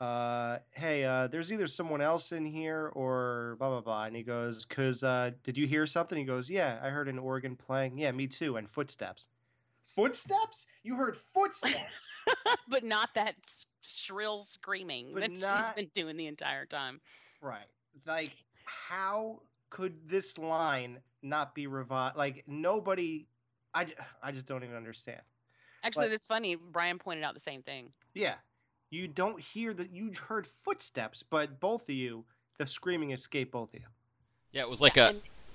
uh, 0.00 0.58
"Hey, 0.74 1.04
uh, 1.04 1.26
there's 1.26 1.50
either 1.50 1.66
someone 1.66 2.00
else 2.00 2.30
in 2.30 2.44
here 2.44 2.92
or 2.94 3.56
blah 3.58 3.70
blah 3.70 3.80
blah." 3.80 4.04
And 4.04 4.14
he 4.14 4.22
goes, 4.22 4.64
"Cause 4.64 5.02
uh, 5.02 5.32
did 5.42 5.56
you 5.56 5.66
hear 5.66 5.86
something?" 5.86 6.18
He 6.18 6.24
goes, 6.24 6.48
"Yeah, 6.48 6.78
I 6.82 6.90
heard 6.90 7.08
an 7.08 7.18
organ 7.18 7.56
playing. 7.56 7.98
Yeah, 7.98 8.12
me 8.12 8.26
too. 8.26 8.56
And 8.56 8.70
footsteps. 8.70 9.28
Footsteps? 9.96 10.66
You 10.84 10.94
heard 10.96 11.16
footsteps? 11.34 11.92
but 12.68 12.84
not 12.84 13.08
that 13.14 13.34
shrill 13.82 14.42
screaming 14.42 15.10
But 15.14 15.22
that 15.22 15.32
she's 15.32 15.74
been 15.74 15.90
doing 15.94 16.16
the 16.16 16.26
entire 16.26 16.66
time. 16.66 17.00
right? 17.40 17.66
Like, 18.06 18.32
how 18.64 19.40
could 19.70 19.94
this 20.08 20.36
line 20.38 20.98
not 21.22 21.54
be 21.54 21.66
revived? 21.66 22.16
Like, 22.16 22.44
nobody. 22.46 23.26
I, 23.74 23.86
I 24.22 24.32
just 24.32 24.46
don't 24.46 24.62
even 24.64 24.76
understand. 24.76 25.20
Actually, 25.82 26.08
But- 26.08 26.14
it's 26.14 26.24
funny. 26.26 26.56
Brian 26.56 26.98
pointed 26.98 27.24
out 27.24 27.34
the 27.34 27.40
same 27.40 27.62
thing. 27.62 27.90
Yeah. 28.14 28.34
You 28.90 29.08
don't 29.08 29.40
hear 29.40 29.74
that 29.74 29.90
you 29.90 30.12
heard 30.28 30.46
footsteps, 30.62 31.24
but 31.28 31.58
both 31.58 31.82
of 31.84 31.90
you, 31.94 32.24
the 32.58 32.66
screaming 32.66 33.10
escaped 33.10 33.50
both 33.50 33.74
of 33.74 33.80
you. 33.80 33.86
Yeah, 34.52 34.62
it 34.62 34.70
was 34.70 34.80
like 34.80 34.96
Yeah, 34.96 35.10
a 35.10 35.14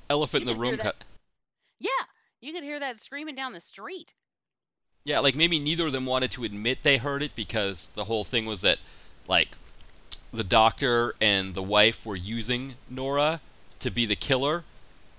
elephant 0.10 0.44
in 0.44 0.54
the 0.54 0.60
room. 0.60 0.78
Cut. 0.78 0.96
Yeah, 1.80 1.90
you 2.42 2.52
could 2.54 2.64
hear 2.64 2.80
that 2.80 3.00
screaming 3.00 3.36
down 3.36 3.54
the 3.54 3.62
street. 3.62 4.14
Yeah, 5.04 5.20
like 5.20 5.36
maybe 5.36 5.60
neither 5.60 5.88
of 5.88 5.94
them 5.94 6.06
wanted 6.06 6.32
to 6.32 6.44
admit 6.44 6.84
they 6.84 6.98
heard 6.98 7.24
it 7.24 7.36
because 7.36 7.88
the 7.90 8.04
whole 8.04 8.24
thing 8.24 8.46
was 8.46 8.62
that, 8.62 8.78
like, 9.28 9.50
the 10.32 10.44
doctor 10.44 11.16
and 11.20 11.56
the 11.56 11.64
wife 11.64 12.06
were 12.06 12.16
using 12.16 12.76
Nora 12.90 13.42
to 13.80 13.90
be 13.90 14.06
the 14.06 14.16
killer, 14.16 14.64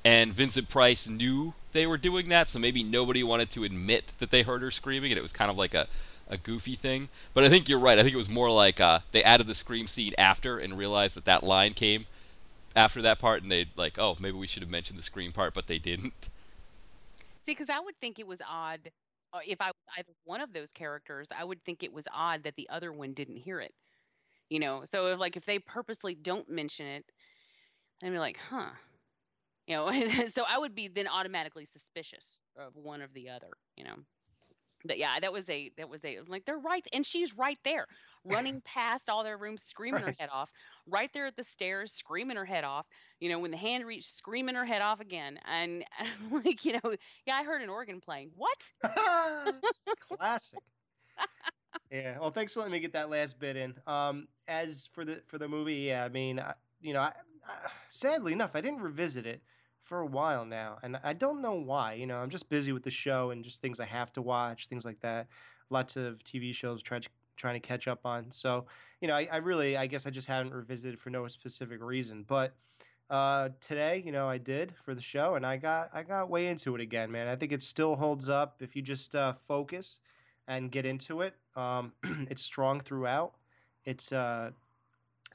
and 0.05 0.33
Vincent 0.33 0.69
Price 0.69 1.09
knew 1.09 1.55
they 1.73 1.87
were 1.87 1.99
doing 1.99 2.29
that, 2.29 2.49
so 2.49 2.59
maybe 2.59 2.83
nobody 2.83 3.23
wanted 3.23 3.51
to 3.51 3.65
admit 3.65 4.15
that 4.19 4.31
they 4.31 4.43
heard 4.43 4.63
her 4.63 4.71
screaming, 4.71 5.11
and 5.11 5.19
it 5.19 5.23
was 5.23 5.33
kind 5.33 5.51
of 5.51 5.59
like 5.59 5.75
a, 5.75 5.89
a 6.29 6.37
goofy 6.37 6.75
thing. 6.75 7.09
But 7.35 7.45
I 7.45 7.49
think 7.49 7.69
you're 7.69 7.79
right. 7.79 7.99
I 7.99 8.03
think 8.03 8.15
it 8.15 8.19
was 8.19 8.29
more 8.29 8.51
like 8.51 8.81
uh, 8.81 9.01
they 9.11 9.25
added 9.25 9.47
the 9.47 9.55
scream 9.55 9.87
scene 9.87 10.15
after 10.17 10.59
and 10.59 10.79
realized 10.79 11.17
that 11.17 11.25
that 11.25 11.43
line 11.43 11.75
came 11.75 12.07
after 12.77 13.03
that 13.03 13.19
part, 13.19 13.43
and 13.43 13.51
they 13.51 13.67
like, 13.77 13.99
oh, 13.99 14.17
maybe 14.21 14.37
we 14.37 14.47
should 14.47 14.63
have 14.63 14.71
mentioned 14.71 14.99
the 14.99 15.03
scream 15.03 15.33
part, 15.33 15.55
but 15.55 15.67
they 15.67 15.79
didn't. 15.79 16.29
See, 17.45 17.53
because 17.53 17.69
I 17.69 17.81
would 17.81 17.97
think 18.01 18.19
it 18.19 18.27
was 18.27 18.41
odd 18.49 18.93
Uh, 19.33 19.41
if 19.47 19.61
I 19.61 19.69
was 19.69 19.75
either 19.99 20.13
one 20.25 20.41
of 20.41 20.53
those 20.53 20.73
characters. 20.73 21.29
I 21.35 21.45
would 21.45 21.65
think 21.65 21.83
it 21.83 21.93
was 21.93 22.07
odd 22.13 22.45
that 22.45 22.57
the 22.57 22.69
other 22.69 22.93
one 22.93 23.15
didn't 23.15 23.37
hear 23.37 23.61
it. 23.61 23.75
You 24.51 24.61
know, 24.61 24.85
so 24.85 25.07
if 25.09 25.19
like 25.21 25.37
if 25.37 25.47
they 25.47 25.59
purposely 25.59 26.15
don't 26.15 26.49
mention 26.51 26.87
it, 26.87 27.07
I'd 28.03 28.11
be 28.11 28.19
like, 28.19 28.37
huh. 28.39 28.73
You 29.67 29.77
know, 29.77 30.27
so 30.29 30.45
I 30.49 30.59
would 30.59 30.75
be 30.75 30.89
then 30.89 31.09
automatically 31.09 31.65
suspicious 31.67 32.39
of 32.57 32.77
one 32.77 33.03
of 33.03 33.13
the 33.15 33.31
other. 33.31 33.51
You 33.77 33.85
know. 33.85 33.97
But 34.85 34.99
yeah, 34.99 35.19
that 35.21 35.33
was 35.33 35.49
a 35.49 35.71
that 35.77 35.89
was 35.89 36.05
a 36.05 36.21
like 36.27 36.45
they're 36.45 36.59
right 36.59 36.87
and 36.93 37.07
she's 37.07 37.37
right 37.37 37.59
there, 37.65 37.87
running 38.25 38.61
past 38.65 39.09
all 39.09 39.25
their 39.25 39.39
rooms, 39.39 39.63
screaming 39.63 40.03
her 40.03 40.15
head 40.19 40.29
off, 40.33 40.51
right 40.87 41.11
there 41.13 41.27
at 41.27 41.37
the 41.37 41.45
stairs, 41.45 41.93
screaming 41.93 42.37
her 42.37 42.45
head 42.45 42.65
off. 42.65 42.87
You 43.21 43.29
know, 43.29 43.39
when 43.39 43.51
the 43.51 43.57
hand 43.57 43.87
reached, 43.87 44.13
screaming 44.15 44.55
her 44.55 44.65
head 44.65 44.83
off 44.83 45.01
again, 45.01 45.39
and 45.45 45.85
like 46.31 46.65
you 46.65 46.75
know, 46.75 46.95
yeah, 47.27 47.37
I 47.37 47.45
heard 47.45 47.63
an 47.63 47.69
organ 47.71 48.01
playing. 48.01 48.31
What? 48.37 48.73
Classic. 50.01 50.59
yeah. 51.91 52.19
Well, 52.19 52.31
thanks 52.31 52.53
for 52.55 52.61
letting 52.61 52.73
me 52.73 52.81
get 52.81 52.93
that 52.95 53.11
last 53.11 53.39
bit 53.39 53.57
in. 53.57 53.75
Um, 53.87 54.29
as 54.49 54.89
for 54.93 55.05
the 55.05 55.23
for 55.27 55.39
the 55.39 55.49
movie, 55.49 55.77
yeah, 55.77 56.05
I 56.05 56.09
mean, 56.09 56.39
I, 56.41 56.55
you 56.81 56.93
know, 56.93 57.01
I, 57.01 57.13
I, 57.47 57.71
sadly 57.89 58.33
enough, 58.33 58.53
I 58.55 58.61
didn't 58.61 58.81
revisit 58.81 59.27
it 59.27 59.43
for 59.93 60.01
a 60.01 60.07
while 60.07 60.47
now, 60.47 60.79
and 60.83 60.99
I 61.05 61.13
don't 61.13 61.43
know 61.43 61.53
why. 61.53 61.93
You 61.93 62.07
know, 62.07 62.17
I'm 62.17 62.31
just 62.31 62.49
busy 62.49 62.73
with 62.73 62.83
the 62.83 62.91
show 62.91 63.31
and 63.31 63.45
just 63.45 63.61
things 63.61 63.79
I 63.79 63.85
have 63.85 64.11
to 64.15 64.23
watch, 64.23 64.69
things 64.69 64.87
like 64.87 64.99
that. 65.01 65.27
Lots 65.69 65.97
of 65.97 66.19
TV 66.25 66.55
shows 66.55 66.81
try, 66.81 67.01
trying 67.37 67.61
to 67.61 67.69
catch 67.69 67.87
up 67.87 68.07
on. 68.07 68.31
So, 68.31 68.65
you 69.03 69.09
know, 69.09 69.13
I, 69.13 69.29
I 69.31 69.37
really, 69.37 69.77
I 69.77 69.87
guess 69.87 70.07
I 70.07 70.11
just 70.11 70.29
haven't 70.29 70.55
revisited 70.55 70.99
for 70.99 71.11
no 71.11 71.29
specific 71.29 71.83
reason, 71.83 72.25
but. 72.27 72.55
Uh, 73.11 73.51
today, 73.61 74.03
you 74.07 74.11
know, 74.11 74.27
I 74.27 74.39
did 74.39 74.73
for 74.87 74.95
the 74.95 75.03
show, 75.03 75.35
and 75.35 75.45
I 75.45 75.59
got 75.59 75.91
I 75.93 76.03
got 76.03 76.31
way 76.31 76.47
into 76.47 76.75
it 76.75 76.81
again, 76.81 77.13
man. 77.13 77.29
I 77.29 77.37
think 77.37 77.53
it 77.53 77.63
still 77.63 77.95
holds 77.95 78.31
up 78.31 78.57
if 78.61 78.75
you 78.75 78.81
just 78.81 79.15
uh, 79.15 79.35
focus 79.47 79.99
and 80.49 80.71
get 80.71 80.87
into 80.87 81.21
it. 81.21 81.35
Um, 81.55 81.93
it's 82.31 82.41
strong 82.41 82.81
throughout. 82.81 83.35
It's 83.85 84.13
a 84.13 84.55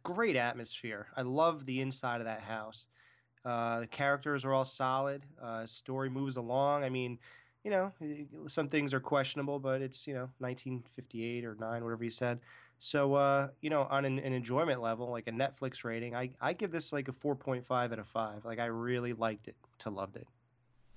great 0.02 0.36
atmosphere. 0.36 1.06
I 1.16 1.22
love 1.22 1.68
the 1.68 1.80
inside 1.80 2.20
of 2.20 2.26
that 2.26 2.42
house. 2.42 2.88
Uh, 3.48 3.80
the 3.80 3.88
characters 3.88 4.44
are 4.44 4.54
all 4.54 4.66
solid. 4.66 5.22
Uh, 5.42 5.66
story 5.66 6.10
moves 6.10 6.36
along. 6.36 6.84
I 6.84 6.90
mean, 6.90 7.18
you 7.64 7.72
know, 7.72 7.92
some 8.48 8.68
things 8.68 8.94
are 8.94 9.00
questionable, 9.00 9.58
but 9.58 9.82
it's 9.82 10.06
you 10.06 10.14
know 10.14 10.30
1958 10.40 11.46
or 11.46 11.56
nine, 11.56 11.84
whatever 11.84 12.04
you 12.04 12.12
said. 12.12 12.40
So 12.80 13.16
uh, 13.16 13.48
you 13.62 13.70
know, 13.70 13.88
on 13.90 14.04
an, 14.04 14.20
an 14.20 14.34
enjoyment 14.34 14.82
level, 14.82 15.10
like 15.10 15.28
a 15.28 15.32
Netflix 15.32 15.86
rating, 15.86 16.14
I 16.14 16.32
I 16.42 16.52
give 16.52 16.72
this 16.72 16.92
like 16.92 17.08
a 17.08 17.14
4.5 17.14 17.64
out 17.72 17.98
of 17.98 18.08
five. 18.08 18.44
Like 18.44 18.60
I 18.60 18.66
really 18.66 19.14
liked 19.14 19.48
it 19.48 19.56
to 19.80 19.90
loved 19.90 20.18
it. 20.18 20.28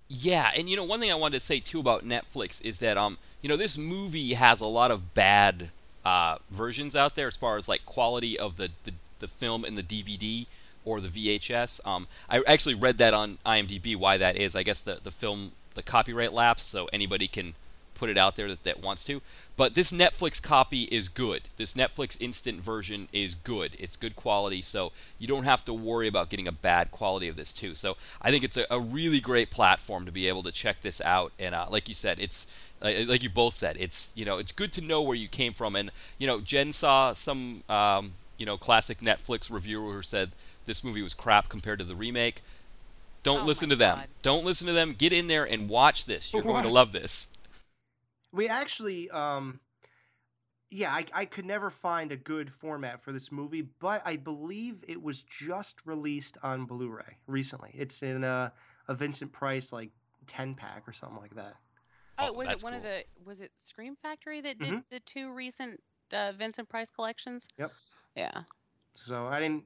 Yeah, 0.08 0.50
and 0.56 0.68
you 0.68 0.76
know 0.76 0.84
one 0.84 0.98
thing 0.98 1.12
I 1.12 1.14
wanted 1.14 1.38
to 1.38 1.46
say 1.46 1.60
too 1.60 1.78
about 1.78 2.04
Netflix 2.04 2.60
is 2.64 2.80
that 2.80 2.96
um 2.96 3.18
you 3.42 3.48
know 3.48 3.56
this 3.56 3.78
movie 3.78 4.34
has 4.34 4.60
a 4.60 4.66
lot 4.66 4.90
of 4.90 5.14
bad 5.14 5.70
uh, 6.04 6.38
versions 6.50 6.96
out 6.96 7.14
there 7.14 7.28
as 7.28 7.36
far 7.36 7.56
as 7.56 7.68
like 7.68 7.84
quality 7.84 8.38
of 8.38 8.56
the, 8.56 8.70
the, 8.84 8.92
the 9.18 9.28
film 9.28 9.64
and 9.64 9.76
the 9.76 9.82
DVD 9.82 10.46
or 10.84 11.00
the 11.00 11.08
VHS. 11.08 11.86
Um, 11.86 12.06
I 12.28 12.42
actually 12.46 12.74
read 12.74 12.98
that 12.98 13.14
on 13.14 13.38
IMDb 13.44 13.96
why 13.96 14.16
that 14.16 14.36
is. 14.36 14.56
I 14.56 14.62
guess 14.62 14.80
the 14.80 14.98
the 15.02 15.10
film 15.10 15.52
the 15.74 15.82
copyright 15.82 16.32
lapse, 16.32 16.64
so 16.64 16.88
anybody 16.92 17.28
can 17.28 17.54
put 18.00 18.08
it 18.08 18.16
out 18.16 18.34
there 18.34 18.48
that, 18.48 18.64
that 18.64 18.82
wants 18.82 19.04
to. 19.04 19.20
But 19.56 19.74
this 19.74 19.92
Netflix 19.92 20.42
copy 20.42 20.84
is 20.84 21.10
good. 21.10 21.42
This 21.58 21.74
Netflix 21.74 22.18
instant 22.18 22.60
version 22.62 23.08
is 23.12 23.34
good. 23.34 23.76
It's 23.78 23.94
good 23.94 24.16
quality, 24.16 24.62
so 24.62 24.92
you 25.18 25.28
don't 25.28 25.44
have 25.44 25.66
to 25.66 25.74
worry 25.74 26.08
about 26.08 26.30
getting 26.30 26.48
a 26.48 26.52
bad 26.52 26.90
quality 26.90 27.28
of 27.28 27.36
this 27.36 27.52
too. 27.52 27.74
So 27.74 27.98
I 28.22 28.30
think 28.30 28.42
it's 28.42 28.56
a, 28.56 28.64
a 28.70 28.80
really 28.80 29.20
great 29.20 29.50
platform 29.50 30.06
to 30.06 30.12
be 30.12 30.28
able 30.28 30.42
to 30.44 30.50
check 30.50 30.80
this 30.80 31.02
out. 31.02 31.32
And 31.38 31.54
uh, 31.54 31.66
like 31.68 31.88
you 31.88 31.94
said, 31.94 32.18
it's 32.18 32.52
like 32.80 33.22
you 33.22 33.28
both 33.28 33.54
said, 33.54 33.76
it's 33.78 34.12
you 34.16 34.24
know 34.24 34.38
it's 34.38 34.52
good 34.52 34.72
to 34.72 34.80
know 34.80 35.02
where 35.02 35.16
you 35.16 35.28
came 35.28 35.52
from. 35.52 35.76
And 35.76 35.90
you 36.18 36.26
know 36.26 36.40
Jen 36.40 36.72
saw 36.72 37.12
some 37.12 37.62
um, 37.68 38.14
you 38.38 38.46
know 38.46 38.56
classic 38.56 39.00
Netflix 39.00 39.52
reviewer 39.52 39.92
who 39.92 40.02
said 40.02 40.30
this 40.70 40.84
movie 40.84 41.02
was 41.02 41.14
crap 41.14 41.48
compared 41.48 41.80
to 41.80 41.84
the 41.84 41.96
remake. 41.96 42.42
Don't 43.24 43.42
Oh 43.42 43.44
listen 43.44 43.68
my 43.68 43.74
to 43.74 43.78
them. 43.78 43.98
God. 43.98 44.08
Don't 44.22 44.44
listen 44.44 44.68
to 44.68 44.72
them. 44.72 44.92
Get 44.92 45.12
in 45.12 45.26
there 45.26 45.44
and 45.44 45.68
watch 45.68 46.06
this. 46.06 46.32
You're 46.32 46.42
going 46.44 46.62
to 46.62 46.68
love 46.70 46.92
this. 46.92 47.28
We 48.32 48.48
actually, 48.48 49.10
um, 49.10 49.58
yeah, 50.70 50.92
I, 50.92 51.04
I 51.12 51.24
could 51.24 51.44
never 51.44 51.70
find 51.70 52.12
a 52.12 52.16
good 52.16 52.52
format 52.52 53.02
for 53.02 53.10
this 53.10 53.32
movie, 53.32 53.62
but 53.80 54.00
I 54.04 54.14
believe 54.14 54.84
it 54.86 55.02
was 55.02 55.24
just 55.24 55.84
released 55.84 56.38
on 56.44 56.66
Blu-ray 56.66 57.16
recently. 57.26 57.72
It's 57.74 58.00
in 58.02 58.22
a, 58.22 58.52
a 58.86 58.94
Vincent 58.94 59.32
Price 59.32 59.72
like 59.72 59.90
ten 60.28 60.54
pack 60.54 60.84
or 60.86 60.92
something 60.92 61.18
like 61.18 61.34
that. 61.34 61.54
Oh, 62.16 62.28
Oh, 62.28 62.32
was 62.34 62.46
that's 62.46 62.62
it 62.62 62.64
one 62.64 62.74
of 62.74 62.82
the 62.84 63.02
was 63.24 63.40
it 63.40 63.50
Scream 63.58 63.96
Factory 64.00 64.40
that 64.42 64.58
did 64.60 64.72
Mhm. 64.74 64.88
the 64.88 65.00
two 65.00 65.32
recent 65.32 65.82
uh, 66.12 66.30
Vincent 66.38 66.68
Price 66.68 66.90
collections? 66.90 67.48
Yep. 67.58 67.72
Yeah. 68.14 68.42
So 68.94 69.26
I 69.26 69.40
didn't. 69.40 69.64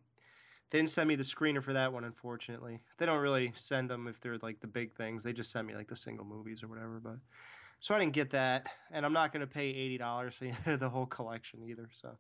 They 0.75 0.81
didn't 0.81 0.91
send 0.91 1.07
me 1.07 1.15
the 1.15 1.23
screener 1.23 1.63
for 1.63 1.73
that 1.73 1.93
one, 1.93 2.03
unfortunately. 2.03 2.81
They 2.99 3.07
don't 3.07 3.21
really 3.21 3.53
send 3.55 3.89
them 3.89 4.09
if 4.09 4.21
they're 4.21 4.39
like 4.39 4.59
the 4.59 4.67
big 4.67 4.93
things. 4.93 5.23
They 5.23 5.33
just 5.33 5.53
send 5.53 5.69
me 5.69 5.75
like 5.77 5.87
the 5.87 5.95
single 5.95 6.25
movies 6.25 6.65
or 6.65 6.67
whatever. 6.67 7.01
But 7.01 7.19
so 7.79 7.95
I 7.95 8.01
didn't 8.01 8.13
get 8.13 8.33
that, 8.33 8.67
and 8.91 9.07
I'm 9.07 9.13
not 9.13 9.33
going 9.33 9.43
to 9.43 9.47
pay 9.47 9.69
eighty 9.69 9.99
dollars 9.99 10.35
for 10.35 10.77
the 10.77 10.89
whole 10.89 11.07
collection 11.07 11.61
either. 11.65 11.89
So, 11.93 12.17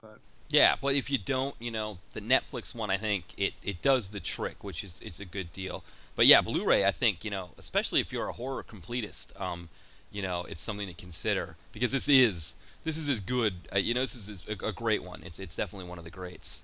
but 0.00 0.20
Yeah, 0.50 0.76
but 0.80 0.94
if 0.94 1.10
you 1.10 1.18
don't, 1.18 1.56
you 1.58 1.72
know, 1.72 1.98
the 2.12 2.20
Netflix 2.20 2.76
one, 2.76 2.92
I 2.92 2.96
think 2.96 3.24
it, 3.36 3.54
it 3.64 3.82
does 3.82 4.10
the 4.10 4.20
trick, 4.20 4.62
which 4.62 4.84
is, 4.84 5.02
is 5.02 5.18
a 5.18 5.24
good 5.24 5.52
deal. 5.52 5.82
But 6.14 6.26
yeah, 6.26 6.40
Blu-ray, 6.42 6.84
I 6.84 6.92
think, 6.92 7.24
you 7.24 7.32
know, 7.32 7.50
especially 7.58 7.98
if 7.98 8.12
you're 8.12 8.28
a 8.28 8.34
horror 8.34 8.62
completist, 8.62 9.32
um, 9.40 9.68
you 10.12 10.22
know, 10.22 10.44
it's 10.48 10.62
something 10.62 10.86
to 10.86 10.94
consider 10.94 11.56
because 11.72 11.90
this 11.90 12.08
is 12.08 12.54
this 12.84 12.96
is 12.96 13.08
as 13.08 13.20
good. 13.20 13.54
Uh, 13.74 13.78
you 13.78 13.94
know, 13.94 14.02
this 14.02 14.14
is 14.14 14.46
a, 14.48 14.52
a 14.64 14.72
great 14.72 15.02
one. 15.02 15.24
It's 15.24 15.40
it's 15.40 15.56
definitely 15.56 15.88
one 15.88 15.98
of 15.98 16.04
the 16.04 16.10
greats. 16.12 16.62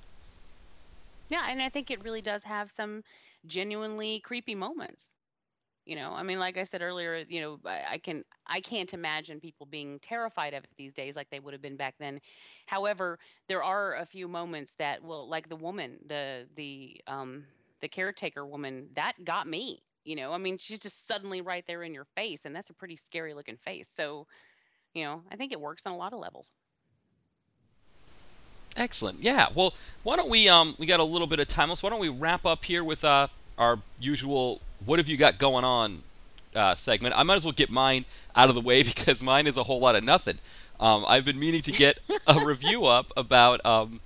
Yeah, 1.29 1.47
and 1.49 1.62
I 1.62 1.68
think 1.68 1.91
it 1.91 2.03
really 2.03 2.22
does 2.22 2.45
have 2.45 2.70
some 2.70 3.03
genuinely 3.47 4.20
creepy 4.20 4.55
moments. 4.55 5.14
You 5.87 5.97
know, 5.97 6.12
I 6.12 6.22
mean, 6.22 6.39
like 6.39 6.59
I 6.59 6.64
said 6.64 6.83
earlier, 6.83 7.25
you 7.29 7.41
know, 7.41 7.61
I, 7.66 7.85
I 7.95 7.99
can 7.99 8.25
I 8.47 8.61
can't 8.61 8.95
imagine 8.95 9.41
people 9.41 9.66
being 9.66 10.01
terrified 10.01 10.55
of 10.55 10.64
it 10.64 10.70
these 10.79 10.95
days 10.95 11.16
like 11.16 11.31
they 11.31 11.41
would 11.41 11.55
have 11.55 11.62
been 11.62 11.77
back 11.77 11.97
then. 11.99 12.20
However, 12.66 13.18
there 13.49 13.64
are 13.64 13.97
a 13.97 14.07
few 14.07 14.29
moments 14.29 14.75
that 14.77 15.03
will, 15.03 15.29
like 15.29 15.49
the 15.49 15.57
woman, 15.57 15.99
the 16.07 16.49
the 16.57 17.01
um 17.09 17.47
the 17.83 17.89
caretaker 17.89 18.47
woman, 18.47 18.91
that 18.95 19.14
got 19.25 19.47
me. 19.49 19.85
You 20.05 20.16
know, 20.16 20.33
I 20.33 20.39
mean, 20.39 20.59
she's 20.59 20.81
just 20.81 21.07
suddenly 21.09 21.43
right 21.43 21.66
there 21.66 21.83
in 21.85 21.95
your 21.95 22.07
face, 22.16 22.45
and 22.47 22.57
that's 22.57 22.70
a 22.70 22.75
pretty 22.75 22.97
scary 22.97 23.35
looking 23.35 23.59
face. 23.59 23.91
So, 23.93 24.27
you 24.95 25.05
know, 25.05 25.25
I 25.31 25.37
think 25.37 25.53
it 25.53 25.61
works 25.61 25.87
on 25.87 25.93
a 25.93 25.97
lot 25.99 26.12
of 26.14 26.20
levels. 26.20 26.53
Excellent. 28.77 29.20
Yeah. 29.20 29.49
Well, 29.55 29.75
why 30.03 30.16
don't 30.16 30.31
we 30.31 30.49
um 30.49 30.75
we 30.79 30.87
got 30.87 31.01
a 31.01 31.05
little 31.05 31.27
bit 31.27 31.39
of 31.39 31.49
time. 31.49 31.68
left. 31.68 31.83
Why 31.83 31.91
don't 31.91 32.01
we 32.01 32.09
wrap 32.09 32.45
up 32.45 32.64
here 32.64 32.83
with 32.83 33.05
uh 33.05 33.29
our 33.57 33.79
usual 34.01 34.61
what 34.85 34.99
have 34.99 35.09
you 35.09 35.16
got 35.16 35.39
going 35.39 35.64
on 35.64 36.03
uh, 36.55 36.75
segment. 36.75 37.14
I 37.16 37.22
might 37.22 37.37
as 37.37 37.45
well 37.45 37.53
get 37.53 37.70
mine 37.70 38.05
out 38.35 38.49
of 38.49 38.55
the 38.55 38.61
way 38.61 38.83
because 38.85 39.22
mine 39.22 39.47
is 39.47 39.57
a 39.57 39.64
whole 39.64 39.81
lot 39.81 39.95
of 39.95 40.05
nothing. 40.05 40.39
Um, 40.81 41.05
I've 41.07 41.25
been 41.25 41.39
meaning 41.39 41.62
to 41.62 41.72
get 41.72 42.01
a 42.27 42.41
review 42.45 42.85
up 42.85 43.11
about 43.16 43.64
um, 43.64 44.01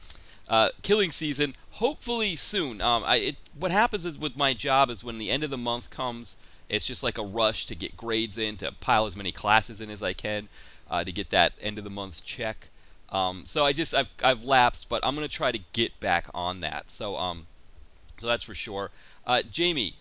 uh, 0.49 0.71
Killing 0.83 1.11
Season, 1.11 1.55
hopefully 1.73 2.37
soon. 2.37 2.81
Um, 2.81 3.03
I, 3.05 3.17
it, 3.17 3.37
what 3.59 3.71
happens 3.71 4.05
is 4.05 4.19
with 4.19 4.37
my 4.37 4.55
job 4.55 4.91
is 4.91 5.03
when 5.03 5.19
the 5.19 5.31
end 5.31 5.45
of 5.45 5.51
the 5.51 5.57
month 5.57 5.91
comes, 5.91 6.37
it's 6.69 6.87
just 6.87 7.03
like 7.03 7.17
a 7.19 7.25
rush 7.25 7.67
to 7.67 7.75
get 7.75 7.97
grades 7.97 8.37
in, 8.39 8.57
to 8.59 8.73
pile 8.73 9.07
as 9.07 9.17
many 9.17 9.33
classes 9.33 9.81
in 9.81 9.91
as 9.91 10.03
I 10.03 10.13
can, 10.13 10.49
uh, 10.91 11.05
to 11.05 11.13
get 11.13 11.31
that 11.31 11.55
end 11.61 11.79
of 11.79 11.85
the 11.85 11.91
month 11.91 12.25
check. 12.25 12.69
Um, 13.11 13.47
so 13.47 13.65
I 13.65 13.73
just 13.73 13.95
I've 13.95 14.11
I've 14.23 14.45
lapsed, 14.45 14.89
but 14.89 15.05
I'm 15.05 15.15
gonna 15.15 15.29
try 15.29 15.53
to 15.53 15.61
get 15.73 15.99
back 16.01 16.29
on 16.35 16.61
that. 16.61 16.91
So 16.91 17.17
um, 17.17 17.47
so 18.19 18.27
that's 18.27 18.43
for 18.43 18.55
sure. 18.55 18.91
Uh, 19.27 19.43
Jamie, 19.51 19.95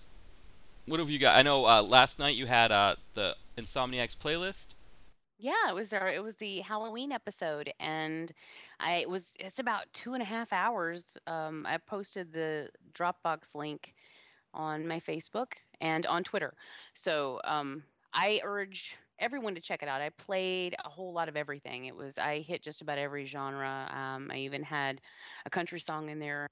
what 0.85 0.99
have 0.99 1.09
you 1.09 1.19
got? 1.19 1.37
I 1.37 1.41
know 1.41 1.65
uh, 1.65 1.81
last 1.81 2.19
night 2.19 2.35
you 2.35 2.45
had 2.45 2.71
uh, 2.71 2.95
the 3.13 3.35
Insomniacs 3.57 4.15
playlist. 4.15 4.75
Yeah, 5.39 5.69
it 5.69 5.75
was 5.75 5.93
it 5.93 6.23
was 6.23 6.35
the 6.35 6.61
Halloween 6.61 7.11
episode, 7.11 7.71
and 7.79 8.31
I 8.79 8.95
it 8.95 9.09
was 9.09 9.35
it's 9.39 9.59
about 9.59 9.85
two 9.93 10.13
and 10.13 10.21
a 10.21 10.25
half 10.25 10.51
hours. 10.51 11.15
Um, 11.27 11.65
I 11.67 11.77
posted 11.77 12.33
the 12.33 12.69
Dropbox 12.93 13.53
link 13.53 13.93
on 14.53 14.87
my 14.87 14.99
Facebook 14.99 15.53
and 15.79 16.05
on 16.07 16.23
Twitter, 16.23 16.55
so 16.95 17.39
um, 17.43 17.83
I 18.13 18.41
urge 18.43 18.97
everyone 19.19 19.55
to 19.55 19.61
check 19.61 19.83
it 19.83 19.89
out. 19.89 20.01
I 20.01 20.09
played 20.09 20.75
a 20.83 20.89
whole 20.89 21.13
lot 21.13 21.29
of 21.29 21.37
everything. 21.37 21.85
It 21.85 21.95
was 21.95 22.17
I 22.17 22.41
hit 22.41 22.63
just 22.63 22.81
about 22.81 22.97
every 22.97 23.25
genre. 23.25 23.89
Um, 23.91 24.29
I 24.31 24.37
even 24.39 24.63
had 24.63 25.01
a 25.45 25.49
country 25.49 25.79
song 25.79 26.09
in 26.09 26.19
there, 26.19 26.47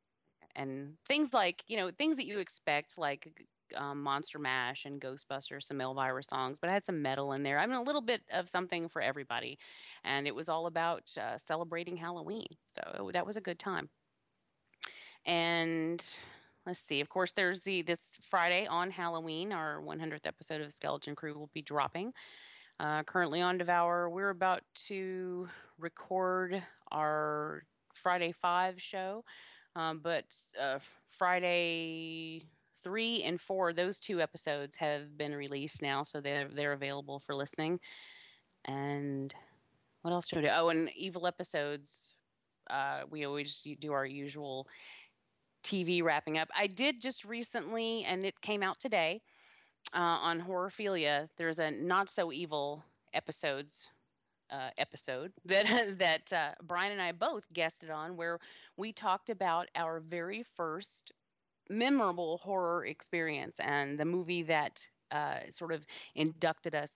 and 0.55 0.95
things 1.07 1.33
like 1.33 1.63
you 1.67 1.77
know 1.77 1.91
things 1.91 2.17
that 2.17 2.25
you 2.25 2.39
expect 2.39 2.97
like 2.97 3.31
um, 3.75 4.01
Monster 4.03 4.39
Mash 4.39 4.85
and 4.85 5.01
Ghostbusters, 5.01 5.63
some 5.63 5.81
Elvira 5.81 6.23
songs, 6.23 6.59
but 6.59 6.69
I 6.69 6.73
had 6.73 6.85
some 6.85 7.01
metal 7.01 7.33
in 7.33 7.43
there. 7.43 7.59
I 7.59 7.65
mean, 7.65 7.77
a 7.77 7.83
little 7.83 8.01
bit 8.01 8.21
of 8.31 8.49
something 8.49 8.89
for 8.89 9.01
everybody. 9.01 9.57
And 10.03 10.27
it 10.27 10.35
was 10.35 10.49
all 10.49 10.67
about 10.67 11.03
uh, 11.19 11.37
celebrating 11.37 11.97
Halloween. 11.97 12.47
So 12.67 13.09
that 13.13 13.25
was 13.25 13.37
a 13.37 13.41
good 13.41 13.59
time. 13.59 13.89
And 15.25 16.03
let's 16.65 16.79
see, 16.79 17.01
of 17.01 17.09
course, 17.09 17.31
there's 17.31 17.61
the 17.61 17.81
this 17.81 18.17
Friday 18.29 18.67
on 18.67 18.91
Halloween, 18.91 19.51
our 19.51 19.81
100th 19.81 20.25
episode 20.27 20.61
of 20.61 20.73
Skeleton 20.73 21.15
Crew 21.15 21.33
will 21.33 21.49
be 21.53 21.61
dropping. 21.61 22.13
Uh, 22.79 23.03
currently 23.03 23.41
on 23.41 23.57
Devour, 23.57 24.09
we're 24.09 24.31
about 24.31 24.61
to 24.87 25.47
record 25.79 26.61
our 26.91 27.63
Friday 27.93 28.33
5 28.33 28.81
show. 28.81 29.23
Um, 29.75 29.99
but 30.03 30.25
uh, 30.59 30.79
Friday 31.17 32.45
three 32.83 33.23
and 33.23 33.41
four, 33.41 33.73
those 33.73 33.99
two 33.99 34.21
episodes 34.21 34.75
have 34.75 35.17
been 35.17 35.33
released 35.33 35.81
now, 35.81 36.03
so 36.03 36.21
they're 36.21 36.47
they're 36.47 36.73
available 36.73 37.19
for 37.19 37.35
listening. 37.35 37.79
And 38.65 39.33
what 40.01 40.11
else 40.11 40.27
do 40.27 40.37
we 40.37 40.43
do? 40.43 40.49
Oh, 40.53 40.69
and 40.69 40.89
evil 40.95 41.27
episodes. 41.27 42.13
Uh, 42.69 43.01
we 43.09 43.25
always 43.25 43.63
do 43.79 43.91
our 43.91 44.05
usual 44.05 44.67
TV 45.63 46.03
wrapping 46.03 46.37
up. 46.37 46.47
I 46.55 46.67
did 46.67 47.01
just 47.01 47.25
recently, 47.25 48.03
and 48.05 48.25
it 48.25 48.39
came 48.41 48.63
out 48.63 48.79
today 48.79 49.21
uh, 49.93 49.97
on 49.99 50.41
Horrorphilia. 50.41 51.29
There's 51.37 51.59
a 51.59 51.71
not 51.71 52.09
so 52.09 52.31
evil 52.31 52.83
episodes 53.13 53.89
uh, 54.51 54.69
episode 54.77 55.31
that 55.45 55.97
that 55.99 56.33
uh, 56.33 56.51
Brian 56.63 56.91
and 56.91 57.01
I 57.01 57.11
both 57.11 57.43
guested 57.53 57.89
on, 57.89 58.17
where 58.17 58.39
we 58.77 58.93
talked 58.93 59.29
about 59.29 59.67
our 59.75 59.99
very 59.99 60.43
first 60.55 61.11
memorable 61.69 62.37
horror 62.39 62.85
experience 62.85 63.59
and 63.59 63.99
the 63.99 64.05
movie 64.05 64.43
that 64.43 64.85
uh, 65.11 65.39
sort 65.51 65.73
of 65.73 65.85
inducted 66.15 66.75
us 66.75 66.93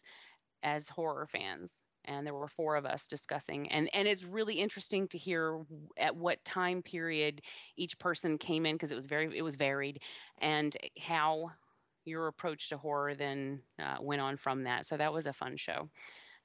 as 0.64 0.90
horror 0.90 1.28
fans. 1.28 1.84
And 2.06 2.26
there 2.26 2.34
were 2.34 2.48
four 2.48 2.76
of 2.76 2.86
us 2.86 3.07
discussing, 3.07 3.70
and 3.72 3.90
and 3.94 4.07
it's 4.07 4.24
really 4.24 4.56
interesting 4.56 5.07
to 5.10 5.18
hear 5.18 5.61
at 5.98 6.16
what 6.16 6.44
time 6.45 6.82
period 6.82 7.41
each 7.78 7.99
person 7.99 8.38
came 8.38 8.66
in 8.66 8.76
because 8.76 8.91
it 8.91 8.95
was 8.95 9.06
very 9.06 9.38
it 9.38 9.44
was 9.44 9.56
varied, 9.56 10.02
and 10.40 10.76
how 10.99 11.52
your 12.06 12.28
approach 12.28 12.70
to 12.70 12.78
horror 12.78 13.16
then 13.16 13.62
uh, 13.82 13.98
went 14.02 14.22
on 14.22 14.38
from 14.38 14.64
that. 14.64 14.86
So 14.86 14.98
that 14.98 15.12
was 15.14 15.26
a 15.26 15.34
fun 15.34 15.58
show, 15.58 15.90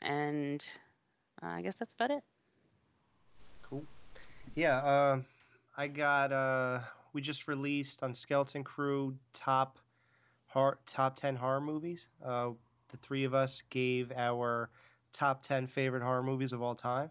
and 0.03 0.65
uh, 1.43 1.49
I 1.49 1.63
guess 1.63 1.75
that's 1.75 1.95
about 1.95 2.11
it. 2.11 2.23
Cool. 3.63 3.85
Yeah, 4.55 4.79
uh, 4.79 5.21
I 5.77 5.89
got. 5.89 6.33
Uh, 6.33 6.81
we 7.13 7.21
just 7.21 7.47
released 7.49 8.03
on 8.03 8.15
Skeleton 8.15 8.65
Crew 8.65 9.17
top 9.33 9.79
horror, 10.49 10.79
top 10.87 11.17
ten 11.17 11.37
horror 11.37 11.61
movies. 11.61 12.09
Uh, 12.25 12.51
the 12.91 12.97
three 12.99 13.25
of 13.25 13.35
us 13.35 13.63
gave 13.71 14.13
our 14.13 14.71
top 15.13 15.43
ten 15.47 15.67
favorite 15.67 16.03
horror 16.03 16.23
movies 16.23 16.53
of 16.53 16.63
all 16.63 16.75
time. 16.75 17.11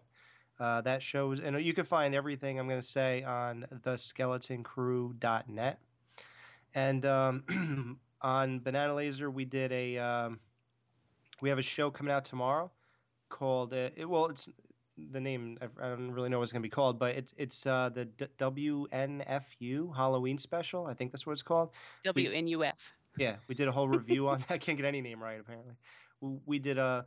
Uh, 0.60 0.80
that 0.82 1.02
shows, 1.02 1.40
and 1.40 1.60
you 1.64 1.74
can 1.74 1.84
find 1.84 2.14
everything 2.14 2.60
I'm 2.60 2.68
going 2.68 2.80
to 2.80 2.86
say 2.86 3.24
on 3.24 3.66
theskeleton.crew.net. 3.84 5.78
And 6.76 7.06
um, 7.06 7.98
on 8.24 8.58
Banana 8.58 8.94
Laser, 8.94 9.30
we 9.30 9.44
did 9.44 9.70
a 9.70 9.98
um, 9.98 10.40
we 11.42 11.50
have 11.50 11.58
a 11.58 11.62
show 11.62 11.90
coming 11.90 12.12
out 12.12 12.24
tomorrow 12.24 12.72
called 13.28 13.72
uh, 13.72 13.90
it, 13.94 14.08
well, 14.08 14.26
it's 14.26 14.48
the 15.12 15.20
name 15.20 15.58
I 15.60 15.88
don't 15.88 16.12
really 16.12 16.30
know 16.30 16.38
what 16.38 16.44
it's 16.44 16.52
gonna 16.52 16.62
be 16.62 16.70
called, 16.70 16.98
but 16.98 17.14
it's 17.14 17.34
it's 17.36 17.66
uh, 17.66 17.90
the 17.94 18.06
D- 18.06 18.26
WNFU 18.38 19.94
Halloween 19.94 20.38
special. 20.38 20.86
I 20.86 20.94
think 20.94 21.12
that's 21.12 21.26
what 21.26 21.32
it's 21.32 21.42
called. 21.42 21.70
WNUF. 22.04 22.72
Yeah, 23.18 23.36
we 23.46 23.54
did 23.54 23.68
a 23.68 23.72
whole 23.72 23.88
review 23.88 24.28
on. 24.28 24.40
That. 24.40 24.50
I 24.54 24.58
can't 24.58 24.78
get 24.78 24.86
any 24.86 25.02
name 25.02 25.22
right 25.22 25.38
apparently. 25.38 25.74
We, 26.20 26.38
we 26.46 26.58
did 26.58 26.78
a 26.78 27.06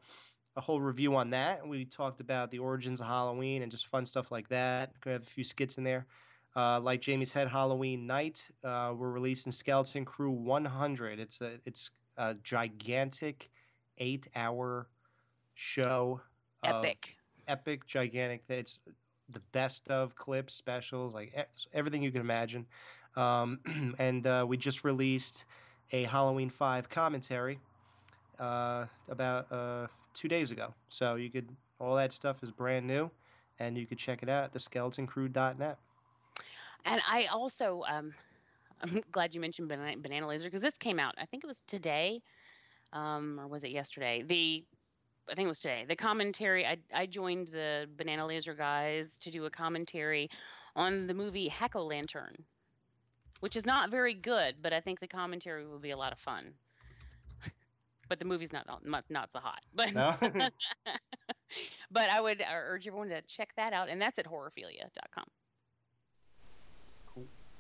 a 0.56 0.62
whole 0.62 0.82
review 0.82 1.16
on 1.16 1.32
that. 1.32 1.62
and 1.62 1.70
We 1.70 1.86
talked 1.86 2.20
about 2.20 2.52
the 2.52 2.60
origins 2.60 3.02
of 3.02 3.08
Halloween 3.08 3.64
and 3.64 3.72
just 3.72 3.88
fun 3.88 4.06
stuff 4.06 4.32
like 4.32 4.50
that. 4.50 4.92
Gonna 5.02 5.16
have 5.16 5.24
a 5.24 5.26
few 5.26 5.44
skits 5.44 5.78
in 5.78 5.84
there. 5.84 6.06
Uh, 6.56 6.80
like 6.80 7.02
Jamie 7.02 7.26
said, 7.26 7.48
Halloween 7.48 8.08
night. 8.08 8.48
Uh, 8.64 8.94
we're 8.98 9.12
releasing 9.12 9.52
Skeleton 9.52 10.06
Crew 10.06 10.32
100. 10.32 11.20
It's 11.20 11.40
a 11.42 11.60
it's 11.66 11.92
a 12.18 12.36
gigantic 12.44 13.50
eight 14.00 14.28
hour 14.36 14.88
show. 15.54 16.22
Epic. 16.64 17.16
epic, 17.48 17.86
gigantic. 17.86 18.44
It's 18.50 18.80
the 19.30 19.40
best 19.52 19.88
of 19.90 20.16
clips, 20.16 20.54
specials, 20.54 21.14
like 21.14 21.34
e- 21.38 21.66
everything 21.74 22.02
you 22.02 22.12
can 22.12 22.22
imagine. 22.22 22.66
Um, 23.16 23.96
and 24.00 24.26
uh, 24.26 24.46
we 24.48 24.58
just 24.58 24.84
released 24.84 25.46
a 25.92 26.04
Halloween 26.06 26.50
Five 26.50 26.90
commentary 26.90 27.60
uh, 28.40 28.86
about 29.10 29.52
uh, 29.52 29.88
two 30.14 30.28
days 30.28 30.52
ago. 30.52 30.74
So 30.90 31.16
you 31.16 31.30
could 31.30 31.50
all 31.80 31.96
that 31.96 32.12
stuff 32.12 32.44
is 32.44 32.52
brand 32.52 32.88
new, 32.88 33.12
and 33.60 33.78
you 33.78 33.86
could 33.86 33.98
check 33.98 34.24
it 34.24 34.30
out 34.30 34.46
at 34.46 34.54
theSkeletonCrew.net. 34.54 35.78
And 36.88 37.02
I 37.08 37.26
also, 37.26 37.84
um, 37.88 38.14
I'm 38.82 39.04
glad 39.12 39.36
you 39.36 39.42
mentioned 39.42 39.68
Banana, 39.68 39.98
Banana 39.98 40.28
Laser 40.28 40.46
because 40.46 40.62
this 40.62 40.78
came 40.80 41.00
out. 41.00 41.16
I 41.18 41.26
think 41.26 41.44
it 41.44 41.48
was 41.48 41.62
today, 41.68 42.22
um, 42.94 43.40
or 43.40 43.48
was 43.48 43.64
it 43.64 43.72
yesterday? 43.72 44.24
The, 44.26 44.64
I 45.30 45.36
think 45.36 45.46
it 45.46 45.50
was 45.50 45.60
today. 45.60 45.86
The 45.88 45.96
commentary. 45.96 46.66
I 46.66 46.78
I 46.94 47.06
joined 47.06 47.48
the 47.50 47.88
Banana 47.98 48.26
Laser 48.26 48.54
guys 48.54 49.18
to 49.20 49.32
do 49.32 49.46
a 49.46 49.50
commentary 49.50 50.30
on 50.76 51.08
the 51.08 51.14
movie 51.14 51.48
Hack 51.50 51.76
O 51.76 51.84
Lantern, 51.84 52.36
which 53.42 53.56
is 53.56 53.66
not 53.66 53.90
very 53.90 54.14
good, 54.14 54.56
but 54.62 54.72
I 54.72 54.80
think 54.80 55.00
the 55.00 55.08
commentary 55.08 55.68
will 55.68 55.80
be 55.80 55.92
a 55.92 55.98
lot 55.98 56.14
of 56.14 56.20
fun. 56.20 56.54
but 58.08 58.20
the 58.20 58.26
movie's 58.26 58.54
not 58.54 58.68
not, 58.86 59.04
not 59.10 59.32
so 59.32 59.40
hot. 59.40 59.60
But 59.74 59.94
No? 59.94 60.16
but 61.92 62.10
I 62.10 62.22
would 62.22 62.42
urge 62.50 62.88
everyone 62.88 63.10
to 63.10 63.22
check 63.24 63.50
that 63.58 63.74
out, 63.74 63.90
and 63.90 64.00
that's 64.02 64.20
at 64.20 64.26
horrorphilia.com. 64.26 65.26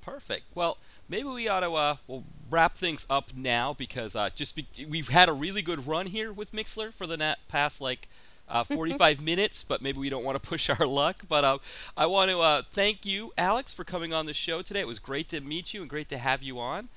Perfect. 0.07 0.43
Well, 0.55 0.77
maybe 1.09 1.27
we 1.27 1.49
ought 1.49 1.59
to 1.59 1.71
uh, 1.73 1.95
we'll 2.07 2.23
wrap 2.49 2.77
things 2.77 3.05
up 3.09 3.31
now 3.35 3.73
because 3.73 4.15
uh, 4.15 4.29
just 4.33 4.55
be- 4.55 4.85
we've 4.89 5.09
had 5.09 5.27
a 5.27 5.33
really 5.33 5.61
good 5.61 5.85
run 5.85 6.05
here 6.05 6.31
with 6.31 6.53
Mixlr 6.53 6.93
for 6.93 7.05
the 7.05 7.17
nat- 7.17 7.39
past 7.49 7.81
like 7.81 8.07
uh, 8.47 8.63
45 8.63 9.19
minutes, 9.21 9.65
but 9.65 9.81
maybe 9.81 9.99
we 9.99 10.09
don't 10.09 10.23
want 10.23 10.41
to 10.41 10.49
push 10.49 10.69
our 10.69 10.87
luck. 10.87 11.23
But 11.27 11.43
uh, 11.43 11.57
I 11.97 12.05
want 12.05 12.31
to 12.31 12.39
uh, 12.39 12.61
thank 12.71 13.05
you, 13.05 13.33
Alex, 13.37 13.73
for 13.73 13.83
coming 13.83 14.13
on 14.13 14.25
the 14.27 14.33
show 14.33 14.61
today. 14.61 14.79
It 14.79 14.87
was 14.87 14.99
great 14.99 15.27
to 15.29 15.41
meet 15.41 15.73
you 15.73 15.81
and 15.81 15.89
great 15.89 16.07
to 16.07 16.17
have 16.17 16.41
you 16.41 16.57
on. 16.57 16.87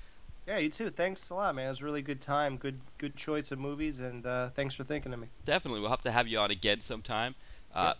yeah, 0.47 0.59
you 0.59 0.71
too. 0.71 0.89
Thanks 0.91 1.29
a 1.31 1.35
lot, 1.35 1.57
man. 1.57 1.67
It 1.67 1.71
was 1.71 1.81
a 1.81 1.85
really 1.85 2.03
good 2.03 2.21
time. 2.21 2.57
Good 2.59 2.79
good 2.99 3.17
choice 3.17 3.51
of 3.51 3.59
movies, 3.59 3.99
and 3.99 4.25
uh, 4.25 4.51
thanks 4.51 4.77
for 4.77 4.85
thinking 4.85 5.13
of 5.13 5.19
me. 5.19 5.27
Definitely, 5.45 5.81
we'll 5.81 5.91
have 5.91 6.03
to 6.03 6.13
have 6.13 6.29
you 6.29 6.39
on 6.39 6.53
again 6.53 6.81
sometime. 6.81 7.35
Uh, 7.75 7.95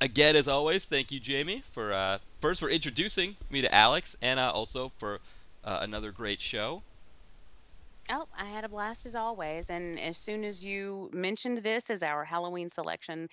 Again, 0.00 0.36
as 0.36 0.48
always, 0.48 0.84
thank 0.84 1.12
you, 1.12 1.20
Jamie, 1.20 1.62
for 1.64 1.92
uh, 1.92 2.18
first 2.44 2.60
for 2.60 2.68
introducing 2.68 3.34
me 3.48 3.62
to 3.62 3.74
Alex, 3.74 4.18
and 4.20 4.38
uh, 4.38 4.52
also 4.52 4.92
for 4.98 5.18
uh, 5.64 5.78
another 5.80 6.12
great 6.12 6.42
show. 6.42 6.82
Oh, 8.10 8.28
I 8.38 8.44
had 8.44 8.64
a 8.64 8.68
blast 8.68 9.06
as 9.06 9.14
always. 9.14 9.70
And 9.70 9.98
as 9.98 10.18
soon 10.18 10.44
as 10.44 10.62
you 10.62 11.08
mentioned 11.10 11.62
this 11.62 11.88
as 11.88 12.02
our 12.02 12.22
Halloween 12.22 12.68
selection, 12.68 13.30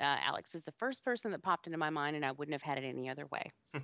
uh, 0.00 0.16
Alex 0.24 0.54
is 0.54 0.62
the 0.62 0.72
first 0.72 1.04
person 1.04 1.30
that 1.32 1.42
popped 1.42 1.66
into 1.66 1.76
my 1.76 1.90
mind, 1.90 2.16
and 2.16 2.24
I 2.24 2.32
wouldn't 2.32 2.54
have 2.54 2.62
had 2.62 2.82
it 2.82 2.88
any 2.88 3.08
other 3.10 3.26
way. 3.26 3.52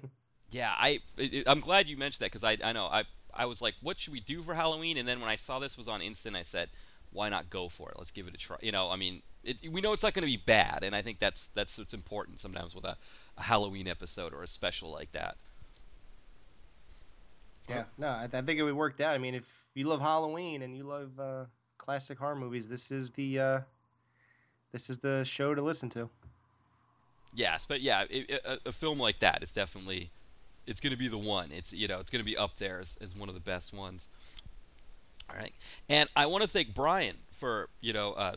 Yeah, 0.53 0.75
I 0.77 0.99
it, 1.17 1.45
I'm 1.47 1.61
glad 1.61 1.87
you 1.87 1.97
mentioned 1.97 2.25
that 2.25 2.33
because 2.33 2.43
I 2.43 2.57
I 2.69 2.73
know 2.73 2.87
I 2.87 3.05
I 3.33 3.47
was 3.47 3.63
like, 3.63 3.77
what 3.83 4.01
should 4.01 4.13
we 4.13 4.19
do 4.19 4.43
for 4.43 4.53
Halloween? 4.53 4.97
And 4.97 5.07
then 5.07 5.21
when 5.21 5.31
I 5.31 5.37
saw 5.37 5.61
this 5.61 5.79
was 5.79 5.87
on 5.87 6.03
Instant, 6.03 6.35
I 6.35 6.43
said, 6.43 6.71
why 7.13 7.29
not 7.29 7.51
go 7.51 7.69
for 7.69 7.91
it? 7.91 7.97
Let's 7.99 8.11
give 8.11 8.27
it 8.29 8.35
a 8.35 8.39
try. 8.39 8.57
You 8.61 8.73
know, 8.73 8.91
I 8.91 8.97
mean, 8.97 9.23
it, 9.45 9.63
we 9.71 9.81
know 9.81 9.93
it's 9.93 10.03
not 10.03 10.15
going 10.15 10.23
to 10.27 10.31
be 10.31 10.43
bad, 10.45 10.83
and 10.83 10.95
I 10.95 11.03
think 11.03 11.19
that's 11.19 11.49
that's 11.49 11.79
what's 11.79 11.95
important 11.95 12.41
sometimes 12.41 12.75
with 12.75 12.85
a, 12.85 12.97
a 13.39 13.43
Halloween 13.43 13.89
episode 13.89 14.33
or 14.35 14.43
a 14.43 14.47
special 14.47 14.91
like 14.91 15.13
that. 15.13 15.37
Yeah, 17.69 17.85
no, 17.99 18.09
I, 18.09 18.25
I 18.25 18.43
think 18.43 18.59
it 18.59 18.63
would 18.63 18.75
worked 18.75 19.01
out. 19.01 19.15
I 19.15 19.19
mean, 19.19 19.35
if 19.35 19.45
you 19.75 19.87
love 19.87 20.01
Halloween 20.01 20.63
and 20.63 20.77
you 20.77 20.85
love 20.85 21.19
uh, 21.21 21.45
classic 21.79 22.19
horror 22.19 22.35
movies, 22.37 22.69
this 22.69 22.91
is 22.91 23.11
the 23.13 23.39
uh, 23.39 23.61
this 24.73 24.91
is 24.91 24.99
the 24.99 25.25
show 25.25 25.55
to 25.55 25.63
listen 25.63 25.89
to. 25.91 26.09
Yes, 27.35 27.67
but 27.67 27.81
yeah, 27.81 28.05
it, 28.11 28.31
it- 28.31 28.43
a, 28.45 28.59
a 28.69 28.73
film 28.73 28.99
like 28.99 29.21
that 29.21 29.43
is 29.43 29.53
definitely 29.53 30.11
it's 30.67 30.81
going 30.81 30.93
to 30.93 30.99
be 30.99 31.09
the 31.09 31.19
one. 31.19 31.51
It's 31.53 31.73
you 31.73 31.89
know 31.89 32.01
it's 32.01 32.11
going 32.11 32.21
to 32.23 32.27
be 32.31 32.37
up 32.37 32.59
there 32.59 32.81
as, 32.81 32.99
as 33.01 33.17
one 33.17 33.29
of 33.29 33.35
the 33.35 33.41
best 33.41 33.73
ones. 33.73 34.09
All 35.31 35.37
right, 35.39 35.53
and 35.89 36.09
I 36.17 36.27
want 36.27 36.43
to 36.43 36.49
thank 36.49 36.75
Brian 36.75 37.17
for 37.31 37.69
you 37.81 37.93
know 37.93 38.13
uh, 38.13 38.35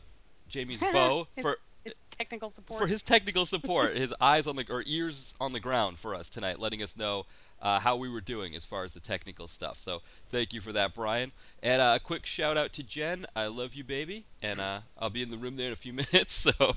Jamie's 0.47 0.79
beau 0.93 1.27
for 1.41 1.57
his 1.83 1.93
technical 2.11 2.49
support. 2.49 2.79
for 2.79 2.87
his 2.87 3.03
technical 3.03 3.45
support, 3.45 3.95
his 3.95 4.13
eyes 4.21 4.47
on 4.47 4.55
the 4.55 4.65
or 4.69 4.83
ears 4.85 5.35
on 5.41 5.53
the 5.53 5.59
ground 5.59 5.97
for 5.97 6.13
us 6.15 6.29
tonight, 6.29 6.59
letting 6.59 6.81
us 6.83 6.95
know 6.95 7.25
uh, 7.61 7.79
how 7.79 7.95
we 7.95 8.09
were 8.09 8.21
doing 8.21 8.55
as 8.55 8.65
far 8.65 8.83
as 8.83 8.93
the 8.93 8.99
technical 8.99 9.47
stuff. 9.47 9.79
So 9.79 10.01
thank 10.29 10.53
you 10.53 10.61
for 10.61 10.71
that, 10.73 10.93
Brian. 10.93 11.31
And 11.63 11.81
uh, 11.81 11.93
a 11.95 11.99
quick 11.99 12.25
shout 12.25 12.57
out 12.57 12.73
to 12.73 12.83
Jen. 12.83 13.25
I 13.35 13.47
love 13.47 13.73
you, 13.73 13.83
baby. 13.83 14.25
And 14.41 14.59
uh, 14.59 14.81
I'll 14.99 15.09
be 15.09 15.23
in 15.23 15.31
the 15.31 15.37
room 15.37 15.55
there 15.55 15.67
in 15.67 15.73
a 15.73 15.77
few 15.77 15.93
minutes, 16.13 16.33
so 16.33 16.51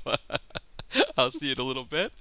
I'll 1.17 1.31
see 1.31 1.47
you 1.47 1.53
in 1.53 1.59
a 1.59 1.63
little 1.63 1.83
bit. 1.83 2.13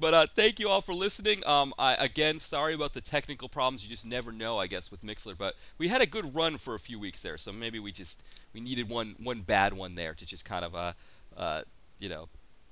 But 0.00 0.14
uh, 0.14 0.26
thank 0.34 0.60
you 0.60 0.68
all 0.68 0.80
for 0.80 0.94
listening. 0.94 1.44
Um, 1.46 1.74
I, 1.78 1.94
again, 1.94 2.38
sorry 2.38 2.72
about 2.74 2.94
the 2.94 3.00
technical 3.00 3.48
problems. 3.48 3.82
You 3.82 3.88
just 3.88 4.06
never 4.06 4.30
know, 4.30 4.58
I 4.58 4.66
guess, 4.68 4.90
with 4.90 5.02
Mixlr. 5.02 5.36
But 5.36 5.54
we 5.76 5.88
had 5.88 6.00
a 6.00 6.06
good 6.06 6.34
run 6.34 6.56
for 6.56 6.74
a 6.74 6.78
few 6.78 6.98
weeks 7.00 7.22
there, 7.22 7.36
so 7.36 7.52
maybe 7.52 7.78
we 7.80 7.90
just 7.92 8.22
we 8.54 8.60
needed 8.60 8.88
one 8.88 9.16
one 9.22 9.40
bad 9.40 9.74
one 9.74 9.96
there 9.96 10.14
to 10.14 10.24
just 10.26 10.44
kind 10.44 10.64
of 10.64 10.74
uh, 10.74 10.92
uh, 11.36 11.62
you 11.98 12.08
know 12.08 12.28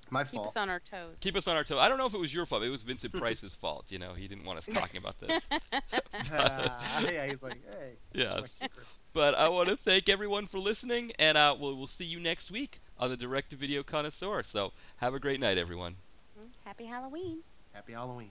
My 0.08 0.22
Keep 0.22 0.34
fault. 0.34 0.48
us 0.48 0.56
on 0.56 0.70
our 0.70 0.78
toes. 0.78 1.16
keep 1.20 1.34
us 1.36 1.48
on 1.48 1.56
our 1.56 1.64
toes. 1.64 1.78
I 1.80 1.88
don't 1.88 1.98
know 1.98 2.06
if 2.06 2.14
it 2.14 2.20
was 2.20 2.32
your 2.32 2.46
fault. 2.46 2.62
It 2.62 2.70
was 2.70 2.82
Vincent 2.82 3.12
Price's 3.12 3.54
fault. 3.62 3.90
You 3.90 3.98
know, 3.98 4.14
he 4.14 4.28
didn't 4.28 4.44
want 4.46 4.58
us 4.58 4.66
talking 4.66 4.98
about 4.98 5.18
this. 5.18 5.48
Ah, 6.32 7.00
yeah, 7.00 7.26
he's 7.26 7.42
like, 7.42 7.58
hey. 7.70 7.92
that's 8.12 8.58
yes. 8.60 8.70
But 9.12 9.34
I 9.34 9.48
want 9.48 9.68
to 9.68 9.76
thank 9.76 10.08
everyone 10.08 10.46
for 10.46 10.58
listening, 10.58 11.12
and 11.18 11.36
uh, 11.38 11.54
we'll, 11.58 11.76
we'll 11.76 11.86
see 11.86 12.04
you 12.04 12.18
next 12.20 12.50
week 12.50 12.80
on 12.98 13.10
the 13.10 13.16
Direct 13.16 13.50
to 13.50 13.56
Video 13.56 13.82
Connoisseur. 13.82 14.42
So 14.42 14.72
have 14.98 15.14
a 15.14 15.20
great 15.20 15.40
night, 15.40 15.58
everyone. 15.58 15.96
Mm-hmm. 16.38 16.48
Happy 16.64 16.84
Halloween. 16.86 17.40
Happy 17.72 17.92
Halloween. 17.92 18.30